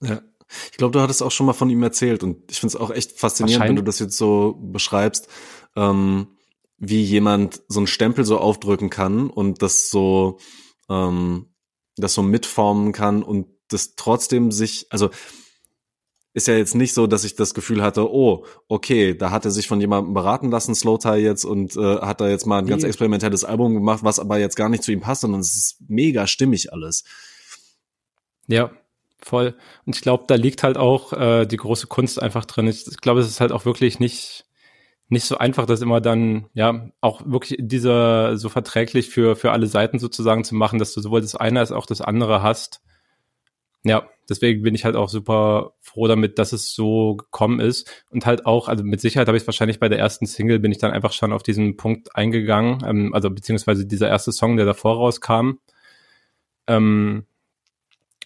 Ja, 0.00 0.20
ich 0.70 0.76
glaube, 0.76 0.92
du 0.92 1.00
hattest 1.00 1.22
auch 1.22 1.30
schon 1.30 1.46
mal 1.46 1.52
von 1.52 1.70
ihm 1.70 1.82
erzählt 1.82 2.22
und 2.22 2.50
ich 2.50 2.60
finde 2.60 2.76
es 2.76 2.80
auch 2.80 2.90
echt 2.90 3.18
faszinierend, 3.18 3.68
wenn 3.68 3.76
du 3.76 3.82
das 3.82 3.98
jetzt 3.98 4.16
so 4.16 4.58
beschreibst, 4.60 5.28
ähm, 5.76 6.28
wie 6.78 7.02
jemand 7.02 7.62
so 7.68 7.80
einen 7.80 7.86
Stempel 7.86 8.24
so 8.24 8.38
aufdrücken 8.38 8.90
kann 8.90 9.30
und 9.30 9.62
das 9.62 9.90
so, 9.90 10.38
ähm, 10.88 11.54
das 11.96 12.14
so 12.14 12.22
mitformen 12.22 12.92
kann 12.92 13.22
und 13.22 13.46
das 13.68 13.94
trotzdem 13.96 14.50
sich, 14.52 14.86
also 14.90 15.10
ist 16.34 16.48
ja 16.48 16.56
jetzt 16.56 16.74
nicht 16.74 16.92
so, 16.94 17.06
dass 17.06 17.24
ich 17.24 17.36
das 17.36 17.54
Gefühl 17.54 17.80
hatte, 17.80 18.12
oh, 18.12 18.44
okay, 18.68 19.14
da 19.16 19.30
hat 19.30 19.44
er 19.44 19.52
sich 19.52 19.68
von 19.68 19.80
jemandem 19.80 20.14
beraten 20.14 20.50
lassen, 20.50 20.74
Slowtie 20.74 21.18
jetzt, 21.18 21.44
und 21.44 21.76
äh, 21.76 21.98
hat 22.00 22.20
da 22.20 22.28
jetzt 22.28 22.44
mal 22.44 22.58
ein 22.58 22.66
ganz 22.66 22.82
experimentelles 22.82 23.44
Album 23.44 23.72
gemacht, 23.72 24.00
was 24.02 24.18
aber 24.18 24.38
jetzt 24.38 24.56
gar 24.56 24.68
nicht 24.68 24.82
zu 24.82 24.90
ihm 24.90 25.00
passt, 25.00 25.20
sondern 25.20 25.40
es 25.40 25.54
ist 25.54 25.76
mega 25.88 26.26
stimmig 26.26 26.72
alles. 26.72 27.04
Ja, 28.48 28.72
voll. 29.22 29.54
Und 29.86 29.94
ich 29.94 30.02
glaube, 30.02 30.24
da 30.26 30.34
liegt 30.34 30.64
halt 30.64 30.76
auch 30.76 31.12
äh, 31.12 31.46
die 31.46 31.56
große 31.56 31.86
Kunst 31.86 32.20
einfach 32.20 32.44
drin. 32.44 32.66
Ich, 32.66 32.84
ich 32.88 32.98
glaube, 32.98 33.20
es 33.20 33.28
ist 33.28 33.40
halt 33.40 33.52
auch 33.52 33.64
wirklich 33.64 34.00
nicht 34.00 34.44
nicht 35.08 35.26
so 35.26 35.36
einfach, 35.36 35.66
das 35.66 35.82
immer 35.82 36.00
dann 36.00 36.46
ja 36.54 36.88
auch 37.02 37.20
wirklich 37.26 37.60
dieser 37.62 38.38
so 38.38 38.48
verträglich 38.48 39.10
für 39.10 39.36
für 39.36 39.52
alle 39.52 39.66
Seiten 39.66 39.98
sozusagen 39.98 40.44
zu 40.44 40.54
machen, 40.54 40.78
dass 40.78 40.94
du 40.94 41.00
sowohl 41.00 41.20
das 41.20 41.36
eine 41.36 41.60
als 41.60 41.72
auch 41.72 41.86
das 41.86 42.00
andere 42.00 42.42
hast. 42.42 42.80
Ja, 43.84 44.08
deswegen 44.28 44.62
bin 44.62 44.74
ich 44.74 44.84
halt 44.86 44.96
auch 44.96 45.10
super 45.10 45.74
froh 45.80 46.08
damit, 46.08 46.38
dass 46.38 46.52
es 46.52 46.74
so 46.74 47.16
gekommen 47.16 47.60
ist. 47.60 48.04
Und 48.10 48.24
halt 48.24 48.46
auch, 48.46 48.68
also 48.68 48.82
mit 48.82 49.00
Sicherheit 49.00 49.28
habe 49.28 49.36
ich 49.36 49.46
wahrscheinlich 49.46 49.78
bei 49.78 49.90
der 49.90 49.98
ersten 49.98 50.26
Single 50.26 50.58
bin 50.58 50.72
ich 50.72 50.78
dann 50.78 50.90
einfach 50.90 51.12
schon 51.12 51.32
auf 51.32 51.42
diesen 51.42 51.76
Punkt 51.76 52.16
eingegangen, 52.16 52.82
ähm, 52.86 53.14
also 53.14 53.30
beziehungsweise 53.30 53.86
dieser 53.86 54.08
erste 54.08 54.32
Song, 54.32 54.56
der 54.56 54.66
davor 54.66 54.96
rauskam. 54.96 55.58
Ähm, 56.66 57.26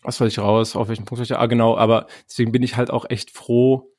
was 0.02 0.20
wollte 0.20 0.32
ich 0.32 0.38
raus, 0.38 0.76
auf 0.76 0.88
welchen 0.88 1.04
Punkt 1.04 1.30
ah 1.32 1.46
genau, 1.46 1.76
aber 1.76 2.06
deswegen 2.28 2.52
bin 2.52 2.62
ich 2.62 2.76
halt 2.76 2.90
auch 2.90 3.04
echt 3.10 3.32
froh, 3.32 3.90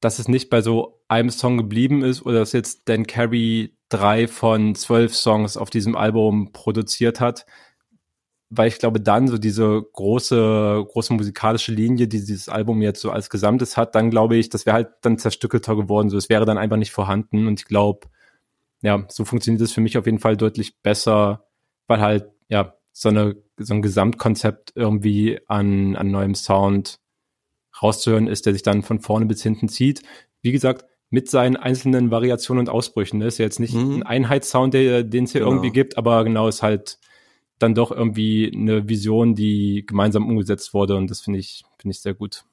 dass 0.00 0.18
es 0.18 0.28
nicht 0.28 0.50
bei 0.50 0.60
so 0.60 1.00
einem 1.08 1.30
Song 1.30 1.56
geblieben 1.56 2.02
ist 2.02 2.24
oder 2.26 2.40
dass 2.40 2.52
jetzt 2.52 2.88
Dan 2.88 3.06
Carey 3.06 3.74
drei 3.88 4.28
von 4.28 4.74
zwölf 4.74 5.14
Songs 5.14 5.56
auf 5.56 5.70
diesem 5.70 5.96
Album 5.96 6.52
produziert 6.52 7.20
hat, 7.20 7.46
weil 8.50 8.66
ich 8.66 8.78
glaube, 8.78 9.00
dann 9.00 9.28
so 9.28 9.38
diese 9.38 9.80
große, 9.92 10.84
große 10.88 11.14
musikalische 11.14 11.72
Linie, 11.72 12.08
die 12.08 12.18
dieses 12.18 12.48
Album 12.48 12.82
jetzt 12.82 13.00
so 13.00 13.12
als 13.12 13.30
Gesamtes 13.30 13.76
hat, 13.76 13.94
dann 13.94 14.10
glaube 14.10 14.36
ich, 14.36 14.48
das 14.48 14.66
wäre 14.66 14.74
halt 14.74 14.88
dann 15.02 15.18
zerstückelter 15.18 15.76
geworden. 15.76 16.10
So, 16.10 16.16
es 16.16 16.28
wäre 16.28 16.44
dann 16.44 16.58
einfach 16.58 16.76
nicht 16.76 16.90
vorhanden. 16.90 17.46
Und 17.46 17.60
ich 17.60 17.66
glaube, 17.66 18.08
ja, 18.82 19.06
so 19.08 19.24
funktioniert 19.24 19.62
es 19.62 19.72
für 19.72 19.80
mich 19.80 19.96
auf 19.96 20.06
jeden 20.06 20.18
Fall 20.18 20.36
deutlich 20.36 20.80
besser, 20.82 21.44
weil 21.86 22.00
halt, 22.00 22.30
ja, 22.48 22.74
so 22.92 23.08
eine, 23.08 23.36
so 23.56 23.72
ein 23.72 23.82
Gesamtkonzept 23.82 24.72
irgendwie 24.74 25.38
an, 25.46 25.94
an 25.94 26.10
neuem 26.10 26.34
Sound 26.34 26.98
rauszuhören 27.80 28.26
ist, 28.26 28.46
der 28.46 28.52
sich 28.52 28.62
dann 28.62 28.82
von 28.82 28.98
vorne 28.98 29.26
bis 29.26 29.44
hinten 29.44 29.68
zieht. 29.68 30.02
Wie 30.42 30.50
gesagt, 30.50 30.86
mit 31.08 31.30
seinen 31.30 31.56
einzelnen 31.56 32.10
Variationen 32.10 32.66
und 32.66 32.68
Ausbrüchen. 32.68 33.20
Das 33.20 33.34
ist 33.34 33.38
ja 33.38 33.44
jetzt 33.44 33.60
nicht 33.60 33.74
mhm. 33.74 33.98
ein 33.98 34.02
Einheitssound, 34.02 34.74
den 34.74 35.24
es 35.24 35.32
hier 35.32 35.40
genau. 35.40 35.52
irgendwie 35.52 35.70
gibt, 35.70 35.96
aber 35.96 36.24
genau 36.24 36.48
ist 36.48 36.62
halt 36.62 36.98
dann 37.60 37.74
doch 37.74 37.92
irgendwie 37.92 38.50
eine 38.52 38.88
Vision, 38.88 39.34
die 39.34 39.84
gemeinsam 39.86 40.26
umgesetzt 40.26 40.74
wurde 40.74 40.96
und 40.96 41.10
das 41.10 41.20
finde 41.20 41.38
ich, 41.38 41.62
finde 41.78 41.92
ich 41.92 42.00
sehr 42.00 42.14
gut. 42.14 42.44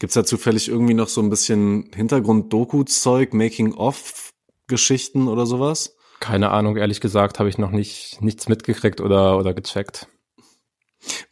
Gibt's 0.00 0.14
da 0.14 0.24
zufällig 0.24 0.68
irgendwie 0.68 0.94
noch 0.94 1.08
so 1.08 1.20
ein 1.22 1.30
bisschen 1.30 1.90
Hintergrund-Doku-Zeug, 1.94 3.32
Making-of-Geschichten 3.32 5.28
oder 5.28 5.46
sowas? 5.46 5.96
Keine 6.20 6.50
Ahnung, 6.50 6.76
ehrlich 6.76 7.00
gesagt, 7.00 7.38
habe 7.38 7.48
ich 7.48 7.58
noch 7.58 7.70
nicht 7.70 8.20
nichts 8.20 8.48
mitgekriegt 8.48 9.00
oder, 9.00 9.38
oder 9.38 9.54
gecheckt. 9.54 10.08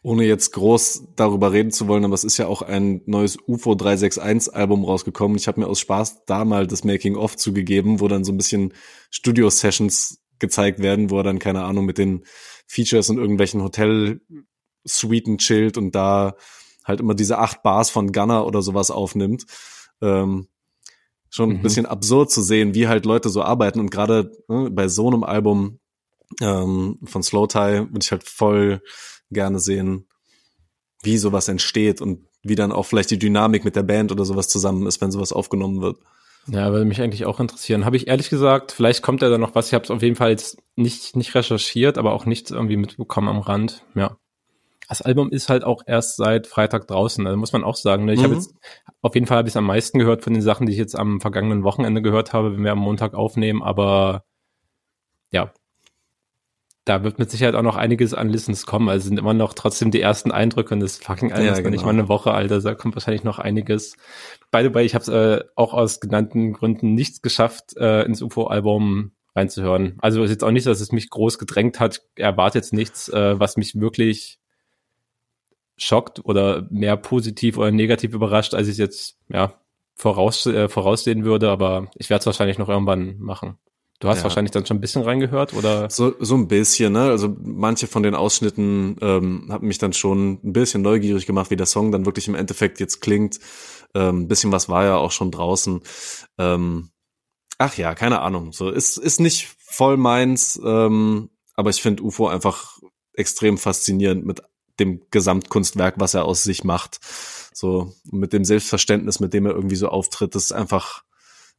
Ohne 0.01 0.23
jetzt 0.23 0.53
groß 0.53 1.09
darüber 1.17 1.51
reden 1.51 1.71
zu 1.71 1.89
wollen, 1.89 2.05
aber 2.05 2.13
es 2.13 2.23
ist 2.23 2.37
ja 2.37 2.47
auch 2.47 2.61
ein 2.61 3.01
neues 3.05 3.37
UFO 3.47 3.75
361 3.75 4.55
Album 4.55 4.85
rausgekommen. 4.85 5.35
Ich 5.35 5.49
habe 5.49 5.59
mir 5.59 5.67
aus 5.67 5.81
Spaß 5.81 6.23
da 6.25 6.45
mal 6.45 6.67
das 6.67 6.85
Making-of 6.85 7.35
zugegeben, 7.35 7.99
wo 7.99 8.07
dann 8.07 8.23
so 8.23 8.31
ein 8.31 8.37
bisschen 8.37 8.73
Studio-Sessions 9.09 10.21
gezeigt 10.39 10.79
werden, 10.79 11.09
wo 11.09 11.17
er 11.17 11.23
dann, 11.23 11.39
keine 11.39 11.63
Ahnung, 11.63 11.85
mit 11.85 11.97
den 11.97 12.23
Features 12.67 13.09
in 13.09 13.17
irgendwelchen 13.17 13.63
Hotel-Suiten 13.63 15.37
chillt 15.37 15.77
und 15.77 15.95
da 15.95 16.35
halt 16.85 16.99
immer 16.99 17.15
diese 17.15 17.37
acht 17.37 17.63
Bars 17.63 17.89
von 17.89 18.11
Gunner 18.11 18.45
oder 18.45 18.61
sowas 18.61 18.91
aufnimmt. 18.91 19.45
Ähm, 20.01 20.47
schon 21.29 21.51
ein 21.51 21.57
mhm. 21.57 21.61
bisschen 21.61 21.85
absurd 21.85 22.31
zu 22.31 22.41
sehen, 22.41 22.73
wie 22.73 22.87
halt 22.87 23.05
Leute 23.05 23.29
so 23.29 23.41
arbeiten 23.41 23.79
und 23.79 23.89
gerade 23.89 24.31
ne, 24.47 24.69
bei 24.71 24.87
so 24.87 25.07
einem 25.07 25.23
Album 25.23 25.79
ähm, 26.41 26.99
von 27.03 27.23
Slow 27.23 27.47
Tie 27.47 27.87
würde 27.89 27.99
ich 28.01 28.11
halt 28.11 28.23
voll 28.23 28.81
gerne 29.31 29.59
sehen, 29.59 30.07
wie 31.03 31.17
sowas 31.17 31.47
entsteht 31.47 32.01
und 32.01 32.25
wie 32.43 32.55
dann 32.55 32.71
auch 32.71 32.83
vielleicht 32.83 33.11
die 33.11 33.19
Dynamik 33.19 33.65
mit 33.65 33.75
der 33.75 33.83
Band 33.83 34.11
oder 34.11 34.25
sowas 34.25 34.47
zusammen 34.47 34.87
ist, 34.87 35.01
wenn 35.01 35.11
sowas 35.11 35.33
aufgenommen 35.33 35.81
wird. 35.81 35.97
Ja, 36.47 36.71
würde 36.71 36.85
mich 36.85 37.01
eigentlich 37.01 37.25
auch 37.25 37.39
interessieren. 37.39 37.85
Habe 37.85 37.97
ich 37.97 38.07
ehrlich 38.07 38.29
gesagt, 38.29 38.71
vielleicht 38.71 39.01
kommt 39.01 39.21
ja 39.21 39.29
da 39.29 39.37
noch 39.37 39.55
was. 39.55 39.67
Ich 39.67 39.73
habe 39.73 39.83
es 39.83 39.91
auf 39.91 40.01
jeden 40.01 40.15
Fall 40.15 40.29
jetzt 40.29 40.61
nicht, 40.75 41.15
nicht 41.15 41.35
recherchiert, 41.35 41.97
aber 41.97 42.13
auch 42.13 42.25
nichts 42.25 42.51
irgendwie 42.51 42.77
mitbekommen 42.77 43.27
am 43.27 43.39
Rand. 43.39 43.83
Ja. 43.95 44.17
Das 44.87 45.01
Album 45.01 45.29
ist 45.29 45.49
halt 45.49 45.65
auch 45.65 45.83
erst 45.85 46.15
seit 46.15 46.47
Freitag 46.47 46.87
draußen, 46.87 47.25
also 47.27 47.37
muss 47.37 47.51
man 47.51 47.65
auch 47.65 47.75
sagen. 47.75 48.05
Ne? 48.05 48.13
Ich 48.13 48.19
mhm. 48.19 48.23
habe 48.23 48.33
jetzt, 48.35 48.55
auf 49.01 49.15
jeden 49.15 49.27
Fall 49.27 49.39
habe 49.39 49.49
ich 49.49 49.51
es 49.51 49.57
am 49.57 49.65
meisten 49.65 49.99
gehört 49.99 50.23
von 50.23 50.33
den 50.33 50.41
Sachen, 50.41 50.65
die 50.65 50.71
ich 50.71 50.79
jetzt 50.79 50.97
am 50.97 51.19
vergangenen 51.19 51.63
Wochenende 51.63 52.01
gehört 52.01 52.31
habe, 52.31 52.53
wenn 52.53 52.63
wir 52.63 52.71
am 52.71 52.79
Montag 52.79 53.13
aufnehmen, 53.13 53.61
aber 53.61 54.23
ja, 55.31 55.51
da 56.87 57.03
wird 57.03 57.19
mit 57.19 57.29
Sicherheit 57.29 57.55
auch 57.55 57.63
noch 57.63 57.75
einiges 57.75 58.13
an 58.13 58.29
Listens 58.29 58.65
kommen. 58.65 58.87
Also 58.87 59.07
sind 59.07 59.19
immer 59.19 59.33
noch 59.33 59.53
trotzdem 59.53 59.91
die 59.91 60.01
ersten 60.01 60.31
Eindrücke 60.31 60.73
und 60.73 60.79
das 60.79 60.97
fucking 60.97 61.33
Album 61.33 61.47
ja, 61.47 61.51
ist 61.51 61.57
genau. 61.57 61.69
nicht 61.71 61.83
mal 61.83 61.91
eine 61.91 62.07
Woche 62.07 62.31
alt. 62.31 62.51
Also 62.51 62.69
da 62.69 62.75
kommt 62.75 62.95
wahrscheinlich 62.95 63.25
noch 63.25 63.39
einiges. 63.39 63.97
By 64.51 64.63
the 64.63 64.73
way, 64.73 64.85
ich 64.85 64.95
habe 64.95 65.01
es 65.03 65.09
äh, 65.09 65.43
auch 65.55 65.73
aus 65.73 65.99
genannten 65.99 66.53
Gründen 66.53 66.93
nichts 66.93 67.21
geschafft, 67.21 67.75
äh, 67.77 68.03
ins 68.03 68.21
UFO-Album 68.21 69.11
reinzuhören. 69.35 69.97
Also 69.99 70.23
ist 70.23 70.31
jetzt 70.31 70.43
auch 70.43 70.51
nicht, 70.51 70.65
dass 70.65 70.81
es 70.81 70.91
mich 70.91 71.09
groß 71.09 71.37
gedrängt 71.37 71.79
hat. 71.79 72.01
Erwartet 72.15 72.63
jetzt 72.63 72.73
nichts, 72.73 73.09
äh, 73.09 73.39
was 73.39 73.57
mich 73.57 73.79
wirklich 73.79 74.39
schockt 75.77 76.25
oder 76.25 76.67
mehr 76.71 76.97
positiv 76.97 77.57
oder 77.57 77.71
negativ 77.71 78.13
überrascht, 78.13 78.53
als 78.53 78.67
ich 78.67 78.77
jetzt 78.77 79.17
ja 79.29 79.53
voraus, 79.95 80.45
äh, 80.47 80.69
voraussehen 80.69 81.23
würde. 81.23 81.49
Aber 81.49 81.89
ich 81.95 82.09
werde 82.09 82.21
es 82.21 82.25
wahrscheinlich 82.25 82.57
noch 82.57 82.69
irgendwann 82.69 83.19
machen. 83.19 83.57
Du 83.99 84.07
hast 84.09 84.19
ja. 84.19 84.23
wahrscheinlich 84.25 84.51
dann 84.51 84.63
schon 84.65 84.77
ein 84.77 84.81
bisschen 84.81 85.01
reingehört, 85.01 85.55
oder? 85.55 85.89
So, 85.89 86.13
so 86.19 86.35
ein 86.35 86.47
bisschen, 86.47 86.93
ne? 86.93 87.01
Also 87.09 87.35
manche 87.41 87.87
von 87.87 88.03
den 88.03 88.13
Ausschnitten 88.13 88.95
ähm, 89.01 89.47
haben 89.49 89.65
mich 89.65 89.79
dann 89.79 89.93
schon 89.93 90.39
ein 90.43 90.53
bisschen 90.53 90.83
neugierig 90.83 91.25
gemacht, 91.25 91.49
wie 91.49 91.55
der 91.55 91.65
Song 91.65 91.91
dann 91.91 92.05
wirklich 92.05 92.27
im 92.27 92.35
Endeffekt 92.35 92.79
jetzt 92.79 93.01
klingt. 93.01 93.39
Ähm, 93.93 94.21
ein 94.21 94.27
bisschen 94.27 94.51
was 94.51 94.69
war 94.69 94.83
ja 94.85 94.97
auch 94.97 95.11
schon 95.11 95.31
draußen. 95.31 95.81
Ähm, 96.37 96.91
ach 97.57 97.77
ja, 97.77 97.95
keine 97.95 98.21
Ahnung. 98.21 98.53
So 98.53 98.69
ist, 98.69 98.97
ist 98.97 99.19
nicht 99.19 99.47
voll 99.57 99.97
meins, 99.97 100.59
ähm, 100.63 101.29
aber 101.55 101.69
ich 101.69 101.81
finde 101.81 102.03
UFO 102.03 102.27
einfach 102.27 102.77
extrem 103.13 103.57
faszinierend 103.57 104.25
mit 104.25 104.41
dem 104.79 105.01
Gesamtkunstwerk, 105.11 105.95
was 105.97 106.13
er 106.13 106.25
aus 106.25 106.43
sich 106.43 106.63
macht. 106.63 106.99
So 107.53 107.93
mit 108.11 108.33
dem 108.33 108.45
Selbstverständnis, 108.45 109.19
mit 109.19 109.33
dem 109.33 109.45
er 109.45 109.53
irgendwie 109.53 109.75
so 109.75 109.89
auftritt, 109.89 110.35
das 110.35 110.45
ist 110.45 110.51
einfach 110.51 111.03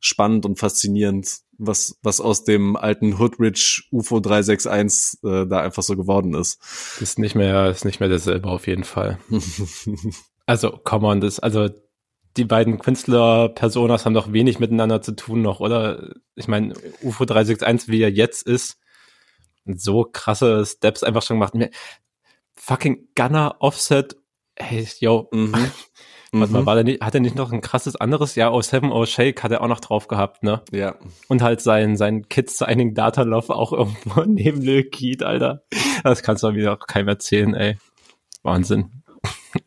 spannend 0.01 0.47
und 0.47 0.59
faszinierend, 0.59 1.39
was, 1.59 1.99
was 2.03 2.20
aus 2.20 2.45
dem 2.45 2.76
alten 2.76 3.18
Hoodridge 3.18 3.83
UFO 3.91 4.20
361 4.20 5.24
äh, 5.24 5.47
da 5.47 5.61
einfach 5.61 5.83
so 5.83 5.97
geworden 5.97 6.35
ist. 6.35 6.61
Ist 7.01 7.18
nicht 7.18 7.35
mehr, 7.35 7.68
ist 7.70 7.85
nicht 7.85 7.99
mehr 7.99 8.09
derselbe 8.09 8.49
auf 8.49 8.68
jeden 8.68 8.85
Fall. 8.85 9.18
also, 10.47 10.70
come 10.70 11.09
on, 11.09 11.20
das, 11.20 11.41
also 11.41 11.68
die 12.39 12.45
beiden 12.45 12.78
Künstler-Personas 12.78 14.07
haben 14.07 14.14
doch 14.14 14.32
wenig 14.32 14.59
miteinander 14.59 15.03
zu 15.03 15.12
tun 15.12 15.43
noch, 15.43 15.61
oder? 15.61 16.14
Ich 16.36 16.49
meine, 16.49 16.74
UFO 17.03 17.24
361, 17.24 17.89
wie 17.89 18.03
er 18.03 18.11
jetzt 18.11 18.47
ist, 18.47 18.78
so 19.64 20.05
krasse 20.05 20.64
Steps 20.64 21.03
einfach 21.03 21.22
schon 21.22 21.39
gemacht. 21.39 21.55
Fucking 22.57 23.09
Gunner, 23.14 23.57
Offset, 23.61 24.16
hey, 24.57 24.86
yo, 25.01 25.28
mhm. 25.32 25.55
Warte 26.30 26.53
mal, 26.53 26.61
mhm. 26.61 26.66
war 26.66 26.74
der 26.74 26.84
nicht, 26.84 27.01
hat 27.01 27.14
er 27.14 27.20
nicht 27.20 27.36
noch 27.36 27.53
ein 27.53 27.62
krasses 27.62 27.97
anderes? 27.97 28.34
Ja, 28.34 28.51
oh 28.51 28.61
Seven 28.61 28.93
Oh 28.93 29.07
Shake 29.07 29.43
hat 29.43 29.51
er 29.51 29.62
auch 29.62 29.68
noch 29.68 29.80
drauf 29.80 30.09
gehabt, 30.09 30.43
ne? 30.43 30.61
Ja. 30.70 30.97
Und 31.28 31.43
halt 31.43 31.62
sein, 31.62 31.97
sein 31.97 32.28
Kids 32.28 32.59
Signing 32.59 32.93
Data 32.93 33.22
Love 33.22 33.55
auch 33.55 33.72
irgendwo 33.72 34.20
neben 34.26 34.61
Lil 34.61 34.84
Keat, 34.84 35.22
Alter. 35.22 35.62
Das 36.05 36.22
kannst 36.22 36.43
du 36.43 36.53
wieder 36.53 36.74
auch 36.74 36.86
keinem 36.86 37.09
erzählen, 37.09 37.55
ey. 37.55 37.78
Wahnsinn. 38.43 39.03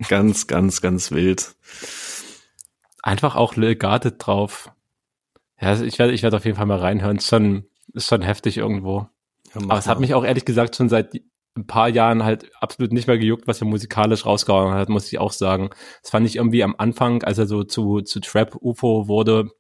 Ganz, 0.08 0.46
ganz, 0.46 0.82
ganz 0.82 1.12
wild. 1.12 1.56
Einfach 3.04 3.36
auch 3.36 3.56
Lil 3.56 3.76
Guarded 3.76 4.16
drauf. 4.20 4.72
Ja, 5.60 5.80
ich 5.80 6.00
werde, 6.00 6.14
ich 6.14 6.24
werde 6.24 6.38
auf 6.38 6.46
jeden 6.46 6.58
Fall 6.58 6.66
mal 6.66 6.80
reinhören. 6.80 7.18
Ist 7.18 7.28
schon, 7.28 7.66
ist 7.94 8.08
schon 8.08 8.22
heftig 8.22 8.58
irgendwo. 8.58 9.08
Ja, 9.54 9.62
Aber 9.62 9.78
es 9.78 9.88
hat 9.88 10.00
mich 10.00 10.14
auch 10.14 10.24
ehrlich 10.24 10.46
gesagt 10.46 10.76
schon 10.76 10.90
seit 10.90 11.14
ein 11.56 11.68
paar 11.68 11.90
Jahren 11.90 12.24
halt 12.24 12.50
absolut 12.62 12.94
nicht 12.94 13.08
mehr 13.08 13.18
gejuckt, 13.18 13.48
was 13.48 13.62
er 13.62 13.68
musikalisch 13.68 14.26
rausgehauen 14.26 14.74
hat, 14.74 14.90
muss 14.90 15.12
ich 15.12 15.20
auch 15.20 15.34
sagen. 15.34 15.70
Das 16.02 16.12
fand 16.12 16.26
ich 16.26 16.38
irgendwie 16.38 16.64
am 16.64 16.76
Anfang, 16.78 17.24
als 17.24 17.38
er 17.38 17.48
so 17.48 17.64
zu, 17.64 18.02
zu 18.02 18.22
Trap 18.22 18.56
UFO 18.62 19.08
wurde, 19.08 19.52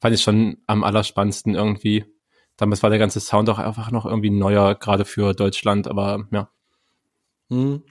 fand 0.00 0.14
ich 0.14 0.22
schon 0.22 0.58
am 0.66 0.84
allerspannendsten 0.84 1.54
irgendwie. 1.54 2.04
Damals 2.56 2.82
war 2.82 2.90
der 2.90 2.98
ganze 2.98 3.20
Sound 3.20 3.48
auch 3.48 3.58
einfach 3.58 3.90
noch 3.90 4.04
irgendwie 4.04 4.30
neuer, 4.30 4.74
gerade 4.74 5.04
für 5.04 5.32
Deutschland, 5.32 5.88
aber 5.88 6.28
ja. 6.30 6.50
Hm. 7.48 7.82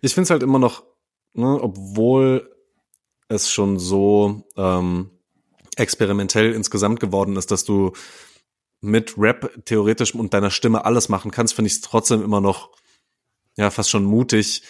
Ich 0.00 0.14
finde 0.14 0.24
es 0.24 0.30
halt 0.30 0.42
immer 0.42 0.58
noch, 0.58 0.82
ne, 1.34 1.58
obwohl 1.60 2.51
es 3.32 3.50
schon 3.50 3.78
so 3.78 4.44
ähm, 4.56 5.10
experimentell 5.76 6.52
insgesamt 6.52 7.00
geworden 7.00 7.36
ist, 7.36 7.50
dass 7.50 7.64
du 7.64 7.92
mit 8.80 9.14
Rap 9.16 9.64
theoretisch 9.64 10.14
und 10.14 10.34
deiner 10.34 10.50
Stimme 10.50 10.84
alles 10.84 11.08
machen 11.08 11.30
kannst, 11.30 11.54
finde 11.54 11.68
ich 11.68 11.74
es 11.74 11.80
trotzdem 11.80 12.22
immer 12.22 12.40
noch 12.40 12.70
ja 13.56 13.70
fast 13.70 13.90
schon 13.90 14.04
mutig, 14.04 14.62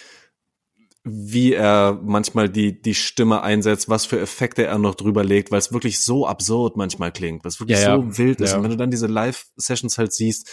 wie 1.03 1.53
er 1.53 1.99
manchmal 2.01 2.49
die 2.49 2.81
die 2.81 2.95
Stimme 2.95 3.41
einsetzt, 3.41 3.89
was 3.89 4.05
für 4.05 4.19
Effekte 4.19 4.65
er 4.65 4.77
noch 4.77 4.95
drüber 4.95 5.23
legt, 5.23 5.51
weil 5.51 5.59
es 5.59 5.73
wirklich 5.73 6.01
so 6.01 6.27
absurd 6.27 6.77
manchmal 6.77 7.11
klingt, 7.11 7.43
was 7.43 7.59
wirklich 7.59 7.79
ja, 7.79 7.95
so 7.95 8.03
ja. 8.03 8.17
wild 8.17 8.39
ist. 8.39 8.51
Ja. 8.51 8.57
Und 8.57 8.63
wenn 8.63 8.71
du 8.71 8.77
dann 8.77 8.91
diese 8.91 9.07
Live-Sessions 9.07 9.97
halt 9.97 10.13
siehst, 10.13 10.49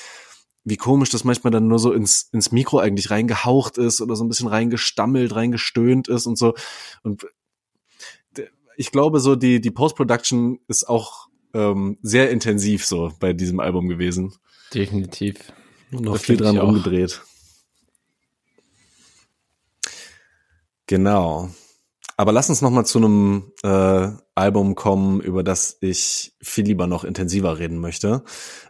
wie 0.65 0.77
komisch 0.77 1.11
das 1.11 1.25
manchmal 1.25 1.51
dann 1.53 1.69
nur 1.69 1.79
so 1.79 1.93
ins, 1.93 2.29
ins 2.33 2.53
Mikro 2.53 2.79
eigentlich 2.79 3.11
reingehaucht 3.11 3.79
ist 3.79 4.01
oder 4.01 4.17
so 4.17 4.25
ein 4.25 4.29
bisschen 4.29 4.49
reingestammelt, 4.49 5.35
reingestöhnt 5.35 6.09
ist 6.09 6.27
und 6.27 6.37
so. 6.37 6.55
Und 7.03 7.27
ich 8.81 8.93
glaube, 8.93 9.21
so 9.21 9.37
die, 9.37 9.61
die 9.61 9.71
Post-Production 9.71 10.59
ist 10.67 10.89
auch 10.89 11.29
ähm, 11.53 11.99
sehr 12.01 12.31
intensiv 12.31 12.87
so 12.87 13.13
bei 13.21 13.35
diesem 13.35 13.61
Album 13.61 13.91
gewesen. 13.91 14.33
Definitiv. 14.73 15.53
Und 15.93 16.01
noch 16.01 16.15
das 16.15 16.23
viel 16.23 16.39
dran 16.39 16.59
umgedreht. 16.59 17.21
Genau. 20.87 21.51
Aber 22.17 22.33
lass 22.33 22.49
uns 22.49 22.63
noch 22.63 22.71
mal 22.71 22.87
zu 22.87 22.97
einem 22.97 23.53
äh, 23.63 24.13
Album 24.35 24.75
kommen, 24.77 25.21
über 25.21 25.43
das 25.43 25.77
ich 25.83 26.33
viel 26.41 26.65
lieber 26.65 26.87
noch 26.87 27.05
intensiver 27.05 27.59
reden 27.59 27.81
möchte. 27.81 28.25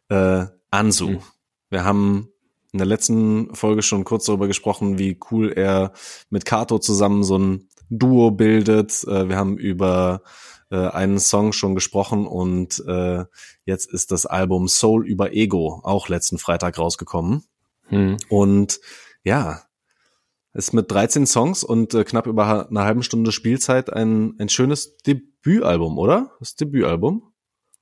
Äh, 0.09 0.47
Ansu. 0.73 1.11
Mhm. 1.11 1.23
Wir 1.69 1.85
haben 1.85 2.33
in 2.73 2.79
der 2.79 2.87
letzten 2.87 3.55
Folge 3.55 3.83
schon 3.83 4.05
kurz 4.05 4.25
darüber 4.25 4.47
gesprochen, 4.47 4.99
wie 4.99 5.19
cool 5.31 5.53
er 5.53 5.93
mit 6.29 6.45
Kato 6.45 6.79
zusammen 6.79 7.25
so 7.25 7.39
ein 7.39 7.69
Duo 7.91 8.31
bildet. 8.31 9.05
Äh, 9.05 9.29
wir 9.29 9.37
haben 9.37 9.59
über 9.59 10.23
äh, 10.71 10.77
einen 10.77 11.19
Song 11.19 11.53
schon 11.53 11.75
gesprochen 11.75 12.27
und 12.27 12.83
äh, 12.87 13.25
jetzt 13.65 13.93
ist 13.93 14.13
das 14.13 14.27
Album 14.27 14.69
Soul 14.69 15.07
über 15.07 15.33
Ego 15.33 15.81
auch 15.83 16.09
letzten 16.09 16.39
Freitag 16.39 16.79
rausgekommen. 16.79 17.45
Hm. 17.89 18.17
Und 18.29 18.81
ja, 19.25 19.63
ist 20.53 20.73
mit 20.73 20.91
13 20.91 21.27
Songs 21.27 21.63
und 21.65 21.95
äh, 21.95 22.05
knapp 22.05 22.27
über 22.27 22.69
einer 22.69 22.85
halben 22.85 23.03
Stunde 23.03 23.33
Spielzeit 23.33 23.93
ein, 23.93 24.35
ein 24.39 24.49
schönes 24.49 24.97
Debütalbum, 24.99 25.99
oder? 25.99 26.33
Das 26.39 26.55
Debütalbum? 26.55 27.30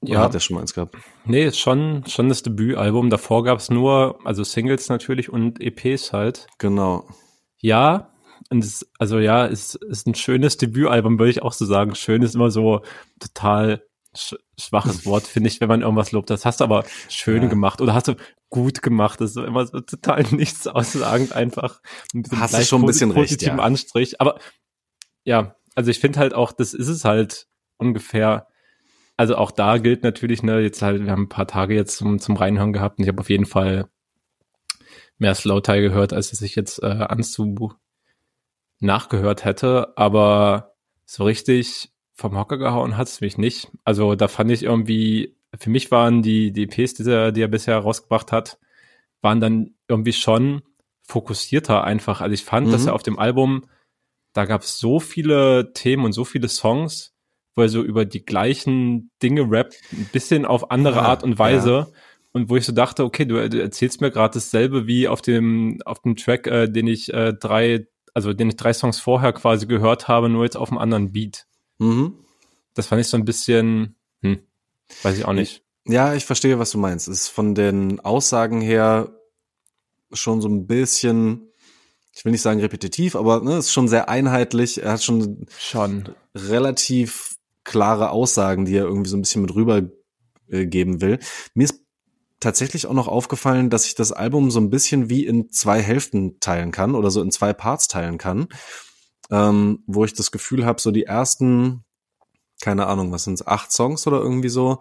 Oder 0.00 0.12
ja. 0.12 0.20
hat 0.20 0.34
er 0.34 0.40
schon 0.40 0.54
mal 0.54 0.60
eins 0.60 0.74
gehabt? 0.74 0.96
Nee, 1.24 1.44
ist 1.46 1.58
schon, 1.58 2.04
schon 2.06 2.28
das 2.28 2.42
Debütalbum. 2.42 3.10
Davor 3.10 3.42
gab 3.44 3.58
es 3.58 3.68
nur, 3.68 4.18
also 4.24 4.44
Singles 4.44 4.88
natürlich 4.88 5.28
und 5.30 5.60
EPs 5.60 6.12
halt. 6.12 6.46
Genau. 6.58 7.06
Ja, 7.58 8.12
und 8.50 8.64
es, 8.64 8.88
also 8.98 9.18
ja, 9.18 9.46
es 9.46 9.74
ist 9.74 10.06
ein 10.06 10.14
schönes 10.14 10.56
Debütalbum, 10.56 11.18
würde 11.18 11.30
ich 11.30 11.42
auch 11.42 11.52
so 11.52 11.66
sagen. 11.66 11.94
Schön 11.94 12.22
ist 12.22 12.34
immer 12.34 12.50
so 12.50 12.82
total 13.18 13.82
sch 14.16 14.36
schwaches 14.58 15.04
Wort, 15.04 15.22
finde 15.26 15.48
ich, 15.48 15.60
wenn 15.60 15.68
man 15.68 15.82
irgendwas 15.82 16.12
lobt. 16.12 16.30
Das 16.30 16.44
hast 16.44 16.60
du 16.60 16.64
aber 16.64 16.84
schön 17.08 17.42
ja. 17.44 17.48
gemacht 17.48 17.80
oder 17.80 17.94
hast 17.94 18.08
du 18.08 18.14
gut 18.50 18.82
gemacht. 18.82 19.20
Das 19.20 19.30
ist 19.30 19.36
immer 19.36 19.66
so 19.66 19.80
total 19.80 20.22
nichts 20.30 20.66
aussagend 20.66 21.32
einfach. 21.32 21.80
Hast 22.32 22.54
du 22.54 22.64
schon 22.64 22.82
ein 22.82 22.86
bisschen 22.86 23.10
recht, 23.10 23.42
ja. 23.42 23.56
Anstrich. 23.56 24.20
Aber 24.20 24.38
ja, 25.24 25.56
also 25.74 25.90
ich 25.90 26.00
finde 26.00 26.18
halt 26.18 26.34
auch, 26.34 26.52
das 26.52 26.74
ist 26.74 26.88
es 26.88 27.04
halt 27.04 27.46
ungefähr. 27.76 28.47
Also 29.18 29.34
auch 29.36 29.50
da 29.50 29.78
gilt 29.78 30.04
natürlich, 30.04 30.44
ne, 30.44 30.60
jetzt 30.60 30.80
halt, 30.80 31.04
wir 31.04 31.10
haben 31.10 31.24
ein 31.24 31.28
paar 31.28 31.48
Tage 31.48 31.74
jetzt 31.74 31.96
zum, 31.96 32.20
zum 32.20 32.36
Reinhören 32.36 32.72
gehabt 32.72 32.98
und 32.98 33.02
ich 33.02 33.08
habe 33.08 33.20
auf 33.20 33.28
jeden 33.28 33.46
Fall 33.46 33.90
mehr 35.18 35.34
Slowtie 35.34 35.80
gehört, 35.80 36.12
als 36.12 36.32
es 36.32 36.38
sich 36.38 36.54
jetzt 36.54 36.80
äh, 36.84 36.86
anzu 36.86 37.72
nachgehört 38.78 39.44
hätte, 39.44 39.92
aber 39.96 40.76
so 41.04 41.24
richtig 41.24 41.90
vom 42.14 42.38
Hocker 42.38 42.58
gehauen 42.58 42.96
hat 42.96 43.08
es 43.08 43.20
mich 43.20 43.38
nicht. 43.38 43.72
Also 43.82 44.14
da 44.14 44.28
fand 44.28 44.52
ich 44.52 44.62
irgendwie, 44.62 45.36
für 45.58 45.70
mich 45.70 45.90
waren 45.90 46.22
die, 46.22 46.52
die 46.52 46.62
EPs, 46.62 46.94
die 46.94 47.10
er, 47.10 47.32
die 47.32 47.42
er 47.42 47.48
bisher 47.48 47.76
rausgebracht 47.76 48.30
hat, 48.30 48.60
waren 49.20 49.40
dann 49.40 49.74
irgendwie 49.88 50.12
schon 50.12 50.62
fokussierter 51.02 51.82
einfach. 51.82 52.20
Also 52.20 52.34
ich 52.34 52.44
fand, 52.44 52.68
mhm. 52.68 52.70
dass 52.70 52.86
er 52.86 52.94
auf 52.94 53.02
dem 53.02 53.18
Album, 53.18 53.64
da 54.32 54.44
gab 54.44 54.62
es 54.62 54.78
so 54.78 55.00
viele 55.00 55.72
Themen 55.72 56.04
und 56.04 56.12
so 56.12 56.24
viele 56.24 56.48
Songs, 56.48 57.17
wo 57.58 57.62
er 57.62 57.68
so 57.68 57.82
über 57.82 58.04
die 58.04 58.24
gleichen 58.24 59.10
Dinge 59.20 59.50
rappt, 59.50 59.80
ein 59.92 60.08
bisschen 60.12 60.44
auf 60.44 60.70
andere 60.70 61.00
ah, 61.00 61.06
Art 61.06 61.24
und 61.24 61.40
Weise. 61.40 61.70
Ja. 61.70 61.88
Und 62.30 62.48
wo 62.48 62.56
ich 62.56 62.64
so 62.64 62.70
dachte, 62.70 63.04
okay, 63.04 63.24
du, 63.24 63.50
du 63.50 63.60
erzählst 63.60 64.00
mir 64.00 64.12
gerade 64.12 64.34
dasselbe 64.34 64.86
wie 64.86 65.08
auf 65.08 65.22
dem, 65.22 65.80
auf 65.84 66.00
dem 66.02 66.14
Track, 66.14 66.46
äh, 66.46 66.68
den 66.68 66.86
ich 66.86 67.12
äh, 67.12 67.34
drei, 67.34 67.88
also 68.14 68.32
den 68.32 68.50
ich 68.50 68.54
drei 68.54 68.72
Songs 68.72 69.00
vorher 69.00 69.32
quasi 69.32 69.66
gehört 69.66 70.06
habe, 70.06 70.28
nur 70.28 70.44
jetzt 70.44 70.56
auf 70.56 70.70
einem 70.70 70.78
anderen 70.78 71.10
Beat. 71.10 71.46
Mhm. 71.78 72.14
Das 72.74 72.86
fand 72.86 73.00
ich 73.00 73.08
so 73.08 73.16
ein 73.16 73.24
bisschen, 73.24 73.96
hm, 74.22 74.38
weiß 75.02 75.18
ich 75.18 75.24
auch 75.24 75.32
nicht. 75.32 75.64
Ja, 75.84 76.14
ich 76.14 76.24
verstehe, 76.24 76.60
was 76.60 76.70
du 76.70 76.78
meinst. 76.78 77.08
Es 77.08 77.22
ist 77.22 77.28
von 77.28 77.56
den 77.56 77.98
Aussagen 77.98 78.60
her 78.60 79.10
schon 80.12 80.40
so 80.40 80.48
ein 80.48 80.68
bisschen, 80.68 81.50
ich 82.14 82.24
will 82.24 82.30
nicht 82.30 82.42
sagen 82.42 82.60
repetitiv, 82.60 83.16
aber 83.16 83.40
ne, 83.40 83.56
ist 83.56 83.72
schon 83.72 83.88
sehr 83.88 84.08
einheitlich. 84.08 84.80
Er 84.80 84.92
hat 84.92 85.02
schon, 85.02 85.46
schon. 85.58 86.04
relativ 86.36 87.37
klare 87.68 88.10
Aussagen, 88.10 88.64
die 88.64 88.76
er 88.76 88.84
irgendwie 88.84 89.10
so 89.10 89.16
ein 89.16 89.22
bisschen 89.22 89.42
mit 89.42 89.54
rübergeben 89.54 90.96
äh, 90.96 91.00
will. 91.00 91.18
Mir 91.54 91.64
ist 91.64 91.80
tatsächlich 92.40 92.86
auch 92.86 92.94
noch 92.94 93.08
aufgefallen, 93.08 93.68
dass 93.70 93.86
ich 93.86 93.94
das 93.94 94.12
Album 94.12 94.50
so 94.50 94.60
ein 94.60 94.70
bisschen 94.70 95.10
wie 95.10 95.26
in 95.26 95.50
zwei 95.50 95.82
Hälften 95.82 96.40
teilen 96.40 96.70
kann 96.70 96.94
oder 96.94 97.10
so 97.10 97.20
in 97.20 97.30
zwei 97.30 97.52
Parts 97.52 97.88
teilen 97.88 98.16
kann, 98.16 98.48
ähm, 99.30 99.82
wo 99.86 100.04
ich 100.04 100.14
das 100.14 100.30
Gefühl 100.30 100.64
habe, 100.64 100.80
so 100.80 100.90
die 100.90 101.04
ersten, 101.04 101.84
keine 102.60 102.86
Ahnung, 102.86 103.12
was 103.12 103.24
sind 103.24 103.46
acht 103.46 103.70
Songs 103.70 104.06
oder 104.06 104.18
irgendwie 104.18 104.48
so, 104.48 104.78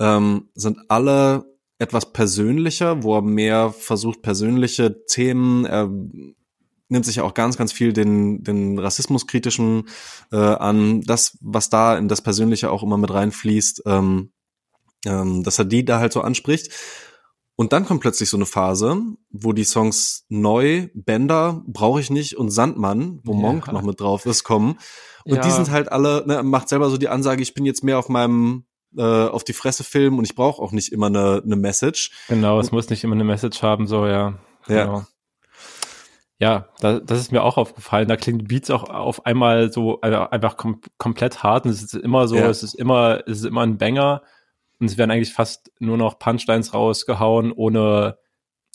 ähm, 0.00 0.48
sind 0.54 0.78
alle 0.88 1.44
etwas 1.78 2.12
persönlicher, 2.12 3.02
wo 3.02 3.16
er 3.16 3.22
mehr 3.22 3.70
versucht, 3.70 4.22
persönliche 4.22 5.04
Themen, 5.06 5.66
er 5.66 5.90
nimmt 6.94 7.04
sich 7.04 7.16
ja 7.16 7.24
auch 7.24 7.34
ganz, 7.34 7.58
ganz 7.58 7.72
viel 7.72 7.92
den, 7.92 8.42
den 8.42 8.78
rassismuskritischen 8.78 9.88
äh, 10.32 10.36
an, 10.36 11.02
das, 11.02 11.36
was 11.42 11.68
da 11.68 11.98
in 11.98 12.08
das 12.08 12.22
Persönliche 12.22 12.70
auch 12.70 12.82
immer 12.82 12.96
mit 12.96 13.12
reinfließt, 13.12 13.82
ähm, 13.84 14.32
ähm, 15.04 15.42
dass 15.42 15.58
er 15.58 15.66
die 15.66 15.84
da 15.84 15.98
halt 15.98 16.14
so 16.14 16.22
anspricht. 16.22 16.72
Und 17.56 17.72
dann 17.72 17.84
kommt 17.84 18.00
plötzlich 18.00 18.30
so 18.30 18.36
eine 18.36 18.46
Phase, 18.46 19.00
wo 19.30 19.52
die 19.52 19.64
Songs 19.64 20.24
Neu, 20.28 20.88
Bender, 20.94 21.62
Brauche 21.66 22.00
ich 22.00 22.10
nicht 22.10 22.36
und 22.36 22.50
Sandmann, 22.50 23.20
wo 23.22 23.32
ja. 23.32 23.38
Monk 23.38 23.70
noch 23.70 23.82
mit 23.82 24.00
drauf 24.00 24.26
ist, 24.26 24.42
kommen. 24.42 24.78
Und 25.24 25.36
ja. 25.36 25.42
die 25.42 25.50
sind 25.50 25.70
halt 25.70 25.92
alle, 25.92 26.24
ne, 26.26 26.42
macht 26.42 26.68
selber 26.68 26.90
so 26.90 26.96
die 26.96 27.08
Ansage, 27.08 27.42
ich 27.42 27.54
bin 27.54 27.64
jetzt 27.64 27.84
mehr 27.84 27.98
auf 27.98 28.08
meinem 28.08 28.64
äh, 28.96 29.02
auf 29.02 29.44
die 29.44 29.52
Fresse 29.52 29.84
filmen 29.84 30.18
und 30.18 30.24
ich 30.24 30.34
brauche 30.34 30.62
auch 30.62 30.72
nicht 30.72 30.92
immer 30.92 31.06
eine, 31.06 31.42
eine 31.44 31.56
Message. 31.56 32.12
Genau, 32.28 32.60
es 32.60 32.72
muss 32.72 32.90
nicht 32.90 33.02
immer 33.04 33.14
eine 33.14 33.24
Message 33.24 33.62
haben, 33.62 33.86
so 33.86 34.06
ja. 34.06 34.38
Genau. 34.66 34.98
Ja. 34.98 35.06
Ja, 36.40 36.68
da, 36.80 36.98
das 36.98 37.20
ist 37.20 37.32
mir 37.32 37.42
auch 37.42 37.56
aufgefallen. 37.56 38.08
Da 38.08 38.16
klingt 38.16 38.48
Beats 38.48 38.70
auch 38.70 38.90
auf 38.90 39.24
einmal 39.24 39.72
so 39.72 40.00
also 40.00 40.18
einfach 40.30 40.56
kom 40.56 40.80
komplett 40.98 41.42
hart. 41.42 41.64
Und 41.64 41.70
es 41.70 41.82
ist 41.82 41.94
immer 41.94 42.26
so, 42.26 42.36
ja. 42.36 42.48
es 42.48 42.62
ist 42.62 42.74
immer, 42.74 43.22
es 43.26 43.38
ist 43.38 43.44
immer 43.44 43.62
ein 43.62 43.78
Banger 43.78 44.22
und 44.80 44.86
es 44.90 44.98
werden 44.98 45.10
eigentlich 45.10 45.32
fast 45.32 45.72
nur 45.78 45.96
noch 45.96 46.18
Punchlines 46.18 46.74
rausgehauen, 46.74 47.52
ohne 47.52 48.18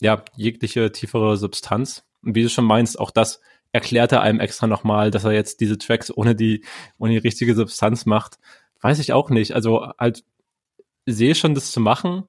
ja, 0.00 0.24
jegliche 0.36 0.90
tiefere 0.92 1.36
Substanz. 1.36 2.04
Und 2.22 2.34
wie 2.34 2.42
du 2.42 2.48
schon 2.48 2.64
meinst, 2.64 2.98
auch 2.98 3.10
das 3.10 3.40
erklärt 3.72 4.12
er 4.12 4.22
einem 4.22 4.40
extra 4.40 4.66
nochmal, 4.66 5.10
dass 5.10 5.24
er 5.24 5.32
jetzt 5.32 5.60
diese 5.60 5.78
Tracks 5.78 6.10
ohne 6.10 6.34
die, 6.34 6.64
ohne 6.98 7.12
die 7.12 7.18
richtige 7.18 7.54
Substanz 7.54 8.06
macht. 8.06 8.38
Weiß 8.80 8.98
ich 8.98 9.12
auch 9.12 9.30
nicht. 9.30 9.54
Also 9.54 9.92
halt, 9.98 10.24
sehe 11.06 11.34
schon, 11.34 11.54
das 11.54 11.70
zu 11.70 11.80
machen. 11.80 12.24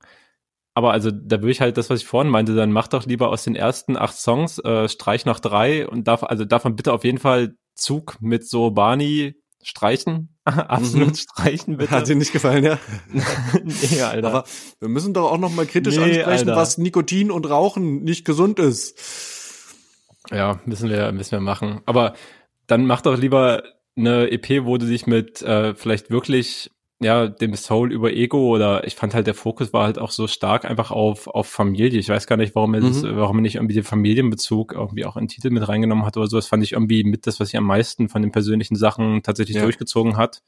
Aber 0.74 0.91
also 0.91 1.11
da 1.11 1.41
würde 1.41 1.51
ich 1.51 1.61
halt 1.61 1.78
das, 1.78 1.89
was 1.89 2.01
ich 2.01 2.07
vorhin 2.07 2.32
meinte, 2.32 2.55
dann 2.55 2.72
mach 2.72 2.88
doch 2.88 3.05
lieber 3.05 3.30
aus 3.30 3.43
den 3.43 3.55
ersten 3.55 3.97
acht 3.97 4.15
Songs, 4.15 4.59
äh, 4.59 4.88
streich 4.88 5.26
noch 5.26 5.39
drei 5.39 5.88
und 5.88 6.07
darf, 6.07 6.24
also 6.24 6.45
davon 6.45 6.76
bitte 6.76 6.93
auf 6.93 7.03
jeden 7.03 7.17
Fall 7.17 7.55
Zug 7.76 8.17
mit 8.22 8.47
so 8.47 8.72
Barney 8.72 9.36
streichen. 9.63 10.38
Absolut 10.45 11.09
mhm. 11.09 11.15
streichen, 11.15 11.78
bitte. 11.78 11.91
Hat 11.91 12.07
dir 12.07 12.15
nicht 12.15 12.32
gefallen, 12.32 12.63
ja? 12.63 12.80
nee, 13.63 14.01
Alter. 14.01 14.28
Aber 14.28 14.43
wir 14.80 14.89
müssen 14.89 15.13
doch 15.13 15.32
auch 15.32 15.38
noch 15.38 15.53
mal 15.53 15.65
kritisch 15.65 15.97
nee, 15.97 16.03
ansprechen, 16.03 16.49
Alter. 16.49 16.55
was 16.55 16.78
Nikotin 16.78 17.32
und 17.32 17.49
Rauchen 17.49 18.03
nicht 18.03 18.26
gesund 18.26 18.59
ist. 18.59 18.97
Ja, 20.32 20.59
müssen 20.65 20.89
wir, 20.89 21.11
müssen 21.11 21.32
wir 21.32 21.41
machen. 21.41 21.82
Aber 21.86 22.13
dann 22.67 22.86
mach 22.86 23.01
doch 23.01 23.17
lieber 23.17 23.63
eine 23.97 24.32
EP, 24.32 24.65
wo 24.65 24.78
du 24.78 24.86
dich 24.86 25.05
mit 25.05 25.41
äh, 25.41 25.76
vielleicht 25.76 26.09
wirklich 26.09 26.72
ja, 27.02 27.28
dem 27.28 27.56
Soul 27.56 27.91
über 27.91 28.14
Ego 28.14 28.54
oder 28.54 28.86
ich 28.86 28.95
fand 28.95 29.16
halt 29.16 29.26
der 29.26 29.34
Fokus 29.34 29.74
war 29.74 29.86
halt 29.86 29.97
auch 29.97 30.12
so 30.12 30.28
stark 30.28 30.66
einfach 30.66 30.91
auf, 30.91 31.26
auf 31.28 31.47
Familie. 31.47 31.99
Ich 31.99 32.10
weiß 32.10 32.28
gar 32.28 32.38
nicht, 32.38 32.54
warum 32.54 32.76
er, 32.76 32.82
das, 32.82 33.02
mhm. 33.02 33.16
warum 33.16 33.39
er 33.39 33.41
nicht 33.41 33.56
irgendwie 33.56 33.74
den 33.74 33.84
Familienbezug 33.84 34.74
irgendwie 34.74 35.06
auch 35.06 35.18
in 35.18 35.24
den 35.24 35.30
Titel 35.30 35.49
mit 35.49 35.68
reingenommen 35.68 36.06
hat 36.06 36.16
oder 36.18 36.28
so. 36.28 36.38
Das 36.38 36.47
fand 36.47 36.64
ich 36.64 36.74
irgendwie 36.74 37.04
mit 37.04 37.26
das, 37.26 37.39
was 37.39 37.49
ich 37.49 37.58
am 37.58 37.66
meisten 37.66 38.08
von 38.08 38.22
den 38.22 38.32
persönlichen 38.32 38.76
Sachen 38.76 39.24
tatsächlich 39.24 39.58
ja. 39.58 39.64
durchgezogen 39.64 40.16
hat. 40.16 40.43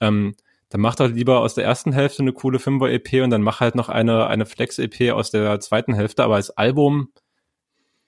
Ähm, 0.00 0.36
dann 0.68 0.80
macht 0.80 1.00
halt 1.00 1.16
lieber 1.16 1.40
aus 1.40 1.54
der 1.54 1.64
ersten 1.64 1.92
Hälfte 1.92 2.22
eine 2.22 2.32
coole 2.32 2.60
Fünfer-EP 2.60 3.22
und 3.24 3.30
dann 3.30 3.42
mach 3.42 3.58
halt 3.58 3.74
noch 3.74 3.88
eine, 3.88 4.28
eine 4.28 4.46
Flex-EP 4.46 5.12
aus 5.12 5.32
der 5.32 5.58
zweiten 5.58 5.94
Hälfte, 5.94 6.22
aber 6.22 6.36
als 6.36 6.50
Album, 6.50 7.12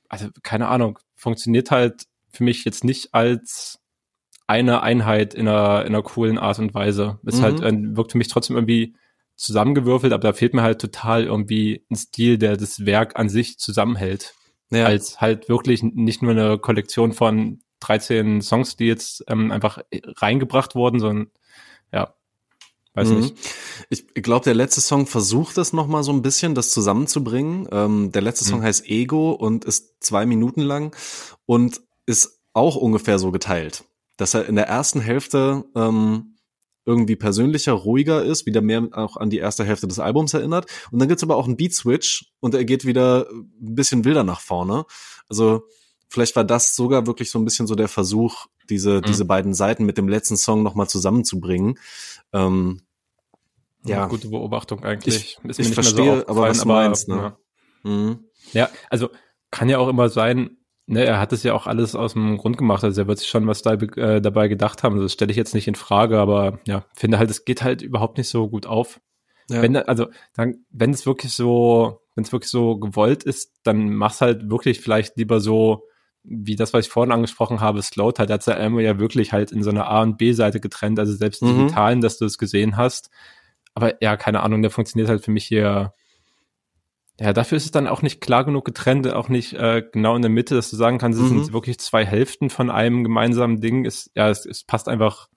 also 0.09 0.29
keine 0.45 0.69
Ahnung, 0.69 0.99
funktioniert 1.13 1.73
halt 1.73 2.05
für 2.31 2.45
mich 2.45 2.65
jetzt 2.65 2.85
nicht 2.85 3.13
als 3.13 3.81
eine 4.47 4.83
Einheit 4.83 5.35
in 5.35 5.49
einer, 5.49 5.83
in 5.83 5.95
einer 5.95 6.03
coolen 6.03 6.39
Art 6.39 6.59
und 6.59 6.75
Weise. 6.75 7.19
Es 7.25 7.41
halt, 7.41 7.61
mhm. 7.61 7.65
halt, 7.65 7.97
wirkt 7.97 8.13
für 8.13 8.19
mich 8.19 8.29
trotzdem 8.29 8.57
irgendwie 8.57 8.95
zusammengewürfelt, 9.37 10.13
aber 10.13 10.23
da 10.23 10.33
fehlt 10.33 10.55
mir 10.55 10.63
halt 10.63 10.81
total 10.81 11.25
irgendwie 11.25 11.85
ein 11.91 11.97
Stil, 11.97 12.39
der 12.39 12.57
das 12.57 12.87
Werk 12.87 13.19
an 13.19 13.29
sich 13.29 13.59
zusammenhält. 13.59 14.35
Ja. 14.71 14.87
Als 14.87 15.21
halt 15.21 15.49
wirklich 15.49 15.83
nicht 15.83 16.23
nur 16.23 16.33
eine 16.33 16.59
Kollektion 16.59 17.13
von 17.13 17.61
13 17.81 18.43
Songs, 18.43 18.77
die 18.77 18.87
jetzt 18.87 19.25
ähm, 19.29 19.51
einfach 19.51 19.79
reingebracht 19.93 20.75
wurden, 20.75 21.01
sondern 21.01 21.31
ja, 21.93 22.15
weiß 22.95 23.09
mhm. 23.09 23.21
nicht. 23.21 23.37
Ich 23.91 24.23
glaube, 24.23 24.45
der 24.45 24.55
letzte 24.55 24.81
Song 24.81 25.07
versucht 25.07 25.59
es 25.59 25.73
noch 25.73 25.87
mal 25.87 26.03
so 26.03 26.13
ein 26.13 26.23
bisschen, 26.23 26.55
das 26.55 26.71
zusammenzubringen. 26.71 27.69
Ähm, 27.73 28.13
der 28.13 28.23
letzte 28.23 28.45
Song 28.45 28.61
mhm. 28.61 28.65
heißt 28.65 28.89
Ego 28.89 29.33
und 29.33 29.65
ist 29.65 30.03
zwei 30.03 30.27
Minuten 30.27 30.61
lang 30.61 30.97
und 31.47 31.83
ist 32.07 32.41
auch 32.53 32.77
ungefähr 32.77 33.19
so 33.19 33.31
geteilt 33.31 33.85
dass 34.17 34.35
er 34.35 34.47
in 34.47 34.57
der 34.57 34.69
ersten 34.69 35.01
Hälfte 35.01 35.65
ähm, 35.75 36.37
irgendwie 36.87 37.17
persönlicher, 37.17 37.73
ruhiger 37.73 38.23
ist, 38.23 38.47
wieder 38.47 38.61
mehr 38.61 38.89
auch 38.93 39.17
an 39.17 39.31
die 39.31 39.39
erste 39.39 39.65
Hälfte 39.65 39.89
des 39.89 39.99
Albums 39.99 40.35
erinnert. 40.35 40.67
Und 40.91 40.99
dann 40.99 41.09
gibt's 41.09 41.23
aber 41.23 41.37
auch 41.37 41.47
einen 41.47 41.57
Beat-Switch 41.57 42.33
und 42.41 42.55
er 42.55 42.65
geht 42.65 42.85
wieder 42.85 43.27
ein 43.31 43.75
bisschen 43.75 44.05
wilder 44.05 44.25
nach 44.25 44.41
vorne. 44.41 44.85
Also 45.29 45.65
vielleicht 46.09 46.37
war 46.37 46.45
das 46.45 46.77
sogar 46.77 47.07
wirklich 47.07 47.31
so 47.31 47.39
ein 47.39 47.45
bisschen 47.45 47.67
so 47.67 47.75
der 47.75 47.89
Versuch, 47.89 48.47
diese, 48.69 48.99
mhm. 48.99 49.03
diese 49.03 49.25
beiden 49.25 49.55
Seiten 49.55 49.85
mit 49.87 49.97
dem 49.97 50.09
letzten 50.09 50.37
Song 50.37 50.63
nochmal 50.63 50.89
zusammenzubringen. 50.89 51.79
Ähm, 52.33 52.83
ja. 53.87 54.07
Gute 54.07 54.29
Beobachtung 54.29 54.83
eigentlich. 54.83 55.39
Ich, 55.43 55.59
ich 55.59 55.75
verstehe, 55.75 56.21
so 56.21 56.29
aber 56.29 56.43
was 56.43 56.61
du 56.61 56.69
meinst, 56.69 57.09
ne? 57.09 57.37
Ja. 57.85 57.91
Mhm. 57.91 58.25
Ja, 58.53 58.71
also 58.91 59.11
kann 59.51 59.69
ja 59.69 59.79
auch 59.79 59.89
immer 59.89 60.09
sein, 60.09 60.59
ne, 60.87 61.05
er 61.05 61.21
hat 61.21 61.33
es 61.33 61.43
ja 61.43 61.55
auch 61.55 61.67
alles 61.67 61.95
aus 61.95 62.13
dem 62.13 62.37
Grund 62.37 62.59
gemacht, 62.59 62.85
also 62.85 63.03
er 63.03 63.07
wird 63.07 63.19
sich 63.19 63.29
schon 63.29 63.47
was 63.47 63.63
da, 63.63 63.75
äh, 63.75 64.21
dabei 64.21 64.49
gedacht 64.49 64.83
haben. 64.83 65.01
Das 65.01 65.13
stelle 65.13 65.31
ich 65.31 65.37
jetzt 65.37 65.55
nicht 65.55 65.69
in 65.69 65.75
Frage, 65.75 66.19
aber 66.19 66.59
ja, 66.67 66.85
finde 66.95 67.19
halt, 67.19 67.31
es 67.31 67.45
geht 67.45 67.63
halt 67.63 67.83
überhaupt 67.83 68.19
nicht 68.19 68.29
so 68.29 68.49
gut 68.49 68.67
auf. 68.67 69.01
Ja. 69.51 69.63
Wenn, 69.63 69.77
also, 69.77 70.09
dann, 70.35 70.65
wenn 70.71 70.91
es 70.91 71.07
wirklich 71.07 71.33
so, 71.33 72.01
wenn 72.15 72.25
es 72.25 72.33
wirklich 72.33 72.51
so 72.51 72.79
gewollt 72.79 73.25
ist, 73.25 73.53
dann 73.63 73.95
mach's 73.95 74.21
halt 74.21 74.49
wirklich 74.49 74.81
vielleicht 74.81 75.17
lieber 75.17 75.41
so, 75.41 75.85
wie 76.23 76.57
das, 76.57 76.73
was 76.73 76.87
ich 76.87 76.93
vorhin 76.93 77.13
angesprochen 77.13 77.61
habe, 77.61 77.83
Slow 77.83 78.13
halt, 78.17 78.31
hat 78.31 78.49
er 78.49 78.81
ja 78.81 78.99
wirklich 78.99 79.33
halt 79.33 79.53
in 79.53 79.63
so 79.63 79.71
einer 79.71 79.89
A- 79.89 80.03
und 80.03 80.17
B-Seite 80.17 80.61
getrennt, 80.61 80.99
also 80.99 81.13
selbst 81.15 81.43
mhm. 81.43 81.59
digitalen, 81.59 82.01
dass 82.01 82.17
du 82.17 82.25
es 82.25 82.39
gesehen 82.39 82.79
hast. 82.79 83.11
Aber 83.75 84.03
ja, 84.03 84.17
keine 84.17 84.43
Ahnung, 84.43 84.63
der 84.63 84.71
funktioniert 84.71 85.11
halt 85.11 85.25
für 85.25 85.31
mich 85.31 85.45
hier. 85.45 85.93
Ja, 87.21 87.33
dafür 87.33 87.57
ist 87.57 87.65
es 87.65 87.71
dann 87.71 87.87
auch 87.87 88.03
nicht 88.03 88.21
klar 88.21 88.45
genug 88.45 88.65
getrennt, 88.65 89.07
auch 89.13 89.29
nicht 89.29 89.53
äh, 89.53 89.85
genau 89.93 90.17
in 90.17 90.23
der 90.23 90.31
Mitte, 90.31 90.57
dass 90.57 90.71
du 90.71 90.77
sagen 90.77 90.99
kannst, 90.99 91.21
es 91.21 91.31
mhm. 91.31 91.45
sind 91.45 91.53
wirklich 91.53 91.79
zwei 91.79 92.05
Hälften 92.05 92.51
von 92.51 92.71
einem 92.71 93.05
gemeinsamen 93.05 93.61
Ding. 93.61 93.85
Ist, 93.85 94.11
ja, 94.17 94.29
es, 94.29 94.45
es 94.47 94.65
passt 94.65 94.89
einfach, 94.89 95.29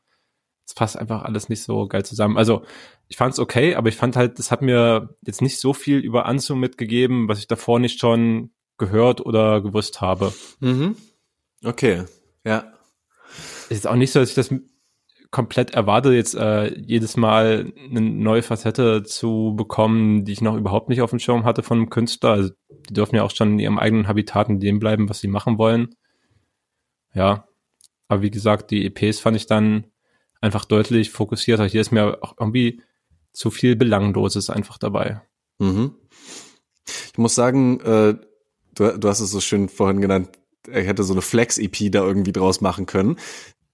es 0.66 0.74
passt 0.74 0.98
einfach 0.98 1.24
alles 1.24 1.50
nicht 1.50 1.62
so 1.62 1.88
geil 1.88 2.04
zusammen. 2.04 2.36
Also 2.38 2.64
ich 3.08 3.18
fand 3.18 3.34
es 3.34 3.40
okay, 3.40 3.76
aber 3.76 3.90
ich 3.90 3.96
fand 3.96 4.16
halt, 4.16 4.40
es 4.40 4.50
hat 4.50 4.64
mir 4.64 5.16
jetzt 5.22 5.42
nicht 5.42 5.60
so 5.60 5.74
viel 5.74 6.00
über 6.00 6.26
Anzu 6.26 6.56
mitgegeben, 6.56 7.28
was 7.28 7.40
ich 7.40 7.48
davor 7.48 7.80
nicht 7.80 8.00
schon 8.00 8.52
gehört 8.80 9.24
oder 9.24 9.62
gewusst 9.62 10.02
habe. 10.02 10.34
Mhm. 10.60 10.96
Okay, 11.64 12.06
ja. 12.44 12.74
Ist 13.70 13.86
auch 13.86 13.96
nicht 13.96 14.12
so, 14.12 14.20
dass 14.20 14.30
ich 14.30 14.36
das 14.36 14.54
komplett 15.32 15.72
erwarte, 15.72 16.14
jetzt 16.14 16.36
äh, 16.36 16.74
jedes 16.80 17.18
Mal 17.18 17.74
eine 17.90 18.02
neue 18.02 18.42
Facette 18.42 19.04
zu 19.04 19.54
bekommen, 19.56 20.26
die 20.26 20.34
ich 20.34 20.42
noch 20.42 20.56
überhaupt 20.56 20.90
nicht 20.90 21.02
auf 21.02 21.10
dem 21.10 21.20
Schirm 21.20 21.44
hatte 21.44 21.64
von 21.64 21.78
einem 21.78 21.90
Künstler. 21.90 22.32
Also 22.32 22.52
die 22.90 22.94
dürfen 22.94 23.16
ja 23.16 23.24
auch 23.24 23.32
schon 23.32 23.54
in 23.54 23.60
ihrem 23.60 23.80
eigenen 23.80 24.08
Habitat 24.08 24.50
in 24.50 24.60
dem 24.60 24.80
bleiben, 24.80 25.10
was 25.10 25.20
sie 25.20 25.28
machen 25.28 25.58
wollen. 25.58 25.96
Ja. 27.14 27.48
Aber 28.08 28.22
wie 28.22 28.32
gesagt, 28.32 28.72
die 28.72 28.86
EPs 28.86 29.20
fand 29.20 29.36
ich 29.36 29.48
dann 29.48 29.86
einfach 30.40 30.66
deutlich 30.66 31.12
fokussierter. 31.12 31.66
Hier 31.66 31.82
ist 31.82 31.92
mir 31.92 32.20
auch 32.22 32.36
irgendwie 32.40 32.82
zu 33.34 33.52
viel 33.52 33.76
Belangloses 33.76 34.50
einfach 34.50 34.78
dabei. 34.78 35.22
Mhm. 35.60 35.96
Ich 37.12 37.18
muss 37.18 37.36
sagen, 37.36 37.80
äh, 37.82 38.16
du, 38.76 38.98
du 38.98 39.08
hast 39.10 39.20
es 39.20 39.32
so 39.32 39.42
schön 39.42 39.68
vorhin 39.68 40.00
genannt, 40.00 40.30
er 40.70 40.84
hätte 40.84 41.04
so 41.04 41.14
eine 41.14 41.22
Flex-EP 41.22 41.92
da 41.92 42.04
irgendwie 42.04 42.32
draus 42.32 42.62
machen 42.62 42.86
können. 42.86 43.18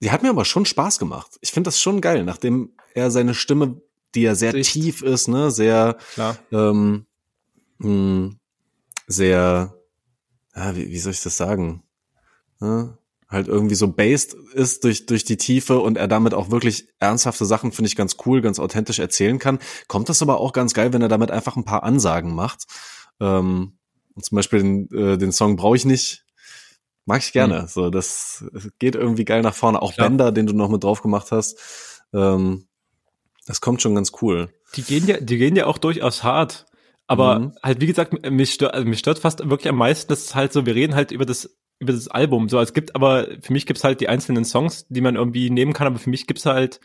Die 0.03 0.11
hat 0.11 0.21
mir 0.21 0.29
aber 0.29 0.43
schon 0.43 0.65
Spaß 0.65 0.99
gemacht. 0.99 1.37
Ich 1.39 1.51
finde 1.51 1.69
das 1.69 1.79
schon 1.79 2.01
geil, 2.01 2.25
nachdem 2.25 2.73
er 2.93 3.09
seine 3.09 3.33
Stimme, 3.33 3.81
die 4.15 4.23
ja 4.23 4.35
sehr 4.35 4.51
Sicht. 4.51 4.73
tief 4.73 5.01
ist, 5.01 5.29
ne, 5.29 5.49
sehr, 5.49 5.97
ähm, 6.51 7.05
mh, 7.77 7.87
hm, 7.87 8.39
sehr, 9.07 9.73
ja, 10.53 10.75
wie, 10.75 10.89
wie 10.89 10.99
soll 10.99 11.13
ich 11.13 11.21
das 11.21 11.37
sagen? 11.37 11.83
Ja, 12.59 12.97
halt 13.29 13.47
irgendwie 13.47 13.75
so 13.75 13.87
based 13.87 14.33
ist 14.53 14.83
durch, 14.83 15.05
durch 15.05 15.23
die 15.23 15.37
Tiefe 15.37 15.79
und 15.79 15.97
er 15.97 16.09
damit 16.09 16.33
auch 16.33 16.51
wirklich 16.51 16.89
ernsthafte 16.99 17.45
Sachen, 17.45 17.71
finde 17.71 17.87
ich 17.87 17.95
ganz 17.95 18.17
cool, 18.25 18.41
ganz 18.41 18.59
authentisch 18.59 18.99
erzählen 18.99 19.39
kann. 19.39 19.59
Kommt 19.87 20.09
das 20.09 20.21
aber 20.21 20.41
auch 20.41 20.51
ganz 20.51 20.73
geil, 20.73 20.91
wenn 20.91 21.01
er 21.01 21.07
damit 21.07 21.31
einfach 21.31 21.55
ein 21.55 21.65
paar 21.65 21.83
Ansagen 21.83 22.35
macht. 22.35 22.65
Ähm, 23.21 23.77
zum 24.21 24.35
Beispiel 24.35 24.59
den, 24.59 24.91
äh, 24.91 25.17
den 25.17 25.31
Song 25.31 25.55
brauche 25.55 25.77
ich 25.77 25.85
nicht. 25.85 26.25
Mag 27.05 27.21
ich 27.21 27.33
gerne. 27.33 27.63
Mhm. 27.63 27.67
So, 27.67 27.89
das 27.89 28.45
geht 28.79 28.95
irgendwie 28.95 29.25
geil 29.25 29.41
nach 29.41 29.53
vorne. 29.53 29.81
Auch 29.81 29.93
Klar. 29.93 30.09
Bender, 30.09 30.31
den 30.31 30.47
du 30.47 30.53
noch 30.53 30.69
mit 30.69 30.83
drauf 30.83 31.01
gemacht 31.01 31.31
hast. 31.31 32.03
Ähm, 32.13 32.67
das 33.45 33.61
kommt 33.61 33.81
schon 33.81 33.95
ganz 33.95 34.11
cool. 34.21 34.53
Die 34.75 34.83
gehen 34.83 35.05
ja, 35.07 35.19
die 35.19 35.37
gehen 35.37 35.55
ja 35.55 35.65
auch 35.65 35.77
durchaus 35.77 36.23
hart. 36.23 36.65
Aber 37.07 37.39
mhm. 37.39 37.53
halt, 37.61 37.81
wie 37.81 37.87
gesagt, 37.87 38.29
mich 38.29 38.53
stört, 38.53 38.73
also 38.73 38.87
mich 38.87 38.99
stört 38.99 39.19
fast 39.19 39.49
wirklich 39.49 39.69
am 39.69 39.77
meisten, 39.77 40.09
dass 40.09 40.23
es 40.23 40.35
halt 40.35 40.53
so, 40.53 40.65
wir 40.65 40.75
reden 40.75 40.95
halt 40.95 41.11
über 41.11 41.25
das, 41.25 41.57
über 41.79 41.91
das 41.91 42.07
Album. 42.07 42.47
So, 42.47 42.59
es 42.59 42.73
gibt 42.73 42.95
aber, 42.95 43.27
für 43.41 43.51
mich 43.51 43.65
gibt's 43.65 43.83
halt 43.83 43.99
die 43.99 44.07
einzelnen 44.07 44.45
Songs, 44.45 44.85
die 44.87 45.01
man 45.01 45.15
irgendwie 45.15 45.49
nehmen 45.49 45.73
kann, 45.73 45.87
aber 45.87 45.99
für 45.99 46.09
mich 46.09 46.27
gibt's 46.27 46.45
halt, 46.45 46.79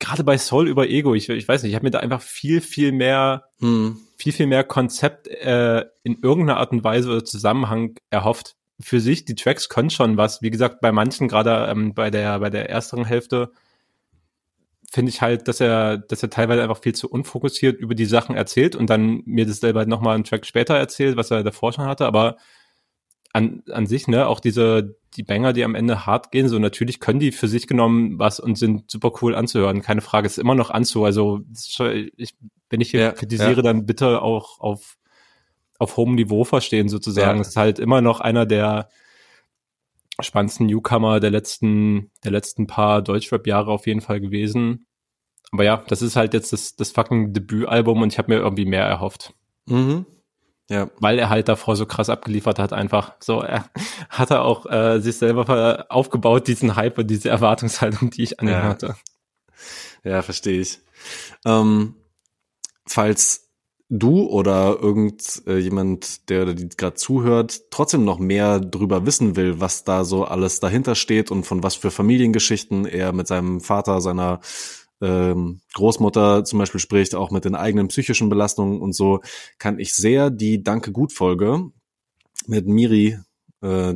gerade 0.00 0.24
bei 0.24 0.36
Soul 0.36 0.68
über 0.68 0.88
Ego, 0.88 1.14
ich, 1.14 1.28
ich 1.28 1.46
weiß 1.46 1.62
nicht, 1.62 1.70
ich 1.70 1.76
habe 1.76 1.84
mir 1.84 1.92
da 1.92 2.00
einfach 2.00 2.20
viel, 2.20 2.60
viel 2.60 2.90
mehr, 2.90 3.44
hm. 3.60 4.00
viel, 4.16 4.32
viel 4.32 4.48
mehr 4.48 4.64
Konzept 4.64 5.28
äh, 5.28 5.84
in 6.02 6.18
irgendeiner 6.20 6.58
Art 6.58 6.72
und 6.72 6.82
Weise 6.82 7.10
oder 7.10 7.24
Zusammenhang 7.24 7.94
erhofft. 8.10 8.56
Für 8.82 9.00
sich, 9.00 9.24
die 9.24 9.34
Tracks 9.34 9.68
können 9.68 9.90
schon 9.90 10.16
was. 10.16 10.42
Wie 10.42 10.50
gesagt, 10.50 10.80
bei 10.80 10.92
manchen, 10.92 11.28
gerade 11.28 11.70
ähm, 11.70 11.94
bei 11.94 12.10
der, 12.10 12.40
bei 12.40 12.50
der 12.50 12.68
ersteren 12.68 13.04
Hälfte, 13.04 13.52
finde 14.92 15.08
ich 15.08 15.22
halt, 15.22 15.48
dass 15.48 15.60
er, 15.60 15.96
dass 15.96 16.22
er 16.22 16.28
teilweise 16.28 16.62
einfach 16.62 16.82
viel 16.82 16.94
zu 16.94 17.08
unfokussiert 17.08 17.80
über 17.80 17.94
die 17.94 18.04
Sachen 18.04 18.36
erzählt 18.36 18.76
und 18.76 18.90
dann 18.90 19.22
mir 19.24 19.46
das 19.46 19.60
selber 19.60 19.86
nochmal 19.86 20.16
einen 20.16 20.24
Track 20.24 20.44
später 20.44 20.74
erzählt, 20.74 21.16
was 21.16 21.30
er 21.30 21.42
davor 21.42 21.72
schon 21.72 21.86
hatte. 21.86 22.04
Aber 22.04 22.36
an, 23.32 23.62
an 23.70 23.86
sich, 23.86 24.06
ne, 24.08 24.26
auch 24.26 24.40
diese, 24.40 24.96
die 25.16 25.22
Banger, 25.22 25.54
die 25.54 25.64
am 25.64 25.74
Ende 25.74 26.04
hart 26.04 26.30
gehen, 26.30 26.48
so 26.48 26.58
natürlich 26.58 27.00
können 27.00 27.20
die 27.20 27.32
für 27.32 27.48
sich 27.48 27.66
genommen 27.66 28.18
was 28.18 28.38
und 28.38 28.58
sind 28.58 28.90
super 28.90 29.12
cool 29.22 29.34
anzuhören. 29.34 29.80
Keine 29.80 30.02
Frage, 30.02 30.26
ist 30.26 30.38
immer 30.38 30.54
noch 30.54 30.70
anzu. 30.70 31.04
Also 31.04 31.40
ich, 32.16 32.34
wenn 32.68 32.82
ich 32.82 32.90
hier 32.90 33.00
ja, 33.00 33.12
kritisiere, 33.12 33.56
ja. 33.56 33.62
dann 33.62 33.86
bitte 33.86 34.20
auch 34.20 34.60
auf, 34.60 34.98
auf 35.82 35.96
hohem 35.96 36.14
Niveau 36.14 36.44
verstehen 36.44 36.88
sozusagen. 36.88 37.38
Ja. 37.38 37.42
Es 37.42 37.48
ist 37.48 37.56
halt 37.56 37.78
immer 37.78 38.00
noch 38.00 38.20
einer 38.20 38.46
der 38.46 38.88
spannendsten 40.20 40.66
Newcomer 40.66 41.20
der 41.20 41.30
letzten, 41.30 42.10
der 42.24 42.30
letzten 42.30 42.66
paar 42.66 43.02
Deutschrap-Jahre 43.02 43.70
auf 43.70 43.86
jeden 43.86 44.00
Fall 44.00 44.20
gewesen. 44.20 44.86
Aber 45.50 45.64
ja, 45.64 45.84
das 45.88 46.00
ist 46.00 46.16
halt 46.16 46.34
jetzt 46.34 46.52
das, 46.52 46.76
das 46.76 46.92
fucking 46.92 47.32
Debütalbum 47.32 48.02
und 48.02 48.12
ich 48.12 48.18
habe 48.18 48.32
mir 48.32 48.40
irgendwie 48.40 48.64
mehr 48.64 48.84
erhofft. 48.84 49.34
Mhm. 49.66 50.06
Ja. 50.70 50.90
Weil 51.00 51.18
er 51.18 51.28
halt 51.28 51.48
davor 51.48 51.76
so 51.76 51.84
krass 51.84 52.08
abgeliefert 52.08 52.58
hat, 52.58 52.72
einfach. 52.72 53.16
So, 53.20 53.40
er 53.42 53.66
hat 54.08 54.30
er 54.30 54.42
auch 54.44 54.64
äh, 54.66 55.00
sich 55.00 55.16
selber 55.16 55.86
aufgebaut, 55.90 56.48
diesen 56.48 56.76
Hype 56.76 56.98
und 56.98 57.08
diese 57.08 57.28
Erwartungshaltung, 57.28 58.10
die 58.10 58.22
ich 58.22 58.40
an 58.40 58.46
ihn 58.46 58.54
ja. 58.54 58.62
hatte. 58.62 58.96
Ja, 60.04 60.22
verstehe 60.22 60.60
ich. 60.60 60.80
Ähm, 61.44 61.96
falls 62.86 63.51
du 63.92 64.22
oder 64.22 64.78
irgendjemand, 64.80 66.22
äh, 66.22 66.26
der 66.28 66.42
oder 66.42 66.54
die 66.54 66.68
gerade 66.70 66.94
zuhört, 66.94 67.70
trotzdem 67.70 68.04
noch 68.04 68.18
mehr 68.18 68.58
drüber 68.58 69.04
wissen 69.04 69.36
will, 69.36 69.60
was 69.60 69.84
da 69.84 70.04
so 70.04 70.24
alles 70.24 70.60
dahinter 70.60 70.94
steht 70.94 71.30
und 71.30 71.44
von 71.44 71.62
was 71.62 71.74
für 71.74 71.90
Familiengeschichten 71.90 72.86
er 72.86 73.12
mit 73.12 73.26
seinem 73.26 73.60
Vater, 73.60 74.00
seiner 74.00 74.40
ähm, 75.02 75.60
Großmutter 75.74 76.44
zum 76.44 76.58
Beispiel 76.58 76.80
spricht, 76.80 77.14
auch 77.14 77.30
mit 77.30 77.44
den 77.44 77.54
eigenen 77.54 77.88
psychischen 77.88 78.30
Belastungen 78.30 78.80
und 78.80 78.94
so, 78.94 79.20
kann 79.58 79.78
ich 79.78 79.94
sehr 79.94 80.30
die 80.30 80.62
Danke 80.62 80.90
gut 80.90 81.12
Folge 81.12 81.70
mit 82.46 82.66
Miri 82.66 83.18
äh, 83.60 83.94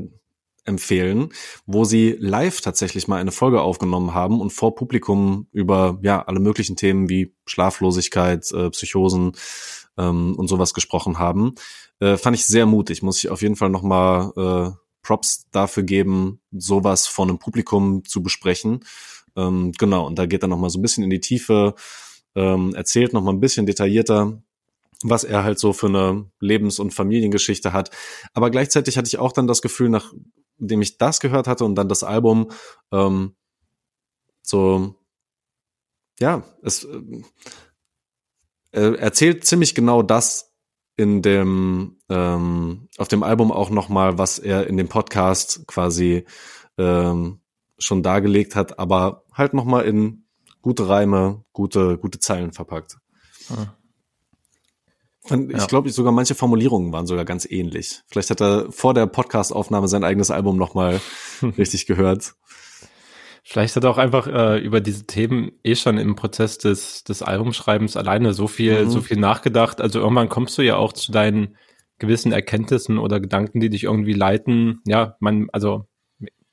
empfehlen, 0.67 1.31
wo 1.65 1.85
sie 1.85 2.17
live 2.19 2.61
tatsächlich 2.61 3.09
mal 3.09 3.21
eine 3.21 3.33
Folge 3.33 3.63
aufgenommen 3.63 4.13
haben 4.13 4.41
und 4.43 4.53
vor 4.53 4.75
Publikum 4.75 5.47
über 5.53 5.99
ja 6.03 6.23
alle 6.23 6.41
möglichen 6.41 6.77
Themen 6.77 7.09
wie 7.09 7.35
Schlaflosigkeit, 7.47 8.53
äh, 8.53 8.69
Psychosen 8.71 9.33
ähm, 9.97 10.35
und 10.37 10.49
sowas 10.49 10.75
gesprochen 10.75 11.19
haben. 11.19 11.55
Äh, 12.01 12.17
fand 12.17 12.37
ich 12.37 12.47
sehr 12.47 12.67
mutig, 12.67 13.03
muss 13.03 13.19
ich 13.19 13.31
auf 13.31 13.43
jeden 13.43 13.57
Fall 13.57 13.71
nochmal 13.71 14.33
äh, 14.37 14.77
Props 15.03 15.47
dafür 15.53 15.85
geben, 15.85 16.41
sowas 16.51 17.07
vor 17.07 17.27
einem 17.27 17.39
Publikum 17.39 18.05
zu 18.05 18.23
besprechen. 18.23 18.85
Ähm, 19.37 19.73
genau, 19.73 20.07
und 20.07 20.19
da 20.19 20.27
geht 20.27 20.43
er 20.43 20.49
nochmal 20.49 20.71
so 20.71 20.79
ein 20.79 20.83
bisschen 20.83 21.05
in 21.05 21.11
die 21.11 21.21
Tiefe, 21.21 21.75
ähm, 22.35 22.75
erzählt 22.75 23.13
nochmal 23.13 23.35
ein 23.35 23.41
bisschen 23.41 23.67
detaillierter, 23.67 24.43
was 25.03 25.25
er 25.25 25.45
halt 25.45 25.59
so 25.59 25.73
für 25.73 25.87
eine 25.87 26.31
Lebens- 26.41 26.79
und 26.79 26.93
Familiengeschichte 26.93 27.73
hat. 27.73 27.91
Aber 28.35 28.51
gleichzeitig 28.51 28.97
hatte 28.99 29.09
ich 29.09 29.19
auch 29.19 29.33
dann 29.33 29.47
das 29.47 29.63
Gefühl, 29.63 29.91
nachdem 29.91 30.83
ich 30.83 30.99
das 30.99 31.21
gehört 31.21 31.47
hatte 31.47 31.65
und 31.65 31.75
dann 31.77 31.89
das 31.89 32.03
Album, 32.03 32.51
ähm, 32.93 33.37
so, 34.43 34.95
ja, 36.19 36.43
es 36.63 36.87
äh, 38.77 38.93
er 38.93 38.99
erzählt 38.99 39.45
ziemlich 39.45 39.75
genau 39.75 40.03
das 40.03 40.53
in 40.97 41.23
dem 41.23 41.99
ähm, 42.09 42.89
auf 42.99 43.09
dem 43.09 43.23
Album 43.23 43.51
auch 43.53 43.71
noch 43.71 43.89
mal, 43.89 44.19
was 44.19 44.39
er 44.39 44.67
in 44.67 44.77
dem 44.77 44.89
Podcast 44.89 45.67
quasi 45.67 46.25
ähm, 46.79 47.41
schon 47.79 48.03
dargelegt 48.03 48.55
hat, 48.55 48.79
aber 48.79 49.25
halt 49.33 49.55
noch 49.55 49.65
mal 49.65 49.85
in 49.85 50.25
gute 50.63 50.89
Reime, 50.89 51.45
gute, 51.53 51.99
gute 51.99 52.19
Zeilen 52.19 52.53
verpackt. 52.53 52.97
Ah. 53.51 53.77
Und 55.29 55.51
ich 55.51 55.59
ja. 55.59 55.67
glaube, 55.67 55.91
sogar 55.91 56.13
manche 56.13 56.35
Formulierungen 56.35 56.93
waren 56.93 57.07
sogar 57.07 57.25
ganz 57.25 57.47
ähnlich. 57.51 58.03
Vielleicht 58.07 58.31
hat 58.31 58.41
er 58.41 58.71
vor 58.71 58.95
der 58.95 59.07
Podcast-Aufnahme 59.07 59.89
sein 59.89 60.05
eigenes 60.05 60.31
Album 60.31 60.57
noch 60.57 60.75
mal 60.75 61.01
richtig 61.59 61.87
gehört. 61.87 62.35
Vielleicht 63.49 63.77
hat 63.77 63.85
er 63.85 63.91
auch 63.91 63.99
einfach 63.99 64.27
äh, 64.27 64.59
über 64.59 64.81
diese 64.81 65.07
Themen 65.07 65.53
eh 65.63 65.77
schon 65.77 65.99
im 65.99 66.17
Prozess 66.17 66.59
des, 66.59 67.05
des 67.05 67.23
Albumschreibens 67.23 67.97
alleine 67.97 68.35
so 68.35 68.49
viel, 68.49 68.87
mhm. 68.87 68.91
so 68.91 69.01
viel 69.01 69.19
nachgedacht. 69.19 69.81
Also 69.81 70.01
irgendwann 70.01 70.29
kommst 70.29 70.59
du 70.59 70.63
ja 70.63 70.75
auch 70.75 70.93
zu 70.93 71.13
deinen 71.13 71.57
gewissen 71.99 72.33
Erkenntnissen 72.33 72.99
oder 72.99 73.21
Gedanken, 73.21 73.61
die 73.61 73.71
dich 73.71 73.85
irgendwie 73.85 74.15
leiten. 74.15 74.81
Ja, 74.85 75.17
man, 75.21 75.47
also 75.53 75.87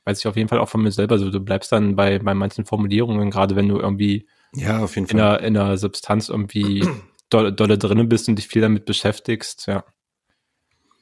weiß 0.05 0.19
ich 0.19 0.27
auf 0.27 0.35
jeden 0.35 0.49
Fall 0.49 0.59
auch 0.59 0.69
von 0.69 0.83
mir 0.83 0.91
selber 0.91 1.17
so, 1.17 1.31
du 1.31 1.39
bleibst 1.39 1.71
dann 1.71 1.95
bei, 1.95 2.19
bei 2.19 2.35
manchen 2.35 2.63
Formulierungen, 2.63 3.31
gerade 3.31 3.55
wenn 3.55 3.69
du 3.69 3.79
irgendwie 3.79 4.27
ja, 4.53 4.83
auf 4.83 4.95
jeden 4.95 5.09
in, 5.09 5.17
Fall. 5.17 5.39
Einer, 5.39 5.47
in 5.47 5.57
einer 5.57 5.77
Substanz 5.77 6.29
irgendwie 6.29 6.87
dolle, 7.31 7.51
dolle 7.53 7.79
drinne 7.79 8.05
bist 8.05 8.29
und 8.29 8.35
dich 8.35 8.47
viel 8.47 8.61
damit 8.61 8.85
beschäftigst, 8.85 9.65
ja. 9.65 9.83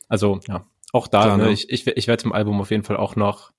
Also 0.07 0.39
ja, 0.47 0.63
auch 0.93 1.09
da, 1.09 1.23
Klar, 1.23 1.37
ne, 1.37 1.43
ne? 1.47 1.51
ich, 1.51 1.69
ich, 1.69 1.85
ich 1.85 2.07
werde 2.07 2.23
dem 2.23 2.31
Album 2.31 2.61
auf 2.61 2.71
jeden 2.71 2.83
Fall 2.83 2.95
auch 2.95 3.17
noch 3.17 3.51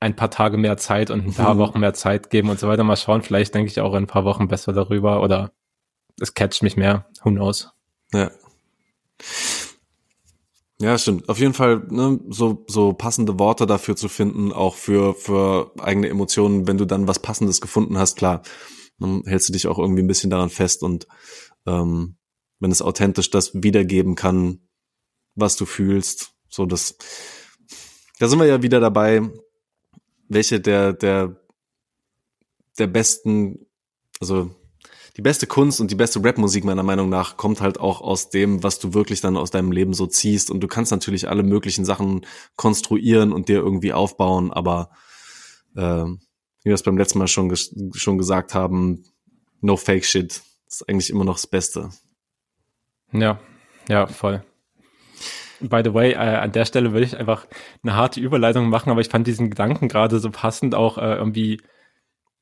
ein 0.00 0.16
paar 0.16 0.30
Tage 0.30 0.56
mehr 0.56 0.76
Zeit 0.76 1.10
und 1.10 1.26
ein 1.26 1.34
paar 1.34 1.54
mhm. 1.54 1.58
Wochen 1.58 1.80
mehr 1.80 1.94
Zeit 1.94 2.30
geben 2.30 2.50
und 2.50 2.58
so 2.58 2.68
weiter. 2.68 2.84
Mal 2.84 2.96
schauen, 2.96 3.22
vielleicht 3.22 3.54
denke 3.54 3.70
ich 3.70 3.80
auch 3.80 3.94
in 3.94 4.04
ein 4.04 4.06
paar 4.06 4.24
Wochen 4.24 4.48
besser 4.48 4.72
darüber 4.72 5.22
oder 5.22 5.52
es 6.20 6.34
catcht 6.34 6.62
mich 6.62 6.76
mehr. 6.76 7.06
Who 7.22 7.30
knows? 7.30 7.70
Ja. 8.12 8.30
Ja, 10.80 10.96
stimmt. 10.96 11.28
Auf 11.28 11.40
jeden 11.40 11.54
Fall 11.54 11.86
ne, 11.90 12.20
so 12.28 12.64
so 12.68 12.92
passende 12.92 13.38
Worte 13.40 13.66
dafür 13.66 13.96
zu 13.96 14.08
finden, 14.08 14.52
auch 14.52 14.76
für 14.76 15.14
für 15.14 15.72
eigene 15.80 16.08
Emotionen. 16.08 16.68
Wenn 16.68 16.78
du 16.78 16.84
dann 16.84 17.08
was 17.08 17.18
Passendes 17.18 17.60
gefunden 17.60 17.98
hast, 17.98 18.16
klar, 18.16 18.42
dann 19.00 19.22
hältst 19.26 19.48
du 19.48 19.52
dich 19.52 19.66
auch 19.66 19.78
irgendwie 19.78 20.02
ein 20.02 20.08
bisschen 20.08 20.30
daran 20.30 20.50
fest 20.50 20.84
und 20.84 21.08
ähm, 21.66 22.16
wenn 22.60 22.70
es 22.70 22.82
authentisch 22.82 23.30
das 23.30 23.54
wiedergeben 23.54 24.14
kann, 24.14 24.68
was 25.34 25.56
du 25.56 25.66
fühlst, 25.66 26.32
so 26.48 26.64
das. 26.64 26.96
Da 28.20 28.28
sind 28.28 28.38
wir 28.38 28.46
ja 28.46 28.62
wieder 28.62 28.80
dabei, 28.80 29.22
welche 30.28 30.60
der 30.60 30.92
der 30.92 31.36
der 32.78 32.86
besten, 32.86 33.66
also 34.20 34.50
die 35.16 35.22
beste 35.22 35.48
Kunst 35.48 35.80
und 35.80 35.90
die 35.90 35.96
beste 35.96 36.24
Rapmusik 36.24 36.64
meiner 36.64 36.84
Meinung 36.84 37.08
nach 37.08 37.36
kommt 37.36 37.60
halt 37.60 37.80
auch 37.80 38.00
aus 38.00 38.30
dem, 38.30 38.62
was 38.62 38.78
du 38.78 38.94
wirklich 38.94 39.20
dann 39.20 39.36
aus 39.36 39.50
deinem 39.50 39.72
Leben 39.72 39.92
so 39.92 40.06
ziehst. 40.06 40.48
Und 40.48 40.60
du 40.60 40.68
kannst 40.68 40.92
natürlich 40.92 41.28
alle 41.28 41.42
möglichen 41.42 41.84
Sachen 41.84 42.24
konstruieren 42.54 43.32
und 43.32 43.48
dir 43.48 43.56
irgendwie 43.56 43.92
aufbauen, 43.92 44.52
aber 44.52 44.90
äh, 45.74 46.04
wie 46.04 46.70
wir 46.70 46.74
es 46.74 46.84
beim 46.84 46.96
letzten 46.96 47.18
Mal 47.18 47.26
schon, 47.26 47.54
schon 47.56 48.18
gesagt 48.18 48.54
haben, 48.54 49.04
no 49.60 49.76
fake 49.76 50.04
shit 50.04 50.40
ist 50.68 50.88
eigentlich 50.88 51.10
immer 51.10 51.24
noch 51.24 51.36
das 51.36 51.46
Beste. 51.46 51.90
Ja, 53.12 53.40
ja, 53.88 54.06
voll. 54.06 54.44
By 55.60 55.82
the 55.84 55.94
way, 55.94 56.12
äh, 56.12 56.16
an 56.16 56.52
der 56.52 56.64
Stelle 56.64 56.92
würde 56.92 57.04
ich 57.04 57.16
einfach 57.16 57.46
eine 57.82 57.94
harte 57.94 58.20
Überleitung 58.20 58.68
machen, 58.68 58.90
aber 58.90 59.00
ich 59.00 59.08
fand 59.08 59.26
diesen 59.26 59.50
Gedanken 59.50 59.88
gerade 59.88 60.18
so 60.18 60.30
passend 60.30 60.74
auch 60.74 60.98
äh, 60.98 61.14
irgendwie 61.14 61.60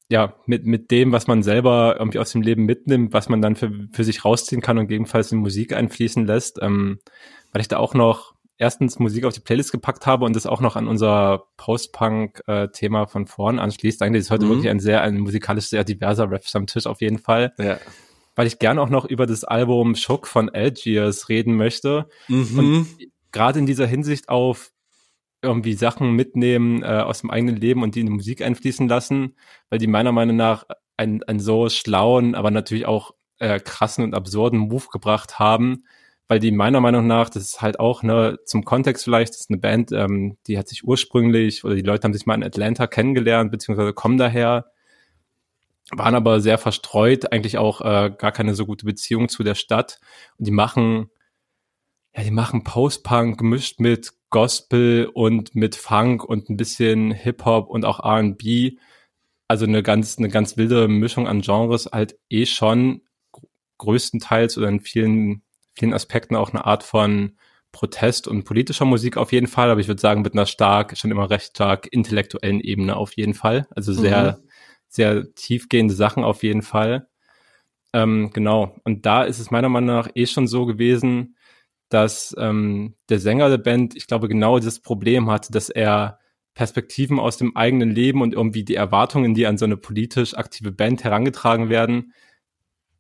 ja, 0.09 0.35
mit, 0.47 0.67
mit 0.67 0.91
dem, 0.91 1.13
was 1.13 1.27
man 1.27 1.43
selber 1.43 1.97
irgendwie 1.99 2.19
aus 2.19 2.31
dem 2.31 2.43
Leben 2.43 2.65
mitnimmt, 2.65 3.13
was 3.13 3.29
man 3.29 3.43
dann 3.43 3.57
für, 3.57 3.73
für 3.93 4.05
sich 4.05 4.25
rausziehen 4.25 4.63
kann 4.63 4.79
und 4.79 4.87
gegebenenfalls 4.87 5.33
in 5.33 5.39
Musik 5.39 5.73
einfließen 5.73 6.27
lässt, 6.27 6.63
ähm, 6.63 7.01
weil 7.53 7.61
ich 7.61 7.69
da 7.69 7.79
auch 7.79 7.95
noch 7.95 8.35
erstens 8.59 8.99
Musik 8.99 9.25
auf 9.25 9.35
die 9.35 9.41
Playlist 9.41 9.73
gepackt 9.73 10.07
habe 10.07 10.25
und 10.25 10.37
das 10.37 10.47
auch 10.47 10.61
noch 10.61 10.77
an 10.77 10.89
unser 10.89 11.47
Post-Punk-Thema 11.57 13.03
äh, 13.03 13.07
von 13.07 13.27
vorn 13.27 13.59
anschließt. 13.59 14.01
Eigentlich 14.03 14.21
ist 14.21 14.31
heute 14.31 14.47
mhm. 14.47 14.51
wirklich 14.51 14.71
ein 14.71 14.81
sehr, 14.81 15.03
ein 15.03 15.19
musikalisch 15.19 15.67
sehr 15.67 15.85
diverser 15.85 16.31
Rap 16.31 16.45
am 16.55 16.67
Tisch 16.67 16.87
auf 16.87 17.01
jeden 17.01 17.19
Fall. 17.19 17.53
Ja. 17.59 17.79
Weil 18.37 18.47
ich 18.47 18.61
gern 18.61 18.79
auch 18.79 18.91
noch 18.91 19.05
über 19.05 19.27
das 19.27 19.43
Album 19.43 19.97
Schock 19.97 20.29
von 20.29 20.49
Algiers 20.49 21.29
reden 21.29 21.57
möchte. 21.57 22.09
Mhm. 22.29 22.59
Und 22.59 22.87
gerade 23.33 23.59
in 23.59 23.67
dieser 23.67 23.87
Hinsicht 23.87 24.29
auf 24.29 24.71
irgendwie 25.43 25.75
Sachen 25.75 26.13
mitnehmen 26.13 26.83
äh, 26.83 26.87
aus 26.87 27.21
dem 27.21 27.31
eigenen 27.31 27.57
Leben 27.57 27.83
und 27.83 27.95
die 27.95 28.01
in 28.01 28.07
die 28.07 28.13
Musik 28.13 28.43
einfließen 28.43 28.89
lassen, 28.89 29.37
weil 29.71 29.79
die 29.79 29.87
meiner 29.87 30.13
Meinung 30.13 30.37
nach 30.37 30.65
einen, 30.97 31.23
einen 31.23 31.41
so 31.41 31.69
schlauen, 31.69 32.35
aber 32.35 32.51
natürlich 32.51 32.87
auch 32.87 33.13
äh, 33.39 33.61
krassen 33.61 34.05
und 34.05 34.15
absurden 34.15 34.59
Move 34.61 34.87
gebracht 34.91 35.39
haben, 35.39 35.85
weil 36.29 36.41
die 36.41 36.51
meiner 36.51 36.81
Meinung 36.81 37.07
nach, 37.07 37.29
das 37.31 37.45
ist 37.45 37.63
halt 37.63 37.79
auch, 37.79 38.03
ne, 38.03 38.39
zum 38.45 38.65
Kontext 38.65 39.05
vielleicht, 39.05 39.35
das 39.35 39.43
ist 39.43 39.51
eine 39.51 39.59
Band, 39.59 39.93
ähm, 39.93 40.39
die 40.47 40.59
hat 40.59 40.69
sich 40.69 40.85
ursprünglich, 40.85 41.65
oder 41.65 41.75
die 41.75 41.83
Leute 41.83 42.05
haben 42.05 42.15
sich 42.15 42.27
mal 42.27 42.35
in 42.35 42.45
Atlanta 42.45 42.87
kennengelernt, 42.87 43.51
beziehungsweise 43.51 43.93
kommen 43.93 44.19
daher, 44.19 44.67
waren 45.93 46.15
aber 46.15 46.41
sehr 46.41 46.59
verstreut, 46.59 47.33
eigentlich 47.33 47.59
auch 47.59 47.81
äh, 47.81 48.11
gar 48.17 48.33
keine 48.33 48.55
so 48.55 48.67
gute 48.67 48.87
Beziehung 48.87 49.29
zu 49.29 49.43
der 49.45 49.55
Stadt 49.55 50.01
und 50.39 50.47
die 50.47 50.53
machen 50.53 51.11
ja, 52.17 52.23
die 52.23 52.31
machen 52.31 52.65
Post-Punk 52.65 53.39
gemischt 53.39 53.79
mit 53.79 54.15
Gospel 54.31 55.11
und 55.13 55.55
mit 55.55 55.77
Funk 55.77 56.25
und 56.25 56.49
ein 56.49 56.57
bisschen 56.57 57.11
Hip-Hop 57.11 57.69
und 57.69 57.85
auch 57.85 58.01
R&B. 58.01 58.79
Also 59.49 59.67
eine 59.67 59.83
ganz, 59.83 60.19
eine 60.19 60.29
ganz 60.29 60.57
wilde 60.57 60.89
Mischung 60.89 61.29
an 61.29 61.43
Genres, 61.43 61.91
halt 61.93 62.19
eh 62.31 62.47
schon 62.47 63.03
größtenteils 63.79 64.57
oder 64.57 64.69
in 64.69 64.81
vielen, 64.81 65.43
vielen 65.75 65.93
Aspekten 65.93 66.37
auch 66.37 66.51
eine 66.51 66.65
Art 66.65 66.83
von 66.83 67.37
Protest 67.71 68.27
und 68.27 68.45
politischer 68.45 68.87
Musik 68.87 69.19
auf 69.19 69.33
jeden 69.33 69.47
Fall, 69.47 69.71
aber 69.71 69.81
ich 69.81 69.89
würde 69.89 70.01
sagen 70.01 70.23
mit 70.23 70.33
einer 70.33 70.47
stark, 70.47 70.97
schon 70.97 71.11
immer 71.11 71.29
recht 71.29 71.51
stark 71.51 71.87
intellektuellen 71.91 72.61
Ebene 72.61 72.97
auf 72.97 73.15
jeden 73.17 73.35
Fall. 73.35 73.69
Also 73.71 73.93
sehr, 73.93 74.39
mhm. 74.41 74.46
Sehr 74.97 75.35
tiefgehende 75.35 75.95
Sachen 75.95 76.25
auf 76.25 76.43
jeden 76.43 76.63
Fall. 76.63 77.09
Ähm, 77.93 78.31
genau. 78.33 78.77
Und 78.85 79.07
da 79.07 79.23
ist 79.23 79.39
es 79.39 79.51
meiner 79.51 79.69
Meinung 79.69 79.95
nach 79.95 80.09
eh 80.15 80.27
schon 80.27 80.49
so 80.49 80.67
gewesen, 80.67 81.37
dass 81.89 82.35
ähm, 82.39 82.95
der 83.09 83.21
Sänger 83.21 83.49
der 83.49 83.59
Band, 83.59 83.95
ich 83.95 84.07
glaube, 84.07 84.29
genau 84.29 84.59
dieses 84.59 84.81
Problem 84.81 85.31
hatte, 85.31 85.53
dass 85.53 85.71
er 85.71 86.19
Perspektiven 86.55 87.21
aus 87.21 87.37
dem 87.37 87.55
eigenen 87.57 87.91
Leben 87.91 88.23
und 88.23 88.33
irgendwie 88.33 88.65
die 88.65 88.75
Erwartungen, 88.75 89.35
die 89.35 89.47
an 89.47 89.59
so 89.59 89.67
eine 89.67 89.77
politisch 89.77 90.35
aktive 90.35 90.73
Band 90.73 91.05
herangetragen 91.05 91.69
werden, 91.69 92.13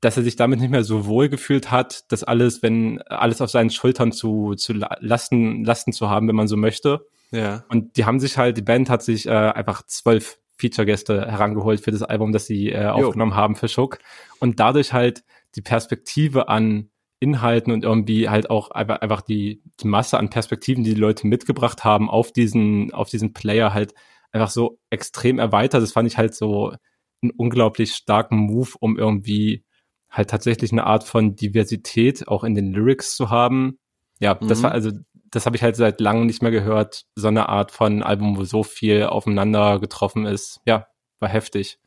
dass 0.00 0.16
er 0.16 0.22
sich 0.22 0.36
damit 0.36 0.60
nicht 0.60 0.70
mehr 0.70 0.84
so 0.84 1.06
wohl 1.06 1.28
gefühlt 1.28 1.70
hat, 1.70 2.10
dass 2.12 2.22
alles, 2.22 2.62
wenn 2.62 3.00
alles 3.02 3.40
auf 3.40 3.50
seinen 3.50 3.70
Schultern 3.70 4.12
zu, 4.12 4.54
zu 4.54 4.74
lasten, 4.74 5.64
lasten 5.64 5.92
zu 5.92 6.10
haben, 6.10 6.28
wenn 6.28 6.36
man 6.36 6.48
so 6.48 6.56
möchte. 6.56 7.06
Ja. 7.32 7.64
Und 7.68 7.96
die 7.96 8.04
haben 8.04 8.20
sich 8.20 8.36
halt, 8.38 8.56
die 8.56 8.62
Band 8.62 8.90
hat 8.90 9.02
sich 9.02 9.26
äh, 9.26 9.30
einfach 9.30 9.84
zwölf 9.86 10.38
Feature-Gäste 10.58 11.30
herangeholt 11.30 11.80
für 11.80 11.90
das 11.90 12.02
Album, 12.02 12.32
das 12.32 12.46
sie 12.46 12.70
äh, 12.70 12.86
aufgenommen 12.86 13.32
jo. 13.32 13.36
haben 13.36 13.56
für 13.56 13.68
Schuck. 13.68 13.98
Und 14.40 14.60
dadurch 14.60 14.92
halt 14.92 15.24
die 15.54 15.62
Perspektive 15.62 16.48
an 16.48 16.90
Inhalten 17.18 17.72
und 17.72 17.84
irgendwie 17.84 18.28
halt 18.28 18.50
auch 18.50 18.70
einfach, 18.70 19.00
einfach 19.00 19.22
die, 19.22 19.62
die 19.80 19.88
Masse 19.88 20.18
an 20.18 20.28
Perspektiven, 20.28 20.84
die 20.84 20.94
die 20.94 21.00
Leute 21.00 21.26
mitgebracht 21.26 21.84
haben, 21.84 22.10
auf 22.10 22.32
diesen, 22.32 22.92
auf 22.92 23.08
diesen 23.08 23.32
Player 23.32 23.72
halt 23.72 23.94
einfach 24.32 24.50
so 24.50 24.78
extrem 24.90 25.38
erweitert. 25.38 25.82
Das 25.82 25.92
fand 25.92 26.06
ich 26.06 26.18
halt 26.18 26.34
so 26.34 26.74
einen 27.22 27.32
unglaublich 27.36 27.94
starken 27.94 28.36
Move, 28.36 28.72
um 28.80 28.98
irgendwie 28.98 29.64
halt 30.10 30.30
tatsächlich 30.30 30.72
eine 30.72 30.84
Art 30.84 31.04
von 31.04 31.36
Diversität 31.36 32.28
auch 32.28 32.44
in 32.44 32.54
den 32.54 32.72
Lyrics 32.72 33.16
zu 33.16 33.30
haben. 33.30 33.78
Ja, 34.20 34.38
mhm. 34.38 34.48
das 34.48 34.62
war 34.62 34.72
also, 34.72 34.90
das 35.30 35.46
habe 35.46 35.56
ich 35.56 35.62
halt 35.62 35.76
seit 35.76 36.00
langem 36.00 36.26
nicht 36.26 36.42
mehr 36.42 36.50
gehört. 36.50 37.06
So 37.14 37.28
eine 37.28 37.48
Art 37.48 37.70
von 37.70 38.02
Album, 38.02 38.36
wo 38.36 38.44
so 38.44 38.62
viel 38.62 39.04
aufeinander 39.04 39.78
getroffen 39.80 40.26
ist. 40.26 40.60
Ja, 40.66 40.86
war 41.20 41.28
heftig. 41.28 41.78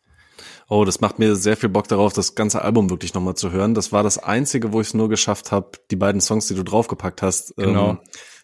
Oh, 0.69 0.85
das 0.85 1.01
macht 1.01 1.19
mir 1.19 1.35
sehr 1.35 1.57
viel 1.57 1.69
Bock 1.69 1.87
darauf, 1.87 2.13
das 2.13 2.35
ganze 2.35 2.61
Album 2.61 2.89
wirklich 2.89 3.13
nochmal 3.13 3.35
zu 3.35 3.51
hören. 3.51 3.73
Das 3.73 3.91
war 3.91 4.03
das 4.03 4.17
einzige, 4.17 4.71
wo 4.71 4.81
ich 4.81 4.87
es 4.87 4.93
nur 4.93 5.09
geschafft 5.09 5.51
habe, 5.51 5.71
die 5.91 5.95
beiden 5.95 6.21
Songs, 6.21 6.47
die 6.47 6.55
du 6.55 6.63
draufgepackt 6.63 7.21
hast. 7.21 7.55
Genau. 7.57 7.91
Ähm, 7.91 7.99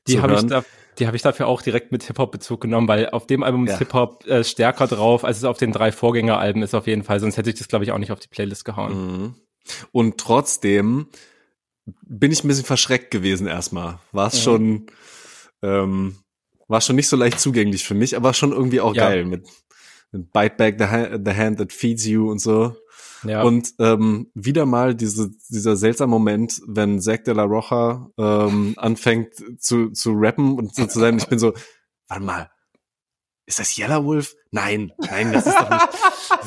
die 0.08 0.22
habe 0.22 0.34
ich 0.36 0.46
da, 0.46 0.64
die 1.00 1.08
habe 1.08 1.16
ich 1.16 1.24
dafür 1.24 1.48
auch 1.48 1.62
direkt 1.62 1.92
mit 1.92 2.04
Hip-Hop-Bezug 2.04 2.62
genommen, 2.62 2.88
weil 2.88 3.10
auf 3.10 3.28
dem 3.28 3.44
Album 3.44 3.66
ist 3.66 3.74
ja. 3.74 3.80
Hip-Hop 3.80 4.26
äh, 4.28 4.44
stärker 4.44 4.88
drauf, 4.88 5.24
als 5.24 5.38
es 5.38 5.44
auf 5.44 5.58
den 5.58 5.72
drei 5.72 5.92
Vorgängeralben 5.92 6.62
ist 6.64 6.74
auf 6.74 6.88
jeden 6.88 7.04
Fall. 7.04 7.20
Sonst 7.20 7.38
hätte 7.38 7.50
ich 7.50 7.58
das, 7.58 7.68
glaube 7.68 7.86
ich, 7.86 7.92
auch 7.92 7.98
nicht 7.98 8.12
auf 8.12 8.20
die 8.20 8.28
Playlist 8.28 8.66
gehauen. 8.66 8.94
Mhm. 8.94 9.36
Und 9.92 10.18
trotzdem 10.18 11.08
bin 11.86 12.32
ich 12.32 12.44
ein 12.44 12.48
bisschen 12.48 12.66
verschreckt 12.66 13.12
gewesen 13.12 13.48
erstmal. 13.48 14.00
War 14.12 14.28
es 14.28 14.36
mhm. 14.36 14.40
schon, 14.40 14.86
ähm, 15.62 16.18
war 16.68 16.82
schon 16.82 16.96
nicht 16.96 17.08
so 17.08 17.16
leicht 17.16 17.40
zugänglich 17.40 17.86
für 17.86 17.94
mich, 17.94 18.16
aber 18.16 18.34
schon 18.34 18.52
irgendwie 18.52 18.82
auch 18.82 18.96
ja. 18.96 19.10
geil 19.10 19.26
mit 19.26 19.48
Bite 20.12 20.56
back 20.58 20.76
the, 20.80 20.86
hand, 20.86 21.28
the 21.28 21.34
hand 21.34 21.58
that 21.60 21.74
feeds 21.74 22.06
you 22.06 22.30
und 22.30 22.40
so. 22.40 22.76
Ja. 23.24 23.42
Und 23.42 23.74
ähm, 23.80 24.32
wieder 24.34 24.66
mal 24.66 24.96
diese, 24.96 25.32
dieser 25.50 25.76
seltsame 25.76 26.12
Moment, 26.12 26.62
wenn 26.68 27.02
Zack 27.02 27.24
de 27.26 27.34
la 27.34 27.44
Rocha 27.44 28.10
ähm, 28.18 28.76
anfängt 28.78 29.34
zu, 29.60 29.92
zu 29.92 30.12
rappen 30.14 30.58
und 30.58 30.76
so 30.76 30.86
zu 30.86 31.00
sein. 31.00 31.18
Ich 31.18 31.28
bin 31.28 31.40
so, 31.40 31.54
warte 32.08 32.24
mal, 32.24 32.50
ist 33.48 33.60
das 33.60 33.78
Yellow 33.78 34.04
Wolf? 34.06 34.36
Nein, 34.52 34.92
nein, 34.98 35.32
das 35.34 35.46
ist 35.46 35.56
doch 35.56 35.70
nicht. 35.70 35.88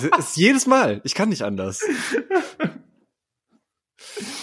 Das 0.17 0.31
ist 0.31 0.37
jedes 0.37 0.67
Mal. 0.67 1.01
Ich 1.05 1.15
kann 1.15 1.29
nicht 1.29 1.43
anders. 1.43 1.83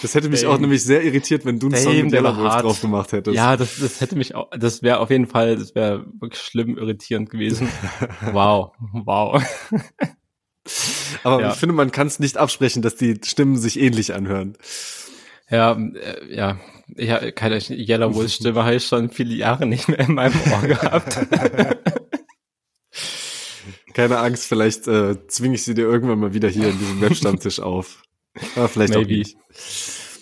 Das 0.02 0.14
hätte 0.14 0.28
mich 0.28 0.42
Damn. 0.42 0.50
auch 0.50 0.58
nämlich 0.58 0.84
sehr 0.84 1.02
irritiert, 1.02 1.44
wenn 1.44 1.58
du 1.58 1.66
einen 1.68 1.76
Song 1.76 1.96
mit 1.96 2.12
Yellow 2.12 2.36
Wolf 2.36 2.56
drauf 2.56 2.80
gemacht 2.80 3.12
hättest. 3.12 3.36
Ja, 3.36 3.56
das, 3.56 3.78
das 3.78 4.00
hätte 4.00 4.16
mich 4.16 4.34
auch, 4.34 4.50
das 4.50 4.82
wäre 4.82 5.00
auf 5.00 5.10
jeden 5.10 5.26
Fall, 5.26 5.56
das 5.56 5.74
wäre 5.74 6.06
wirklich 6.20 6.42
schlimm 6.42 6.76
irritierend 6.76 7.30
gewesen. 7.30 7.68
wow, 8.32 8.72
wow. 8.92 9.42
Aber 11.22 11.40
ja. 11.40 11.50
ich 11.50 11.56
finde, 11.56 11.74
man 11.74 11.92
kann 11.92 12.06
es 12.06 12.18
nicht 12.18 12.36
absprechen, 12.36 12.82
dass 12.82 12.96
die 12.96 13.18
Stimmen 13.24 13.56
sich 13.56 13.80
ähnlich 13.80 14.14
anhören. 14.14 14.56
Ja, 15.48 15.72
äh, 15.72 16.34
ja, 16.34 16.58
ja, 16.96 17.30
keine 17.30 17.58
Yellow 17.58 18.14
Wolf 18.14 18.32
Stimme 18.32 18.64
habe 18.64 18.74
ich 18.76 18.86
schon 18.86 19.10
viele 19.10 19.34
Jahre 19.34 19.66
nicht 19.66 19.88
mehr 19.88 20.00
in 20.00 20.14
meinem 20.14 20.34
Ohr 20.52 20.62
gehabt. 20.68 21.18
keine 23.94 24.18
Angst, 24.18 24.46
vielleicht 24.46 24.88
äh, 24.88 25.26
zwinge 25.28 25.54
ich 25.54 25.62
sie 25.62 25.74
dir 25.74 25.84
irgendwann 25.84 26.18
mal 26.18 26.34
wieder 26.34 26.48
hier 26.48 26.68
in 26.68 26.78
diesem 26.78 27.00
Webstammtisch 27.00 27.60
auf. 27.60 28.02
Ja, 28.56 28.68
vielleicht 28.68 28.94
Maybe. 28.94 29.04
auch 29.04 29.08
nicht. 29.08 29.36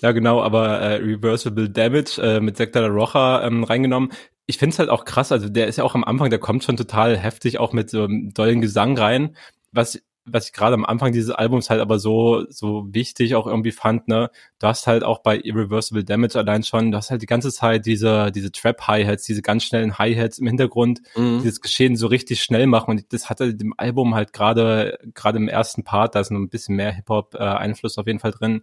Ja, 0.02 0.12
genau, 0.12 0.42
aber 0.42 0.80
äh, 0.80 0.94
Reversible 0.96 1.70
Damage 1.70 2.20
äh, 2.20 2.40
mit 2.40 2.56
Sektor 2.56 2.82
la 2.82 2.88
Rocha 2.88 3.42
ähm, 3.46 3.64
reingenommen. 3.64 4.12
Ich 4.46 4.58
finde 4.58 4.74
es 4.74 4.78
halt 4.78 4.90
auch 4.90 5.04
krass, 5.06 5.32
also 5.32 5.48
der 5.48 5.66
ist 5.66 5.76
ja 5.76 5.84
auch 5.84 5.94
am 5.94 6.04
Anfang, 6.04 6.28
der 6.28 6.38
kommt 6.38 6.64
schon 6.64 6.76
total 6.76 7.16
heftig 7.16 7.58
auch 7.58 7.72
mit 7.72 7.88
so 7.88 8.04
einem 8.04 8.34
dollen 8.34 8.60
Gesang 8.60 8.98
rein. 8.98 9.36
Was 9.72 10.02
was 10.26 10.46
ich 10.46 10.52
gerade 10.52 10.74
am 10.74 10.84
Anfang 10.84 11.12
dieses 11.12 11.30
Albums 11.30 11.68
halt 11.70 11.80
aber 11.80 11.98
so, 11.98 12.44
so 12.48 12.86
wichtig 12.92 13.34
auch 13.34 13.46
irgendwie 13.46 13.72
fand, 13.72 14.08
ne, 14.08 14.30
du 14.58 14.66
hast 14.66 14.86
halt 14.86 15.04
auch 15.04 15.18
bei 15.18 15.38
Irreversible 15.38 16.04
Damage 16.04 16.38
allein 16.38 16.62
schon, 16.62 16.90
du 16.90 16.96
hast 16.96 17.10
halt 17.10 17.22
die 17.22 17.26
ganze 17.26 17.52
Zeit 17.52 17.84
diese, 17.86 18.32
diese 18.32 18.50
Trap-Hi-Hats, 18.50 19.24
diese 19.24 19.42
ganz 19.42 19.64
schnellen 19.64 19.98
Hi-Hats 19.98 20.38
im 20.38 20.46
Hintergrund, 20.46 21.02
mhm. 21.14 21.40
dieses 21.42 21.60
Geschehen 21.60 21.96
so 21.96 22.06
richtig 22.06 22.42
schnell 22.42 22.66
machen 22.66 22.90
und 22.90 23.12
das 23.12 23.28
hatte 23.28 23.54
dem 23.54 23.74
Album 23.76 24.14
halt 24.14 24.32
gerade, 24.32 24.98
gerade 25.14 25.38
im 25.38 25.48
ersten 25.48 25.84
Part, 25.84 26.14
da 26.14 26.20
ist 26.20 26.30
noch 26.30 26.40
ein 26.40 26.48
bisschen 26.48 26.76
mehr 26.76 26.92
Hip-Hop-Einfluss 26.92 27.98
auf 27.98 28.06
jeden 28.06 28.20
Fall 28.20 28.32
drin, 28.32 28.62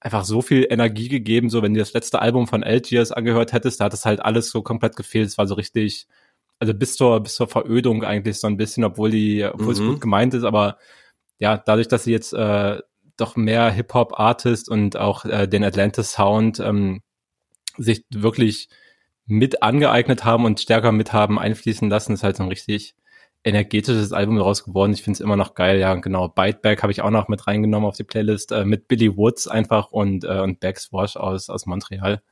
einfach 0.00 0.24
so 0.24 0.42
viel 0.42 0.66
Energie 0.68 1.08
gegeben, 1.08 1.50
so 1.50 1.62
wenn 1.62 1.74
du 1.74 1.80
das 1.80 1.92
letzte 1.92 2.20
Album 2.20 2.46
von 2.46 2.64
Algiers 2.64 3.12
angehört 3.12 3.52
hättest, 3.52 3.80
da 3.80 3.86
hat 3.86 3.94
es 3.94 4.04
halt 4.04 4.20
alles 4.20 4.50
so 4.50 4.62
komplett 4.62 4.96
gefehlt, 4.96 5.28
es 5.28 5.38
war 5.38 5.46
so 5.46 5.54
richtig, 5.54 6.08
also 6.58 6.74
bis 6.74 6.96
zur, 6.96 7.20
bis 7.20 7.34
zur 7.34 7.48
Verödung 7.48 8.04
eigentlich 8.04 8.38
so 8.38 8.46
ein 8.46 8.56
bisschen, 8.56 8.84
obwohl 8.84 9.10
die, 9.10 9.44
obwohl 9.44 9.66
mhm. 9.66 9.72
es 9.72 9.78
gut 9.78 10.00
gemeint 10.00 10.34
ist, 10.34 10.44
aber 10.44 10.78
ja, 11.38 11.56
dadurch, 11.58 11.88
dass 11.88 12.04
sie 12.04 12.12
jetzt 12.12 12.32
äh, 12.32 12.80
doch 13.16 13.36
mehr 13.36 13.70
Hip-Hop-Artist 13.70 14.68
und 14.68 14.96
auch 14.96 15.24
äh, 15.24 15.46
den 15.46 15.64
Atlantis-Sound 15.64 16.60
ähm, 16.60 17.02
sich 17.76 18.04
wirklich 18.10 18.68
mit 19.26 19.62
angeeignet 19.62 20.24
haben 20.24 20.44
und 20.44 20.60
stärker 20.60 20.92
mit 20.92 21.12
haben 21.12 21.38
einfließen 21.38 21.90
lassen, 21.90 22.12
ist 22.12 22.22
halt 22.22 22.36
so 22.36 22.42
ein 22.42 22.48
richtig 22.48 22.94
energetisches 23.44 24.12
Album 24.12 24.36
daraus 24.36 24.64
geworden. 24.64 24.92
Ich 24.92 25.02
finde 25.02 25.16
es 25.16 25.20
immer 25.20 25.36
noch 25.36 25.54
geil. 25.54 25.78
Ja, 25.78 25.94
genau. 25.94 26.28
Bite 26.28 26.58
Back 26.62 26.82
habe 26.82 26.92
ich 26.92 27.02
auch 27.02 27.10
noch 27.10 27.28
mit 27.28 27.46
reingenommen 27.46 27.88
auf 27.88 27.96
die 27.96 28.04
Playlist 28.04 28.52
äh, 28.52 28.64
mit 28.64 28.88
Billy 28.88 29.16
Woods 29.16 29.46
einfach 29.46 29.90
und, 29.92 30.24
äh, 30.24 30.40
und 30.40 30.60
Bags 30.60 30.92
Wash 30.92 31.16
aus, 31.16 31.48
aus 31.48 31.66
Montreal 31.66 32.22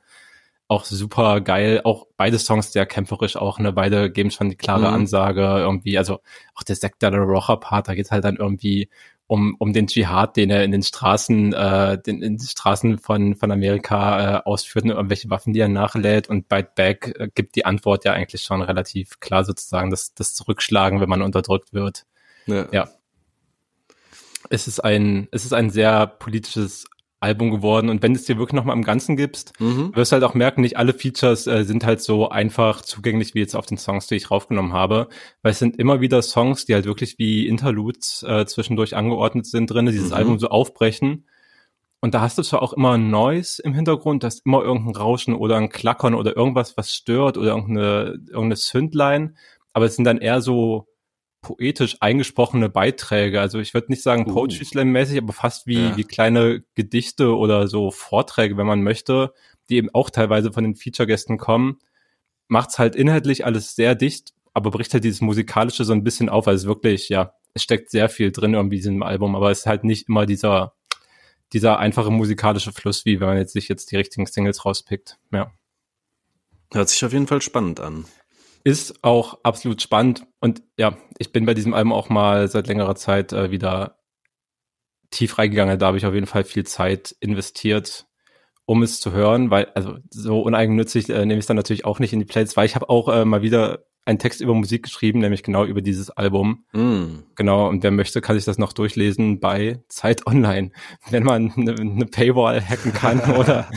auch 0.67 0.85
super 0.85 1.41
geil. 1.41 1.81
Auch 1.83 2.07
beide 2.17 2.39
Songs 2.39 2.71
sehr 2.71 2.85
kämpferisch 2.85 3.35
auch, 3.37 3.59
ne? 3.59 3.71
Beide 3.71 4.11
geben 4.11 4.31
schon 4.31 4.49
die 4.49 4.55
klare 4.55 4.87
mhm. 4.87 4.95
Ansage 4.95 5.41
irgendwie. 5.41 5.97
Also 5.97 6.19
auch 6.55 6.63
der 6.63 6.75
Sektor 6.75 7.11
der 7.11 7.21
Rocher 7.21 7.57
Part, 7.57 7.87
da 7.87 7.95
geht's 7.95 8.11
halt 8.11 8.23
dann 8.23 8.37
irgendwie 8.37 8.89
um, 9.27 9.55
um 9.57 9.73
den 9.73 9.87
Dschihad, 9.87 10.35
den 10.35 10.51
er 10.51 10.63
in 10.63 10.71
den 10.71 10.83
Straßen, 10.83 11.53
äh, 11.53 12.01
den, 12.01 12.21
in 12.21 12.37
den 12.37 12.47
Straßen 12.47 12.99
von, 12.99 13.35
von 13.35 13.51
Amerika 13.51 14.37
äh, 14.37 14.41
ausführt 14.43 14.85
und 14.85 14.91
irgendwelche 14.91 15.29
Waffen, 15.29 15.53
die 15.53 15.59
er 15.59 15.67
nachlädt. 15.67 16.29
Und 16.29 16.47
Bite 16.47 16.71
Back 16.75 17.15
äh, 17.17 17.29
gibt 17.33 17.55
die 17.55 17.65
Antwort 17.65 18.05
ja 18.05 18.13
eigentlich 18.13 18.43
schon 18.43 18.61
relativ 18.61 19.19
klar 19.19 19.43
sozusagen, 19.43 19.89
das, 19.89 20.13
das 20.13 20.35
Zurückschlagen, 20.35 21.01
wenn 21.01 21.09
man 21.09 21.23
unterdrückt 21.23 21.73
wird. 21.73 22.05
Ja. 22.45 22.67
ja. 22.71 22.89
Es 24.51 24.67
ist 24.67 24.79
ein, 24.79 25.27
es 25.31 25.43
ist 25.43 25.53
ein 25.53 25.71
sehr 25.71 26.05
politisches 26.05 26.85
Album 27.19 27.51
geworden. 27.51 27.89
Und 27.89 28.03
wenn 28.03 28.13
du 28.13 28.19
es 28.19 28.25
dir 28.25 28.37
wirklich 28.37 28.53
nochmal 28.53 28.75
im 28.75 28.83
Ganzen 28.83 29.15
gibst, 29.15 29.59
mhm. 29.59 29.95
wirst 29.95 30.11
du 30.11 30.15
halt 30.15 30.23
auch 30.23 30.33
merken, 30.33 30.61
nicht 30.61 30.77
alle 30.77 30.93
Features 30.93 31.47
äh, 31.47 31.63
sind 31.63 31.85
halt 31.85 32.01
so 32.01 32.29
einfach 32.29 32.81
zugänglich 32.81 33.33
wie 33.33 33.39
jetzt 33.39 33.55
auf 33.55 33.65
den 33.65 33.77
Songs, 33.77 34.07
die 34.07 34.15
ich 34.15 34.31
raufgenommen 34.31 34.73
habe. 34.73 35.07
Weil 35.41 35.51
es 35.51 35.59
sind 35.59 35.77
immer 35.77 36.01
wieder 36.01 36.21
Songs, 36.21 36.65
die 36.65 36.73
halt 36.73 36.85
wirklich 36.85 37.17
wie 37.17 37.47
Interludes 37.47 38.23
äh, 38.27 38.45
zwischendurch 38.45 38.95
angeordnet 38.95 39.45
sind 39.45 39.67
drin, 39.67 39.87
dieses 39.87 40.09
mhm. 40.09 40.15
Album 40.15 40.39
so 40.39 40.47
aufbrechen. 40.47 41.25
Und 42.01 42.13
da 42.13 42.21
hast 42.21 42.37
du 42.37 42.43
zwar 42.43 42.61
auch 42.61 42.73
immer 42.73 42.91
ein 42.91 43.09
Noise 43.09 43.61
im 43.63 43.73
Hintergrund, 43.73 44.23
da 44.23 44.27
ist 44.27 44.45
immer 44.45 44.61
irgendein 44.61 44.95
Rauschen 44.95 45.33
oder 45.33 45.57
ein 45.57 45.69
Klackern 45.69 46.13
oder 46.13 46.37
irgendwas, 46.37 46.77
was 46.77 46.93
stört 46.93 47.37
oder 47.37 47.47
irgendeine, 47.47 48.19
irgendeine 48.27 48.57
Sündline. 48.57 49.33
Aber 49.73 49.85
es 49.85 49.95
sind 49.95 50.05
dann 50.05 50.19
eher 50.19 50.41
so 50.41 50.87
poetisch 51.45 51.97
eingesprochene 51.99 52.69
Beiträge. 52.69 53.39
Also 53.39 53.59
ich 53.59 53.75
würde 53.75 53.91
nicht 53.91 54.01
sagen 54.01 54.27
uh. 54.27 54.33
Poetry 54.33 54.65
Slam 54.65 54.89
mäßig, 54.89 55.19
aber 55.19 55.31
fast 55.31 55.67
wie, 55.67 55.89
ja. 55.89 55.97
wie 55.97 56.03
kleine 56.03 56.63
Gedichte 56.73 57.35
oder 57.35 57.67
so 57.67 57.91
Vorträge, 57.91 58.57
wenn 58.57 58.65
man 58.65 58.81
möchte, 58.81 59.31
die 59.69 59.75
eben 59.75 59.89
auch 59.93 60.09
teilweise 60.09 60.51
von 60.51 60.63
den 60.63 60.75
Feature-Gästen 60.75 61.37
kommen. 61.37 61.77
Macht's 62.47 62.79
halt 62.79 62.95
inhaltlich 62.95 63.45
alles 63.45 63.75
sehr 63.75 63.93
dicht, 63.93 64.33
aber 64.55 64.71
bricht 64.71 64.93
halt 64.93 65.03
dieses 65.03 65.21
Musikalische 65.21 65.85
so 65.85 65.93
ein 65.93 66.03
bisschen 66.03 66.29
auf. 66.29 66.47
Also 66.47 66.63
es 66.63 66.67
wirklich, 66.67 67.09
ja, 67.09 67.33
es 67.53 67.61
steckt 67.61 67.91
sehr 67.91 68.09
viel 68.09 68.31
drin 68.31 68.55
irgendwie 68.55 68.77
in 68.77 68.81
diesem 68.81 69.03
Album, 69.03 69.35
aber 69.35 69.51
es 69.51 69.59
ist 69.59 69.65
halt 69.67 69.83
nicht 69.83 70.09
immer 70.09 70.25
dieser, 70.25 70.73
dieser 71.53 71.77
einfache 71.77 72.09
musikalische 72.09 72.71
Fluss, 72.71 73.05
wie 73.05 73.19
wenn 73.19 73.27
man 73.27 73.37
jetzt 73.37 73.53
sich 73.53 73.67
jetzt 73.67 73.91
die 73.91 73.97
richtigen 73.97 74.25
Singles 74.25 74.65
rauspickt. 74.65 75.19
Ja. 75.31 75.51
Hört 76.73 76.89
sich 76.89 77.05
auf 77.05 77.13
jeden 77.13 77.27
Fall 77.27 77.43
spannend 77.43 77.79
an. 77.79 78.05
Ist 78.65 79.03
auch 79.03 79.39
absolut 79.43 79.81
spannend. 79.83 80.25
Und 80.39 80.63
ja, 80.75 80.97
ich 81.19 81.31
bin 81.31 81.45
bei 81.45 81.53
diesem 81.53 81.75
Album 81.75 81.93
auch 81.93 82.09
mal 82.09 82.47
seit 82.47 82.65
längerer 82.65 82.95
Zeit 82.95 83.31
äh, 83.31 83.51
wieder 83.51 83.99
tief 85.11 85.37
reingegangen. 85.37 85.77
Da 85.77 85.85
habe 85.85 85.97
ich 85.97 86.05
auf 86.07 86.15
jeden 86.15 86.25
Fall 86.25 86.43
viel 86.43 86.65
Zeit 86.65 87.15
investiert, 87.19 88.07
um 88.65 88.81
es 88.81 88.99
zu 88.99 89.11
hören, 89.11 89.51
weil, 89.51 89.67
also 89.75 89.97
so 90.09 90.41
uneigennützig 90.41 91.09
äh, 91.09 91.27
nehme 91.27 91.35
ich 91.35 91.43
es 91.43 91.45
dann 91.45 91.57
natürlich 91.57 91.85
auch 91.85 91.99
nicht 91.99 92.11
in 92.11 92.19
die 92.19 92.25
Playlist, 92.25 92.57
weil 92.57 92.65
ich 92.65 92.73
habe 92.73 92.89
auch 92.89 93.07
äh, 93.07 93.23
mal 93.23 93.43
wieder 93.43 93.85
einen 94.05 94.19
Text 94.19 94.39
über 94.39 94.53
Musik 94.53 94.83
geschrieben, 94.83 95.19
nämlich 95.19 95.41
genau 95.41 95.65
über 95.65 95.81
dieses 95.81 96.11
Album. 96.11 96.65
Mm. 96.73 97.23
Genau, 97.35 97.67
und 97.67 97.83
wer 97.83 97.89
möchte, 97.89 98.21
kann 98.21 98.35
sich 98.35 98.45
das 98.45 98.59
noch 98.59 98.71
durchlesen 98.71 99.39
bei 99.39 99.83
Zeit 99.89 100.27
Online, 100.27 100.71
wenn 101.09 101.23
man 101.23 101.51
eine, 101.57 101.73
eine 101.73 102.05
Paywall 102.05 102.61
hacken 102.61 102.93
kann 102.93 103.19
oder 103.37 103.67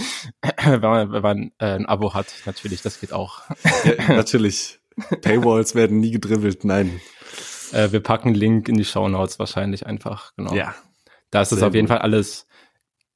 wenn 0.64 0.80
man, 0.80 1.12
wenn 1.12 1.22
man 1.22 1.52
äh, 1.58 1.72
ein 1.74 1.86
Abo 1.86 2.14
hat, 2.14 2.26
natürlich, 2.44 2.82
das 2.82 3.00
geht 3.00 3.12
auch. 3.12 3.42
Ja, 3.84 4.08
natürlich. 4.16 4.78
Paywalls 5.22 5.74
werden 5.74 6.00
nie 6.00 6.10
gedribbelt, 6.10 6.64
nein. 6.64 7.00
Äh, 7.72 7.92
wir 7.92 8.00
packen 8.00 8.34
Link 8.34 8.68
in 8.68 8.76
die 8.76 8.84
Show 8.84 9.08
Notes 9.08 9.38
wahrscheinlich 9.38 9.86
einfach, 9.86 10.34
genau. 10.36 10.54
Ja. 10.54 10.74
Da 11.30 11.42
ist 11.42 11.52
es 11.52 11.62
auf 11.62 11.74
jeden 11.74 11.88
Fall 11.88 11.98
alles 11.98 12.46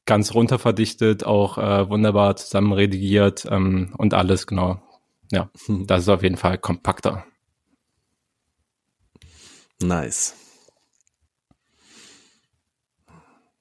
ganz 0.05 0.35
runterverdichtet, 0.35 1.25
auch 1.25 1.59
äh, 1.59 1.89
wunderbar 1.89 2.37
zusammen 2.37 2.73
redigiert 2.73 3.47
ähm, 3.51 3.95
und 3.97 4.15
alles, 4.15 4.47
genau. 4.47 4.81
Ja, 5.33 5.51
das 5.67 6.03
ist 6.03 6.09
auf 6.11 6.23
jeden 6.23 6.37
Fall 6.37 6.59
kompakter. 6.59 7.25
Nice. 9.81 10.37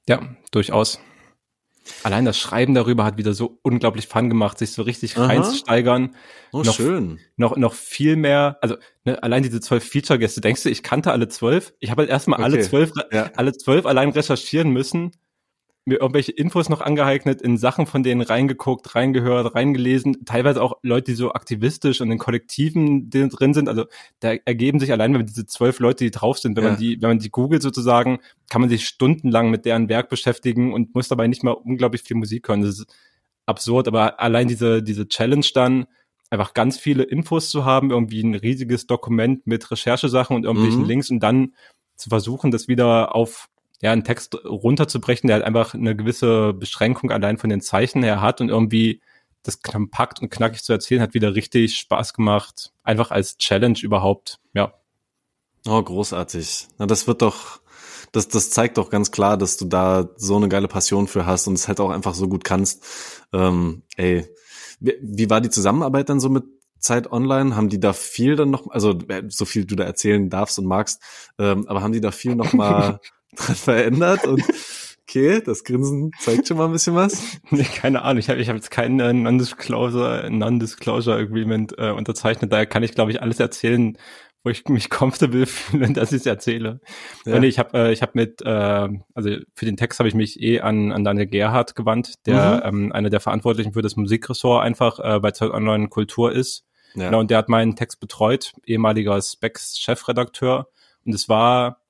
Ja, 0.07 0.35
durchaus. 0.51 0.99
Allein 2.03 2.25
das 2.25 2.37
Schreiben 2.37 2.73
darüber 2.73 3.05
hat 3.05 3.17
wieder 3.17 3.33
so 3.33 3.57
unglaublich 3.63 4.07
Fun 4.07 4.29
gemacht, 4.29 4.57
sich 4.57 4.73
so 4.73 4.81
richtig 4.81 5.17
Aha. 5.17 5.27
reinzusteigern. 5.27 6.15
Oh, 6.51 6.61
noch, 6.61 6.75
schön. 6.75 7.19
Noch, 7.37 7.55
noch 7.55 7.73
viel 7.73 8.17
mehr, 8.17 8.57
also 8.61 8.75
ne, 9.05 9.23
allein 9.23 9.41
diese 9.41 9.61
zwölf 9.61 9.87
Feature-Gäste, 9.87 10.41
denkst 10.41 10.63
du, 10.63 10.69
ich 10.69 10.83
kannte 10.83 11.11
alle 11.11 11.29
zwölf? 11.29 11.73
Ich 11.79 11.89
habe 11.89 12.01
halt 12.01 12.09
erstmal 12.09 12.39
okay. 12.39 12.45
alle 12.45 12.59
zwölf, 12.59 12.91
ja. 13.11 13.31
alle 13.35 13.53
zwölf 13.53 13.85
allein 13.85 14.09
recherchieren 14.09 14.71
müssen 14.71 15.11
mir 15.91 16.01
irgendwelche 16.01 16.31
Infos 16.31 16.69
noch 16.69 16.81
angeeignet, 16.81 17.41
in 17.41 17.57
Sachen 17.57 17.85
von 17.85 18.01
denen 18.01 18.21
reingeguckt, 18.21 18.95
reingehört, 18.95 19.53
reingelesen, 19.53 20.25
teilweise 20.25 20.61
auch 20.61 20.77
Leute, 20.81 21.11
die 21.11 21.15
so 21.15 21.33
aktivistisch 21.33 22.01
und 22.01 22.11
in 22.11 22.17
Kollektiven 22.17 23.09
drin 23.09 23.53
sind. 23.53 23.69
Also 23.69 23.85
da 24.19 24.33
ergeben 24.45 24.79
sich 24.79 24.91
allein, 24.91 25.13
wenn 25.13 25.25
diese 25.25 25.45
zwölf 25.45 25.79
Leute, 25.79 26.03
die 26.03 26.11
drauf 26.11 26.39
sind, 26.39 26.57
wenn 26.57 26.63
ja. 26.63 26.69
man 26.71 26.79
die, 26.79 27.01
wenn 27.01 27.09
man 27.09 27.19
die 27.19 27.29
googelt 27.29 27.61
sozusagen, 27.61 28.19
kann 28.49 28.61
man 28.61 28.69
sich 28.69 28.87
stundenlang 28.87 29.51
mit 29.51 29.65
deren 29.65 29.89
Werk 29.89 30.09
beschäftigen 30.09 30.73
und 30.73 30.95
muss 30.95 31.07
dabei 31.07 31.27
nicht 31.27 31.43
mal 31.43 31.51
unglaublich 31.51 32.01
viel 32.01 32.17
Musik 32.17 32.47
hören. 32.47 32.61
Das 32.61 32.79
ist 32.79 32.95
absurd, 33.45 33.87
aber 33.87 34.19
allein 34.19 34.47
diese, 34.47 34.81
diese 34.81 35.07
Challenge 35.07 35.45
dann, 35.53 35.85
einfach 36.31 36.53
ganz 36.53 36.79
viele 36.79 37.03
Infos 37.03 37.49
zu 37.49 37.65
haben, 37.65 37.91
irgendwie 37.91 38.23
ein 38.23 38.35
riesiges 38.35 38.87
Dokument 38.87 39.45
mit 39.45 39.69
Recherchesachen 39.69 40.35
und 40.35 40.45
irgendwelchen 40.45 40.83
mhm. 40.83 40.87
Links 40.87 41.09
und 41.09 41.19
dann 41.19 41.53
zu 41.97 42.09
versuchen, 42.09 42.51
das 42.51 42.67
wieder 42.67 43.13
auf 43.13 43.49
ja, 43.81 43.91
einen 43.91 44.03
Text 44.03 44.35
runterzubrechen, 44.45 45.27
der 45.27 45.35
halt 45.35 45.45
einfach 45.45 45.73
eine 45.73 45.95
gewisse 45.95 46.53
Beschränkung 46.53 47.11
allein 47.11 47.37
von 47.37 47.49
den 47.49 47.61
Zeichen 47.61 48.03
her 48.03 48.21
hat 48.21 48.39
und 48.39 48.49
irgendwie 48.49 49.01
das 49.43 49.61
kompakt 49.61 50.21
und 50.21 50.29
knackig 50.29 50.63
zu 50.63 50.71
erzählen, 50.71 51.01
hat 51.01 51.15
wieder 51.15 51.33
richtig 51.33 51.77
Spaß 51.77 52.13
gemacht. 52.13 52.71
Einfach 52.83 53.09
als 53.09 53.37
Challenge 53.37 53.77
überhaupt, 53.81 54.39
ja. 54.53 54.73
Oh, 55.67 55.81
großartig. 55.81 56.67
Na, 56.77 56.85
das 56.85 57.07
wird 57.07 57.23
doch, 57.23 57.59
das, 58.11 58.27
das 58.27 58.51
zeigt 58.51 58.77
doch 58.77 58.91
ganz 58.91 59.11
klar, 59.11 59.37
dass 59.37 59.57
du 59.57 59.65
da 59.65 60.09
so 60.15 60.35
eine 60.35 60.47
geile 60.47 60.67
Passion 60.67 61.07
für 61.07 61.25
hast 61.25 61.47
und 61.47 61.55
es 61.55 61.67
halt 61.67 61.79
auch 61.79 61.89
einfach 61.89 62.13
so 62.13 62.27
gut 62.27 62.43
kannst. 62.43 62.83
Ähm, 63.33 63.83
ey, 63.95 64.27
wie, 64.79 64.95
wie 65.01 65.29
war 65.29 65.41
die 65.41 65.49
Zusammenarbeit 65.49 66.09
dann 66.09 66.19
so 66.19 66.29
mit 66.29 66.43
Zeit 66.79 67.11
Online? 67.11 67.55
Haben 67.55 67.69
die 67.69 67.79
da 67.79 67.93
viel 67.93 68.35
dann 68.35 68.51
noch, 68.51 68.69
also 68.69 68.91
äh, 69.07 69.23
so 69.27 69.45
viel 69.45 69.65
du 69.65 69.75
da 69.75 69.85
erzählen 69.85 70.29
darfst 70.29 70.59
und 70.59 70.65
magst, 70.65 71.01
ähm, 71.39 71.67
aber 71.67 71.81
haben 71.81 71.93
die 71.93 72.01
da 72.01 72.11
viel 72.11 72.35
noch 72.35 72.53
mal 72.53 72.99
dran 73.35 73.55
verändert 73.55 74.27
und 74.27 74.43
okay, 75.11 75.41
das 75.41 75.63
Grinsen 75.63 76.11
zeigt 76.19 76.47
schon 76.47 76.57
mal 76.57 76.65
ein 76.65 76.71
bisschen 76.71 76.95
was. 76.95 77.39
Nee, 77.49 77.63
keine 77.63 78.03
Ahnung, 78.03 78.19
ich 78.19 78.29
habe 78.29 78.39
ich 78.39 78.49
hab 78.49 78.55
jetzt 78.55 78.71
kein 78.71 78.99
äh, 78.99 79.13
Non-Disclosure 79.13 80.29
Non 80.29 80.61
Agreement 80.61 81.73
äh, 81.77 81.91
unterzeichnet, 81.91 82.51
daher 82.51 82.65
kann 82.65 82.83
ich 82.83 82.93
glaube 82.93 83.11
ich 83.11 83.21
alles 83.21 83.39
erzählen, 83.39 83.97
wo 84.43 84.49
ich 84.49 84.65
mich 84.67 84.89
comfortable 84.89 85.45
fühle, 85.47 85.91
dass 85.93 86.11
ich 86.11 86.21
es 86.21 86.25
erzähle. 86.25 86.79
Ja. 87.25 87.35
Und 87.35 87.43
ich 87.43 87.59
habe 87.59 87.77
äh, 87.77 87.91
ich 87.91 88.01
habe 88.01 88.13
mit 88.15 88.41
äh, 88.41 88.89
also 89.13 89.29
für 89.53 89.65
den 89.65 89.77
Text 89.77 89.99
habe 89.99 90.09
ich 90.09 90.15
mich 90.15 90.41
eh 90.41 90.61
an 90.61 90.91
an 90.91 91.03
Daniel 91.03 91.27
Gerhardt 91.27 91.75
gewandt, 91.75 92.13
der 92.25 92.63
mhm. 92.65 92.85
ähm, 92.85 92.91
einer 92.91 93.09
der 93.09 93.19
Verantwortlichen 93.19 93.73
für 93.73 93.81
das 93.81 93.95
Musikressort 93.95 94.63
einfach 94.63 94.99
äh, 94.99 95.19
bei 95.19 95.31
Zeit 95.31 95.51
Online 95.51 95.89
Kultur 95.89 96.31
ist. 96.31 96.65
Ja. 96.93 97.05
Genau, 97.05 97.19
und 97.19 97.31
der 97.31 97.37
hat 97.37 97.49
meinen 97.49 97.75
Text 97.75 97.99
betreut, 97.99 98.53
ehemaliger 98.65 99.21
Specs 99.21 99.77
Chefredakteur 99.79 100.67
und 101.05 101.15
es 101.15 101.29
war 101.29 101.80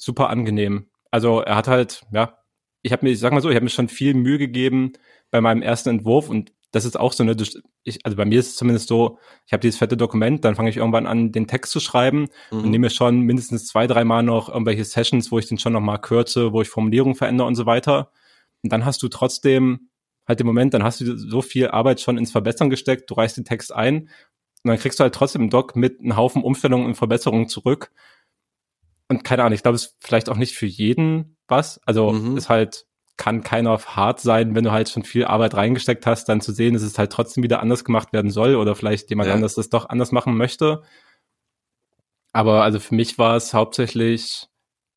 super 0.00 0.30
angenehm. 0.30 0.86
Also 1.10 1.40
er 1.40 1.56
hat 1.56 1.68
halt, 1.68 2.02
ja, 2.12 2.38
ich 2.82 2.92
habe 2.92 3.04
mir, 3.04 3.12
ich 3.12 3.18
sag 3.18 3.32
mal 3.32 3.40
so, 3.40 3.50
ich 3.50 3.56
habe 3.56 3.64
mir 3.64 3.70
schon 3.70 3.88
viel 3.88 4.14
Mühe 4.14 4.38
gegeben 4.38 4.92
bei 5.30 5.40
meinem 5.40 5.62
ersten 5.62 5.90
Entwurf 5.90 6.28
und 6.28 6.52
das 6.72 6.84
ist 6.84 6.98
auch 6.98 7.12
so 7.12 7.24
eine, 7.24 7.36
ich, 7.82 8.04
also 8.04 8.16
bei 8.16 8.24
mir 8.24 8.38
ist 8.38 8.50
es 8.50 8.56
zumindest 8.56 8.88
so, 8.88 9.18
ich 9.46 9.52
habe 9.52 9.60
dieses 9.60 9.78
fette 9.78 9.96
Dokument, 9.96 10.44
dann 10.44 10.54
fange 10.54 10.70
ich 10.70 10.76
irgendwann 10.76 11.06
an, 11.06 11.32
den 11.32 11.48
Text 11.48 11.72
zu 11.72 11.80
schreiben 11.80 12.28
mhm. 12.50 12.58
und 12.58 12.70
nehme 12.70 12.90
schon 12.90 13.20
mindestens 13.20 13.66
zwei, 13.66 13.86
dreimal 13.86 14.22
noch 14.22 14.48
irgendwelche 14.48 14.84
Sessions, 14.84 15.32
wo 15.32 15.38
ich 15.38 15.48
den 15.48 15.58
schon 15.58 15.72
nochmal 15.72 16.00
kürze, 16.00 16.52
wo 16.52 16.62
ich 16.62 16.68
Formulierungen 16.68 17.16
verändere 17.16 17.48
und 17.48 17.56
so 17.56 17.66
weiter. 17.66 18.12
Und 18.62 18.72
dann 18.72 18.84
hast 18.84 19.02
du 19.02 19.08
trotzdem 19.08 19.90
halt 20.28 20.38
den 20.38 20.46
Moment, 20.46 20.72
dann 20.74 20.84
hast 20.84 21.00
du 21.00 21.16
so 21.16 21.42
viel 21.42 21.68
Arbeit 21.68 22.00
schon 22.00 22.18
ins 22.18 22.30
Verbessern 22.30 22.70
gesteckt, 22.70 23.10
du 23.10 23.14
reichst 23.14 23.36
den 23.36 23.44
Text 23.44 23.74
ein 23.74 24.08
und 24.62 24.68
dann 24.68 24.78
kriegst 24.78 25.00
du 25.00 25.02
halt 25.02 25.14
trotzdem 25.14 25.42
einen 25.42 25.50
Doc 25.50 25.74
mit 25.74 26.00
einem 26.00 26.16
Haufen 26.16 26.42
Umstellungen 26.42 26.86
und 26.86 26.94
Verbesserungen 26.94 27.48
zurück. 27.48 27.90
Und 29.10 29.24
keine 29.24 29.42
Ahnung, 29.42 29.54
ich 29.54 29.64
glaube, 29.64 29.74
es 29.74 29.86
ist 29.86 29.96
vielleicht 29.98 30.28
auch 30.28 30.36
nicht 30.36 30.54
für 30.54 30.66
jeden 30.66 31.36
was. 31.48 31.80
Also 31.84 32.12
mhm. 32.12 32.36
ist 32.36 32.48
halt, 32.48 32.86
kann 33.16 33.42
keiner 33.42 33.76
hart 33.76 34.20
sein, 34.20 34.54
wenn 34.54 34.62
du 34.62 34.70
halt 34.70 34.88
schon 34.88 35.02
viel 35.02 35.24
Arbeit 35.24 35.54
reingesteckt 35.54 36.06
hast, 36.06 36.28
dann 36.28 36.40
zu 36.40 36.52
sehen, 36.52 36.74
dass 36.74 36.84
es 36.84 36.96
halt 36.96 37.10
trotzdem 37.10 37.42
wieder 37.42 37.60
anders 37.60 37.84
gemacht 37.84 38.12
werden 38.12 38.30
soll 38.30 38.54
oder 38.54 38.76
vielleicht 38.76 39.10
jemand 39.10 39.28
ja. 39.28 39.34
anders 39.34 39.56
das 39.56 39.68
doch 39.68 39.88
anders 39.88 40.12
machen 40.12 40.36
möchte. 40.36 40.84
Aber 42.32 42.62
also 42.62 42.78
für 42.78 42.94
mich 42.94 43.18
war 43.18 43.34
es 43.34 43.52
hauptsächlich 43.52 44.46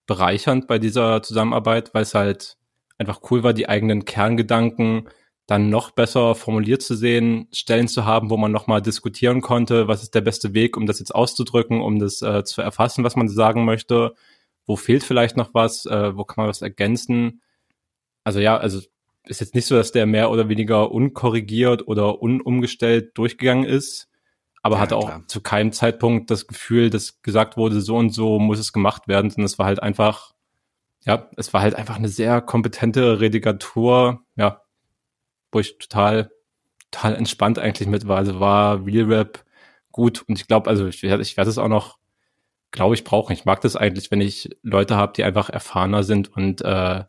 bereichernd 0.06 0.68
bei 0.68 0.78
dieser 0.78 1.24
Zusammenarbeit, 1.24 1.96
weil 1.96 2.04
es 2.04 2.14
halt 2.14 2.58
einfach 3.00 3.20
cool 3.32 3.42
war, 3.42 3.54
die 3.54 3.68
eigenen 3.68 4.06
Kerngedanken 4.06 5.10
dann 5.46 5.70
noch 5.70 5.92
besser 5.92 6.36
formuliert 6.36 6.82
zu 6.82 6.96
sehen, 6.96 7.48
Stellen 7.52 7.88
zu 7.88 8.06
haben, 8.06 8.30
wo 8.30 8.38
man 8.38 8.52
nochmal 8.52 8.82
diskutieren 8.82 9.42
konnte, 9.42 9.88
was 9.88 10.02
ist 10.02 10.16
der 10.16 10.22
beste 10.22 10.54
Weg, 10.54 10.78
um 10.78 10.86
das 10.86 11.00
jetzt 11.00 11.14
auszudrücken, 11.14 11.82
um 11.82 12.00
das 12.00 12.22
äh, 12.22 12.44
zu 12.44 12.62
erfassen, 12.62 13.04
was 13.04 13.16
man 13.16 13.28
sagen 13.28 13.66
möchte, 13.66 14.14
wo 14.66 14.76
fehlt 14.78 15.04
vielleicht 15.04 15.36
noch 15.36 15.54
was, 15.54 15.86
äh, 15.86 16.16
wo 16.16 16.24
kann 16.24 16.44
man 16.44 16.50
was 16.50 16.62
ergänzen. 16.62 17.42
Also 18.24 18.40
ja, 18.40 18.58
also 18.58 18.80
ist 19.26 19.42
jetzt 19.42 19.56
nicht 19.56 19.66
so, 19.66 19.76
dass 19.76 19.92
der 19.92 20.06
mehr 20.06 20.32
oder 20.32 20.50
weniger 20.50 20.92
unkorrigiert 20.92 21.88
oder 21.88 22.22
unumgestellt 22.22 23.18
durchgegangen 23.18 23.66
ist, 23.66 24.10
aber 24.62 24.76
ja, 24.76 24.82
hatte 24.82 24.96
auch 24.96 25.08
klar. 25.08 25.24
zu 25.28 25.42
keinem 25.42 25.74
Zeitpunkt 25.74 26.32
das 26.32 26.48
Gefühl, 26.48 26.90
dass 26.90 27.22
gesagt 27.22 27.58
wurde, 27.58 27.82
so 27.82 27.98
und 27.98 28.12
so 28.12 28.40
muss 28.40 28.60
es 28.60 28.72
gemacht 28.72 29.10
werden, 29.10 29.30
sondern 29.30 29.46
es 29.46 29.60
war 29.60 29.66
halt 29.66 29.84
einfach, 29.84 30.34
ja, 31.02 31.30
es 31.36 31.54
war 31.54 31.62
halt 31.62 31.76
einfach 31.76 31.98
eine 31.98 32.08
sehr 32.08 32.40
kompetente 32.42 33.20
Redigatur, 33.20 34.23
wo 35.54 35.60
ich 35.60 35.78
total, 35.78 36.32
total 36.92 37.16
entspannt 37.16 37.60
eigentlich 37.60 37.88
mit 37.88 38.08
war. 38.08 38.18
Also 38.18 38.40
war 38.40 38.86
Real 38.86 39.06
Rap 39.06 39.44
gut 39.92 40.24
und 40.28 40.40
ich 40.40 40.48
glaube, 40.48 40.70
also 40.70 40.88
ich, 40.88 41.04
ich 41.04 41.38
werde 41.38 41.50
es 41.50 41.58
auch 41.58 41.68
noch, 41.68 41.98
glaube 42.72 42.96
ich, 42.96 43.04
brauchen. 43.04 43.34
Ich 43.34 43.46
mag 43.46 43.62
das 43.62 43.76
eigentlich, 43.76 44.12
wenn 44.12 44.22
ich 44.22 44.50
Leute 44.64 44.96
habe, 44.96 45.14
die 45.16 45.24
einfach 45.24 45.50
erfahrener 45.50 46.04
sind 46.04 46.36
und 46.36 46.62
äh, 46.62 47.04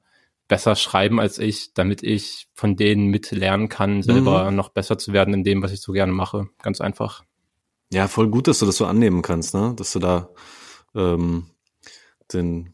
besser 0.47 0.77
schreiben 0.77 1.21
als 1.21 1.39
ich, 1.39 1.73
damit 1.75 2.03
ich 2.03 2.49
von 2.53 2.77
denen 2.77 3.07
mitlernen 3.07 3.69
kann, 3.69 4.03
selber 4.03 4.51
mhm. 4.51 4.57
noch 4.57 4.69
besser 4.69 4.99
zu 4.99 5.13
werden 5.13 5.33
in 5.35 5.45
dem, 5.45 5.63
was 5.63 5.73
ich 5.73 5.81
so 5.81 5.93
gerne 5.93 6.13
mache. 6.13 6.49
Ganz 6.63 6.81
einfach. 6.81 7.25
Ja, 7.93 8.09
voll 8.09 8.29
gut, 8.29 8.49
dass 8.49 8.59
du 8.59 8.67
das 8.67 8.77
so 8.77 8.87
annehmen 8.87 9.23
kannst, 9.23 9.55
ne? 9.55 9.75
Dass 9.77 9.93
du 9.93 9.99
da 9.99 10.29
ähm, 10.95 11.51
den 12.33 12.74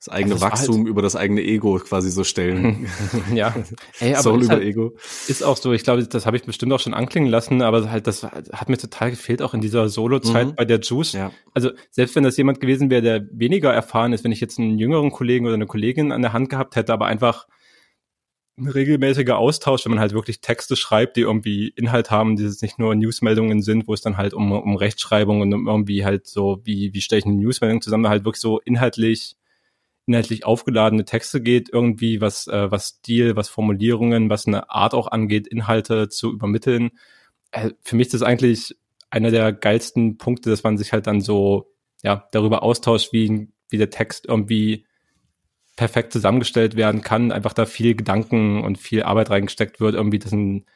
das 0.00 0.08
eigene 0.08 0.32
also 0.32 0.46
das 0.46 0.52
Wachstum 0.52 0.78
halt 0.78 0.88
über 0.88 1.02
das 1.02 1.14
eigene 1.14 1.42
Ego 1.42 1.78
quasi 1.78 2.10
so 2.10 2.24
stellen. 2.24 2.88
ja, 3.34 3.54
Ey, 4.00 4.14
aber 4.14 4.22
Soul 4.22 4.44
über 4.44 4.54
halt, 4.54 4.64
Ego. 4.64 4.96
Ist 5.28 5.44
auch 5.44 5.58
so. 5.58 5.74
Ich 5.74 5.84
glaube, 5.84 6.02
das 6.04 6.24
habe 6.24 6.38
ich 6.38 6.44
bestimmt 6.44 6.72
auch 6.72 6.80
schon 6.80 6.94
anklingen 6.94 7.28
lassen, 7.28 7.60
aber 7.60 7.90
halt 7.90 8.06
das 8.06 8.22
hat 8.22 8.70
mir 8.70 8.78
total 8.78 9.10
gefehlt 9.10 9.42
auch 9.42 9.52
in 9.52 9.60
dieser 9.60 9.90
Solo-Zeit 9.90 10.48
mhm. 10.48 10.54
bei 10.54 10.64
der 10.64 10.80
Juice. 10.80 11.12
Ja. 11.12 11.32
Also 11.52 11.72
selbst 11.90 12.16
wenn 12.16 12.24
das 12.24 12.38
jemand 12.38 12.60
gewesen 12.60 12.88
wäre, 12.88 13.02
der 13.02 13.28
weniger 13.30 13.74
erfahren 13.74 14.14
ist, 14.14 14.24
wenn 14.24 14.32
ich 14.32 14.40
jetzt 14.40 14.58
einen 14.58 14.78
jüngeren 14.78 15.10
Kollegen 15.10 15.44
oder 15.44 15.54
eine 15.54 15.66
Kollegin 15.66 16.12
an 16.12 16.22
der 16.22 16.32
Hand 16.32 16.48
gehabt 16.48 16.76
hätte, 16.76 16.94
aber 16.94 17.04
einfach 17.04 17.46
ein 18.56 18.68
regelmäßiger 18.68 19.36
Austausch, 19.36 19.84
wenn 19.84 19.90
man 19.90 20.00
halt 20.00 20.12
wirklich 20.12 20.40
Texte 20.40 20.76
schreibt, 20.76 21.18
die 21.18 21.22
irgendwie 21.22 21.68
Inhalt 21.76 22.10
haben, 22.10 22.36
die 22.36 22.44
jetzt 22.44 22.62
nicht 22.62 22.78
nur 22.78 22.94
Newsmeldungen 22.94 23.60
sind, 23.60 23.86
wo 23.86 23.92
es 23.92 24.00
dann 24.00 24.16
halt 24.16 24.32
um, 24.32 24.50
um 24.52 24.76
Rechtschreibung 24.76 25.42
und 25.42 25.52
um 25.52 25.68
irgendwie 25.68 26.06
halt 26.06 26.26
so, 26.26 26.60
wie, 26.64 26.94
wie 26.94 27.00
stelle 27.02 27.20
ich 27.20 27.26
eine 27.26 27.36
Newsmeldung 27.36 27.82
zusammen, 27.82 28.08
halt 28.08 28.24
wirklich 28.24 28.40
so 28.40 28.60
inhaltlich 28.60 29.36
inhaltlich 30.10 30.44
aufgeladene 30.44 31.04
Texte 31.04 31.40
geht, 31.40 31.70
irgendwie 31.72 32.20
was, 32.20 32.46
äh, 32.48 32.70
was 32.70 32.88
Stil, 32.88 33.36
was 33.36 33.48
Formulierungen, 33.48 34.28
was 34.28 34.46
eine 34.46 34.70
Art 34.70 34.92
auch 34.92 35.06
angeht, 35.06 35.46
Inhalte 35.46 36.08
zu 36.08 36.32
übermitteln. 36.32 36.90
Äh, 37.52 37.70
für 37.82 37.96
mich 37.96 38.08
ist 38.08 38.14
das 38.14 38.22
eigentlich 38.22 38.76
einer 39.08 39.30
der 39.30 39.52
geilsten 39.52 40.18
Punkte, 40.18 40.50
dass 40.50 40.64
man 40.64 40.76
sich 40.76 40.92
halt 40.92 41.06
dann 41.06 41.20
so 41.20 41.72
ja 42.02 42.28
darüber 42.32 42.62
austauscht, 42.62 43.12
wie, 43.12 43.48
wie 43.68 43.78
der 43.78 43.90
Text 43.90 44.26
irgendwie 44.26 44.84
perfekt 45.76 46.12
zusammengestellt 46.12 46.76
werden 46.76 47.02
kann, 47.02 47.32
einfach 47.32 47.52
da 47.52 47.64
viel 47.64 47.94
Gedanken 47.94 48.62
und 48.64 48.78
viel 48.78 49.02
Arbeit 49.02 49.30
reingesteckt 49.30 49.80
wird, 49.80 49.94
irgendwie 49.94 50.18
das 50.18 50.32
ein 50.32 50.66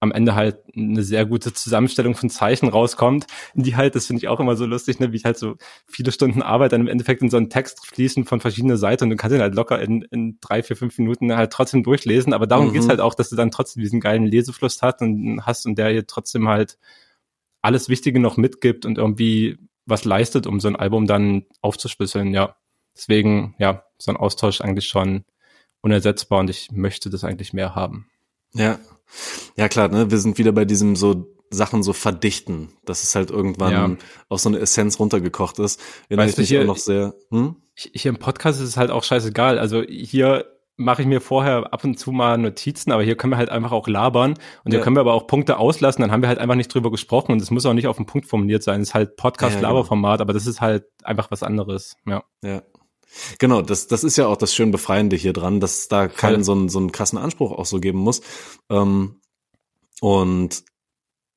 am 0.00 0.12
Ende 0.12 0.34
halt 0.34 0.58
eine 0.74 1.02
sehr 1.02 1.26
gute 1.26 1.52
Zusammenstellung 1.52 2.14
von 2.14 2.30
Zeichen 2.30 2.68
rauskommt, 2.68 3.26
die 3.54 3.76
halt, 3.76 3.94
das 3.94 4.06
finde 4.06 4.20
ich 4.20 4.28
auch 4.28 4.40
immer 4.40 4.56
so 4.56 4.64
lustig, 4.64 4.98
ne, 4.98 5.12
wie 5.12 5.20
halt 5.20 5.38
so 5.38 5.56
viele 5.86 6.10
Stunden 6.10 6.40
Arbeit 6.40 6.72
dann 6.72 6.80
im 6.80 6.88
Endeffekt 6.88 7.20
in 7.20 7.28
so 7.28 7.36
einen 7.36 7.50
Text 7.50 7.86
fließen 7.86 8.24
von 8.24 8.40
verschiedenen 8.40 8.78
Seiten 8.78 9.04
und 9.04 9.10
du 9.10 9.16
kannst 9.16 9.36
ihn 9.36 9.42
halt 9.42 9.54
locker 9.54 9.80
in, 9.80 10.02
in 10.10 10.38
drei, 10.40 10.62
vier, 10.62 10.76
fünf 10.76 10.96
Minuten 10.98 11.36
halt 11.36 11.52
trotzdem 11.52 11.82
durchlesen, 11.82 12.32
aber 12.32 12.46
darum 12.46 12.68
mhm. 12.68 12.72
geht's 12.72 12.88
halt 12.88 13.00
auch, 13.00 13.14
dass 13.14 13.28
du 13.28 13.36
dann 13.36 13.50
trotzdem 13.50 13.82
diesen 13.82 14.00
geilen 14.00 14.24
Lesefluss 14.24 14.80
hast 14.80 15.02
und 15.02 15.44
hast 15.44 15.66
und 15.66 15.76
der 15.76 15.90
hier 15.90 16.06
trotzdem 16.06 16.48
halt 16.48 16.78
alles 17.60 17.90
Wichtige 17.90 18.20
noch 18.20 18.38
mitgibt 18.38 18.86
und 18.86 18.96
irgendwie 18.96 19.58
was 19.84 20.06
leistet, 20.06 20.46
um 20.46 20.60
so 20.60 20.68
ein 20.68 20.76
Album 20.76 21.06
dann 21.06 21.44
aufzuschlüsseln, 21.60 22.32
ja. 22.32 22.56
Deswegen, 22.96 23.54
ja, 23.58 23.84
so 23.98 24.10
ein 24.10 24.16
Austausch 24.16 24.60
eigentlich 24.62 24.88
schon 24.88 25.24
unersetzbar 25.82 26.40
und 26.40 26.50
ich 26.50 26.70
möchte 26.72 27.10
das 27.10 27.24
eigentlich 27.24 27.52
mehr 27.52 27.74
haben. 27.74 28.08
Ja, 28.54 28.78
ja, 29.56 29.68
klar, 29.68 29.88
ne? 29.88 30.10
Wir 30.10 30.18
sind 30.18 30.38
wieder 30.38 30.52
bei 30.52 30.64
diesem 30.64 30.96
so 30.96 31.26
Sachen 31.50 31.82
so 31.82 31.92
verdichten, 31.92 32.68
dass 32.84 33.02
es 33.02 33.14
halt 33.14 33.30
irgendwann 33.30 33.72
ja. 33.72 33.90
auf 34.28 34.40
so 34.40 34.48
eine 34.48 34.58
Essenz 34.58 34.98
runtergekocht 34.98 35.58
ist. 35.58 35.80
Weißt 36.08 36.38
du, 36.38 36.42
hier, 36.42 36.62
auch 36.62 36.66
noch 36.66 36.76
sehr, 36.76 37.14
hm? 37.30 37.56
hier 37.74 38.10
im 38.10 38.18
Podcast 38.18 38.60
ist 38.60 38.68
es 38.68 38.76
halt 38.76 38.90
auch 38.90 39.02
scheißegal. 39.02 39.58
Also 39.58 39.82
hier 39.82 40.46
mache 40.76 41.02
ich 41.02 41.08
mir 41.08 41.20
vorher 41.20 41.72
ab 41.72 41.84
und 41.84 41.98
zu 41.98 42.10
mal 42.10 42.38
Notizen, 42.38 42.90
aber 42.90 43.02
hier 43.02 43.16
können 43.16 43.32
wir 43.32 43.36
halt 43.36 43.50
einfach 43.50 43.72
auch 43.72 43.86
labern 43.86 44.32
und 44.64 44.72
ja. 44.72 44.78
hier 44.78 44.80
können 44.80 44.96
wir 44.96 45.00
aber 45.00 45.12
auch 45.12 45.26
Punkte 45.26 45.58
auslassen, 45.58 46.00
dann 46.00 46.10
haben 46.10 46.22
wir 46.22 46.28
halt 46.28 46.38
einfach 46.38 46.54
nicht 46.54 46.72
drüber 46.72 46.90
gesprochen 46.90 47.32
und 47.32 47.42
es 47.42 47.50
muss 47.50 47.66
auch 47.66 47.74
nicht 47.74 47.86
auf 47.86 47.96
den 47.96 48.06
Punkt 48.06 48.26
formuliert 48.26 48.62
sein. 48.62 48.80
Es 48.80 48.88
ist 48.88 48.94
halt 48.94 49.16
Podcast-Laberformat, 49.16 50.12
ja, 50.12 50.16
genau. 50.16 50.22
aber 50.22 50.32
das 50.32 50.46
ist 50.46 50.62
halt 50.62 50.84
einfach 51.02 51.30
was 51.30 51.42
anderes. 51.42 51.96
Ja. 52.06 52.24
Ja. 52.42 52.62
Genau, 53.38 53.62
das, 53.62 53.86
das 53.86 54.04
ist 54.04 54.16
ja 54.16 54.26
auch 54.26 54.36
das 54.36 54.54
schön 54.54 54.70
Befreiende 54.70 55.16
hier 55.16 55.32
dran, 55.32 55.60
dass 55.60 55.88
da 55.88 56.08
keinen 56.08 56.44
so 56.44 56.52
einen, 56.52 56.68
so 56.68 56.78
einen 56.78 56.92
krassen 56.92 57.18
Anspruch 57.18 57.52
auch 57.52 57.66
so 57.66 57.80
geben 57.80 57.98
muss. 57.98 58.20
Ähm, 58.70 59.20
und 60.00 60.64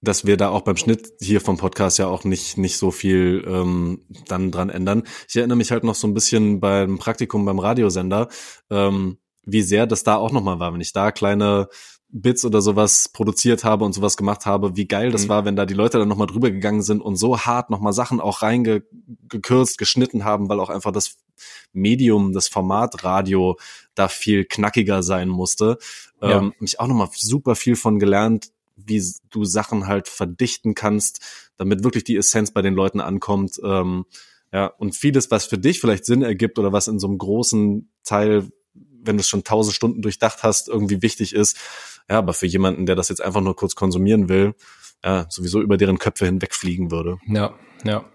dass 0.03 0.26
wir 0.26 0.36
da 0.36 0.49
auch 0.49 0.61
beim 0.61 0.78
Schnitt 0.78 1.13
hier 1.21 1.39
vom 1.39 1.57
Podcast 1.57 1.97
ja 1.97 2.07
auch 2.07 2.26
nicht 2.26 2.57
nicht 2.57 2.78
so 2.78 2.91
viel 2.91 3.43
ähm, 3.47 4.05
dann 4.28 4.51
dran 4.51 4.69
ändern. 4.69 5.03
Ich 5.30 5.36
erinnere 5.36 5.57
mich 5.57 5.71
halt 5.71 5.86
noch 5.86 5.95
so 5.95 6.07
ein 6.07 6.13
bisschen 6.13 6.59
beim 6.59 6.97
Praktikum 6.97 7.45
beim 7.45 7.59
Radiosender, 7.59 8.28
ähm, 8.69 9.17
wie 9.45 9.61
sehr 9.61 9.88
das 9.88 10.03
da 10.03 10.17
auch 10.17 10.32
nochmal 10.32 10.59
war, 10.59 10.74
wenn 10.74 10.82
ich 10.82 10.91
da 10.91 11.11
kleine 11.11 11.69
Bits 12.16 12.45
oder 12.45 12.61
sowas 12.61 13.09
produziert 13.09 13.64
habe 13.64 13.84
und 13.84 13.93
sowas 13.93 14.18
gemacht 14.18 14.45
habe, 14.45 14.76
wie 14.76 14.88
geil 14.88 15.11
das 15.11 15.26
mhm. 15.26 15.30
war, 15.30 15.45
wenn 15.45 15.55
da 15.55 15.66
die 15.66 15.74
Leute 15.74 15.97
dann 15.97 16.07
nochmal 16.07 16.28
drüber 16.28 16.51
gegangen 16.51 16.84
sind 16.84 17.01
und 17.01 17.16
so 17.16 17.39
hart 17.39 17.72
nochmal 17.72 17.91
Sachen 17.91 18.20
auch 18.20 18.43
reingekürzt, 18.43 19.80
geschnitten 19.80 20.24
haben, 20.24 20.47
weil 20.47 20.59
auch 20.59 20.70
einfach 20.70 20.91
das 20.91 21.18
Medium, 21.74 22.32
das 22.32 22.47
Format 22.47 23.03
Radio 23.03 23.57
da 23.95 24.07
viel 24.07 24.45
knackiger 24.45 25.01
sein 25.01 25.28
musste. 25.28 25.80
Ja. 26.22 26.38
Ähm, 26.38 26.53
mich 26.59 26.80
auch 26.80 26.88
nochmal 26.88 27.09
super 27.16 27.55
viel 27.55 27.76
von 27.76 27.97
gelernt, 27.97 28.51
wie 28.76 29.03
du 29.32 29.43
Sachen 29.43 29.88
halt 29.88 30.07
verdichten 30.07 30.76
kannst, 30.76 31.20
damit 31.57 31.84
wirklich 31.84 32.03
die 32.03 32.16
Essenz 32.16 32.51
bei 32.51 32.61
den 32.61 32.76
Leuten 32.76 33.01
ankommt. 33.01 33.59
Ähm, 33.64 34.05
ja, 34.51 34.68
und 34.68 34.95
vieles, 34.95 35.32
was 35.32 35.45
für 35.45 35.57
dich 35.57 35.80
vielleicht 35.80 36.05
Sinn 36.05 36.22
ergibt 36.22 36.59
oder 36.59 36.72
was 36.72 36.88
in 36.88 36.99
so 36.99 37.07
einem 37.07 37.18
großen 37.18 37.90
Teil, 38.03 38.52
wenn 38.76 39.18
du 39.18 39.22
es 39.22 39.27
schon 39.27 39.44
tausend 39.44 39.76
Stunden 39.76 40.03
durchdacht 40.03 40.44
hast, 40.44 40.69
irgendwie 40.69 41.02
wichtig 41.02 41.34
ist, 41.34 41.57
ja, 42.09 42.17
aber 42.17 42.34
für 42.34 42.47
jemanden, 42.47 42.85
der 42.85 42.95
das 42.95 43.09
jetzt 43.09 43.21
einfach 43.21 43.41
nur 43.41 43.55
kurz 43.55 43.75
konsumieren 43.75 44.30
will, 44.30 44.55
ja, 45.03 45.25
sowieso 45.30 45.61
über 45.61 45.77
deren 45.77 45.99
Köpfe 45.99 46.25
hinwegfliegen 46.25 46.91
würde. 46.91 47.17
Ja, 47.27 47.53
ja. 47.84 48.05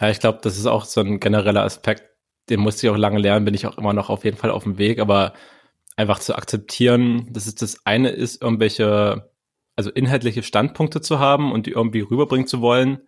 Ja, 0.00 0.10
ich 0.10 0.20
glaube, 0.20 0.40
das 0.42 0.58
ist 0.58 0.66
auch 0.66 0.84
so 0.84 1.00
ein 1.00 1.20
genereller 1.20 1.62
Aspekt, 1.62 2.04
den 2.48 2.60
musste 2.60 2.86
ich 2.86 2.92
auch 2.92 2.96
lange 2.96 3.18
lernen, 3.18 3.44
bin 3.44 3.54
ich 3.54 3.66
auch 3.66 3.78
immer 3.78 3.92
noch 3.92 4.10
auf 4.10 4.24
jeden 4.24 4.36
Fall 4.36 4.50
auf 4.50 4.64
dem 4.64 4.78
Weg, 4.78 4.98
aber 4.98 5.32
einfach 5.96 6.18
zu 6.18 6.34
akzeptieren, 6.34 7.28
dass 7.30 7.46
es 7.46 7.54
das 7.54 7.86
eine 7.86 8.10
ist, 8.10 8.42
irgendwelche, 8.42 9.30
also 9.76 9.90
inhaltliche 9.90 10.42
Standpunkte 10.42 11.00
zu 11.00 11.18
haben 11.18 11.52
und 11.52 11.66
die 11.66 11.72
irgendwie 11.72 12.00
rüberbringen 12.00 12.46
zu 12.46 12.60
wollen, 12.60 12.98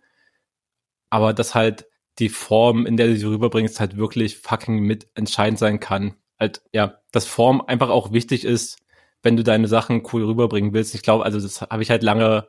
aber 1.09 1.33
dass 1.33 1.55
halt 1.55 1.87
die 2.19 2.29
Form, 2.29 2.85
in 2.85 2.97
der 2.97 3.07
du 3.07 3.17
sie 3.17 3.25
rüberbringst, 3.25 3.79
halt 3.79 3.97
wirklich 3.97 4.37
fucking 4.37 4.79
mit 4.79 5.07
entscheidend 5.15 5.59
sein 5.59 5.79
kann. 5.79 6.15
Halt, 6.39 6.61
ja, 6.71 6.99
dass 7.11 7.25
Form 7.25 7.61
einfach 7.61 7.89
auch 7.89 8.13
wichtig 8.13 8.45
ist, 8.45 8.79
wenn 9.25 9.35
du 9.35 9.43
deine 9.43 9.67
Sachen 9.67 10.03
cool 10.13 10.23
rüberbringen 10.23 10.71
willst. 10.71 10.93
Ich 10.93 11.01
glaube, 11.01 11.25
also 11.25 11.41
das 11.41 11.61
habe 11.61 11.81
ich 11.81 11.89
halt 11.89 12.03
lange, 12.03 12.47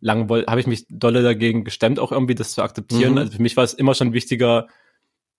lange 0.00 0.46
habe 0.46 0.60
ich 0.60 0.68
mich 0.68 0.86
dolle 0.88 1.24
dagegen 1.24 1.64
gestemmt, 1.64 1.98
auch 1.98 2.12
irgendwie 2.12 2.36
das 2.36 2.52
zu 2.52 2.62
akzeptieren. 2.62 3.12
Mhm. 3.12 3.18
Also 3.18 3.32
für 3.32 3.42
mich 3.42 3.56
war 3.56 3.64
es 3.64 3.74
immer 3.74 3.94
schon 3.94 4.12
wichtiger, 4.12 4.68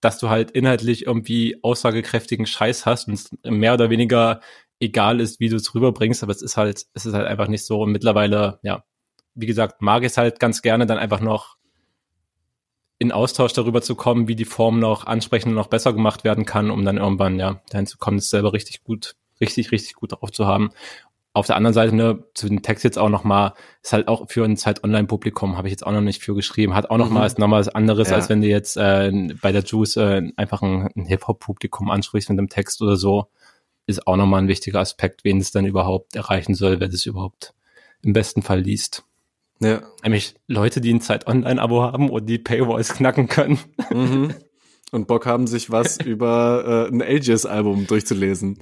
dass 0.02 0.20
du 0.20 0.30
halt 0.30 0.52
inhaltlich 0.52 1.08
irgendwie 1.08 1.58
aussagekräftigen 1.64 2.46
Scheiß 2.46 2.86
hast 2.86 3.08
und 3.08 3.30
mehr 3.46 3.74
oder 3.74 3.90
weniger 3.90 4.42
egal 4.82 5.22
ist, 5.22 5.40
wie 5.40 5.48
du 5.48 5.56
es 5.56 5.74
rüberbringst, 5.74 6.22
aber 6.24 6.34
es 6.34 6.42
ist 6.42 6.58
halt, 6.58 6.86
es 6.94 7.06
ist 7.06 7.14
halt 7.14 7.26
einfach 7.26 7.48
nicht 7.48 7.66
so. 7.66 7.82
Und 7.82 7.94
mittlerweile, 7.94 8.60
ja, 8.62 8.84
wie 9.34 9.46
gesagt, 9.46 9.82
mag 9.82 10.04
ich 10.04 10.12
es 10.12 10.18
halt 10.18 10.42
ganz 10.42 10.62
gerne, 10.62 10.86
dann 10.86 10.98
einfach 10.98 11.22
noch 11.22 11.56
in 13.00 13.14
Austausch 13.14 13.54
darüber 13.54 13.82
zu 13.82 13.96
kommen, 13.96 14.28
wie 14.28 14.36
die 14.36 14.44
Form 14.44 14.80
noch 14.80 15.06
ansprechend 15.06 15.56
noch 15.56 15.68
besser 15.68 15.94
gemacht 15.94 16.26
werden 16.26 16.46
kann, 16.46 16.70
um 16.70 16.84
dann 16.84 16.98
irgendwann, 16.98 17.40
ja, 17.40 17.62
dahin 17.70 17.88
zu 17.88 17.98
kommen, 17.98 18.18
es 18.18 18.30
selber 18.30 18.52
richtig 18.52 18.84
gut, 18.84 19.16
richtig, 19.42 19.72
richtig 19.72 19.94
gut 19.96 20.14
drauf 20.14 20.32
zu 20.32 20.46
haben. 20.46 20.72
Auf 21.34 21.48
der 21.48 21.58
anderen 21.58 21.74
Seite, 21.74 21.94
ne, 21.94 22.24
zu 22.34 22.48
den 22.48 22.62
Text 22.62 22.86
jetzt 22.86 22.98
auch 22.98 23.10
noch 23.10 23.26
mal, 23.26 23.54
ist 23.84 23.92
halt 23.92 24.08
auch 24.08 24.30
für 24.30 24.46
ein 24.46 24.56
Zeit-Online-Publikum, 24.56 25.58
habe 25.58 25.68
ich 25.68 25.74
jetzt 25.74 25.86
auch 25.86 25.92
noch 25.92 26.02
nicht 26.02 26.24
für 26.24 26.34
geschrieben, 26.34 26.74
hat 26.74 26.90
auch 26.90 26.98
noch 26.98 27.10
mhm. 27.10 27.16
mal, 27.16 27.26
ist 27.26 27.40
noch 27.40 27.48
mal 27.48 27.60
was 27.60 27.68
anderes, 27.68 28.10
ja. 28.10 28.16
als 28.16 28.30
wenn 28.30 28.42
du 28.42 28.48
jetzt 28.48 28.78
äh, 28.78 29.12
bei 29.42 29.52
der 29.52 29.64
Juice 29.64 29.98
äh, 29.98 30.32
einfach 30.38 30.62
ein, 30.62 30.90
ein 30.96 31.06
Hip-Hop-Publikum 31.06 31.92
ansprichst 31.92 32.30
mit 32.30 32.40
dem 32.40 32.48
Text 32.48 32.82
oder 32.82 32.96
so, 32.96 33.28
ist 33.86 34.08
auch 34.08 34.16
noch 34.16 34.26
mal 34.26 34.38
ein 34.38 34.48
wichtiger 34.48 34.80
Aspekt, 34.80 35.24
wen 35.26 35.40
es 35.40 35.52
dann 35.52 35.66
überhaupt 35.66 36.16
erreichen 36.16 36.56
soll, 36.56 36.80
wer 36.80 36.88
das 36.88 37.06
überhaupt 37.06 37.54
im 38.02 38.14
besten 38.14 38.42
Fall 38.42 38.62
liest. 38.62 39.04
Ja. 39.60 39.82
Nämlich 40.04 40.36
Leute, 40.48 40.82
die 40.82 40.94
ein 40.94 41.02
Zeit-Online-Abo 41.02 41.82
haben 41.82 42.10
und 42.10 42.26
die 42.28 42.38
Paywalls 42.38 42.94
knacken 42.94 43.28
können. 43.28 43.60
Mhm. 43.92 44.34
Und 44.92 45.08
Bock 45.08 45.26
haben, 45.26 45.48
sich 45.48 45.72
was 45.72 45.98
über 46.06 46.88
äh, 46.90 46.94
ein 46.94 47.02
Ages-Album 47.02 47.88
durchzulesen. 47.88 48.60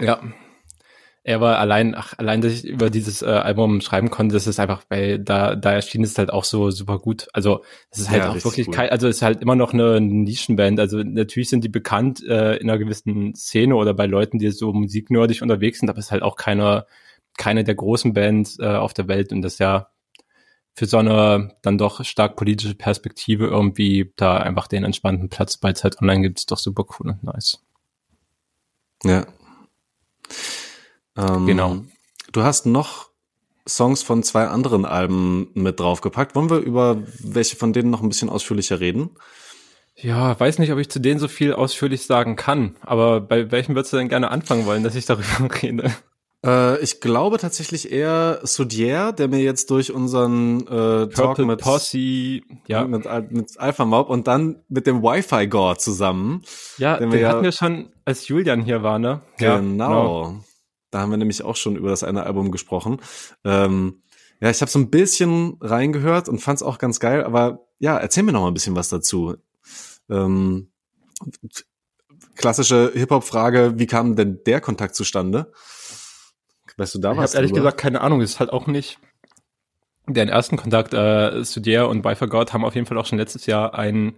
Ja. 0.00 0.20
Er 1.28 1.40
war 1.40 1.58
allein, 1.58 1.96
ach, 1.96 2.14
allein, 2.18 2.40
dass 2.40 2.52
ich 2.52 2.64
über 2.64 2.88
dieses 2.88 3.20
äh, 3.20 3.26
Album 3.26 3.80
schreiben 3.80 4.10
konnte, 4.10 4.34
das 4.34 4.46
ist 4.46 4.60
einfach, 4.60 4.84
weil 4.88 5.18
da, 5.18 5.56
da 5.56 5.72
erschien 5.72 6.04
es 6.04 6.16
halt 6.16 6.32
auch 6.32 6.44
so 6.44 6.70
super 6.70 7.00
gut. 7.00 7.26
Also, 7.32 7.64
es 7.90 7.98
ist 7.98 8.10
halt 8.10 8.22
ja, 8.22 8.30
auch 8.30 8.44
wirklich 8.44 8.70
kein, 8.70 8.90
also 8.90 9.08
es 9.08 9.16
ist 9.16 9.22
halt 9.22 9.42
immer 9.42 9.56
noch 9.56 9.72
eine 9.72 10.00
Nischenband. 10.00 10.78
Also 10.78 10.98
natürlich 10.98 11.48
sind 11.48 11.64
die 11.64 11.68
bekannt 11.68 12.22
äh, 12.22 12.54
in 12.58 12.70
einer 12.70 12.78
gewissen 12.78 13.34
Szene 13.34 13.74
oder 13.74 13.92
bei 13.92 14.06
Leuten, 14.06 14.38
die 14.38 14.48
so 14.52 14.72
musiknerdig 14.72 15.42
unterwegs 15.42 15.80
sind, 15.80 15.90
aber 15.90 15.98
es 15.98 16.06
ist 16.06 16.12
halt 16.12 16.22
auch 16.22 16.36
keine, 16.36 16.86
keine 17.36 17.64
der 17.64 17.74
großen 17.74 18.12
Bands 18.12 18.60
äh, 18.60 18.66
auf 18.66 18.94
der 18.94 19.08
Welt 19.08 19.32
und 19.32 19.42
das 19.42 19.58
ja 19.58 19.88
für 20.74 20.86
so 20.86 20.98
eine 20.98 21.56
dann 21.62 21.76
doch 21.76 22.04
stark 22.04 22.36
politische 22.36 22.74
Perspektive 22.74 23.46
irgendwie 23.46 24.12
da 24.14 24.36
einfach 24.36 24.68
den 24.68 24.84
entspannten 24.84 25.28
Platz 25.28 25.56
bei 25.56 25.72
Zeit 25.72 26.00
Online 26.00 26.22
gibt, 26.22 26.38
ist 26.38 26.50
doch 26.52 26.58
super 26.58 26.84
cool 27.00 27.10
und 27.10 27.24
nice. 27.24 27.64
Ja. 29.02 29.26
Ähm, 31.16 31.46
genau. 31.46 31.76
Du 32.32 32.42
hast 32.42 32.66
noch 32.66 33.08
Songs 33.68 34.02
von 34.02 34.22
zwei 34.22 34.46
anderen 34.46 34.84
Alben 34.84 35.48
mit 35.54 35.80
draufgepackt. 35.80 36.34
Wollen 36.34 36.50
wir 36.50 36.58
über 36.58 36.98
welche 37.18 37.56
von 37.56 37.72
denen 37.72 37.90
noch 37.90 38.02
ein 38.02 38.08
bisschen 38.08 38.28
ausführlicher 38.28 38.80
reden? 38.80 39.10
Ja, 39.96 40.38
weiß 40.38 40.58
nicht, 40.58 40.72
ob 40.72 40.78
ich 40.78 40.90
zu 40.90 41.00
denen 41.00 41.18
so 41.18 41.26
viel 41.26 41.54
ausführlich 41.54 42.04
sagen 42.04 42.36
kann, 42.36 42.76
aber 42.82 43.20
bei 43.20 43.50
welchem 43.50 43.74
würdest 43.74 43.94
du 43.94 43.96
denn 43.96 44.10
gerne 44.10 44.30
anfangen 44.30 44.66
wollen, 44.66 44.84
dass 44.84 44.94
ich 44.94 45.06
darüber 45.06 45.48
rede? 45.62 45.90
Äh, 46.44 46.78
ich 46.80 47.00
glaube 47.00 47.38
tatsächlich 47.38 47.90
eher 47.90 48.40
Sudier, 48.42 49.12
der 49.12 49.28
mir 49.28 49.40
jetzt 49.40 49.70
durch 49.70 49.92
unseren 49.92 50.66
äh, 50.66 51.08
Talk 51.08 51.38
mit 51.38 51.60
Posse, 51.60 52.42
ja. 52.66 52.84
mit, 52.84 53.06
mit 53.30 53.58
Alpha 53.58 53.84
Mob 53.86 54.10
und 54.10 54.26
dann 54.26 54.56
mit 54.68 54.86
dem 54.86 55.02
Wi-Fi 55.02 55.46
Gore 55.48 55.78
zusammen. 55.78 56.42
Ja, 56.76 56.98
den, 56.98 57.10
wir 57.10 57.28
hatten 57.28 57.42
wir 57.42 57.52
schon, 57.52 57.88
als 58.04 58.28
Julian 58.28 58.60
hier 58.60 58.82
war, 58.82 58.98
ne? 58.98 59.22
Genau. 59.38 59.58
genau. 59.60 60.44
Da 60.96 61.02
haben 61.02 61.10
wir 61.10 61.18
nämlich 61.18 61.44
auch 61.44 61.56
schon 61.56 61.76
über 61.76 61.90
das 61.90 62.02
eine 62.04 62.22
Album 62.22 62.50
gesprochen. 62.50 63.02
Ähm, 63.44 64.00
ja, 64.40 64.48
ich 64.48 64.62
habe 64.62 64.70
so 64.70 64.78
ein 64.78 64.88
bisschen 64.88 65.58
reingehört 65.60 66.26
und 66.26 66.38
fand 66.38 66.56
es 66.56 66.62
auch 66.62 66.78
ganz 66.78 67.00
geil, 67.00 67.22
aber 67.22 67.66
ja, 67.78 67.98
erzähl 67.98 68.22
mir 68.22 68.32
noch 68.32 68.40
mal 68.40 68.48
ein 68.48 68.54
bisschen 68.54 68.76
was 68.76 68.88
dazu. 68.88 69.36
Ähm, 70.08 70.70
klassische 72.34 72.92
Hip-Hop-Frage, 72.94 73.74
wie 73.76 73.86
kam 73.86 74.16
denn 74.16 74.40
der 74.46 74.62
Kontakt 74.62 74.94
zustande? 74.94 75.52
Weißt 76.78 76.94
du 76.94 76.98
da 76.98 77.12
ich 77.12 77.18
was? 77.18 77.32
Ich 77.32 77.36
habe 77.36 77.42
ehrlich 77.42 77.54
gesagt 77.54 77.76
keine 77.76 78.00
Ahnung. 78.00 78.22
Es 78.22 78.30
ist 78.30 78.40
halt 78.40 78.48
auch 78.50 78.66
nicht 78.66 78.98
deren 80.08 80.30
ersten 80.30 80.56
Kontakt. 80.56 80.94
Äh, 80.94 81.44
Studier 81.44 81.88
und 81.88 82.00
By 82.00 82.16
For 82.16 82.26
God 82.26 82.54
haben 82.54 82.64
auf 82.64 82.74
jeden 82.74 82.86
Fall 82.86 82.96
auch 82.96 83.04
schon 83.04 83.18
letztes 83.18 83.44
Jahr 83.44 83.74
ein 83.74 84.14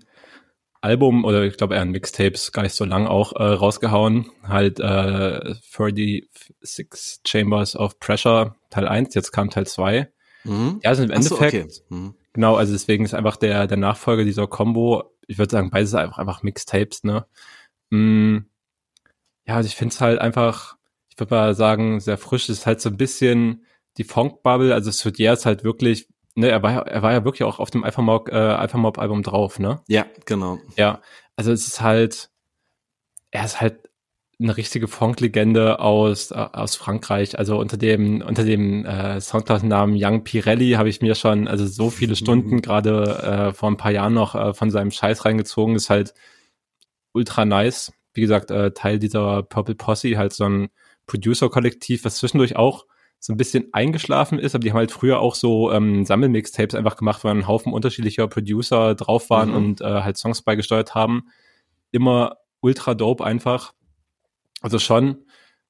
Album 0.80 1.24
oder 1.24 1.44
ich 1.44 1.56
glaube 1.56 1.74
eher 1.74 1.82
ein 1.82 1.90
Mixtape, 1.90 2.34
ist 2.34 2.52
gar 2.52 2.62
nicht 2.62 2.74
so 2.74 2.84
lang 2.84 3.06
auch 3.06 3.32
äh, 3.34 3.42
rausgehauen. 3.42 4.30
Halt 4.42 4.80
äh, 4.80 5.54
36 5.70 7.20
Chambers 7.26 7.76
of 7.76 7.98
Pressure 7.98 8.56
Teil 8.70 8.88
1, 8.88 9.14
jetzt 9.14 9.32
kam 9.32 9.50
Teil 9.50 9.66
2. 9.66 10.10
Mhm. 10.44 10.80
Ja, 10.82 10.90
also 10.90 11.02
im 11.02 11.10
Endeffekt, 11.10 11.72
so, 11.72 11.82
okay. 11.82 11.94
mhm. 11.94 12.14
genau, 12.32 12.56
also 12.56 12.72
deswegen 12.72 13.04
ist 13.04 13.14
einfach 13.14 13.36
der, 13.36 13.66
der 13.66 13.76
Nachfolger 13.76 14.24
dieser 14.24 14.46
Combo, 14.46 15.12
ich 15.26 15.38
würde 15.38 15.50
sagen, 15.50 15.70
beides 15.70 15.94
einfach, 15.94 16.18
einfach 16.18 16.42
Mixtapes, 16.42 17.04
ne? 17.04 17.26
Mm, 17.90 18.38
ja, 19.46 19.56
also 19.56 19.66
ich 19.66 19.76
finde 19.76 19.94
es 19.94 20.00
halt 20.00 20.20
einfach, 20.20 20.78
würde 21.18 21.34
mal 21.34 21.54
sagen, 21.54 22.00
sehr 22.00 22.18
frisch. 22.18 22.46
Das 22.46 22.58
ist 22.58 22.66
halt 22.66 22.80
so 22.80 22.88
ein 22.88 22.96
bisschen 22.96 23.64
die 23.96 24.04
Funk-Bubble. 24.04 24.72
Also 24.72 24.90
Sudier 24.90 25.32
ist 25.32 25.46
halt 25.46 25.64
wirklich, 25.64 26.08
ne, 26.38 26.48
er 26.48 26.62
war, 26.62 26.86
er 26.86 27.02
war 27.02 27.12
ja 27.12 27.24
wirklich 27.24 27.42
auch 27.42 27.58
auf 27.58 27.70
dem 27.70 27.84
Alpha 27.84 28.00
Mob, 28.00 28.28
äh, 28.28 28.34
Alpha 28.34 28.78
Mob 28.78 28.98
Album 28.98 29.22
drauf, 29.22 29.58
ne? 29.58 29.82
Ja, 29.88 30.06
genau. 30.24 30.58
Ja, 30.76 31.02
also 31.36 31.52
es 31.52 31.66
ist 31.66 31.80
halt, 31.80 32.30
er 33.30 33.44
ist 33.44 33.60
halt 33.60 33.88
eine 34.40 34.56
richtige 34.56 34.86
Funk-Legende 34.86 35.80
aus, 35.80 36.30
äh, 36.30 36.34
aus 36.34 36.76
Frankreich. 36.76 37.38
Also 37.38 37.58
unter 37.58 37.76
dem, 37.76 38.22
unter 38.22 38.44
dem 38.44 38.84
äh, 38.84 39.20
Soundcloud-Namen 39.20 39.96
Young 39.98 40.22
Pirelli 40.22 40.72
habe 40.72 40.88
ich 40.88 41.02
mir 41.02 41.16
schon, 41.16 41.48
also 41.48 41.66
so 41.66 41.90
viele 41.90 42.14
Stunden 42.14 42.56
mhm. 42.56 42.62
gerade 42.62 43.48
äh, 43.50 43.52
vor 43.52 43.68
ein 43.68 43.76
paar 43.76 43.90
Jahren 43.90 44.14
noch 44.14 44.36
äh, 44.36 44.54
von 44.54 44.70
seinem 44.70 44.92
Scheiß 44.92 45.24
reingezogen. 45.24 45.74
Ist 45.74 45.90
halt 45.90 46.14
ultra 47.12 47.44
nice. 47.44 47.92
Wie 48.14 48.20
gesagt, 48.20 48.52
äh, 48.52 48.70
Teil 48.70 49.00
dieser 49.00 49.42
Purple 49.42 49.74
Posse, 49.74 50.16
halt 50.16 50.32
so 50.32 50.44
ein 50.44 50.68
Producer-Kollektiv, 51.06 52.04
was 52.04 52.18
zwischendurch 52.18 52.54
auch 52.54 52.86
so 53.20 53.32
ein 53.32 53.36
bisschen 53.36 53.68
eingeschlafen 53.72 54.38
ist, 54.38 54.54
aber 54.54 54.62
die 54.62 54.70
haben 54.70 54.78
halt 54.78 54.92
früher 54.92 55.18
auch 55.18 55.34
so 55.34 55.72
ähm, 55.72 56.04
Sammelmixtapes 56.04 56.74
einfach 56.74 56.96
gemacht, 56.96 57.24
wo 57.24 57.28
ein 57.28 57.48
Haufen 57.48 57.72
unterschiedlicher 57.72 58.28
Producer 58.28 58.94
drauf 58.94 59.28
waren 59.30 59.50
mhm. 59.50 59.56
und 59.56 59.80
äh, 59.80 60.02
halt 60.02 60.16
Songs 60.16 60.42
beigesteuert 60.42 60.94
haben. 60.94 61.28
Immer 61.90 62.36
ultra 62.60 62.94
dope 62.94 63.24
einfach. 63.24 63.72
Also 64.60 64.78
schon, 64.78 65.24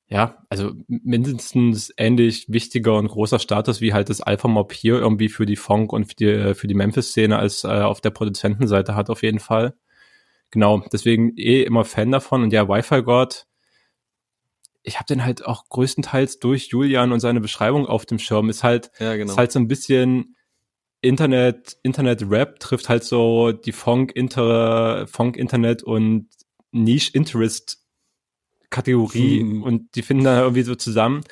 ja, 0.08 0.42
also 0.48 0.72
mindestens 0.88 1.92
ähnlich 1.96 2.46
wichtiger 2.48 2.96
und 2.96 3.08
großer 3.08 3.38
Status 3.38 3.80
wie 3.80 3.92
halt 3.92 4.08
das 4.08 4.20
Alpha 4.20 4.48
Mob 4.48 4.72
hier 4.72 4.98
irgendwie 4.98 5.28
für 5.28 5.46
die 5.46 5.56
Funk 5.56 5.92
und 5.92 6.06
für 6.06 6.14
die, 6.14 6.54
für 6.54 6.66
die 6.66 6.74
Memphis-Szene 6.74 7.38
als 7.38 7.64
äh, 7.64 7.68
auf 7.68 8.00
der 8.00 8.10
Produzentenseite 8.10 8.94
hat 8.94 9.10
auf 9.10 9.22
jeden 9.22 9.38
Fall. 9.38 9.74
Genau, 10.50 10.82
deswegen 10.92 11.36
eh 11.36 11.62
immer 11.62 11.84
Fan 11.84 12.10
davon 12.10 12.42
und 12.42 12.52
ja, 12.52 12.68
Wi-Fi 12.68 13.02
God 13.02 13.46
ich 14.82 14.96
habe 14.96 15.06
den 15.06 15.24
halt 15.24 15.44
auch 15.44 15.68
größtenteils 15.68 16.38
durch 16.38 16.68
Julian 16.68 17.12
und 17.12 17.20
seine 17.20 17.40
Beschreibung 17.40 17.86
auf 17.86 18.06
dem 18.06 18.18
Schirm. 18.18 18.48
Ist 18.48 18.64
halt, 18.64 18.90
ja, 18.98 19.16
genau. 19.16 19.32
ist 19.32 19.38
halt 19.38 19.52
so 19.52 19.59
ein 19.59 19.68
bisschen 19.68 20.36
Internet, 21.00 21.76
Internet-Rap 21.82 22.59
trifft 22.59 22.88
halt 22.88 23.05
so 23.05 23.52
die 23.52 23.72
Funk, 23.72 24.12
Inter, 24.14 25.06
Funk, 25.06 25.36
Internet 25.36 25.82
und 25.82 26.28
Niche-Interest-Kategorie 26.72 29.40
hm. 29.40 29.62
und 29.62 29.94
die 29.94 30.02
finden 30.02 30.24
da 30.24 30.40
irgendwie 30.40 30.62
so 30.62 30.74
zusammen. 30.74 31.22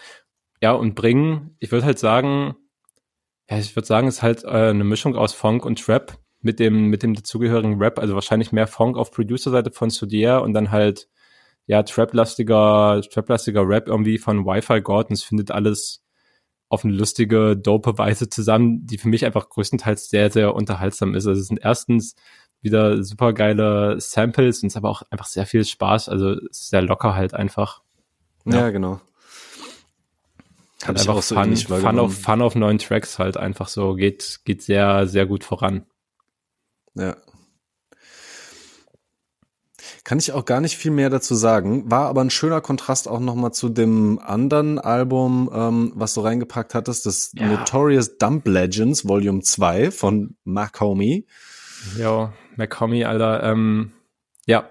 Ja, 0.63 0.73
und 0.73 0.95
bringen, 0.95 1.57
ich 1.59 1.73
würde 1.73 1.85
halt 1.85 1.99
sagen, 1.99 2.57
ja, 3.51 3.59
ich 3.59 3.77
würde 3.77 3.87
sagen, 3.87 4.09
es 4.09 4.17
ist 4.17 4.23
halt 4.23 4.45
äh, 4.45 4.71
eine 4.71 4.85
Mischung 4.85 5.17
aus 5.17 5.35
Funk 5.35 5.65
und 5.65 5.85
Trap 5.85 6.19
mit 6.41 6.61
dem, 6.61 6.87
mit 6.87 7.03
dem 7.03 7.15
dazugehörigen 7.15 7.79
Rap, 7.79 7.99
also 7.99 8.15
wahrscheinlich 8.15 8.53
mehr 8.53 8.67
Funk 8.67 8.97
auf 8.97 9.11
Producer-Seite 9.11 9.71
von 9.71 9.91
Studier 9.91 10.43
und 10.43 10.55
dann 10.55 10.71
halt 10.71 11.09
ja, 11.67 11.83
trap-lastiger, 11.83 13.03
trap-lastiger 13.11 13.69
Rap 13.69 13.89
irgendwie 13.89 14.19
von 14.19 14.47
Wi-Fi 14.47 14.81
Gordons 14.81 15.23
findet 15.23 15.51
alles 15.51 16.03
auf 16.69 16.85
eine 16.85 16.95
lustige, 16.95 17.57
dope 17.57 17.97
Weise 17.99 18.29
zusammen, 18.29 18.87
die 18.87 18.99
für 18.99 19.09
mich 19.09 19.25
einfach 19.25 19.49
größtenteils 19.49 20.09
sehr, 20.09 20.31
sehr 20.31 20.55
unterhaltsam 20.55 21.15
ist. 21.15 21.27
Also 21.27 21.41
es 21.41 21.49
sind 21.49 21.61
erstens 21.63 22.17
wieder 22.61 23.03
super 23.05 23.33
geile 23.33 24.01
Samples 24.01 24.63
und 24.63 24.69
es 24.69 24.73
ist 24.73 24.77
aber 24.77 24.91
auch 24.91 25.03
einfach 25.11 25.27
sehr 25.27 25.47
viel 25.47 25.65
Spaß. 25.65 26.09
Also 26.09 26.31
es 26.31 26.61
ist 26.61 26.71
sehr 26.71 26.83
locker 26.83 27.15
halt 27.15 27.35
einfach. 27.35 27.83
Ja, 28.45 28.57
ja 28.57 28.71
genau. 28.71 29.01
Hat 30.85 30.99
einfach 30.99 31.23
so 31.23 31.35
Fun, 31.35 31.57
Fun, 31.57 31.99
auf, 31.99 32.15
Fun 32.21 32.43
auf 32.43 32.55
neuen 32.55 32.79
Tracks 32.79 33.19
halt 33.19 33.37
einfach 33.37 33.69
so, 33.69 33.95
geht, 33.95 34.41
geht 34.45 34.63
sehr, 34.63 35.07
sehr 35.07 35.27
gut 35.27 35.43
voran. 35.43 35.87
Ja, 36.95 37.17
kann 40.07 40.21
ich 40.21 40.31
auch 40.31 40.45
gar 40.45 40.61
nicht 40.61 40.77
viel 40.77 40.93
mehr 40.93 41.11
dazu 41.11 41.35
sagen. 41.35 41.91
War 41.91 42.07
aber 42.07 42.21
ein 42.21 42.31
schöner 42.31 42.61
Kontrast 42.61 43.09
auch 43.09 43.19
nochmal 43.19 43.53
zu 43.53 43.69
dem 43.69 44.21
anderen 44.21 44.79
Album, 44.79 45.51
ähm, 45.53 45.91
was 45.97 46.15
du 46.15 46.21
reingepackt 46.21 46.75
hattest, 46.75 47.07
das 47.07 47.33
ja. 47.35 47.45
Notorious 47.49 48.17
Dump 48.17 48.47
Legends 48.47 49.09
Volume 49.09 49.43
2 49.43 49.91
von 49.91 50.37
Mac 50.45 50.81
Homie. 50.81 51.27
Ja, 51.99 52.33
Mac 52.55 52.79
Homie, 52.79 53.05
Alter. 53.05 53.43
Ähm, 53.43 53.95
ja, 54.47 54.71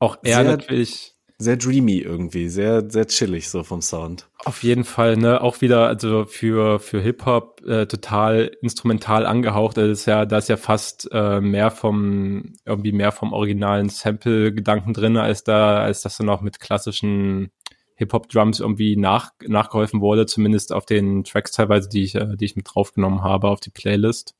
auch 0.00 0.18
er 0.24 0.38
Sehr 0.38 0.44
natürlich 0.44 1.13
sehr 1.44 1.56
dreamy 1.56 1.98
irgendwie, 1.98 2.48
sehr, 2.48 2.90
sehr 2.90 3.06
chillig 3.06 3.48
so 3.48 3.62
vom 3.62 3.80
Sound. 3.82 4.28
Auf 4.44 4.62
jeden 4.62 4.84
Fall, 4.84 5.16
ne, 5.16 5.40
auch 5.40 5.60
wieder, 5.60 5.86
also 5.86 6.24
für, 6.24 6.80
für 6.80 7.00
Hip-Hop 7.00 7.62
äh, 7.66 7.86
total 7.86 8.50
instrumental 8.62 9.26
angehaucht. 9.26 9.76
Das 9.76 9.88
ist 9.88 10.06
ja, 10.06 10.26
da 10.26 10.38
ist 10.38 10.48
ja 10.48 10.56
fast 10.56 11.08
äh, 11.12 11.40
mehr 11.40 11.70
vom, 11.70 12.54
irgendwie 12.64 12.92
mehr 12.92 13.12
vom 13.12 13.32
originalen 13.32 13.88
Sample-Gedanken 13.88 14.92
drin, 14.92 15.16
als 15.16 15.44
da, 15.44 15.78
als 15.78 16.02
dass 16.02 16.16
du 16.16 16.24
noch 16.24 16.40
mit 16.40 16.58
klassischen 16.58 17.50
Hip-Hop-Drums 17.96 18.60
irgendwie 18.60 18.96
nach, 18.96 19.30
nachgeholfen 19.46 20.00
wurde, 20.00 20.26
zumindest 20.26 20.72
auf 20.72 20.86
den 20.86 21.24
Tracks 21.24 21.52
teilweise, 21.52 21.88
die 21.88 22.02
ich, 22.02 22.14
äh, 22.14 22.36
die 22.36 22.46
ich 22.46 22.56
mit 22.56 22.68
draufgenommen 22.74 23.22
habe 23.22 23.48
auf 23.48 23.60
die 23.60 23.70
Playlist. 23.70 24.34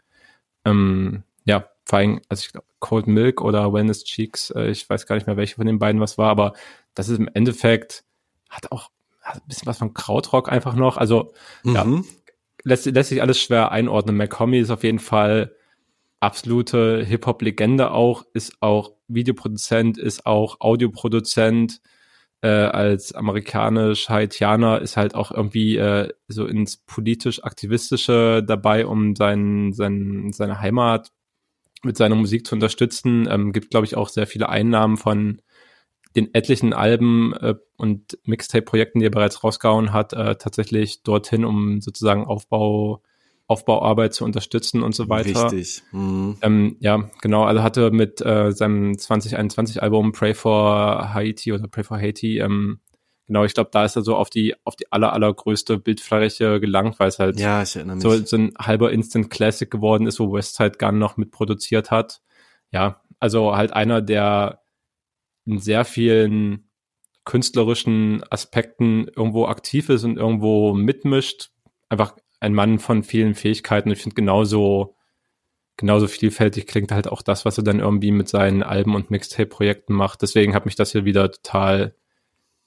Ähm, 0.65 1.23
ja, 1.45 1.69
vor 1.85 1.99
allem, 1.99 2.21
also 2.29 2.43
ich 2.47 2.53
glaube, 2.53 2.67
Cold 2.81 3.07
Milk 3.07 3.41
oder 3.41 3.73
Wellness 3.73 4.05
Cheeks, 4.05 4.51
äh, 4.51 4.71
ich 4.71 4.89
weiß 4.89 5.07
gar 5.07 5.15
nicht 5.15 5.27
mehr, 5.27 5.37
welche 5.37 5.57
von 5.57 5.67
den 5.67 5.79
beiden 5.79 6.01
was 6.01 6.19
war, 6.19 6.31
aber 6.31 6.55
das 6.95 7.09
ist 7.09 7.19
im 7.19 7.29
Endeffekt, 7.33 8.05
hat 8.51 8.73
auch 8.73 8.91
hat 9.23 9.37
ein 9.37 9.49
bisschen 9.49 9.67
was 9.67 9.79
von 9.79 9.95
Krautrock 9.95 10.51
einfach 10.51 10.75
noch. 10.75 10.97
Also, 10.97 11.33
mhm. 11.63 11.75
ja, 11.75 11.87
lässt, 12.63 12.87
lässt 12.87 13.09
sich 13.09 13.23
alles 13.23 13.41
schwer 13.41 13.73
einordnen. 13.73 14.17
McComey 14.17 14.59
ist 14.59 14.71
auf 14.71 14.85
jeden 14.85 14.99
Fall 14.99 15.55
absolute 16.21 17.05
Hip-Hop-Legende 17.05 17.91
auch, 17.91 18.25
ist 18.33 18.57
auch 18.61 18.93
Videoproduzent, 19.09 19.99
ist 19.99 20.27
auch 20.27 20.61
Audioproduzent, 20.61 21.81
äh, 22.41 22.49
als 22.49 23.15
amerikanisch-Haitianer 23.15 24.81
ist 24.81 24.97
halt 24.97 25.15
auch 25.15 25.31
irgendwie 25.31 25.77
äh, 25.77 26.13
so 26.29 26.47
ins 26.47 26.77
politisch-aktivistische 26.77 28.43
dabei, 28.47 28.87
um 28.87 29.17
sein, 29.17 29.73
sein, 29.73 30.31
seine 30.33 30.61
Heimat 30.61 31.11
mit 31.83 31.97
seiner 31.97 32.15
Musik 32.15 32.47
zu 32.47 32.55
unterstützen. 32.55 33.27
Ähm, 33.31 33.53
gibt, 33.53 33.71
glaube 33.71 33.87
ich, 33.87 33.97
auch 33.97 34.09
sehr 34.09 34.27
viele 34.27 34.49
Einnahmen 34.49 34.97
von 34.97 35.41
den 36.17 36.33
etlichen 36.33 36.73
Alben 36.73 37.33
äh, 37.35 37.55
und 37.77 38.19
Mixtape-Projekten, 38.25 39.01
die 39.01 39.07
er 39.07 39.11
bereits 39.11 39.43
rausgehauen 39.43 39.93
hat, 39.93 40.13
äh, 40.13 40.37
tatsächlich 40.37 41.03
dorthin, 41.03 41.45
um 41.45 41.81
sozusagen 41.81 42.25
Aufbau, 42.25 43.03
Aufbauarbeit 43.47 44.15
zu 44.15 44.25
unterstützen 44.25 44.83
und 44.83 44.95
so 44.95 45.09
weiter. 45.09 45.53
Richtig. 45.53 45.83
Mhm. 45.93 46.39
Ähm, 46.41 46.77
ja, 46.81 47.11
genau. 47.21 47.45
Also 47.45 47.63
hatte 47.63 47.91
mit 47.91 48.21
äh, 48.21 48.53
seinem 48.53 48.93
2021-Album 48.93 50.13
Pray 50.13 50.35
for 50.35 51.13
Haiti 51.13 51.53
oder 51.53 51.69
Pray 51.69 51.85
for 51.85 51.99
Haiti, 51.99 52.39
ähm, 52.39 52.79
genau, 53.27 53.45
ich 53.45 53.55
glaube, 53.55 53.71
da 53.73 53.85
ist 53.85 53.97
er 53.97 54.03
so 54.03 54.17
auf 54.17 54.31
die 54.31 54.55
auf 54.65 54.77
die 54.77 54.91
aller 54.93 55.13
allergrößte 55.13 55.79
Bildfläche 55.79 56.61
gelangt, 56.61 56.99
weil 57.01 57.09
es 57.09 57.19
halt 57.19 57.39
ja. 57.39 57.65
So, 57.65 58.17
so 58.25 58.37
ein 58.37 58.53
halber 58.59 58.93
Instant 58.93 59.31
Classic 59.31 59.71
geworden 59.71 60.07
ist, 60.07 60.21
wo 60.21 60.33
Westside 60.33 60.79
Gun 60.79 60.99
noch 60.99 61.17
mit 61.17 61.31
produziert 61.31 61.91
hat. 61.91 62.23
Ja, 62.71 63.03
also 63.21 63.57
halt 63.57 63.73
einer, 63.73 64.01
der 64.01 64.64
in 65.47 65.59
sehr 65.59 65.85
vielen 65.85 66.69
künstlerischen 67.25 68.23
Aspekten 68.31 69.09
irgendwo 69.09 69.47
aktiv 69.47 69.89
ist 69.89 70.05
und 70.05 70.17
irgendwo 70.17 70.75
mitmischt. 70.75 71.51
Einfach 71.89 72.17
ein 72.41 72.55
Mann 72.55 72.79
von 72.79 73.03
vielen 73.03 73.35
Fähigkeiten. 73.35 73.91
Ich 73.91 74.03
finde 74.03 74.15
genauso, 74.15 74.97
genauso 75.77 76.07
vielfältig 76.07 76.67
klingt 76.67 76.93
halt 76.93 77.09
auch 77.09 77.23
das, 77.23 77.45
was 77.45 77.57
er 77.59 77.65
dann 77.65 77.81
irgendwie 77.81 78.11
mit 78.11 78.29
seinen 78.29 78.63
Alben 78.63 78.95
und 78.95 79.11
Mixtape-Projekten 79.11 79.95
macht. 79.95 80.23
Deswegen 80.23 80.55
hat 80.55 80.67
mich 80.67 80.77
das 80.77 80.93
hier 80.93 81.05
wieder 81.05 81.31
total, 81.31 81.95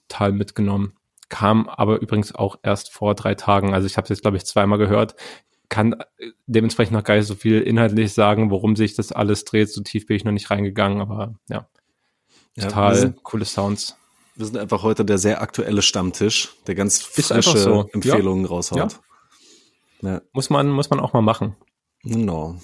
total 0.08 0.32
mitgenommen. 0.32 0.94
Kam 1.30 1.70
aber 1.70 2.00
übrigens 2.02 2.34
auch 2.34 2.58
erst 2.64 2.92
vor 2.92 3.14
drei 3.14 3.36
Tagen. 3.36 3.74
Also 3.74 3.86
ich 3.86 3.98
habe 3.98 4.06
es 4.06 4.10
jetzt, 4.10 4.22
glaube 4.22 4.38
ich, 4.38 4.46
zweimal 4.46 4.80
gehört. 4.80 5.16
Kann 5.70 5.96
dementsprechend 6.48 6.94
noch 6.94 7.04
gar 7.04 7.18
nicht 7.18 7.28
so 7.28 7.36
viel 7.36 7.62
inhaltlich 7.62 8.14
sagen, 8.14 8.50
worum 8.50 8.76
sich 8.76 8.96
das 8.96 9.12
alles 9.12 9.44
dreht. 9.44 9.70
So 9.70 9.82
tief 9.82 10.08
bin 10.08 10.16
ich 10.16 10.24
noch 10.24 10.32
nicht 10.32 10.50
reingegangen, 10.50 11.02
aber 11.02 11.36
ja. 11.50 11.68
Total 12.60 12.98
ja, 12.98 13.14
coole 13.24 13.46
Sounds. 13.46 13.96
Wir 14.36 14.46
sind 14.46 14.58
einfach 14.58 14.84
heute 14.84 15.04
der 15.04 15.18
sehr 15.18 15.42
aktuelle 15.42 15.82
Stammtisch, 15.82 16.50
der 16.68 16.76
ganz 16.76 17.02
frische 17.02 17.42
so. 17.42 17.90
Empfehlungen 17.92 18.46
ja. 18.46 18.50
raushaut. 18.50 19.00
Ja. 20.02 20.10
ja. 20.10 20.22
Muss 20.32 20.50
man, 20.50 20.70
muss 20.70 20.90
man 20.90 21.00
auch 21.00 21.14
mal 21.14 21.22
machen. 21.22 21.56
Genau. 22.04 22.60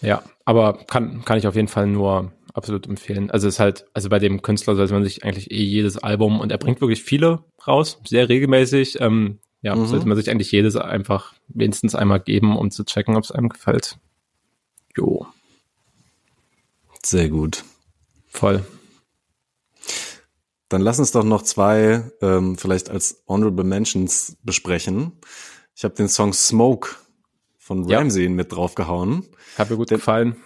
Ja, 0.00 0.22
aber 0.44 0.74
kann, 0.84 1.24
kann 1.24 1.38
ich 1.38 1.46
auf 1.46 1.54
jeden 1.54 1.68
Fall 1.68 1.86
nur 1.86 2.32
absolut 2.54 2.86
empfehlen. 2.86 3.30
Also 3.30 3.48
es 3.48 3.54
ist 3.54 3.60
halt, 3.60 3.86
also 3.94 4.08
bei 4.08 4.18
dem 4.18 4.42
Künstler 4.42 4.74
sollte 4.74 4.92
man 4.92 5.04
sich 5.04 5.24
eigentlich 5.24 5.50
eh 5.50 5.62
jedes 5.62 5.96
Album 5.98 6.40
und 6.40 6.50
er 6.50 6.58
bringt 6.58 6.80
wirklich 6.80 7.02
viele 7.02 7.44
raus, 7.66 8.00
sehr 8.04 8.28
regelmäßig. 8.28 9.00
Ähm, 9.00 9.38
ja, 9.62 9.76
mhm. 9.76 9.86
sollte 9.86 10.08
man 10.08 10.16
sich 10.16 10.28
eigentlich 10.28 10.50
jedes 10.50 10.74
einfach 10.76 11.34
wenigstens 11.46 11.94
einmal 11.94 12.18
geben, 12.18 12.56
um 12.56 12.72
zu 12.72 12.84
checken, 12.84 13.16
ob 13.16 13.22
es 13.22 13.30
einem 13.30 13.48
gefällt. 13.48 13.96
Jo. 14.96 15.26
Sehr 17.04 17.28
gut. 17.28 17.64
Voll. 18.32 18.64
Dann 20.68 20.80
lass 20.80 20.98
uns 20.98 21.12
doch 21.12 21.22
noch 21.22 21.42
zwei 21.42 22.10
ähm, 22.22 22.56
vielleicht 22.56 22.88
als 22.88 23.22
Honorable 23.28 23.64
Mentions 23.64 24.38
besprechen. 24.42 25.12
Ich 25.76 25.84
habe 25.84 25.94
den 25.94 26.08
Song 26.08 26.32
Smoke 26.32 26.96
von 27.58 27.90
Ramsey 27.90 28.24
ja. 28.24 28.30
mit 28.30 28.52
draufgehauen. 28.52 29.26
Hat 29.58 29.70
mir 29.70 29.76
gut 29.76 29.90
Der, 29.90 29.98
gefallen. 29.98 30.36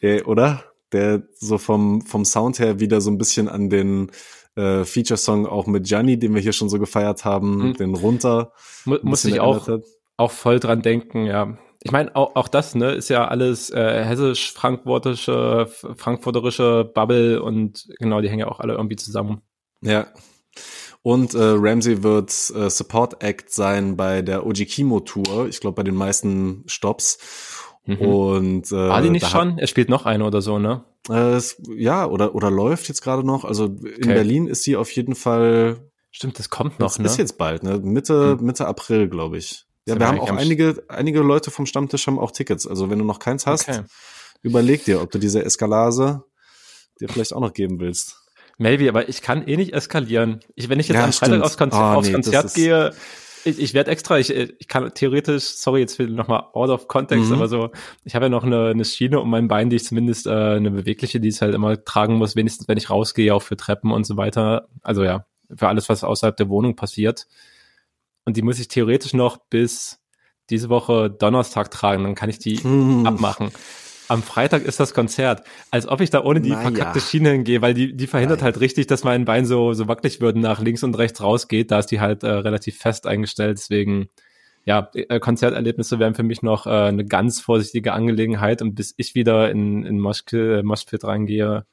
Äh, 0.00 0.22
oder? 0.22 0.64
Der 0.92 1.22
so 1.34 1.56
vom, 1.56 2.02
vom 2.02 2.24
Sound 2.24 2.58
her 2.58 2.78
wieder 2.78 3.00
so 3.00 3.10
ein 3.10 3.16
bisschen 3.16 3.48
an 3.48 3.70
den 3.70 4.10
äh, 4.54 4.84
Feature-Song 4.84 5.46
auch 5.46 5.66
mit 5.66 5.86
Gianni, 5.86 6.18
den 6.18 6.34
wir 6.34 6.42
hier 6.42 6.52
schon 6.52 6.68
so 6.68 6.78
gefeiert 6.78 7.24
haben, 7.24 7.68
mhm. 7.68 7.74
den 7.74 7.94
runter. 7.94 8.52
Mu 8.84 8.98
muss 9.02 9.24
ich 9.24 9.40
auch, 9.40 9.66
auch 10.18 10.30
voll 10.30 10.60
dran 10.60 10.82
denken, 10.82 11.24
ja 11.24 11.56
ich 11.82 11.92
meine, 11.92 12.14
auch, 12.14 12.36
auch 12.36 12.48
das, 12.48 12.74
ne, 12.74 12.92
ist 12.92 13.08
ja 13.08 13.26
alles 13.26 13.70
äh, 13.70 14.04
hessisch-frankfurtische, 14.04 15.68
frankfurterische 15.96 16.84
Bubble 16.84 17.42
und 17.42 17.88
genau, 17.98 18.20
die 18.20 18.28
hängen 18.28 18.40
ja 18.40 18.48
auch 18.48 18.60
alle 18.60 18.74
irgendwie 18.74 18.96
zusammen. 18.96 19.40
Ja. 19.80 20.08
Und 21.02 21.34
äh, 21.34 21.38
Ramsey 21.42 22.02
wird 22.02 22.30
äh, 22.54 22.68
Support 22.68 23.22
Act 23.22 23.50
sein 23.50 23.96
bei 23.96 24.20
der 24.20 24.44
Ojikimo 24.44 25.00
Tour, 25.00 25.48
ich 25.48 25.60
glaube 25.60 25.76
bei 25.76 25.82
den 25.82 25.94
meisten 25.94 26.64
Stops. 26.66 27.18
Mhm. 27.86 27.96
Und 27.96 28.72
äh, 28.72 28.88
war 28.88 29.00
die 29.00 29.08
nicht 29.08 29.26
schon? 29.26 29.58
Er 29.58 29.66
spielt 29.66 29.88
noch 29.88 30.04
eine 30.04 30.24
oder 30.24 30.42
so, 30.42 30.58
ne? 30.58 30.84
Äh, 31.08 31.32
es, 31.32 31.60
ja, 31.74 32.06
oder 32.06 32.34
oder 32.34 32.50
läuft 32.50 32.88
jetzt 32.88 33.00
gerade 33.00 33.24
noch. 33.24 33.46
Also 33.46 33.64
in 33.64 33.78
okay. 33.78 34.14
Berlin 34.14 34.46
ist 34.46 34.64
sie 34.64 34.76
auf 34.76 34.90
jeden 34.90 35.14
Fall. 35.14 35.90
Stimmt, 36.10 36.38
das 36.38 36.50
kommt 36.50 36.78
noch, 36.78 36.88
das 36.88 36.98
ne? 36.98 37.06
Ist 37.06 37.16
jetzt 37.16 37.38
bald, 37.38 37.62
ne? 37.62 37.78
Mitte 37.78 38.36
mhm. 38.38 38.44
Mitte 38.44 38.66
April, 38.66 39.08
glaube 39.08 39.38
ich. 39.38 39.64
Ja, 39.86 39.98
wir 39.98 40.06
haben 40.06 40.20
auch 40.20 40.30
einige, 40.30 40.82
einige 40.88 41.20
Leute 41.20 41.50
vom 41.50 41.66
Stammtisch 41.66 42.06
haben 42.06 42.18
auch 42.18 42.30
Tickets. 42.30 42.66
Also 42.66 42.90
wenn 42.90 42.98
du 42.98 43.04
noch 43.04 43.18
keins 43.18 43.46
hast, 43.46 43.68
okay. 43.68 43.82
überleg 44.42 44.84
dir, 44.84 45.00
ob 45.00 45.10
du 45.10 45.18
diese 45.18 45.44
Eskalase 45.44 46.24
dir 47.00 47.08
vielleicht 47.08 47.32
auch 47.32 47.40
noch 47.40 47.52
geben 47.52 47.80
willst. 47.80 48.16
Maybe, 48.58 48.88
aber 48.90 49.08
ich 49.08 49.22
kann 49.22 49.46
eh 49.48 49.56
nicht 49.56 49.72
eskalieren. 49.72 50.40
Ich, 50.54 50.68
wenn 50.68 50.78
ich 50.78 50.88
jetzt 50.88 50.96
ja, 50.96 51.04
am 51.04 51.12
Freitag 51.12 51.42
aufs, 51.42 51.56
Konzer 51.56 51.78
oh, 51.78 51.98
aufs 51.98 52.08
nee, 52.08 52.12
Konzert 52.12 52.52
gehe, 52.52 52.92
ich, 53.44 53.58
ich 53.58 53.72
werde 53.72 53.90
extra, 53.90 54.18
ich, 54.18 54.30
ich 54.30 54.68
kann 54.68 54.92
theoretisch, 54.92 55.44
sorry, 55.44 55.80
jetzt 55.80 55.98
nochmal 55.98 56.44
out 56.52 56.68
of 56.68 56.86
context, 56.86 57.30
mhm. 57.30 57.36
aber 57.36 57.48
so, 57.48 57.70
ich 58.04 58.14
habe 58.14 58.26
ja 58.26 58.28
noch 58.28 58.44
eine, 58.44 58.68
eine 58.68 58.84
Schiene 58.84 59.18
um 59.18 59.30
mein 59.30 59.48
Bein, 59.48 59.70
die 59.70 59.76
ich 59.76 59.84
zumindest 59.84 60.26
äh, 60.26 60.30
eine 60.30 60.70
bewegliche, 60.70 61.20
die 61.20 61.28
ich 61.28 61.40
halt 61.40 61.54
immer 61.54 61.82
tragen 61.82 62.16
muss, 62.16 62.36
wenigstens 62.36 62.68
wenn 62.68 62.76
ich 62.76 62.90
rausgehe, 62.90 63.34
auch 63.34 63.42
für 63.42 63.56
Treppen 63.56 63.92
und 63.92 64.04
so 64.04 64.18
weiter. 64.18 64.68
Also 64.82 65.04
ja, 65.04 65.24
für 65.54 65.68
alles, 65.68 65.88
was 65.88 66.04
außerhalb 66.04 66.36
der 66.36 66.50
Wohnung 66.50 66.76
passiert 66.76 67.26
und 68.30 68.36
die 68.36 68.42
muss 68.42 68.60
ich 68.60 68.68
theoretisch 68.68 69.12
noch 69.12 69.38
bis 69.50 69.98
diese 70.50 70.68
Woche 70.68 71.10
Donnerstag 71.10 71.72
tragen, 71.72 72.04
dann 72.04 72.14
kann 72.14 72.30
ich 72.30 72.38
die 72.38 72.58
hm. 72.58 73.04
abmachen. 73.04 73.50
Am 74.06 74.22
Freitag 74.22 74.64
ist 74.64 74.78
das 74.78 74.94
Konzert. 74.94 75.42
Als 75.72 75.88
ob 75.88 76.00
ich 76.00 76.10
da 76.10 76.22
ohne 76.22 76.40
die 76.40 76.50
naja. 76.50 76.62
verkackte 76.62 77.00
Schiene 77.00 77.30
hingehe, 77.30 77.60
weil 77.60 77.74
die, 77.74 77.96
die 77.96 78.06
verhindert 78.06 78.38
Nein. 78.38 78.44
halt 78.44 78.60
richtig, 78.60 78.86
dass 78.86 79.02
mein 79.02 79.24
Bein 79.24 79.46
so, 79.46 79.72
so 79.72 79.88
wackelig 79.88 80.20
wird 80.20 80.36
und 80.36 80.42
nach 80.42 80.60
links 80.60 80.84
und 80.84 80.96
rechts 80.96 81.20
rausgeht. 81.20 81.72
Da 81.72 81.80
ist 81.80 81.86
die 81.86 82.00
halt 82.00 82.22
äh, 82.22 82.30
relativ 82.30 82.78
fest 82.78 83.08
eingestellt. 83.08 83.58
Deswegen, 83.58 84.08
ja, 84.64 84.90
äh, 84.94 85.18
Konzerterlebnisse 85.18 85.98
wären 85.98 86.14
für 86.14 86.22
mich 86.22 86.42
noch 86.42 86.66
äh, 86.66 86.70
eine 86.70 87.04
ganz 87.04 87.40
vorsichtige 87.40 87.92
Angelegenheit. 87.92 88.62
Und 88.62 88.76
bis 88.76 88.94
ich 88.96 89.16
wieder 89.16 89.50
in, 89.50 89.84
in 89.84 89.98
Moschke, 89.98 90.58
äh, 90.58 90.62
Moschpit 90.62 91.02
reingehe, 91.02 91.66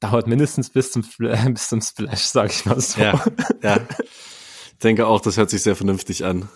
dauert 0.00 0.26
mindestens 0.26 0.70
bis 0.70 0.92
zum, 0.92 1.04
bis 1.48 1.68
zum 1.68 1.80
Splash, 1.80 2.24
sag 2.24 2.50
ich 2.50 2.64
mal 2.66 2.80
so. 2.80 3.00
Ja, 3.00 3.24
ja. 3.62 3.78
denke 4.84 5.06
auch, 5.06 5.20
das 5.20 5.36
hört 5.36 5.50
sich 5.50 5.62
sehr 5.62 5.76
vernünftig 5.76 6.24
an. 6.24 6.48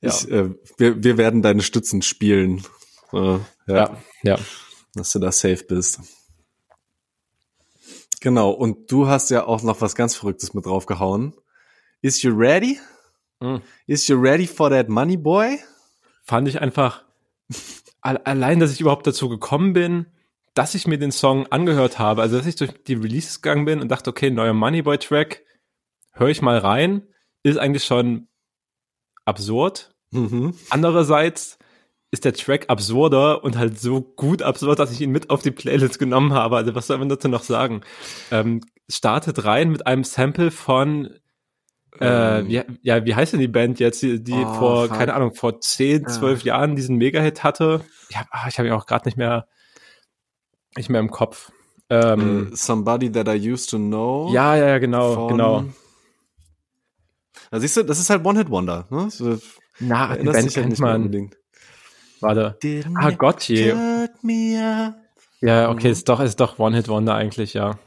Ja. 0.00 0.10
Ich, 0.10 0.30
äh, 0.30 0.50
wir, 0.78 1.02
wir 1.02 1.18
werden 1.18 1.42
deine 1.42 1.62
Stützen 1.62 2.02
spielen. 2.02 2.64
Äh, 3.12 3.16
ja. 3.16 3.40
ja, 3.66 3.98
ja. 4.22 4.38
Dass 4.94 5.12
du 5.12 5.18
da 5.18 5.32
safe 5.32 5.64
bist. 5.64 6.00
Genau, 8.20 8.50
und 8.50 8.90
du 8.92 9.08
hast 9.08 9.30
ja 9.30 9.46
auch 9.46 9.62
noch 9.62 9.80
was 9.80 9.94
ganz 9.94 10.14
Verrücktes 10.14 10.52
mit 10.52 10.66
draufgehauen. 10.66 11.34
Is 12.02 12.22
you 12.22 12.32
ready? 12.36 12.78
Mm. 13.40 13.56
Is 13.86 14.06
you 14.08 14.20
ready 14.20 14.46
for 14.46 14.70
that 14.70 14.88
money 14.88 15.16
boy? 15.16 15.58
Fand 16.24 16.46
ich 16.48 16.60
einfach 16.60 17.04
allein, 18.02 18.60
dass 18.60 18.72
ich 18.72 18.80
überhaupt 18.80 19.06
dazu 19.06 19.28
gekommen 19.28 19.72
bin, 19.72 20.06
dass 20.54 20.74
ich 20.74 20.86
mir 20.86 20.98
den 20.98 21.12
Song 21.12 21.46
angehört 21.46 21.98
habe, 21.98 22.22
also 22.22 22.38
dass 22.38 22.46
ich 22.46 22.56
durch 22.56 22.72
die 22.84 22.94
Releases 22.94 23.40
gegangen 23.42 23.64
bin 23.64 23.80
und 23.80 23.88
dachte, 23.88 24.10
okay, 24.10 24.30
neuer 24.30 24.52
Moneyboy 24.52 24.98
Track, 24.98 25.42
höre 26.12 26.28
ich 26.28 26.42
mal 26.42 26.58
rein 26.58 27.06
ist 27.42 27.58
eigentlich 27.58 27.84
schon 27.84 28.28
absurd. 29.24 29.94
Mhm. 30.10 30.54
Andererseits 30.70 31.58
ist 32.10 32.24
der 32.24 32.34
Track 32.34 32.64
absurder 32.68 33.44
und 33.44 33.56
halt 33.56 33.78
so 33.78 34.00
gut 34.00 34.42
absurd, 34.42 34.78
dass 34.78 34.90
ich 34.90 35.00
ihn 35.00 35.10
mit 35.10 35.30
auf 35.30 35.42
die 35.42 35.52
Playlist 35.52 35.98
genommen 35.98 36.32
habe. 36.32 36.56
Also 36.56 36.74
was 36.74 36.88
soll 36.88 36.98
man 36.98 37.08
dazu 37.08 37.28
noch 37.28 37.44
sagen? 37.44 37.82
Ähm, 38.32 38.62
startet 38.88 39.44
rein 39.44 39.70
mit 39.70 39.86
einem 39.86 40.02
Sample 40.02 40.50
von 40.50 41.10
äh, 42.00 42.40
ähm. 42.40 42.48
wie, 42.48 42.62
ja, 42.82 43.04
wie 43.04 43.14
heißt 43.14 43.32
denn 43.32 43.40
die 43.40 43.48
Band 43.48 43.80
jetzt, 43.80 44.02
die, 44.02 44.22
die 44.22 44.32
oh, 44.32 44.54
vor, 44.54 44.86
fuck. 44.86 44.96
keine 44.96 45.14
Ahnung, 45.14 45.34
vor 45.34 45.60
10, 45.60 46.06
12 46.06 46.42
ja. 46.42 46.54
Jahren 46.54 46.76
diesen 46.76 46.96
Mega-Hit 46.96 47.44
hatte? 47.44 47.82
Ja, 48.10 48.22
ah, 48.30 48.46
ich 48.48 48.58
habe 48.58 48.68
ihn 48.68 48.74
auch 48.74 48.86
gerade 48.86 49.06
nicht 49.06 49.16
mehr, 49.16 49.48
nicht 50.76 50.88
mehr 50.88 51.00
im 51.00 51.10
Kopf. 51.10 51.52
Ähm, 51.88 52.50
uh, 52.52 52.56
somebody 52.56 53.10
that 53.10 53.28
I 53.28 53.36
used 53.36 53.70
to 53.70 53.76
know. 53.76 54.30
Ja, 54.32 54.54
ja, 54.54 54.68
ja, 54.68 54.78
genau, 54.78 55.26
genau. 55.26 55.64
Da 57.50 57.60
siehst 57.60 57.76
du, 57.76 57.82
das 57.82 57.98
ist 57.98 58.10
halt 58.10 58.24
One-Hit-Wonder. 58.24 58.86
Ne? 58.90 59.10
So, 59.10 59.38
Na, 59.80 60.08
die 60.08 60.12
erinnerst 60.14 60.38
Band 60.40 60.54
kennt 60.54 60.68
nicht 60.70 60.80
mehr 60.80 60.90
man. 60.92 61.02
unbedingt. 61.02 61.36
Warte. 62.20 62.58
Didn't 62.62 62.96
Ah, 62.96 63.10
me 64.22 64.86
up? 64.86 64.94
Ja, 65.40 65.70
okay, 65.70 65.86
Mhm. 65.88 65.92
ist 65.92 66.08
doch, 66.08 66.20
ist 66.20 66.38
doch 66.40 66.58
One-Hit-Wonder 66.58 67.14
eigentlich, 67.14 67.54
ja. 67.54 67.78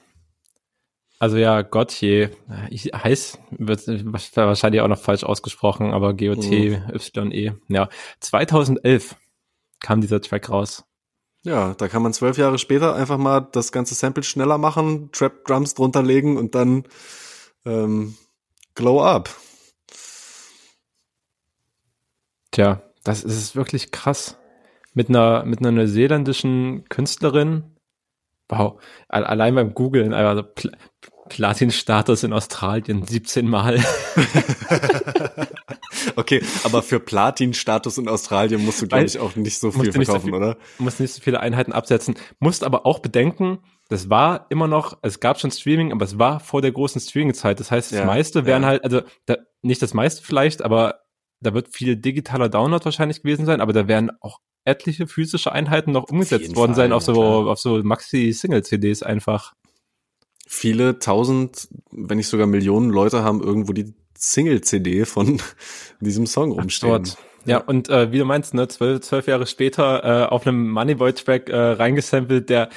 Also 1.20 1.38
ja, 1.38 1.62
Gotye. 1.62 2.32
Ich 2.70 2.86
heißt, 2.94 3.40
wird 3.52 3.88
wahrscheinlich 4.36 4.82
auch 4.82 4.88
noch 4.90 5.00
falsch 5.00 5.24
ausgesprochen, 5.24 5.94
aber 5.94 6.14
G-O-T-Y-E. 6.16 7.52
Ja. 7.70 7.90
2011 8.20 9.16
kam 9.82 10.02
dieser 10.02 10.20
Track 10.20 10.50
raus. 10.50 10.84
Ja, 11.44 11.74
da 11.76 11.88
kann 11.88 12.02
man 12.02 12.12
zwölf 12.14 12.38
Jahre 12.38 12.58
später 12.58 12.96
einfach 12.96 13.18
mal 13.18 13.42
das 13.52 13.72
ganze 13.72 13.96
Sample 13.96 14.24
schneller 14.24 14.58
machen, 14.58 15.12
Trap 15.14 15.46
Drums 15.46 15.74
drunter 15.76 16.02
legen 16.02 16.38
und 16.38 16.56
dann 16.56 16.84
ähm, 17.66 18.18
Glow 18.76 19.02
Up. 19.02 19.30
Tja, 22.54 22.82
das 23.04 23.24
ist 23.24 23.56
wirklich 23.58 23.92
krass. 23.92 24.38
Mit 24.94 25.10
einer, 25.10 25.44
mit 25.44 25.60
einer 25.60 25.72
neuseeländischen 25.72 26.86
Künstlerin. 26.88 27.64
Wow. 28.48 28.80
Al- 29.10 29.26
Allein 29.26 29.56
beim 29.56 29.74
Googlen, 29.74 30.14
also 30.14 30.44
Pl 30.44 30.72
Platin-Status 31.30 32.24
in 32.24 32.34
Australien 32.34 33.06
17 33.06 33.48
Mal. 33.50 33.80
Okay, 36.16 36.42
aber 36.64 36.84
für 36.84 37.00
Platin-Status 37.00 37.98
in 37.98 38.08
Australien 38.10 38.64
musst 38.66 38.82
du, 38.82 38.88
glaube 38.88 39.06
ich, 39.06 39.20
auch 39.20 39.36
nicht 39.36 39.58
so 39.58 39.72
viel 39.72 39.90
du 39.92 39.98
nicht 40.00 40.08
so 40.08 40.14
verkaufen, 40.14 40.26
viel- 40.28 40.36
oder? 40.36 40.58
Musst 40.78 41.00
nicht 41.00 41.14
so 41.14 41.22
viele 41.22 41.40
Einheiten 41.40 41.72
absetzen. 41.72 42.16
Musst 42.40 42.64
aber 42.64 42.86
auch 42.86 43.00
bedenken, 43.00 43.60
das 43.90 44.10
war 44.10 44.48
immer 44.50 44.68
noch, 44.68 44.98
es 45.02 45.20
gab 45.22 45.40
schon 45.40 45.50
Streaming, 45.52 45.92
aber 45.92 46.04
es 46.04 46.20
war 46.20 46.40
vor 46.40 46.62
der 46.62 46.72
großen 46.72 47.00
Streaming-Zeit. 47.00 47.60
Das 47.60 47.72
heißt, 47.72 47.92
das 47.94 48.00
Ja, 48.00 48.06
meiste 48.06 48.46
wären 48.46 48.64
ja. 48.64 48.68
halt, 48.70 48.84
also 48.84 49.02
da, 49.28 49.38
nicht 49.62 49.82
das 49.82 49.94
meiste 49.94 50.24
vielleicht, 50.24 50.62
aber 50.62 51.03
da 51.44 51.54
wird 51.54 51.70
viel 51.70 51.96
digitaler 51.96 52.50
Download 52.50 52.84
wahrscheinlich 52.84 53.22
gewesen 53.22 53.46
sein, 53.46 53.62
aber 53.62 53.74
da 53.74 53.88
wären 53.88 54.12
auch 54.22 54.40
etliche 54.66 55.08
physische 55.08 55.52
Einheiten 55.52 55.92
noch 55.92 56.10
umgesetzt 56.10 56.56
worden 56.56 56.74
sein 56.74 56.90
Fall, 56.90 56.98
auf 56.98 57.08
ja, 57.08 57.14
so, 57.14 57.22
klar. 57.22 57.48
auf 57.48 57.60
so 57.60 57.84
Maxi-Single-CDs 57.84 59.04
einfach. 59.04 59.54
Viele 60.48 61.00
tausend, 61.00 61.68
wenn 61.92 62.18
nicht 62.18 62.28
sogar 62.28 62.48
Millionen 62.48 62.90
Leute 62.90 63.24
haben 63.24 63.42
irgendwo 63.42 63.74
die 63.74 63.94
Single-CD 64.18 65.06
von 65.06 65.42
diesem 66.00 66.26
Song 66.26 66.52
rumstehen. 66.52 66.94
Absurd. 66.94 67.18
Ja, 67.46 67.58
und 67.58 67.90
äh, 67.90 68.12
wie 68.14 68.20
du 68.20 68.26
meinst, 68.26 68.54
ne, 68.54 68.70
zwölf, 68.70 69.02
zwölf 69.02 69.28
Jahre 69.28 69.46
später 69.48 70.04
äh, 70.04 70.26
auf 70.28 70.48
einem 70.48 70.70
Moneyboy-Track 70.70 71.50
äh, 71.50 71.58
reingesampelt, 71.58 72.50
der 72.50 72.70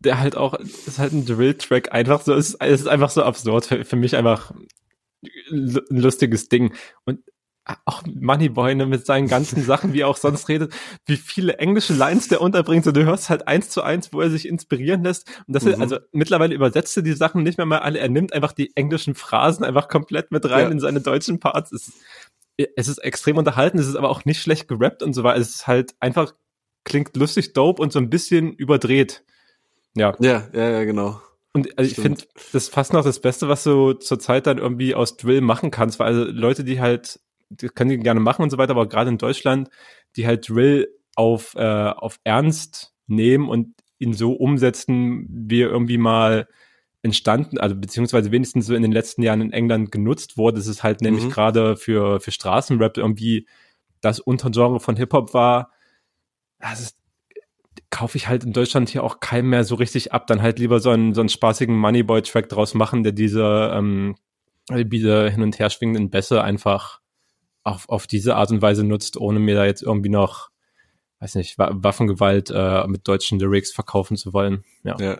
der 0.00 0.20
halt 0.20 0.36
auch, 0.36 0.54
ist 0.54 0.98
halt 0.98 1.12
ein 1.12 1.24
Drill-Track 1.24 1.92
einfach 1.92 2.20
so, 2.20 2.34
es 2.34 2.54
ist, 2.54 2.62
ist 2.62 2.88
einfach 2.88 3.08
so 3.10 3.22
absurd, 3.22 3.64
für, 3.64 3.84
für 3.84 3.96
mich 3.96 4.16
einfach 4.16 4.50
ein 4.50 4.66
lustiges 5.48 6.48
Ding. 6.48 6.74
Und 7.04 7.20
auch 7.86 8.02
Moneyboy 8.06 8.74
ne, 8.74 8.84
mit 8.84 9.06
seinen 9.06 9.26
ganzen 9.26 9.62
Sachen, 9.64 9.94
wie 9.94 10.00
er 10.00 10.08
auch 10.08 10.18
sonst 10.18 10.48
redet, 10.50 10.74
wie 11.06 11.16
viele 11.16 11.56
englische 11.58 11.94
Lines 11.94 12.28
der 12.28 12.42
unterbringt, 12.42 12.84
so 12.84 12.92
du 12.92 13.04
hörst 13.04 13.30
halt 13.30 13.48
eins 13.48 13.70
zu 13.70 13.80
eins, 13.82 14.12
wo 14.12 14.20
er 14.20 14.28
sich 14.28 14.46
inspirieren 14.46 15.02
lässt. 15.02 15.26
Und 15.46 15.54
das 15.56 15.64
Mhm. 15.64 15.70
ist, 15.70 15.80
also 15.80 15.98
mittlerweile 16.12 16.54
übersetzt 16.54 16.94
er 16.98 17.02
die 17.02 17.14
Sachen 17.14 17.42
nicht 17.42 17.56
mehr 17.56 17.64
mal 17.66 17.78
alle, 17.78 18.00
er 18.00 18.10
nimmt 18.10 18.34
einfach 18.34 18.52
die 18.52 18.72
englischen 18.76 19.14
Phrasen 19.14 19.64
einfach 19.64 19.88
komplett 19.88 20.30
mit 20.30 20.44
rein 20.44 20.66
Ja. 20.66 20.68
in 20.68 20.80
seine 20.80 21.00
deutschen 21.00 21.40
Parts. 21.40 21.72
Es, 21.72 21.92
es 22.76 22.86
ist 22.88 22.98
extrem 22.98 23.38
unterhalten, 23.38 23.78
es 23.78 23.88
ist 23.88 23.96
aber 23.96 24.10
auch 24.10 24.26
nicht 24.26 24.42
schlecht 24.42 24.68
gerappt 24.68 25.02
und 25.02 25.14
so 25.14 25.24
weiter. 25.24 25.40
Es 25.40 25.48
ist 25.54 25.66
halt 25.66 25.94
einfach, 26.00 26.34
klingt 26.84 27.16
lustig, 27.16 27.54
dope 27.54 27.80
und 27.80 27.94
so 27.94 27.98
ein 27.98 28.10
bisschen 28.10 28.52
überdreht. 28.52 29.24
Ja, 29.96 30.14
Ja, 30.20 30.48
ja, 30.52 30.68
ja, 30.70 30.84
genau. 30.84 31.18
Und 31.54 31.78
also 31.78 31.90
ich 31.90 31.96
finde, 31.96 32.22
das 32.52 32.64
ist 32.64 32.74
fast 32.74 32.92
noch 32.92 33.04
das 33.04 33.20
Beste, 33.20 33.48
was 33.48 33.62
du 33.64 33.92
zurzeit 33.94 34.46
dann 34.46 34.58
irgendwie 34.58 34.94
aus 34.94 35.16
Drill 35.16 35.40
machen 35.40 35.70
kannst, 35.70 35.98
weil 35.98 36.08
also 36.08 36.24
Leute, 36.24 36.64
die 36.64 36.80
halt, 36.80 37.20
die 37.48 37.68
können 37.68 37.90
die 37.90 37.98
gerne 37.98 38.20
machen 38.20 38.42
und 38.42 38.50
so 38.50 38.58
weiter, 38.58 38.72
aber 38.72 38.88
gerade 38.88 39.10
in 39.10 39.18
Deutschland, 39.18 39.70
die 40.16 40.26
halt 40.26 40.48
Drill 40.48 40.88
auf, 41.14 41.54
äh, 41.54 41.62
auf 41.62 42.18
Ernst 42.24 42.92
nehmen 43.06 43.48
und 43.48 43.74
ihn 43.98 44.14
so 44.14 44.32
umsetzen, 44.32 45.26
wie 45.30 45.62
er 45.62 45.70
irgendwie 45.70 45.98
mal 45.98 46.48
entstanden, 47.02 47.58
also 47.58 47.76
beziehungsweise 47.76 48.32
wenigstens 48.32 48.66
so 48.66 48.74
in 48.74 48.82
den 48.82 48.90
letzten 48.92 49.22
Jahren 49.22 49.40
in 49.42 49.52
England 49.52 49.92
genutzt 49.92 50.36
wurde. 50.36 50.56
Das 50.56 50.66
ist 50.66 50.82
halt 50.82 51.02
nämlich 51.02 51.24
Mhm. 51.24 51.30
gerade 51.30 51.76
für, 51.76 52.18
für 52.18 52.30
Straßenrap 52.32 52.96
irgendwie 52.96 53.46
das 54.00 54.20
Untergenre 54.20 54.80
von 54.80 54.96
Hip-Hop 54.96 55.34
war. 55.34 55.70
Das 56.58 56.80
ist, 56.80 56.96
kaufe 57.94 58.18
ich 58.18 58.26
halt 58.26 58.42
in 58.42 58.52
Deutschland 58.52 58.88
hier 58.88 59.04
auch 59.04 59.20
keinem 59.20 59.50
mehr 59.50 59.62
so 59.62 59.76
richtig 59.76 60.12
ab. 60.12 60.26
Dann 60.26 60.42
halt 60.42 60.58
lieber 60.58 60.80
so 60.80 60.90
einen, 60.90 61.14
so 61.14 61.20
einen 61.20 61.28
spaßigen 61.28 61.76
Moneyboy-Track 61.76 62.48
draus 62.48 62.74
machen, 62.74 63.04
der 63.04 63.12
diese, 63.12 63.70
ähm, 63.72 64.16
diese 64.68 65.30
hin 65.30 65.42
und 65.42 65.58
her 65.60 65.70
schwingenden 65.70 66.10
Bässe 66.10 66.42
einfach 66.42 67.00
auf, 67.62 67.88
auf 67.88 68.08
diese 68.08 68.34
Art 68.34 68.50
und 68.50 68.62
Weise 68.62 68.82
nutzt, 68.82 69.16
ohne 69.16 69.38
mir 69.38 69.54
da 69.54 69.64
jetzt 69.64 69.82
irgendwie 69.82 70.08
noch, 70.08 70.50
weiß 71.20 71.36
nicht, 71.36 71.56
Wa- 71.56 71.70
Waffengewalt 71.72 72.50
äh, 72.50 72.84
mit 72.88 73.06
deutschen 73.06 73.38
Lyrics 73.38 73.72
verkaufen 73.72 74.16
zu 74.16 74.32
wollen. 74.32 74.64
Ja. 74.82 74.96
Ja. 74.98 75.18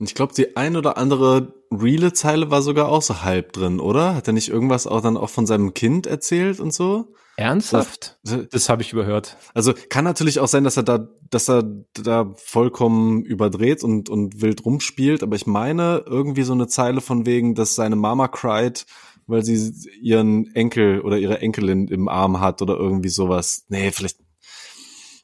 Ich 0.00 0.14
glaube, 0.14 0.34
die 0.34 0.56
ein 0.56 0.76
oder 0.76 0.98
andere 0.98 1.54
reale 1.72 2.12
Zeile 2.12 2.50
war 2.50 2.60
sogar 2.60 2.88
auch 2.90 3.00
so 3.00 3.22
halb 3.22 3.52
drin, 3.54 3.80
oder? 3.80 4.14
Hat 4.14 4.26
er 4.26 4.34
nicht 4.34 4.48
irgendwas 4.50 4.86
auch 4.86 5.00
dann 5.00 5.16
auch 5.16 5.30
von 5.30 5.46
seinem 5.46 5.72
Kind 5.72 6.06
erzählt 6.06 6.60
und 6.60 6.74
so? 6.74 7.14
Ernsthaft? 7.36 8.18
Das 8.22 8.68
habe 8.68 8.82
ich 8.82 8.92
überhört. 8.92 9.36
Also 9.54 9.74
kann 9.88 10.04
natürlich 10.04 10.38
auch 10.38 10.46
sein, 10.48 10.64
dass 10.64 10.76
er 10.76 10.84
da, 10.84 11.08
dass 11.30 11.48
er 11.48 11.64
da 11.94 12.32
vollkommen 12.36 13.24
überdreht 13.24 13.82
und, 13.82 14.08
und 14.08 14.40
wild 14.40 14.64
rumspielt, 14.64 15.22
aber 15.22 15.34
ich 15.36 15.46
meine 15.46 16.04
irgendwie 16.06 16.42
so 16.42 16.52
eine 16.52 16.68
Zeile 16.68 17.00
von 17.00 17.26
wegen, 17.26 17.54
dass 17.54 17.74
seine 17.74 17.96
Mama 17.96 18.28
cried, 18.28 18.86
weil 19.26 19.44
sie 19.44 19.72
ihren 20.00 20.54
Enkel 20.54 21.00
oder 21.00 21.18
ihre 21.18 21.40
Enkelin 21.40 21.88
im 21.88 22.08
Arm 22.08 22.40
hat 22.40 22.62
oder 22.62 22.76
irgendwie 22.76 23.08
sowas. 23.08 23.64
Nee, 23.68 23.90
vielleicht, 23.90 24.18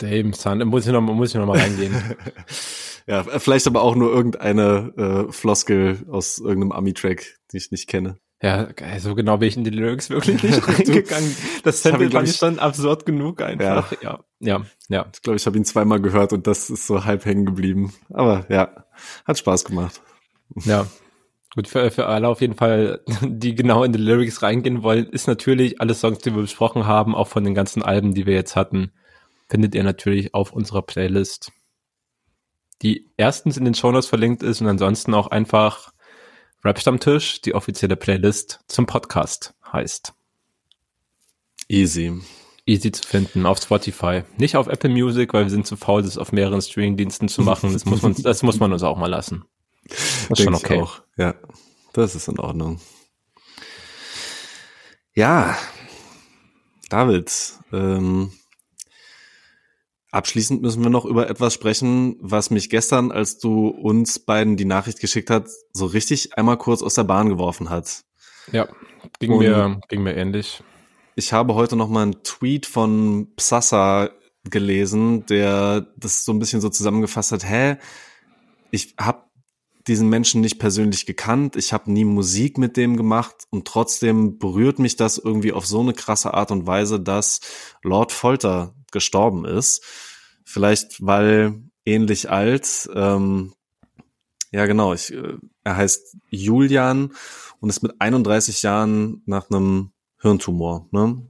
Damn, 0.01 0.32
son, 0.32 0.59
da 0.59 0.65
muss 0.65 0.87
ich 0.87 0.93
noch, 0.93 1.03
muss 1.03 1.28
ich 1.28 1.35
noch 1.35 1.47
mal 1.47 1.59
reingehen. 1.59 1.95
ja, 3.07 3.23
vielleicht 3.23 3.66
aber 3.66 3.82
auch 3.82 3.95
nur 3.95 4.11
irgendeine 4.11 5.27
äh, 5.28 5.32
Floskel 5.32 6.07
aus 6.11 6.39
irgendeinem 6.39 6.73
Ami-Track, 6.73 7.39
die 7.53 7.59
ich 7.59 7.70
nicht 7.70 7.87
kenne. 7.87 8.19
Ja, 8.43 8.69
so 8.99 9.15
genau 9.15 9.37
bin 9.37 9.49
ich 9.49 9.57
in 9.57 9.65
die 9.65 9.71
Lyrics 9.71 10.09
wirklich 10.09 10.43
nicht 10.43 10.67
reingegangen. 10.69 11.37
Das 11.62 11.83
Sample 11.83 12.11
fand 12.11 12.29
ich 12.29 12.37
schon 12.37 12.59
absurd 12.59 13.05
genug 13.05 13.43
einfach. 13.43 13.93
Ja, 14.01 14.21
ja, 14.41 14.62
ja. 14.89 15.07
Ich 15.12 15.21
glaube, 15.21 15.37
ich 15.37 15.45
habe 15.45 15.59
ihn 15.59 15.67
zweimal 15.67 16.01
gehört 16.01 16.33
und 16.33 16.47
das 16.47 16.71
ist 16.71 16.87
so 16.87 17.05
halb 17.05 17.27
hängen 17.27 17.45
geblieben. 17.45 17.93
Aber 18.09 18.47
ja, 18.49 18.87
hat 19.27 19.39
Spaß 19.39 19.67
gemacht. 19.67 20.01
Ja. 20.65 20.87
Gut, 21.55 21.69
für, 21.69 21.91
für 21.91 22.07
alle 22.07 22.29
auf 22.29 22.41
jeden 22.41 22.55
Fall, 22.55 23.01
die 23.23 23.55
genau 23.55 23.85
in 23.85 23.93
die 23.93 23.99
Lyrics 23.99 24.43
reingehen 24.43 24.83
wollen, 24.83 25.07
ist 25.07 25.27
natürlich 25.27 25.81
alle 25.81 25.95
Songs, 25.95 26.19
die 26.21 26.35
wir 26.35 26.43
besprochen 26.43 26.87
haben, 26.87 27.15
auch 27.15 27.29
von 27.29 27.45
den 27.45 27.55
ganzen 27.55 27.83
Alben, 27.83 28.15
die 28.15 28.25
wir 28.25 28.35
jetzt 28.35 28.57
hatten, 28.57 28.93
findet 29.51 29.75
ihr 29.75 29.83
natürlich 29.83 30.33
auf 30.33 30.53
unserer 30.53 30.83
Playlist, 30.83 31.53
die 32.81 33.11
erstens 33.19 33.59
in 33.59 33.67
den 33.67 33.75
Shownotes 33.75 34.07
verlinkt 34.07 34.43
ist 34.43 34.62
und 34.62 34.69
ansonsten 34.69 35.12
auch 35.12 35.27
einfach 35.27 35.93
Rap 36.62 36.78
Stammtisch, 36.78 37.41
die 37.41 37.55
offizielle 37.55 37.97
Playlist 37.97 38.61
zum 38.66 38.85
Podcast 38.85 39.55
heißt. 39.73 40.12
Easy. 41.69 42.20
Easy 42.66 42.93
zu 42.93 43.03
finden 43.03 43.47
auf 43.47 43.62
Spotify. 43.62 44.24
Nicht 44.37 44.57
auf 44.57 44.66
Apple 44.66 44.91
Music, 44.91 45.32
weil 45.32 45.45
wir 45.45 45.51
sind 45.51 45.66
zu 45.66 45.77
faul, 45.77 46.03
das 46.03 46.19
auf 46.19 46.32
mehreren 46.32 46.61
Streamingdiensten 46.61 47.28
zu 47.28 47.41
machen. 47.41 47.73
Das 47.73 47.87
muss 47.87 48.03
man, 48.03 48.15
das 48.23 48.43
muss 48.43 48.61
man 48.61 48.74
uns 48.74 48.82
auch 48.82 48.99
mal 48.99 49.07
lassen. 49.07 49.45
Das 49.85 49.99
ist 49.99 50.45
schon 50.45 50.53
Denk 50.53 50.65
ich 50.65 50.70
okay. 50.70 50.82
auch. 50.82 51.03
Ja, 51.16 51.35
das 51.95 52.15
ist 52.15 52.28
in 52.28 52.39
Ordnung. 52.39 52.78
Ja, 55.15 55.57
David, 56.91 57.32
ähm, 57.73 58.32
abschließend 60.11 60.62
müssen 60.62 60.82
wir 60.82 60.91
noch 60.91 61.05
über 61.05 61.28
etwas 61.28 61.55
sprechen, 61.55 62.16
was 62.20 62.51
mich 62.51 62.70
gestern, 62.70 63.12
als 63.12 63.39
du 63.39 63.69
uns 63.69 64.19
beiden 64.19 64.57
die 64.57 64.65
Nachricht 64.65 65.01
geschickt 65.01 65.31
hast, 65.31 65.66
so 65.73 65.87
richtig 65.87 66.37
einmal 66.37 66.59
kurz 66.59 66.82
aus 66.82 66.95
der 66.95 67.05
Bahn 67.05 67.28
geworfen 67.28 67.70
hat. 67.70 68.03
Ja, 68.53 68.69
ging 69.19 69.32
Und- 69.32 69.39
mir, 69.41 69.81
ging 69.89 70.03
mir 70.03 70.16
ähnlich. 70.16 70.62
Ich 71.16 71.32
habe 71.32 71.55
heute 71.55 71.77
noch 71.77 71.89
mal 71.89 72.03
einen 72.03 72.23
Tweet 72.23 72.66
von 72.66 73.28
Psassa 73.37 74.11
gelesen, 74.45 75.27
der 75.27 75.87
das 75.97 76.24
so 76.24 76.32
ein 76.32 76.39
bisschen 76.39 76.61
so 76.61 76.70
zusammengefasst 76.70 77.32
hat. 77.32 77.45
Hä, 77.45 77.77
ich 78.70 78.95
habe 78.99 79.24
diesen 79.87 80.09
Menschen 80.09 80.41
nicht 80.41 80.59
persönlich 80.59 81.05
gekannt, 81.07 81.57
ich 81.57 81.73
habe 81.73 81.91
nie 81.91 82.05
Musik 82.05 82.59
mit 82.59 82.77
dem 82.77 82.97
gemacht 82.97 83.45
und 83.51 83.66
trotzdem 83.66 84.39
berührt 84.39 84.78
mich 84.78 84.97
das 84.97 85.19
irgendwie 85.19 85.53
auf 85.53 85.66
so 85.66 85.81
eine 85.81 85.95
krasse 85.95 86.32
Art 86.35 86.51
und 86.51 86.66
Weise, 86.66 87.01
dass 87.01 87.41
Lord 87.82 88.12
Folter 88.12 88.74
gestorben 88.91 89.45
ist. 89.45 89.85
Vielleicht 90.45 91.05
weil 91.05 91.62
ähnlich 91.85 92.31
alt. 92.31 92.89
Ähm, 92.95 93.55
ja, 94.51 94.67
genau. 94.67 94.93
Ich, 94.93 95.12
äh, 95.12 95.37
er 95.65 95.77
heißt 95.77 96.17
Julian 96.31 97.12
und 97.61 97.69
ist 97.69 97.83
mit 97.83 97.95
31 98.01 98.62
Jahren 98.62 99.23
nach 99.27 99.51
einem 99.51 99.93
Hirntumor, 100.21 100.87
ne? 100.91 101.27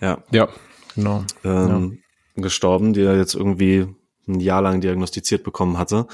Ja, 0.00 0.18
Ja, 0.30 0.48
genau. 0.94 1.24
ähm, 1.44 2.02
gestorben, 2.36 2.92
die 2.92 3.02
er 3.02 3.16
jetzt 3.16 3.34
irgendwie 3.34 3.86
ein 4.26 4.40
Jahr 4.40 4.62
lang 4.62 4.80
diagnostiziert 4.80 5.44
bekommen 5.44 5.78
hatte. 5.78 6.06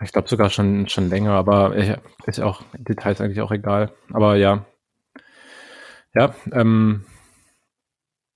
Ich 0.00 0.12
glaube 0.12 0.28
sogar 0.28 0.50
schon, 0.50 0.88
schon 0.88 1.08
länger, 1.08 1.32
aber 1.32 1.74
ist 2.26 2.40
auch 2.40 2.62
Details 2.76 3.20
eigentlich 3.20 3.40
auch 3.40 3.52
egal. 3.52 3.92
Aber 4.12 4.36
ja. 4.36 4.66
Ja, 6.14 6.34
ähm, 6.52 7.04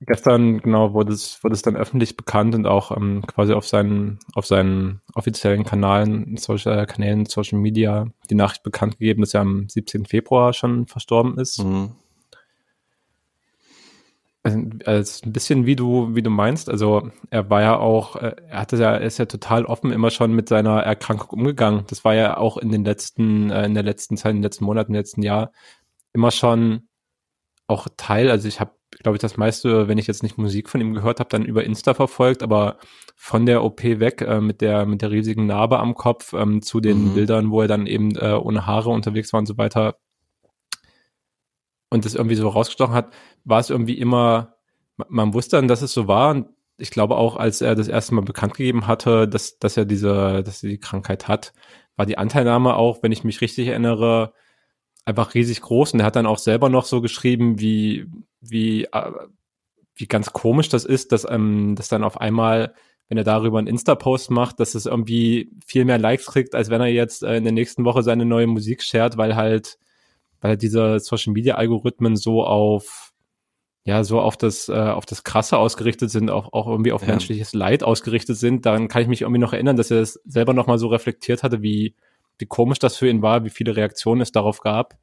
gestern 0.00 0.60
genau 0.60 0.94
wurde 0.94 1.12
es, 1.12 1.42
wurde 1.42 1.54
es 1.54 1.62
dann 1.62 1.76
öffentlich 1.76 2.16
bekannt 2.16 2.54
und 2.54 2.66
auch 2.66 2.96
ähm, 2.96 3.22
quasi 3.26 3.52
auf 3.52 3.66
seinen, 3.66 4.18
auf 4.34 4.46
seinen 4.46 5.00
offiziellen 5.14 5.64
Kanalen, 5.64 6.36
Social 6.36 6.86
Kanälen, 6.86 7.26
Social 7.26 7.58
Media 7.58 8.06
die 8.30 8.34
Nachricht 8.34 8.62
bekannt 8.62 8.98
gegeben, 8.98 9.22
dass 9.22 9.34
er 9.34 9.40
am 9.40 9.68
17. 9.68 10.06
Februar 10.06 10.52
schon 10.52 10.86
verstorben 10.86 11.38
ist. 11.38 11.62
Mhm. 11.62 11.92
Also, 14.44 14.60
also 14.84 15.26
ein 15.26 15.32
bisschen 15.32 15.66
wie 15.66 15.76
du, 15.76 16.14
wie 16.14 16.22
du 16.22 16.30
meinst. 16.30 16.70
Also 16.70 17.10
er 17.30 17.50
war 17.50 17.62
ja 17.62 17.76
auch, 17.76 18.16
äh, 18.16 18.36
er 18.48 18.60
hatte 18.60 18.76
ja, 18.76 18.92
er 18.92 19.00
ist 19.00 19.18
ja 19.18 19.26
total 19.26 19.64
offen 19.64 19.90
immer 19.90 20.10
schon 20.10 20.32
mit 20.32 20.48
seiner 20.48 20.80
Erkrankung 20.80 21.40
umgegangen. 21.40 21.84
Das 21.88 22.04
war 22.04 22.14
ja 22.14 22.36
auch 22.36 22.56
in 22.56 22.70
den 22.70 22.84
letzten, 22.84 23.50
äh, 23.50 23.66
in 23.66 23.74
der 23.74 23.82
letzten 23.82 24.16
Zeit, 24.16 24.30
in 24.30 24.36
den 24.38 24.42
letzten 24.44 24.64
Monaten, 24.64 24.92
im 24.92 24.96
letzten 24.96 25.22
Jahr 25.22 25.52
immer 26.12 26.30
schon 26.30 26.88
auch 27.66 27.88
Teil. 27.96 28.30
Also 28.30 28.48
ich 28.48 28.60
habe, 28.60 28.72
glaube 29.02 29.16
ich, 29.16 29.20
das 29.20 29.36
meiste, 29.36 29.88
wenn 29.88 29.98
ich 29.98 30.06
jetzt 30.06 30.22
nicht 30.22 30.38
Musik 30.38 30.68
von 30.68 30.80
ihm 30.80 30.94
gehört 30.94 31.20
habe, 31.20 31.30
dann 31.30 31.44
über 31.44 31.64
Insta 31.64 31.94
verfolgt, 31.94 32.42
aber 32.42 32.78
von 33.16 33.46
der 33.46 33.62
OP 33.62 33.82
weg 33.82 34.22
äh, 34.22 34.40
mit 34.40 34.60
der 34.60 34.86
mit 34.86 35.02
der 35.02 35.10
riesigen 35.10 35.46
Narbe 35.46 35.78
am 35.78 35.94
Kopf 35.94 36.32
ähm, 36.32 36.62
zu 36.62 36.80
den 36.80 37.10
mhm. 37.10 37.14
Bildern, 37.14 37.50
wo 37.50 37.62
er 37.62 37.68
dann 37.68 37.86
eben 37.86 38.16
äh, 38.16 38.32
ohne 38.32 38.66
Haare 38.66 38.90
unterwegs 38.90 39.32
war 39.32 39.40
und 39.40 39.46
so 39.46 39.58
weiter 39.58 39.96
und 41.90 42.04
das 42.04 42.14
irgendwie 42.14 42.36
so 42.36 42.48
rausgestochen 42.48 42.94
hat, 42.94 43.12
war 43.44 43.60
es 43.60 43.70
irgendwie 43.70 43.98
immer, 43.98 44.56
man 45.08 45.32
wusste 45.34 45.56
dann, 45.56 45.68
dass 45.68 45.82
es 45.82 45.92
so 45.92 46.08
war 46.08 46.30
und 46.30 46.48
ich 46.76 46.90
glaube 46.90 47.16
auch, 47.16 47.36
als 47.36 47.60
er 47.60 47.74
das 47.74 47.88
erste 47.88 48.14
Mal 48.14 48.22
bekannt 48.22 48.54
gegeben 48.54 48.86
hatte, 48.86 49.26
dass, 49.26 49.58
dass 49.58 49.76
er 49.76 49.84
diese, 49.84 50.42
dass 50.44 50.62
er 50.62 50.70
die 50.70 50.78
Krankheit 50.78 51.26
hat, 51.26 51.52
war 51.96 52.06
die 52.06 52.18
Anteilnahme 52.18 52.76
auch, 52.76 53.02
wenn 53.02 53.10
ich 53.10 53.24
mich 53.24 53.40
richtig 53.40 53.66
erinnere, 53.66 54.32
einfach 55.08 55.34
riesig 55.34 55.62
groß 55.62 55.94
und 55.94 56.00
er 56.00 56.06
hat 56.06 56.16
dann 56.16 56.26
auch 56.26 56.38
selber 56.38 56.68
noch 56.68 56.84
so 56.84 57.00
geschrieben, 57.00 57.58
wie, 57.58 58.06
wie, 58.40 58.84
äh, 58.84 59.12
wie 59.94 60.06
ganz 60.06 60.32
komisch 60.32 60.68
das 60.68 60.84
ist, 60.84 61.12
dass, 61.12 61.26
ähm, 61.28 61.74
dass 61.74 61.88
dann 61.88 62.04
auf 62.04 62.20
einmal, 62.20 62.74
wenn 63.08 63.16
er 63.16 63.24
darüber 63.24 63.58
einen 63.58 63.68
Insta-Post 63.68 64.30
macht, 64.30 64.60
dass 64.60 64.74
es 64.74 64.84
irgendwie 64.84 65.50
viel 65.66 65.86
mehr 65.86 65.98
Likes 65.98 66.26
kriegt, 66.26 66.54
als 66.54 66.68
wenn 66.68 66.82
er 66.82 66.88
jetzt 66.88 67.22
äh, 67.22 67.36
in 67.38 67.44
der 67.44 67.54
nächsten 67.54 67.86
Woche 67.86 68.02
seine 68.02 68.26
neue 68.26 68.46
Musik 68.46 68.82
shared, 68.82 69.16
weil 69.16 69.34
halt 69.34 69.78
weil 70.40 70.56
diese 70.56 71.00
Social 71.00 71.32
Media 71.32 71.56
Algorithmen 71.56 72.14
so 72.14 72.44
auf 72.44 73.12
ja 73.84 74.04
so 74.04 74.20
auf 74.20 74.36
das 74.36 74.68
äh, 74.68 74.74
auf 74.74 75.06
das 75.06 75.24
krasse 75.24 75.56
ausgerichtet 75.56 76.10
sind, 76.10 76.30
auch 76.30 76.52
auch 76.52 76.68
irgendwie 76.68 76.92
auf 76.92 77.02
ja. 77.02 77.08
menschliches 77.08 77.54
Leid 77.54 77.82
ausgerichtet 77.82 78.36
sind, 78.36 78.66
dann 78.66 78.88
kann 78.88 79.02
ich 79.02 79.08
mich 79.08 79.22
irgendwie 79.22 79.40
noch 79.40 79.54
erinnern, 79.54 79.76
dass 79.76 79.90
er 79.90 80.00
das 80.00 80.20
selber 80.26 80.52
noch 80.52 80.66
mal 80.66 80.78
so 80.78 80.88
reflektiert 80.88 81.42
hatte, 81.42 81.62
wie 81.62 81.94
wie 82.38 82.46
komisch 82.46 82.78
das 82.78 82.96
für 82.96 83.08
ihn 83.08 83.22
war, 83.22 83.44
wie 83.44 83.50
viele 83.50 83.76
Reaktionen 83.76 84.20
es 84.20 84.32
darauf 84.32 84.60
gab. 84.60 84.98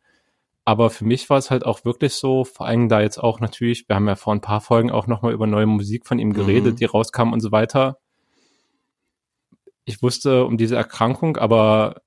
Aber 0.64 0.90
für 0.90 1.06
mich 1.06 1.30
war 1.30 1.38
es 1.38 1.52
halt 1.52 1.66
auch 1.66 1.86
wirklich 1.86 2.14
so, 2.14 2.44
vor 2.44 2.66
allem 2.66 2.90
da 2.90 3.02
jetzt 3.02 3.20
auch 3.20 3.40
natürlich, 3.40 3.88
wir 3.88 3.96
haben 3.96 4.08
ja 4.08 4.16
vor 4.16 4.34
ein 4.34 4.42
paar 4.42 4.62
Folgen 4.62 4.90
auch 4.90 5.06
noch 5.06 5.22
mal 5.22 5.32
über 5.32 5.46
neue 5.46 5.68
Musik 5.68 6.08
von 6.08 6.18
ihm 6.18 6.34
geredet, 6.34 6.74
mhm. 6.74 6.78
die 6.78 6.86
rauskam 6.86 7.34
und 7.34 7.42
so 7.42 7.52
weiter. 7.52 8.00
Ich 9.86 10.02
wusste 10.02 10.46
um 10.46 10.58
diese 10.58 10.76
Erkrankung, 10.76 11.38
aber 11.38 12.02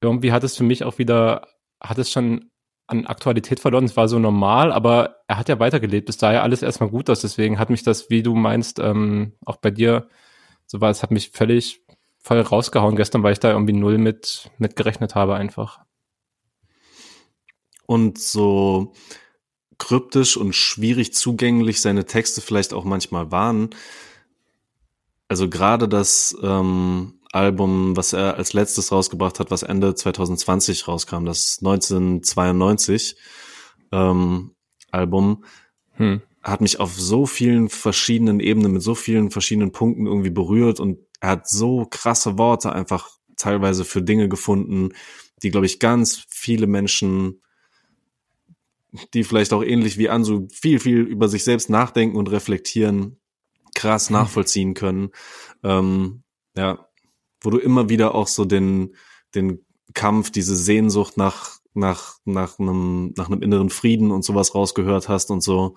irgendwie 0.00 0.32
hat 0.32 0.44
es 0.44 0.56
für 0.56 0.62
mich 0.62 0.84
auch 0.84 0.98
wieder, 0.98 1.48
hat 1.80 1.98
es 1.98 2.12
schon 2.12 2.50
an 2.86 3.06
Aktualität 3.06 3.58
verloren. 3.58 3.84
Es 3.84 3.96
war 3.96 4.08
so 4.08 4.18
normal, 4.18 4.72
aber 4.72 5.16
er 5.26 5.36
hat 5.36 5.48
ja 5.48 5.58
weitergelebt. 5.58 6.08
Es 6.08 6.18
sah 6.18 6.32
ja 6.32 6.42
alles 6.42 6.62
erstmal 6.62 6.90
gut 6.90 7.10
aus. 7.10 7.20
Deswegen 7.20 7.58
hat 7.58 7.70
mich 7.70 7.82
das, 7.82 8.08
wie 8.10 8.22
du 8.22 8.34
meinst, 8.34 8.78
ähm, 8.78 9.32
auch 9.44 9.56
bei 9.56 9.70
dir, 9.70 10.08
so 10.66 10.80
war 10.80 10.90
es, 10.90 11.02
hat 11.02 11.10
mich 11.10 11.30
völlig 11.30 11.82
voll 12.20 12.40
rausgehauen 12.40 12.96
gestern, 12.96 13.22
weil 13.22 13.32
ich 13.32 13.40
da 13.40 13.50
irgendwie 13.50 13.72
null 13.72 13.98
mit, 13.98 14.50
mit 14.58 14.76
gerechnet 14.76 15.14
habe 15.14 15.34
einfach. 15.34 15.80
Und 17.86 18.18
so 18.18 18.92
kryptisch 19.78 20.36
und 20.36 20.54
schwierig 20.54 21.14
zugänglich 21.14 21.80
seine 21.80 22.04
Texte 22.04 22.40
vielleicht 22.40 22.72
auch 22.72 22.84
manchmal 22.84 23.32
waren. 23.32 23.70
Also 25.26 25.48
gerade 25.48 25.88
das 25.88 26.36
ähm, 26.42 27.20
Album, 27.32 27.96
was 27.96 28.12
er 28.12 28.36
als 28.36 28.52
letztes 28.52 28.92
rausgebracht 28.92 29.40
hat, 29.40 29.50
was 29.50 29.62
Ende 29.62 29.94
2020 29.94 30.86
rauskam, 30.86 31.24
das 31.24 31.58
1992 31.60 33.16
ähm, 33.92 34.54
Album, 34.90 35.44
hm. 35.92 36.22
hat 36.42 36.60
mich 36.60 36.78
auf 36.80 36.98
so 36.98 37.26
vielen 37.26 37.68
verschiedenen 37.68 38.40
Ebenen, 38.40 38.72
mit 38.72 38.82
so 38.82 38.94
vielen 38.94 39.30
verschiedenen 39.30 39.72
Punkten 39.72 40.06
irgendwie 40.06 40.30
berührt 40.30 40.80
und 40.80 40.98
er 41.20 41.30
hat 41.30 41.48
so 41.48 41.86
krasse 41.88 42.38
Worte 42.38 42.72
einfach 42.72 43.10
teilweise 43.36 43.84
für 43.84 44.02
Dinge 44.02 44.28
gefunden, 44.28 44.90
die, 45.42 45.50
glaube 45.50 45.66
ich, 45.66 45.78
ganz 45.78 46.26
viele 46.28 46.66
Menschen, 46.66 47.42
die 49.14 49.24
vielleicht 49.24 49.52
auch 49.52 49.62
ähnlich 49.62 49.98
wie 49.98 50.08
Ansu 50.08 50.48
viel, 50.52 50.80
viel 50.80 51.00
über 51.00 51.28
sich 51.28 51.44
selbst 51.44 51.70
nachdenken 51.70 52.16
und 52.16 52.30
reflektieren, 52.30 53.18
krass 53.74 54.08
hm. 54.08 54.14
nachvollziehen 54.14 54.74
können. 54.74 55.10
Ähm, 55.62 56.22
ja, 56.56 56.88
wo 57.40 57.50
du 57.50 57.58
immer 57.58 57.88
wieder 57.88 58.14
auch 58.14 58.26
so 58.26 58.44
den, 58.44 58.96
den 59.34 59.64
Kampf, 59.94 60.30
diese 60.30 60.56
Sehnsucht 60.56 61.16
nach, 61.16 61.58
nach, 61.74 62.18
nach 62.24 62.58
einem, 62.58 63.14
nach 63.16 63.28
einem 63.28 63.42
inneren 63.42 63.70
Frieden 63.70 64.10
und 64.10 64.24
sowas 64.24 64.54
rausgehört 64.54 65.08
hast 65.08 65.30
und 65.30 65.42
so. 65.42 65.76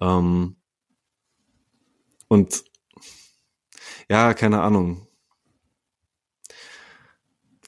Ähm, 0.00 0.56
und 2.28 2.64
ja, 4.10 4.34
keine 4.34 4.60
Ahnung. 4.60 5.06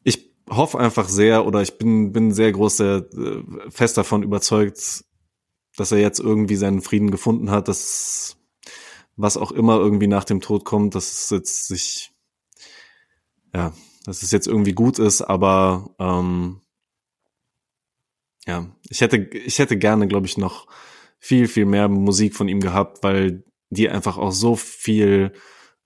Ich 0.03 0.35
hoffe 0.51 0.79
einfach 0.81 1.09
sehr 1.09 1.47
oder 1.47 1.63
ich 1.63 1.79
bin, 1.79 2.13
bin 2.13 2.33
sehr 2.33 2.51
groß, 2.51 2.77
sehr 2.79 3.07
äh, 3.17 3.71
fest 3.71 3.97
davon 3.97 4.25
überzeugt, 4.25 5.05
dass 5.77 5.93
er 5.93 5.99
jetzt 5.99 6.19
irgendwie 6.19 6.57
seinen 6.57 6.83
Frieden 6.83 7.13
gefunden 7.13 7.53
hat, 7.53 7.69
dass 7.69 8.37
was 9.15 9.37
auch 9.37 9.53
immer 9.53 9.77
irgendwie 9.77 10.09
nach 10.09 10.25
dem 10.25 10.41
Tod 10.41 10.65
kommt, 10.65 10.97
dass 10.97 11.13
es 11.13 11.31
jetzt 11.31 11.69
sich 11.69 12.13
ja, 13.55 13.73
dass 14.05 14.23
es 14.23 14.33
jetzt 14.33 14.49
irgendwie 14.49 14.73
gut 14.73 14.99
ist, 14.99 15.23
aber 15.23 15.95
ähm, 16.01 16.61
ja, 18.47 18.75
ich 18.89 19.01
hätte, 19.01 19.19
ich 19.19 19.61
hätte 19.61 19.79
gerne, 19.79 20.09
glaube 20.09 20.27
ich, 20.27 20.39
noch 20.39 20.67
viel, 21.21 21.47
viel 21.47 21.67
mehr 21.67 21.89
Musik 21.89 22.35
von 22.35 22.49
ihm 22.49 22.59
gehabt, 22.59 23.05
weil 23.05 23.45
die 23.71 23.89
einfach 23.89 24.19
auch 24.19 24.33
so 24.33 24.57
viel 24.57 25.33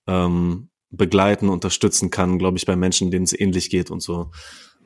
ähm, 0.07 0.69
begleiten, 0.89 1.49
unterstützen 1.49 2.09
kann, 2.09 2.39
glaube 2.39 2.57
ich, 2.57 2.65
bei 2.65 2.75
Menschen, 2.75 3.11
denen 3.11 3.25
es 3.25 3.37
ähnlich 3.37 3.69
geht 3.69 3.91
und 3.91 4.01
so. 4.01 4.31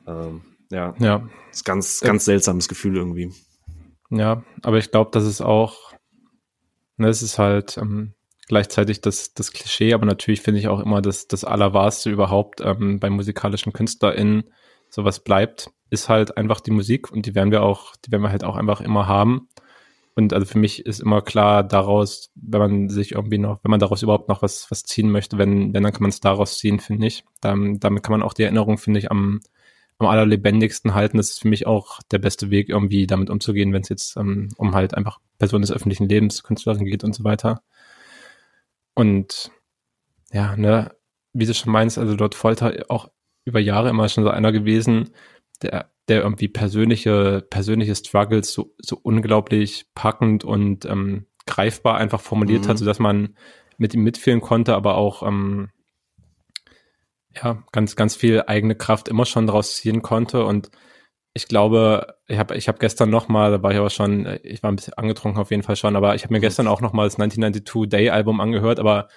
Ähm, 0.06 0.42
ja, 0.70 0.94
ja. 0.98 1.28
ist 1.50 1.64
ganz, 1.64 2.00
ganz 2.00 2.24
seltsames 2.24 2.68
Gefühl 2.68 2.96
irgendwie. 2.96 3.32
Ja, 4.10 4.42
aber 4.62 4.78
ich 4.78 4.90
glaube, 4.90 5.10
das 5.12 5.26
ist 5.26 5.40
auch, 5.40 5.92
ne, 6.96 7.08
es 7.08 7.22
ist 7.22 7.38
halt, 7.38 7.76
ähm, 7.78 8.14
gleichzeitig 8.48 9.00
das, 9.00 9.32
das 9.34 9.52
Klischee, 9.52 9.94
aber 9.94 10.04
natürlich 10.04 10.42
finde 10.42 10.60
ich 10.60 10.68
auch 10.68 10.80
immer 10.80 11.00
das, 11.00 11.28
das 11.28 11.44
Allerwahrste 11.44 12.10
überhaupt 12.10 12.60
ähm, 12.60 13.00
bei 13.00 13.08
musikalischen 13.08 13.72
KünstlerInnen 13.72 14.44
sowas 14.90 15.20
bleibt, 15.20 15.70
ist 15.88 16.08
halt 16.08 16.36
einfach 16.36 16.60
die 16.60 16.70
Musik 16.70 17.10
und 17.10 17.24
die 17.24 17.34
werden 17.34 17.50
wir 17.50 17.62
auch, 17.62 17.96
die 17.96 18.12
werden 18.12 18.22
wir 18.22 18.30
halt 18.30 18.44
auch 18.44 18.56
einfach 18.56 18.80
immer 18.80 19.06
haben. 19.06 19.48
Und 20.14 20.34
also 20.34 20.46
für 20.46 20.58
mich 20.58 20.84
ist 20.84 21.00
immer 21.00 21.22
klar 21.22 21.64
daraus, 21.64 22.30
wenn 22.34 22.60
man 22.60 22.88
sich 22.90 23.12
irgendwie 23.12 23.38
noch, 23.38 23.60
wenn 23.64 23.70
man 23.70 23.80
daraus 23.80 24.02
überhaupt 24.02 24.28
noch 24.28 24.42
was, 24.42 24.70
was 24.70 24.82
ziehen 24.84 25.10
möchte, 25.10 25.38
wenn, 25.38 25.72
wenn 25.72 25.82
dann 25.82 25.92
kann 25.92 26.02
man 26.02 26.10
es 26.10 26.20
daraus 26.20 26.58
ziehen, 26.58 26.80
finde 26.80 27.06
ich. 27.06 27.24
Dann, 27.40 27.80
damit 27.80 28.02
kann 28.02 28.12
man 28.12 28.22
auch 28.22 28.34
die 28.34 28.42
Erinnerung, 28.42 28.76
finde 28.76 28.98
ich, 28.98 29.10
am, 29.10 29.40
am 29.98 30.06
allerlebendigsten 30.06 30.94
halten. 30.94 31.16
Das 31.16 31.30
ist 31.30 31.40
für 31.40 31.48
mich 31.48 31.66
auch 31.66 32.00
der 32.10 32.18
beste 32.18 32.50
Weg, 32.50 32.68
irgendwie 32.68 33.06
damit 33.06 33.30
umzugehen, 33.30 33.72
wenn 33.72 33.82
es 33.82 33.88
jetzt 33.88 34.16
ähm, 34.18 34.50
um 34.58 34.74
halt 34.74 34.94
einfach 34.94 35.18
Personen 35.38 35.62
des 35.62 35.72
öffentlichen 35.72 36.08
Lebens, 36.08 36.42
Künstlerin 36.42 36.84
geht 36.84 37.04
und 37.04 37.14
so 37.14 37.24
weiter. 37.24 37.62
Und 38.94 39.50
ja, 40.30 40.56
ne, 40.56 40.94
wie 41.32 41.46
du 41.46 41.54
schon 41.54 41.72
meinst, 41.72 41.98
also 41.98 42.16
dort 42.16 42.34
Folter 42.34 42.84
auch 42.88 43.08
über 43.44 43.60
Jahre 43.60 43.88
immer 43.88 44.08
schon 44.08 44.24
so 44.24 44.30
einer 44.30 44.52
gewesen, 44.52 45.10
der, 45.62 45.91
der 46.08 46.22
irgendwie 46.22 46.48
persönliche, 46.48 47.46
persönliche 47.48 47.94
Struggles 47.94 48.52
so, 48.52 48.74
so 48.78 48.98
unglaublich 49.02 49.86
packend 49.94 50.44
und 50.44 50.84
ähm, 50.84 51.26
greifbar 51.46 51.96
einfach 51.96 52.20
formuliert 52.20 52.64
mhm. 52.64 52.68
hat, 52.68 52.78
so 52.78 52.84
dass 52.84 52.98
man 52.98 53.36
mit 53.78 53.94
ihm 53.94 54.02
mitfühlen 54.02 54.40
konnte, 54.40 54.74
aber 54.74 54.96
auch 54.96 55.22
ähm, 55.22 55.70
ja, 57.34 57.62
ganz, 57.72 57.96
ganz 57.96 58.16
viel 58.16 58.42
eigene 58.46 58.74
Kraft 58.74 59.08
immer 59.08 59.24
schon 59.24 59.46
daraus 59.46 59.76
ziehen 59.76 60.02
konnte. 60.02 60.44
Und 60.44 60.70
ich 61.34 61.48
glaube, 61.48 62.14
ich 62.26 62.38
habe 62.38 62.56
ich 62.56 62.68
hab 62.68 62.78
gestern 62.78 63.10
noch 63.10 63.28
mal, 63.28 63.50
da 63.50 63.62
war 63.62 63.70
ich 63.70 63.78
aber 63.78 63.90
schon, 63.90 64.38
ich 64.42 64.62
war 64.62 64.70
ein 64.70 64.76
bisschen 64.76 64.94
angetrunken 64.94 65.40
auf 65.40 65.50
jeden 65.50 65.62
Fall 65.62 65.76
schon, 65.76 65.96
aber 65.96 66.14
ich 66.14 66.24
habe 66.24 66.34
mir 66.34 66.38
mhm. 66.38 66.42
gestern 66.42 66.68
auch 66.68 66.80
noch 66.80 66.92
mal 66.92 67.04
das 67.04 67.18
1992 67.18 67.88
Day 67.88 68.10
Album 68.10 68.40
angehört, 68.40 68.78
aber 68.78 69.08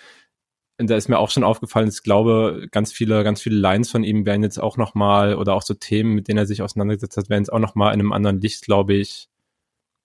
da 0.78 0.96
ist 0.96 1.08
mir 1.08 1.20
auch 1.20 1.30
schon 1.30 1.44
aufgefallen, 1.44 1.88
ich 1.88 2.04
glaube, 2.04 2.68
ganz 2.72 2.92
viele, 2.92 3.24
ganz 3.24 3.42
viele 3.42 3.56
Lines 3.56 3.90
von 3.90 4.04
ihm 4.04 4.26
werden 4.26 4.44
jetzt 4.44 4.60
auch 4.60 4.78
noch 4.78 4.94
mal 4.94 5.36
oder 5.36 5.54
auch 5.54 5.62
so 5.62 5.74
Themen, 5.74 6.14
mit 6.14 6.28
denen 6.28 6.38
er 6.38 6.46
sich 6.46 6.62
auseinandergesetzt 6.62 7.18
hat, 7.18 7.30
werden 7.30 7.44
jetzt 7.44 7.54
auch 7.54 7.60
noch 7.60 7.76
mal 7.76 7.94
in 7.94 8.00
einem 8.00 8.12
anderen 8.12 8.42
Licht, 8.42 8.64
glaube 8.64 8.94
ich, 8.94 9.30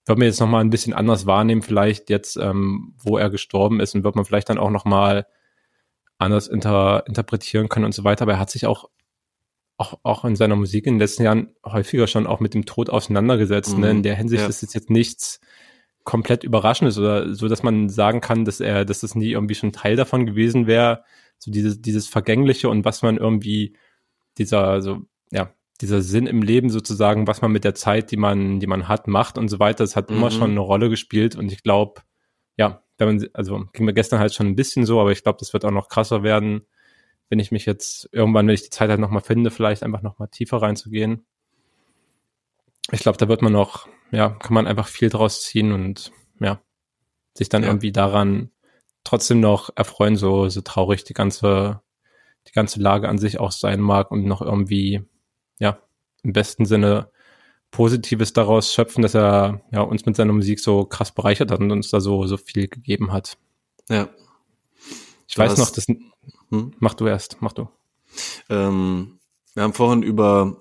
wird 0.05 0.17
man 0.17 0.25
jetzt 0.25 0.39
noch 0.39 0.47
mal 0.47 0.61
ein 0.61 0.69
bisschen 0.69 0.93
anders 0.93 1.25
wahrnehmen, 1.25 1.61
vielleicht 1.61 2.09
jetzt, 2.09 2.37
ähm, 2.37 2.93
wo 2.97 3.17
er 3.17 3.29
gestorben 3.29 3.79
ist 3.79 3.95
und 3.95 4.03
wird 4.03 4.15
man 4.15 4.25
vielleicht 4.25 4.49
dann 4.49 4.57
auch 4.57 4.71
noch 4.71 4.85
mal 4.85 5.27
anders 6.17 6.47
inter, 6.47 7.03
interpretieren 7.07 7.69
können 7.69 7.85
und 7.85 7.93
so 7.93 8.03
weiter. 8.03 8.23
Aber 8.23 8.33
er 8.33 8.39
hat 8.39 8.49
sich 8.49 8.65
auch 8.65 8.89
auch, 9.77 9.99
auch 10.03 10.25
in 10.25 10.35
seiner 10.35 10.55
Musik 10.55 10.85
in 10.85 10.95
den 10.95 10.99
letzten 10.99 11.23
Jahren 11.23 11.55
häufiger 11.65 12.05
schon 12.05 12.27
auch 12.27 12.39
mit 12.39 12.53
dem 12.53 12.65
Tod 12.65 12.91
auseinandergesetzt. 12.91 13.73
Mhm. 13.73 13.81
Ne? 13.81 13.89
In 13.89 13.97
mhm. 13.97 14.03
der 14.03 14.15
Hinsicht 14.15 14.43
ja. 14.43 14.47
ist 14.47 14.61
es 14.61 14.73
jetzt 14.73 14.91
nichts 14.91 15.39
komplett 16.03 16.43
Überraschendes 16.43 16.97
oder 16.97 17.33
so, 17.33 17.47
dass 17.47 17.63
man 17.63 17.89
sagen 17.89 18.21
kann, 18.21 18.45
dass 18.45 18.59
er, 18.59 18.85
dass 18.85 19.01
das 19.01 19.15
nie 19.15 19.31
irgendwie 19.31 19.55
schon 19.55 19.71
Teil 19.71 19.95
davon 19.95 20.25
gewesen 20.25 20.67
wäre. 20.67 21.03
So 21.37 21.51
dieses, 21.51 21.81
dieses 21.81 22.07
Vergängliche 22.07 22.69
und 22.69 22.85
was 22.85 23.01
man 23.01 23.17
irgendwie, 23.17 23.75
dieser, 24.37 24.81
so, 24.81 25.01
ja, 25.31 25.53
dieser 25.81 26.01
Sinn 26.01 26.27
im 26.27 26.41
Leben 26.41 26.69
sozusagen, 26.69 27.27
was 27.27 27.41
man 27.41 27.51
mit 27.51 27.63
der 27.63 27.75
Zeit, 27.75 28.11
die 28.11 28.17
man, 28.17 28.59
die 28.59 28.67
man 28.67 28.87
hat, 28.87 29.07
macht 29.07 29.37
und 29.37 29.47
so 29.49 29.59
weiter, 29.59 29.83
das 29.83 29.95
hat 29.95 30.09
mhm. 30.09 30.17
immer 30.17 30.31
schon 30.31 30.51
eine 30.51 30.59
Rolle 30.59 30.89
gespielt 30.89 31.35
und 31.35 31.51
ich 31.51 31.63
glaube, 31.63 32.01
ja, 32.57 32.83
wenn 32.97 33.15
man, 33.15 33.27
also 33.33 33.65
ging 33.73 33.85
mir 33.85 33.93
gestern 33.93 34.19
halt 34.19 34.33
schon 34.33 34.47
ein 34.47 34.55
bisschen 34.55 34.85
so, 34.85 35.01
aber 35.01 35.11
ich 35.11 35.23
glaube, 35.23 35.39
das 35.39 35.53
wird 35.53 35.65
auch 35.65 35.71
noch 35.71 35.89
krasser 35.89 36.21
werden, 36.21 36.61
wenn 37.29 37.39
ich 37.39 37.51
mich 37.51 37.65
jetzt 37.65 38.09
irgendwann, 38.11 38.45
wenn 38.45 38.53
ich 38.53 38.63
die 38.63 38.69
Zeit 38.69 38.89
halt 38.89 38.99
nochmal 38.99 39.21
finde, 39.21 39.49
vielleicht 39.49 39.83
einfach 39.83 40.01
nochmal 40.01 40.27
tiefer 40.27 40.57
reinzugehen. 40.57 41.25
Ich 42.91 42.99
glaube, 42.99 43.17
da 43.17 43.27
wird 43.27 43.41
man 43.41 43.53
noch, 43.53 43.87
ja, 44.11 44.29
kann 44.29 44.53
man 44.53 44.67
einfach 44.67 44.87
viel 44.87 45.09
draus 45.09 45.41
ziehen 45.43 45.71
und 45.71 46.11
ja, 46.39 46.61
sich 47.33 47.49
dann 47.49 47.63
ja. 47.63 47.69
irgendwie 47.69 47.91
daran 47.91 48.51
trotzdem 49.03 49.39
noch 49.39 49.69
erfreuen, 49.75 50.15
so, 50.15 50.49
so 50.49 50.61
traurig 50.61 51.03
die 51.03 51.13
ganze, 51.13 51.81
die 52.47 52.51
ganze 52.51 52.79
Lage 52.79 53.09
an 53.09 53.17
sich 53.17 53.39
auch 53.39 53.51
sein 53.51 53.81
mag 53.81 54.11
und 54.11 54.25
noch 54.25 54.41
irgendwie, 54.41 55.03
ja, 55.59 55.79
im 56.23 56.33
besten 56.33 56.65
Sinne 56.65 57.09
Positives 57.71 58.33
daraus 58.33 58.73
schöpfen, 58.73 59.01
dass 59.01 59.15
er 59.15 59.61
ja 59.71 59.81
uns 59.81 60.05
mit 60.05 60.15
seiner 60.17 60.33
Musik 60.33 60.59
so 60.59 60.85
krass 60.85 61.13
bereichert 61.13 61.51
hat 61.51 61.61
und 61.61 61.71
uns 61.71 61.89
da 61.89 62.01
so 62.01 62.27
so 62.27 62.35
viel 62.35 62.67
gegeben 62.67 63.13
hat. 63.13 63.37
Ja. 63.89 64.09
Ich 65.27 65.35
du 65.35 65.41
weiß 65.41 65.57
noch, 65.57 65.71
das. 65.71 65.87
Hm? 65.87 66.73
Mach 66.79 66.93
du 66.93 67.07
erst, 67.07 67.37
mach 67.39 67.53
du. 67.53 67.69
Ähm, 68.49 69.19
wir 69.53 69.63
haben 69.63 69.73
vorhin 69.73 70.03
über 70.03 70.60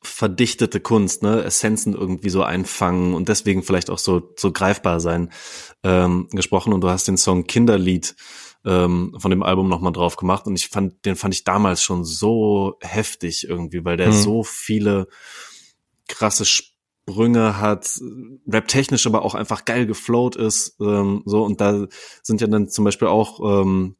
verdichtete 0.00 0.80
Kunst, 0.80 1.22
ne, 1.22 1.42
Essenzen 1.42 1.94
irgendwie 1.94 2.30
so 2.30 2.42
einfangen 2.42 3.14
und 3.14 3.28
deswegen 3.28 3.62
vielleicht 3.62 3.90
auch 3.90 3.98
so 3.98 4.32
so 4.36 4.52
greifbar 4.52 5.00
sein 5.00 5.30
ähm, 5.82 6.28
gesprochen. 6.30 6.72
Und 6.72 6.82
du 6.82 6.88
hast 6.88 7.08
den 7.08 7.16
Song 7.16 7.46
Kinderlied 7.46 8.14
ähm, 8.64 9.16
von 9.18 9.30
dem 9.30 9.42
Album 9.42 9.68
nochmal 9.68 9.92
drauf 9.92 10.16
gemacht. 10.16 10.46
Und 10.46 10.56
ich 10.56 10.68
fand 10.68 11.04
den 11.04 11.16
fand 11.16 11.34
ich 11.34 11.44
damals 11.44 11.82
schon 11.82 12.04
so 12.04 12.76
heftig 12.80 13.48
irgendwie, 13.48 13.84
weil 13.84 13.96
der 13.96 14.08
hm. 14.08 14.12
so 14.12 14.42
viele 14.44 15.08
krasse 16.08 16.44
Sprünge 16.44 17.58
hat, 17.58 18.00
rap-technisch 18.46 19.06
aber 19.06 19.22
auch 19.22 19.34
einfach 19.34 19.64
geil 19.64 19.86
geflowt 19.86 20.36
ist, 20.36 20.76
ähm, 20.80 21.22
so, 21.24 21.44
und 21.44 21.60
da 21.60 21.86
sind 22.22 22.40
ja 22.40 22.46
dann 22.46 22.68
zum 22.68 22.84
Beispiel 22.84 23.08
auch 23.08 23.62
ähm, 23.62 23.96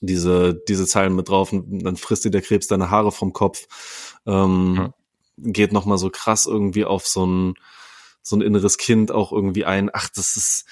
diese, 0.00 0.60
diese 0.68 0.86
Zeilen 0.86 1.14
mit 1.14 1.28
drauf, 1.28 1.52
und 1.52 1.80
dann 1.84 1.96
frisst 1.96 2.24
dir 2.24 2.30
der 2.30 2.42
Krebs 2.42 2.66
deine 2.66 2.90
Haare 2.90 3.12
vom 3.12 3.32
Kopf, 3.32 3.66
ähm, 4.26 4.72
mhm. 4.72 4.92
Geht 5.42 5.72
nochmal 5.72 5.98
so 5.98 6.10
krass 6.10 6.46
irgendwie 6.46 6.84
auf 6.84 7.06
so 7.06 7.26
ein, 7.26 7.54
so 8.22 8.36
ein 8.36 8.42
inneres 8.42 8.78
Kind 8.78 9.12
auch 9.12 9.32
irgendwie 9.32 9.64
ein. 9.64 9.90
Ach, 9.92 10.08
das 10.08 10.36
ist, 10.36 10.64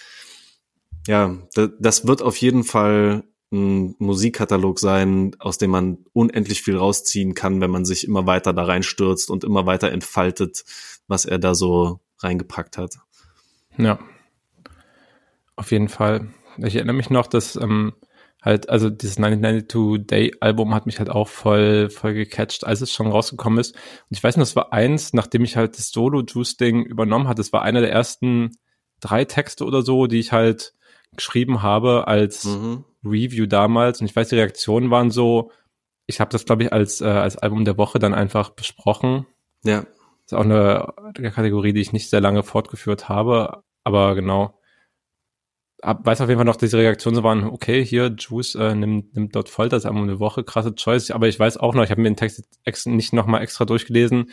ja, 1.06 1.36
das 1.80 2.06
wird 2.06 2.22
auf 2.22 2.36
jeden 2.36 2.64
Fall 2.64 3.24
ein 3.50 3.94
Musikkatalog 3.98 4.78
sein, 4.78 5.34
aus 5.38 5.56
dem 5.56 5.70
man 5.70 6.04
unendlich 6.12 6.62
viel 6.62 6.76
rausziehen 6.76 7.34
kann, 7.34 7.60
wenn 7.60 7.70
man 7.70 7.84
sich 7.84 8.06
immer 8.06 8.26
weiter 8.26 8.52
da 8.52 8.64
reinstürzt 8.64 9.30
und 9.30 9.44
immer 9.44 9.64
weiter 9.64 9.90
entfaltet, 9.90 10.64
was 11.06 11.24
er 11.24 11.38
da 11.38 11.54
so 11.54 12.00
reingepackt 12.18 12.76
hat. 12.76 12.98
Ja, 13.78 13.98
auf 15.56 15.72
jeden 15.72 15.88
Fall. 15.88 16.28
Ich 16.58 16.76
erinnere 16.76 16.96
mich 16.96 17.10
noch, 17.10 17.26
dass 17.26 17.56
ähm, 17.56 17.94
halt, 18.42 18.68
also 18.68 18.90
dieses 18.90 19.18
1992 19.18 20.06
Day 20.06 20.34
Album 20.40 20.74
hat 20.74 20.86
mich 20.86 20.98
halt 20.98 21.10
auch 21.10 21.28
voll, 21.28 21.90
voll 21.90 22.14
gecatcht, 22.14 22.66
als 22.66 22.80
es 22.80 22.92
schon 22.92 23.08
rausgekommen 23.08 23.58
ist. 23.58 23.74
Und 23.74 24.16
ich 24.16 24.22
weiß 24.22 24.36
noch, 24.36 24.42
das 24.42 24.56
war 24.56 24.72
eins, 24.72 25.12
nachdem 25.12 25.44
ich 25.44 25.56
halt 25.56 25.76
das 25.76 25.90
Solo 25.90 26.22
Juice 26.22 26.56
Ding 26.56 26.84
übernommen 26.84 27.28
hatte. 27.28 27.40
Das 27.40 27.52
war 27.52 27.62
einer 27.62 27.80
der 27.80 27.92
ersten 27.92 28.52
drei 29.00 29.24
Texte 29.24 29.64
oder 29.64 29.82
so, 29.82 30.06
die 30.06 30.18
ich 30.18 30.32
halt 30.32 30.74
geschrieben 31.16 31.62
habe 31.62 32.06
als 32.06 32.44
mhm. 32.44 32.84
Review 33.04 33.46
damals 33.46 34.00
und 34.00 34.06
ich 34.06 34.14
weiß, 34.14 34.28
die 34.28 34.36
Reaktionen 34.36 34.90
waren 34.90 35.10
so, 35.10 35.50
ich 36.06 36.20
habe 36.20 36.30
das, 36.30 36.44
glaube 36.44 36.64
ich, 36.64 36.72
als, 36.72 37.00
äh, 37.00 37.06
als 37.06 37.36
Album 37.36 37.64
der 37.64 37.78
Woche 37.78 37.98
dann 37.98 38.14
einfach 38.14 38.50
besprochen. 38.50 39.26
Ja. 39.64 39.84
ist 40.24 40.34
auch 40.34 40.40
eine, 40.44 40.94
eine 41.16 41.30
Kategorie, 41.30 41.72
die 41.72 41.80
ich 41.80 41.92
nicht 41.92 42.10
sehr 42.10 42.20
lange 42.20 42.42
fortgeführt 42.42 43.08
habe, 43.08 43.62
aber 43.84 44.14
genau. 44.14 44.57
Ab, 45.80 46.00
weiß 46.04 46.20
auf 46.20 46.28
jeden 46.28 46.38
Fall 46.38 46.44
noch, 46.44 46.56
dass 46.56 46.70
die 46.70 46.76
Reaktionen 46.76 47.14
so 47.14 47.22
waren, 47.22 47.44
okay, 47.44 47.84
hier, 47.84 48.14
Juice 48.18 48.56
äh, 48.56 48.74
nimmt, 48.74 49.14
nimmt 49.14 49.36
dort 49.36 49.48
voll 49.48 49.68
das 49.68 49.86
Album 49.86 50.08
der 50.08 50.18
Woche, 50.18 50.42
krasse 50.42 50.74
Choice. 50.74 51.12
Aber 51.12 51.28
ich 51.28 51.38
weiß 51.38 51.56
auch 51.58 51.74
noch, 51.74 51.84
ich 51.84 51.90
habe 51.90 52.00
mir 52.00 52.10
den 52.10 52.16
Text 52.16 52.42
ex 52.64 52.86
nicht 52.86 53.12
nochmal 53.12 53.42
extra 53.42 53.64
durchgelesen. 53.64 54.30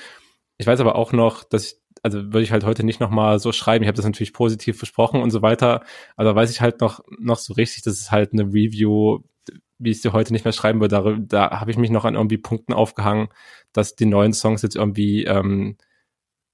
Ich 0.58 0.66
weiß 0.68 0.80
aber 0.80 0.96
auch 0.96 1.12
noch, 1.12 1.44
dass 1.44 1.66
ich 1.66 1.86
also 2.06 2.20
würde 2.26 2.44
ich 2.44 2.52
halt 2.52 2.66
heute 2.66 2.84
nicht 2.84 3.00
nochmal 3.00 3.40
so 3.40 3.52
schreiben. 3.52 3.84
Ich 3.84 3.88
habe 3.88 3.96
das 3.96 4.06
natürlich 4.06 4.32
positiv 4.32 4.80
besprochen 4.80 5.24
und 5.24 5.32
so 5.32 5.42
weiter. 5.42 5.84
Aber 6.16 6.36
weiß 6.36 6.52
ich 6.52 6.62
halt 6.62 6.80
noch, 6.80 7.00
noch 7.20 7.40
so 7.40 7.54
richtig, 7.54 7.82
dass 7.82 8.00
es 8.00 8.12
halt 8.12 8.32
eine 8.32 8.44
Review, 8.44 9.22
wie 9.80 9.90
ich 9.90 10.04
sie 10.04 10.14
heute 10.14 10.32
nicht 10.32 10.46
mehr 10.46 10.52
schreiben 10.52 10.80
würde. 10.82 10.96
Da, 11.28 11.48
da 11.50 11.60
habe 11.60 11.72
ich 11.72 11.78
mich 11.78 11.90
noch 11.90 12.06
an 12.06 12.14
irgendwie 12.14 12.38
Punkten 12.38 12.74
aufgehangen, 12.74 13.30
dass 13.74 13.96
die 13.96 14.06
neuen 14.06 14.34
Songs 14.34 14.62
jetzt 14.62 14.76
irgendwie 14.76 15.26
ähm, 15.26 15.78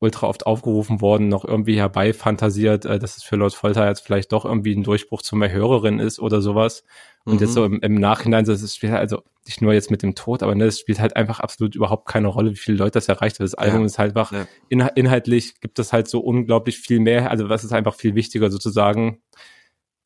ultra 0.02 0.28
oft 0.28 0.48
aufgerufen 0.48 1.00
worden, 1.00 1.30
noch 1.30 1.46
irgendwie 1.46 1.78
herbeifantasiert, 1.78 2.86
äh, 2.86 3.00
dass 3.00 3.18
es 3.18 3.24
für 3.24 3.36
Lord 3.36 3.54
Folter 3.54 3.88
jetzt 3.88 4.02
vielleicht 4.02 4.32
doch 4.32 4.46
irgendwie 4.46 4.76
ein 4.76 4.84
Durchbruch 4.84 5.22
zu 5.22 5.36
mehr 5.36 5.52
Hörerin 5.52 6.00
ist 6.00 6.20
oder 6.20 6.42
sowas. 6.42 6.84
Und 7.24 7.36
mhm. 7.36 7.40
jetzt 7.40 7.54
so 7.54 7.64
im, 7.64 7.80
im 7.82 7.96
Nachhinein, 7.96 8.44
das 8.44 8.64
ist 8.64 8.76
spielt 8.76 8.94
halt 8.94 9.02
also 9.02 9.22
nicht 9.46 9.62
nur 9.62 9.74
jetzt 9.74 9.92
mit 9.92 10.02
dem 10.02 10.16
Tod, 10.16 10.42
aber 10.42 10.56
ne, 10.56 10.66
es 10.66 10.80
spielt 10.80 11.00
halt 11.00 11.16
einfach 11.16 11.40
absolut 11.40 11.76
überhaupt 11.76 12.08
keine 12.08 12.28
Rolle, 12.28 12.52
wie 12.52 12.58
viele 12.58 12.78
Leute 12.78 12.94
das 12.94 13.10
erreicht 13.10 13.40
hat. 13.40 13.46
Das 13.46 13.54
Album 13.54 13.82
ja. 13.82 13.86
ist 13.86 14.00
halt 14.00 14.18
einfach, 14.18 14.32
ja. 14.32 14.48
in, 14.70 14.80
inhaltlich 14.96 15.62
gibt 15.62 15.78
es 15.78 15.94
halt 15.94 16.08
so 16.08 16.20
unglaublich 16.20 16.80
viel 16.80 17.00
mehr, 17.00 17.30
also 17.30 17.48
was 17.48 17.64
ist 17.64 17.72
einfach 17.72 17.94
viel 17.94 18.16
wichtiger 18.16 18.50
sozusagen. 18.50 19.22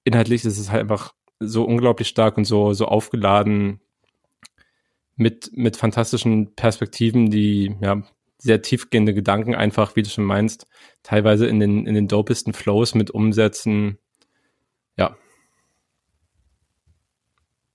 Inhaltlich 0.03 0.43
ist 0.43 0.59
es 0.59 0.71
halt 0.71 0.81
einfach 0.81 1.13
so 1.39 1.63
unglaublich 1.63 2.09
stark 2.09 2.37
und 2.37 2.45
so, 2.45 2.73
so 2.73 2.85
aufgeladen 2.85 3.79
mit, 5.15 5.51
mit 5.53 5.77
fantastischen 5.77 6.53
Perspektiven, 6.55 7.31
die, 7.31 7.75
ja, 7.81 8.03
sehr 8.37 8.61
tiefgehende 8.61 9.13
Gedanken 9.13 9.55
einfach, 9.55 9.95
wie 9.95 10.03
du 10.03 10.09
schon 10.09 10.25
meinst, 10.25 10.67
teilweise 11.03 11.47
in 11.47 11.59
den, 11.59 11.85
in 11.87 11.95
den 11.95 12.07
dopesten 12.07 12.53
Flows 12.53 12.95
mit 12.95 13.11
umsetzen. 13.11 13.97
Ja. 14.97 15.17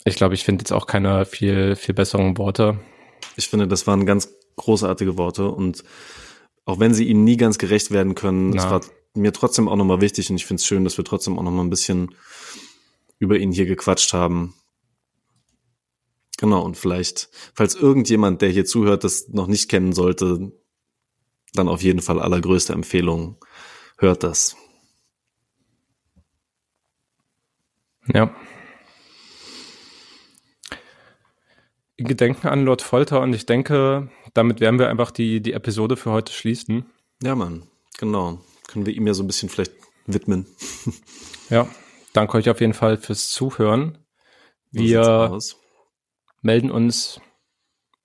Ich 0.04 0.16
glaube, 0.16 0.34
ich 0.34 0.44
finde 0.44 0.62
jetzt 0.62 0.72
auch 0.72 0.86
keine 0.86 1.24
viel, 1.24 1.76
viel 1.76 1.94
besseren 1.94 2.38
Worte. 2.38 2.78
Ich 3.36 3.48
finde, 3.48 3.68
das 3.68 3.86
waren 3.86 4.06
ganz 4.06 4.34
großartige 4.56 5.16
Worte 5.18 5.48
und 5.48 5.84
auch 6.64 6.78
wenn 6.78 6.94
sie 6.94 7.08
ihm 7.08 7.24
nie 7.24 7.36
ganz 7.36 7.58
gerecht 7.58 7.90
werden 7.90 8.14
können, 8.14 8.56
es 8.56 8.64
war 8.64 8.82
mir 9.14 9.32
trotzdem 9.32 9.68
auch 9.68 9.76
nochmal 9.76 10.00
wichtig 10.00 10.30
und 10.30 10.36
ich 10.36 10.46
finde 10.46 10.60
es 10.60 10.66
schön, 10.66 10.84
dass 10.84 10.96
wir 10.96 11.04
trotzdem 11.04 11.38
auch 11.38 11.42
nochmal 11.42 11.64
ein 11.64 11.70
bisschen 11.70 12.14
über 13.18 13.38
ihn 13.38 13.52
hier 13.52 13.66
gequatscht 13.66 14.12
haben. 14.12 14.54
Genau, 16.40 16.62
und 16.62 16.78
vielleicht, 16.78 17.28
falls 17.52 17.74
irgendjemand, 17.74 18.40
der 18.40 18.48
hier 18.48 18.64
zuhört, 18.64 19.04
das 19.04 19.28
noch 19.28 19.46
nicht 19.46 19.68
kennen 19.68 19.92
sollte, 19.92 20.50
dann 21.52 21.68
auf 21.68 21.82
jeden 21.82 22.00
Fall 22.00 22.18
allergrößte 22.18 22.72
Empfehlung, 22.72 23.36
hört 23.98 24.22
das. 24.22 24.56
Ja. 28.06 28.34
In 31.96 32.06
Gedenken 32.06 32.48
an 32.48 32.64
Lord 32.64 32.80
Folter 32.80 33.20
und 33.20 33.34
ich 33.34 33.44
denke, 33.44 34.08
damit 34.32 34.60
werden 34.60 34.78
wir 34.78 34.88
einfach 34.88 35.10
die, 35.10 35.42
die 35.42 35.52
Episode 35.52 35.98
für 35.98 36.10
heute 36.10 36.32
schließen. 36.32 36.86
Ja, 37.22 37.34
Mann, 37.34 37.64
genau. 37.98 38.40
Können 38.66 38.86
wir 38.86 38.94
ihm 38.94 39.06
ja 39.06 39.12
so 39.12 39.22
ein 39.22 39.26
bisschen 39.26 39.50
vielleicht 39.50 39.74
widmen. 40.06 40.46
ja, 41.50 41.68
danke 42.14 42.38
euch 42.38 42.48
auf 42.48 42.62
jeden 42.62 42.72
Fall 42.72 42.96
fürs 42.96 43.28
Zuhören. 43.28 43.98
Wir 44.72 45.38
melden 46.42 46.70
uns 46.70 47.20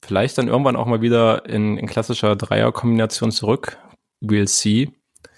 vielleicht 0.04 0.38
dann 0.38 0.48
irgendwann 0.48 0.76
auch 0.76 0.86
mal 0.86 1.02
wieder 1.02 1.46
in, 1.48 1.78
in 1.78 1.88
klassischer 1.88 2.36
Dreierkombination 2.36 3.32
zurück. 3.32 3.78
We'll 4.22 4.48
see. 4.48 4.92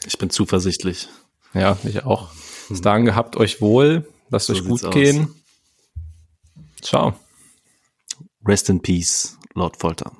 Ich 0.05 0.17
bin 0.17 0.29
zuversichtlich. 0.29 1.07
Ja, 1.53 1.77
ich 1.83 2.03
auch. 2.03 2.29
Bis 2.69 2.81
dahin 2.81 3.05
gehabt 3.05 3.37
euch 3.37 3.61
wohl. 3.61 4.07
Lasst 4.29 4.47
so 4.47 4.53
euch 4.53 4.63
gut 4.63 4.91
gehen. 4.91 5.33
Ciao. 6.81 7.13
Rest 8.45 8.69
in 8.69 8.81
peace, 8.81 9.37
Lord 9.53 9.77
Folter. 9.77 10.11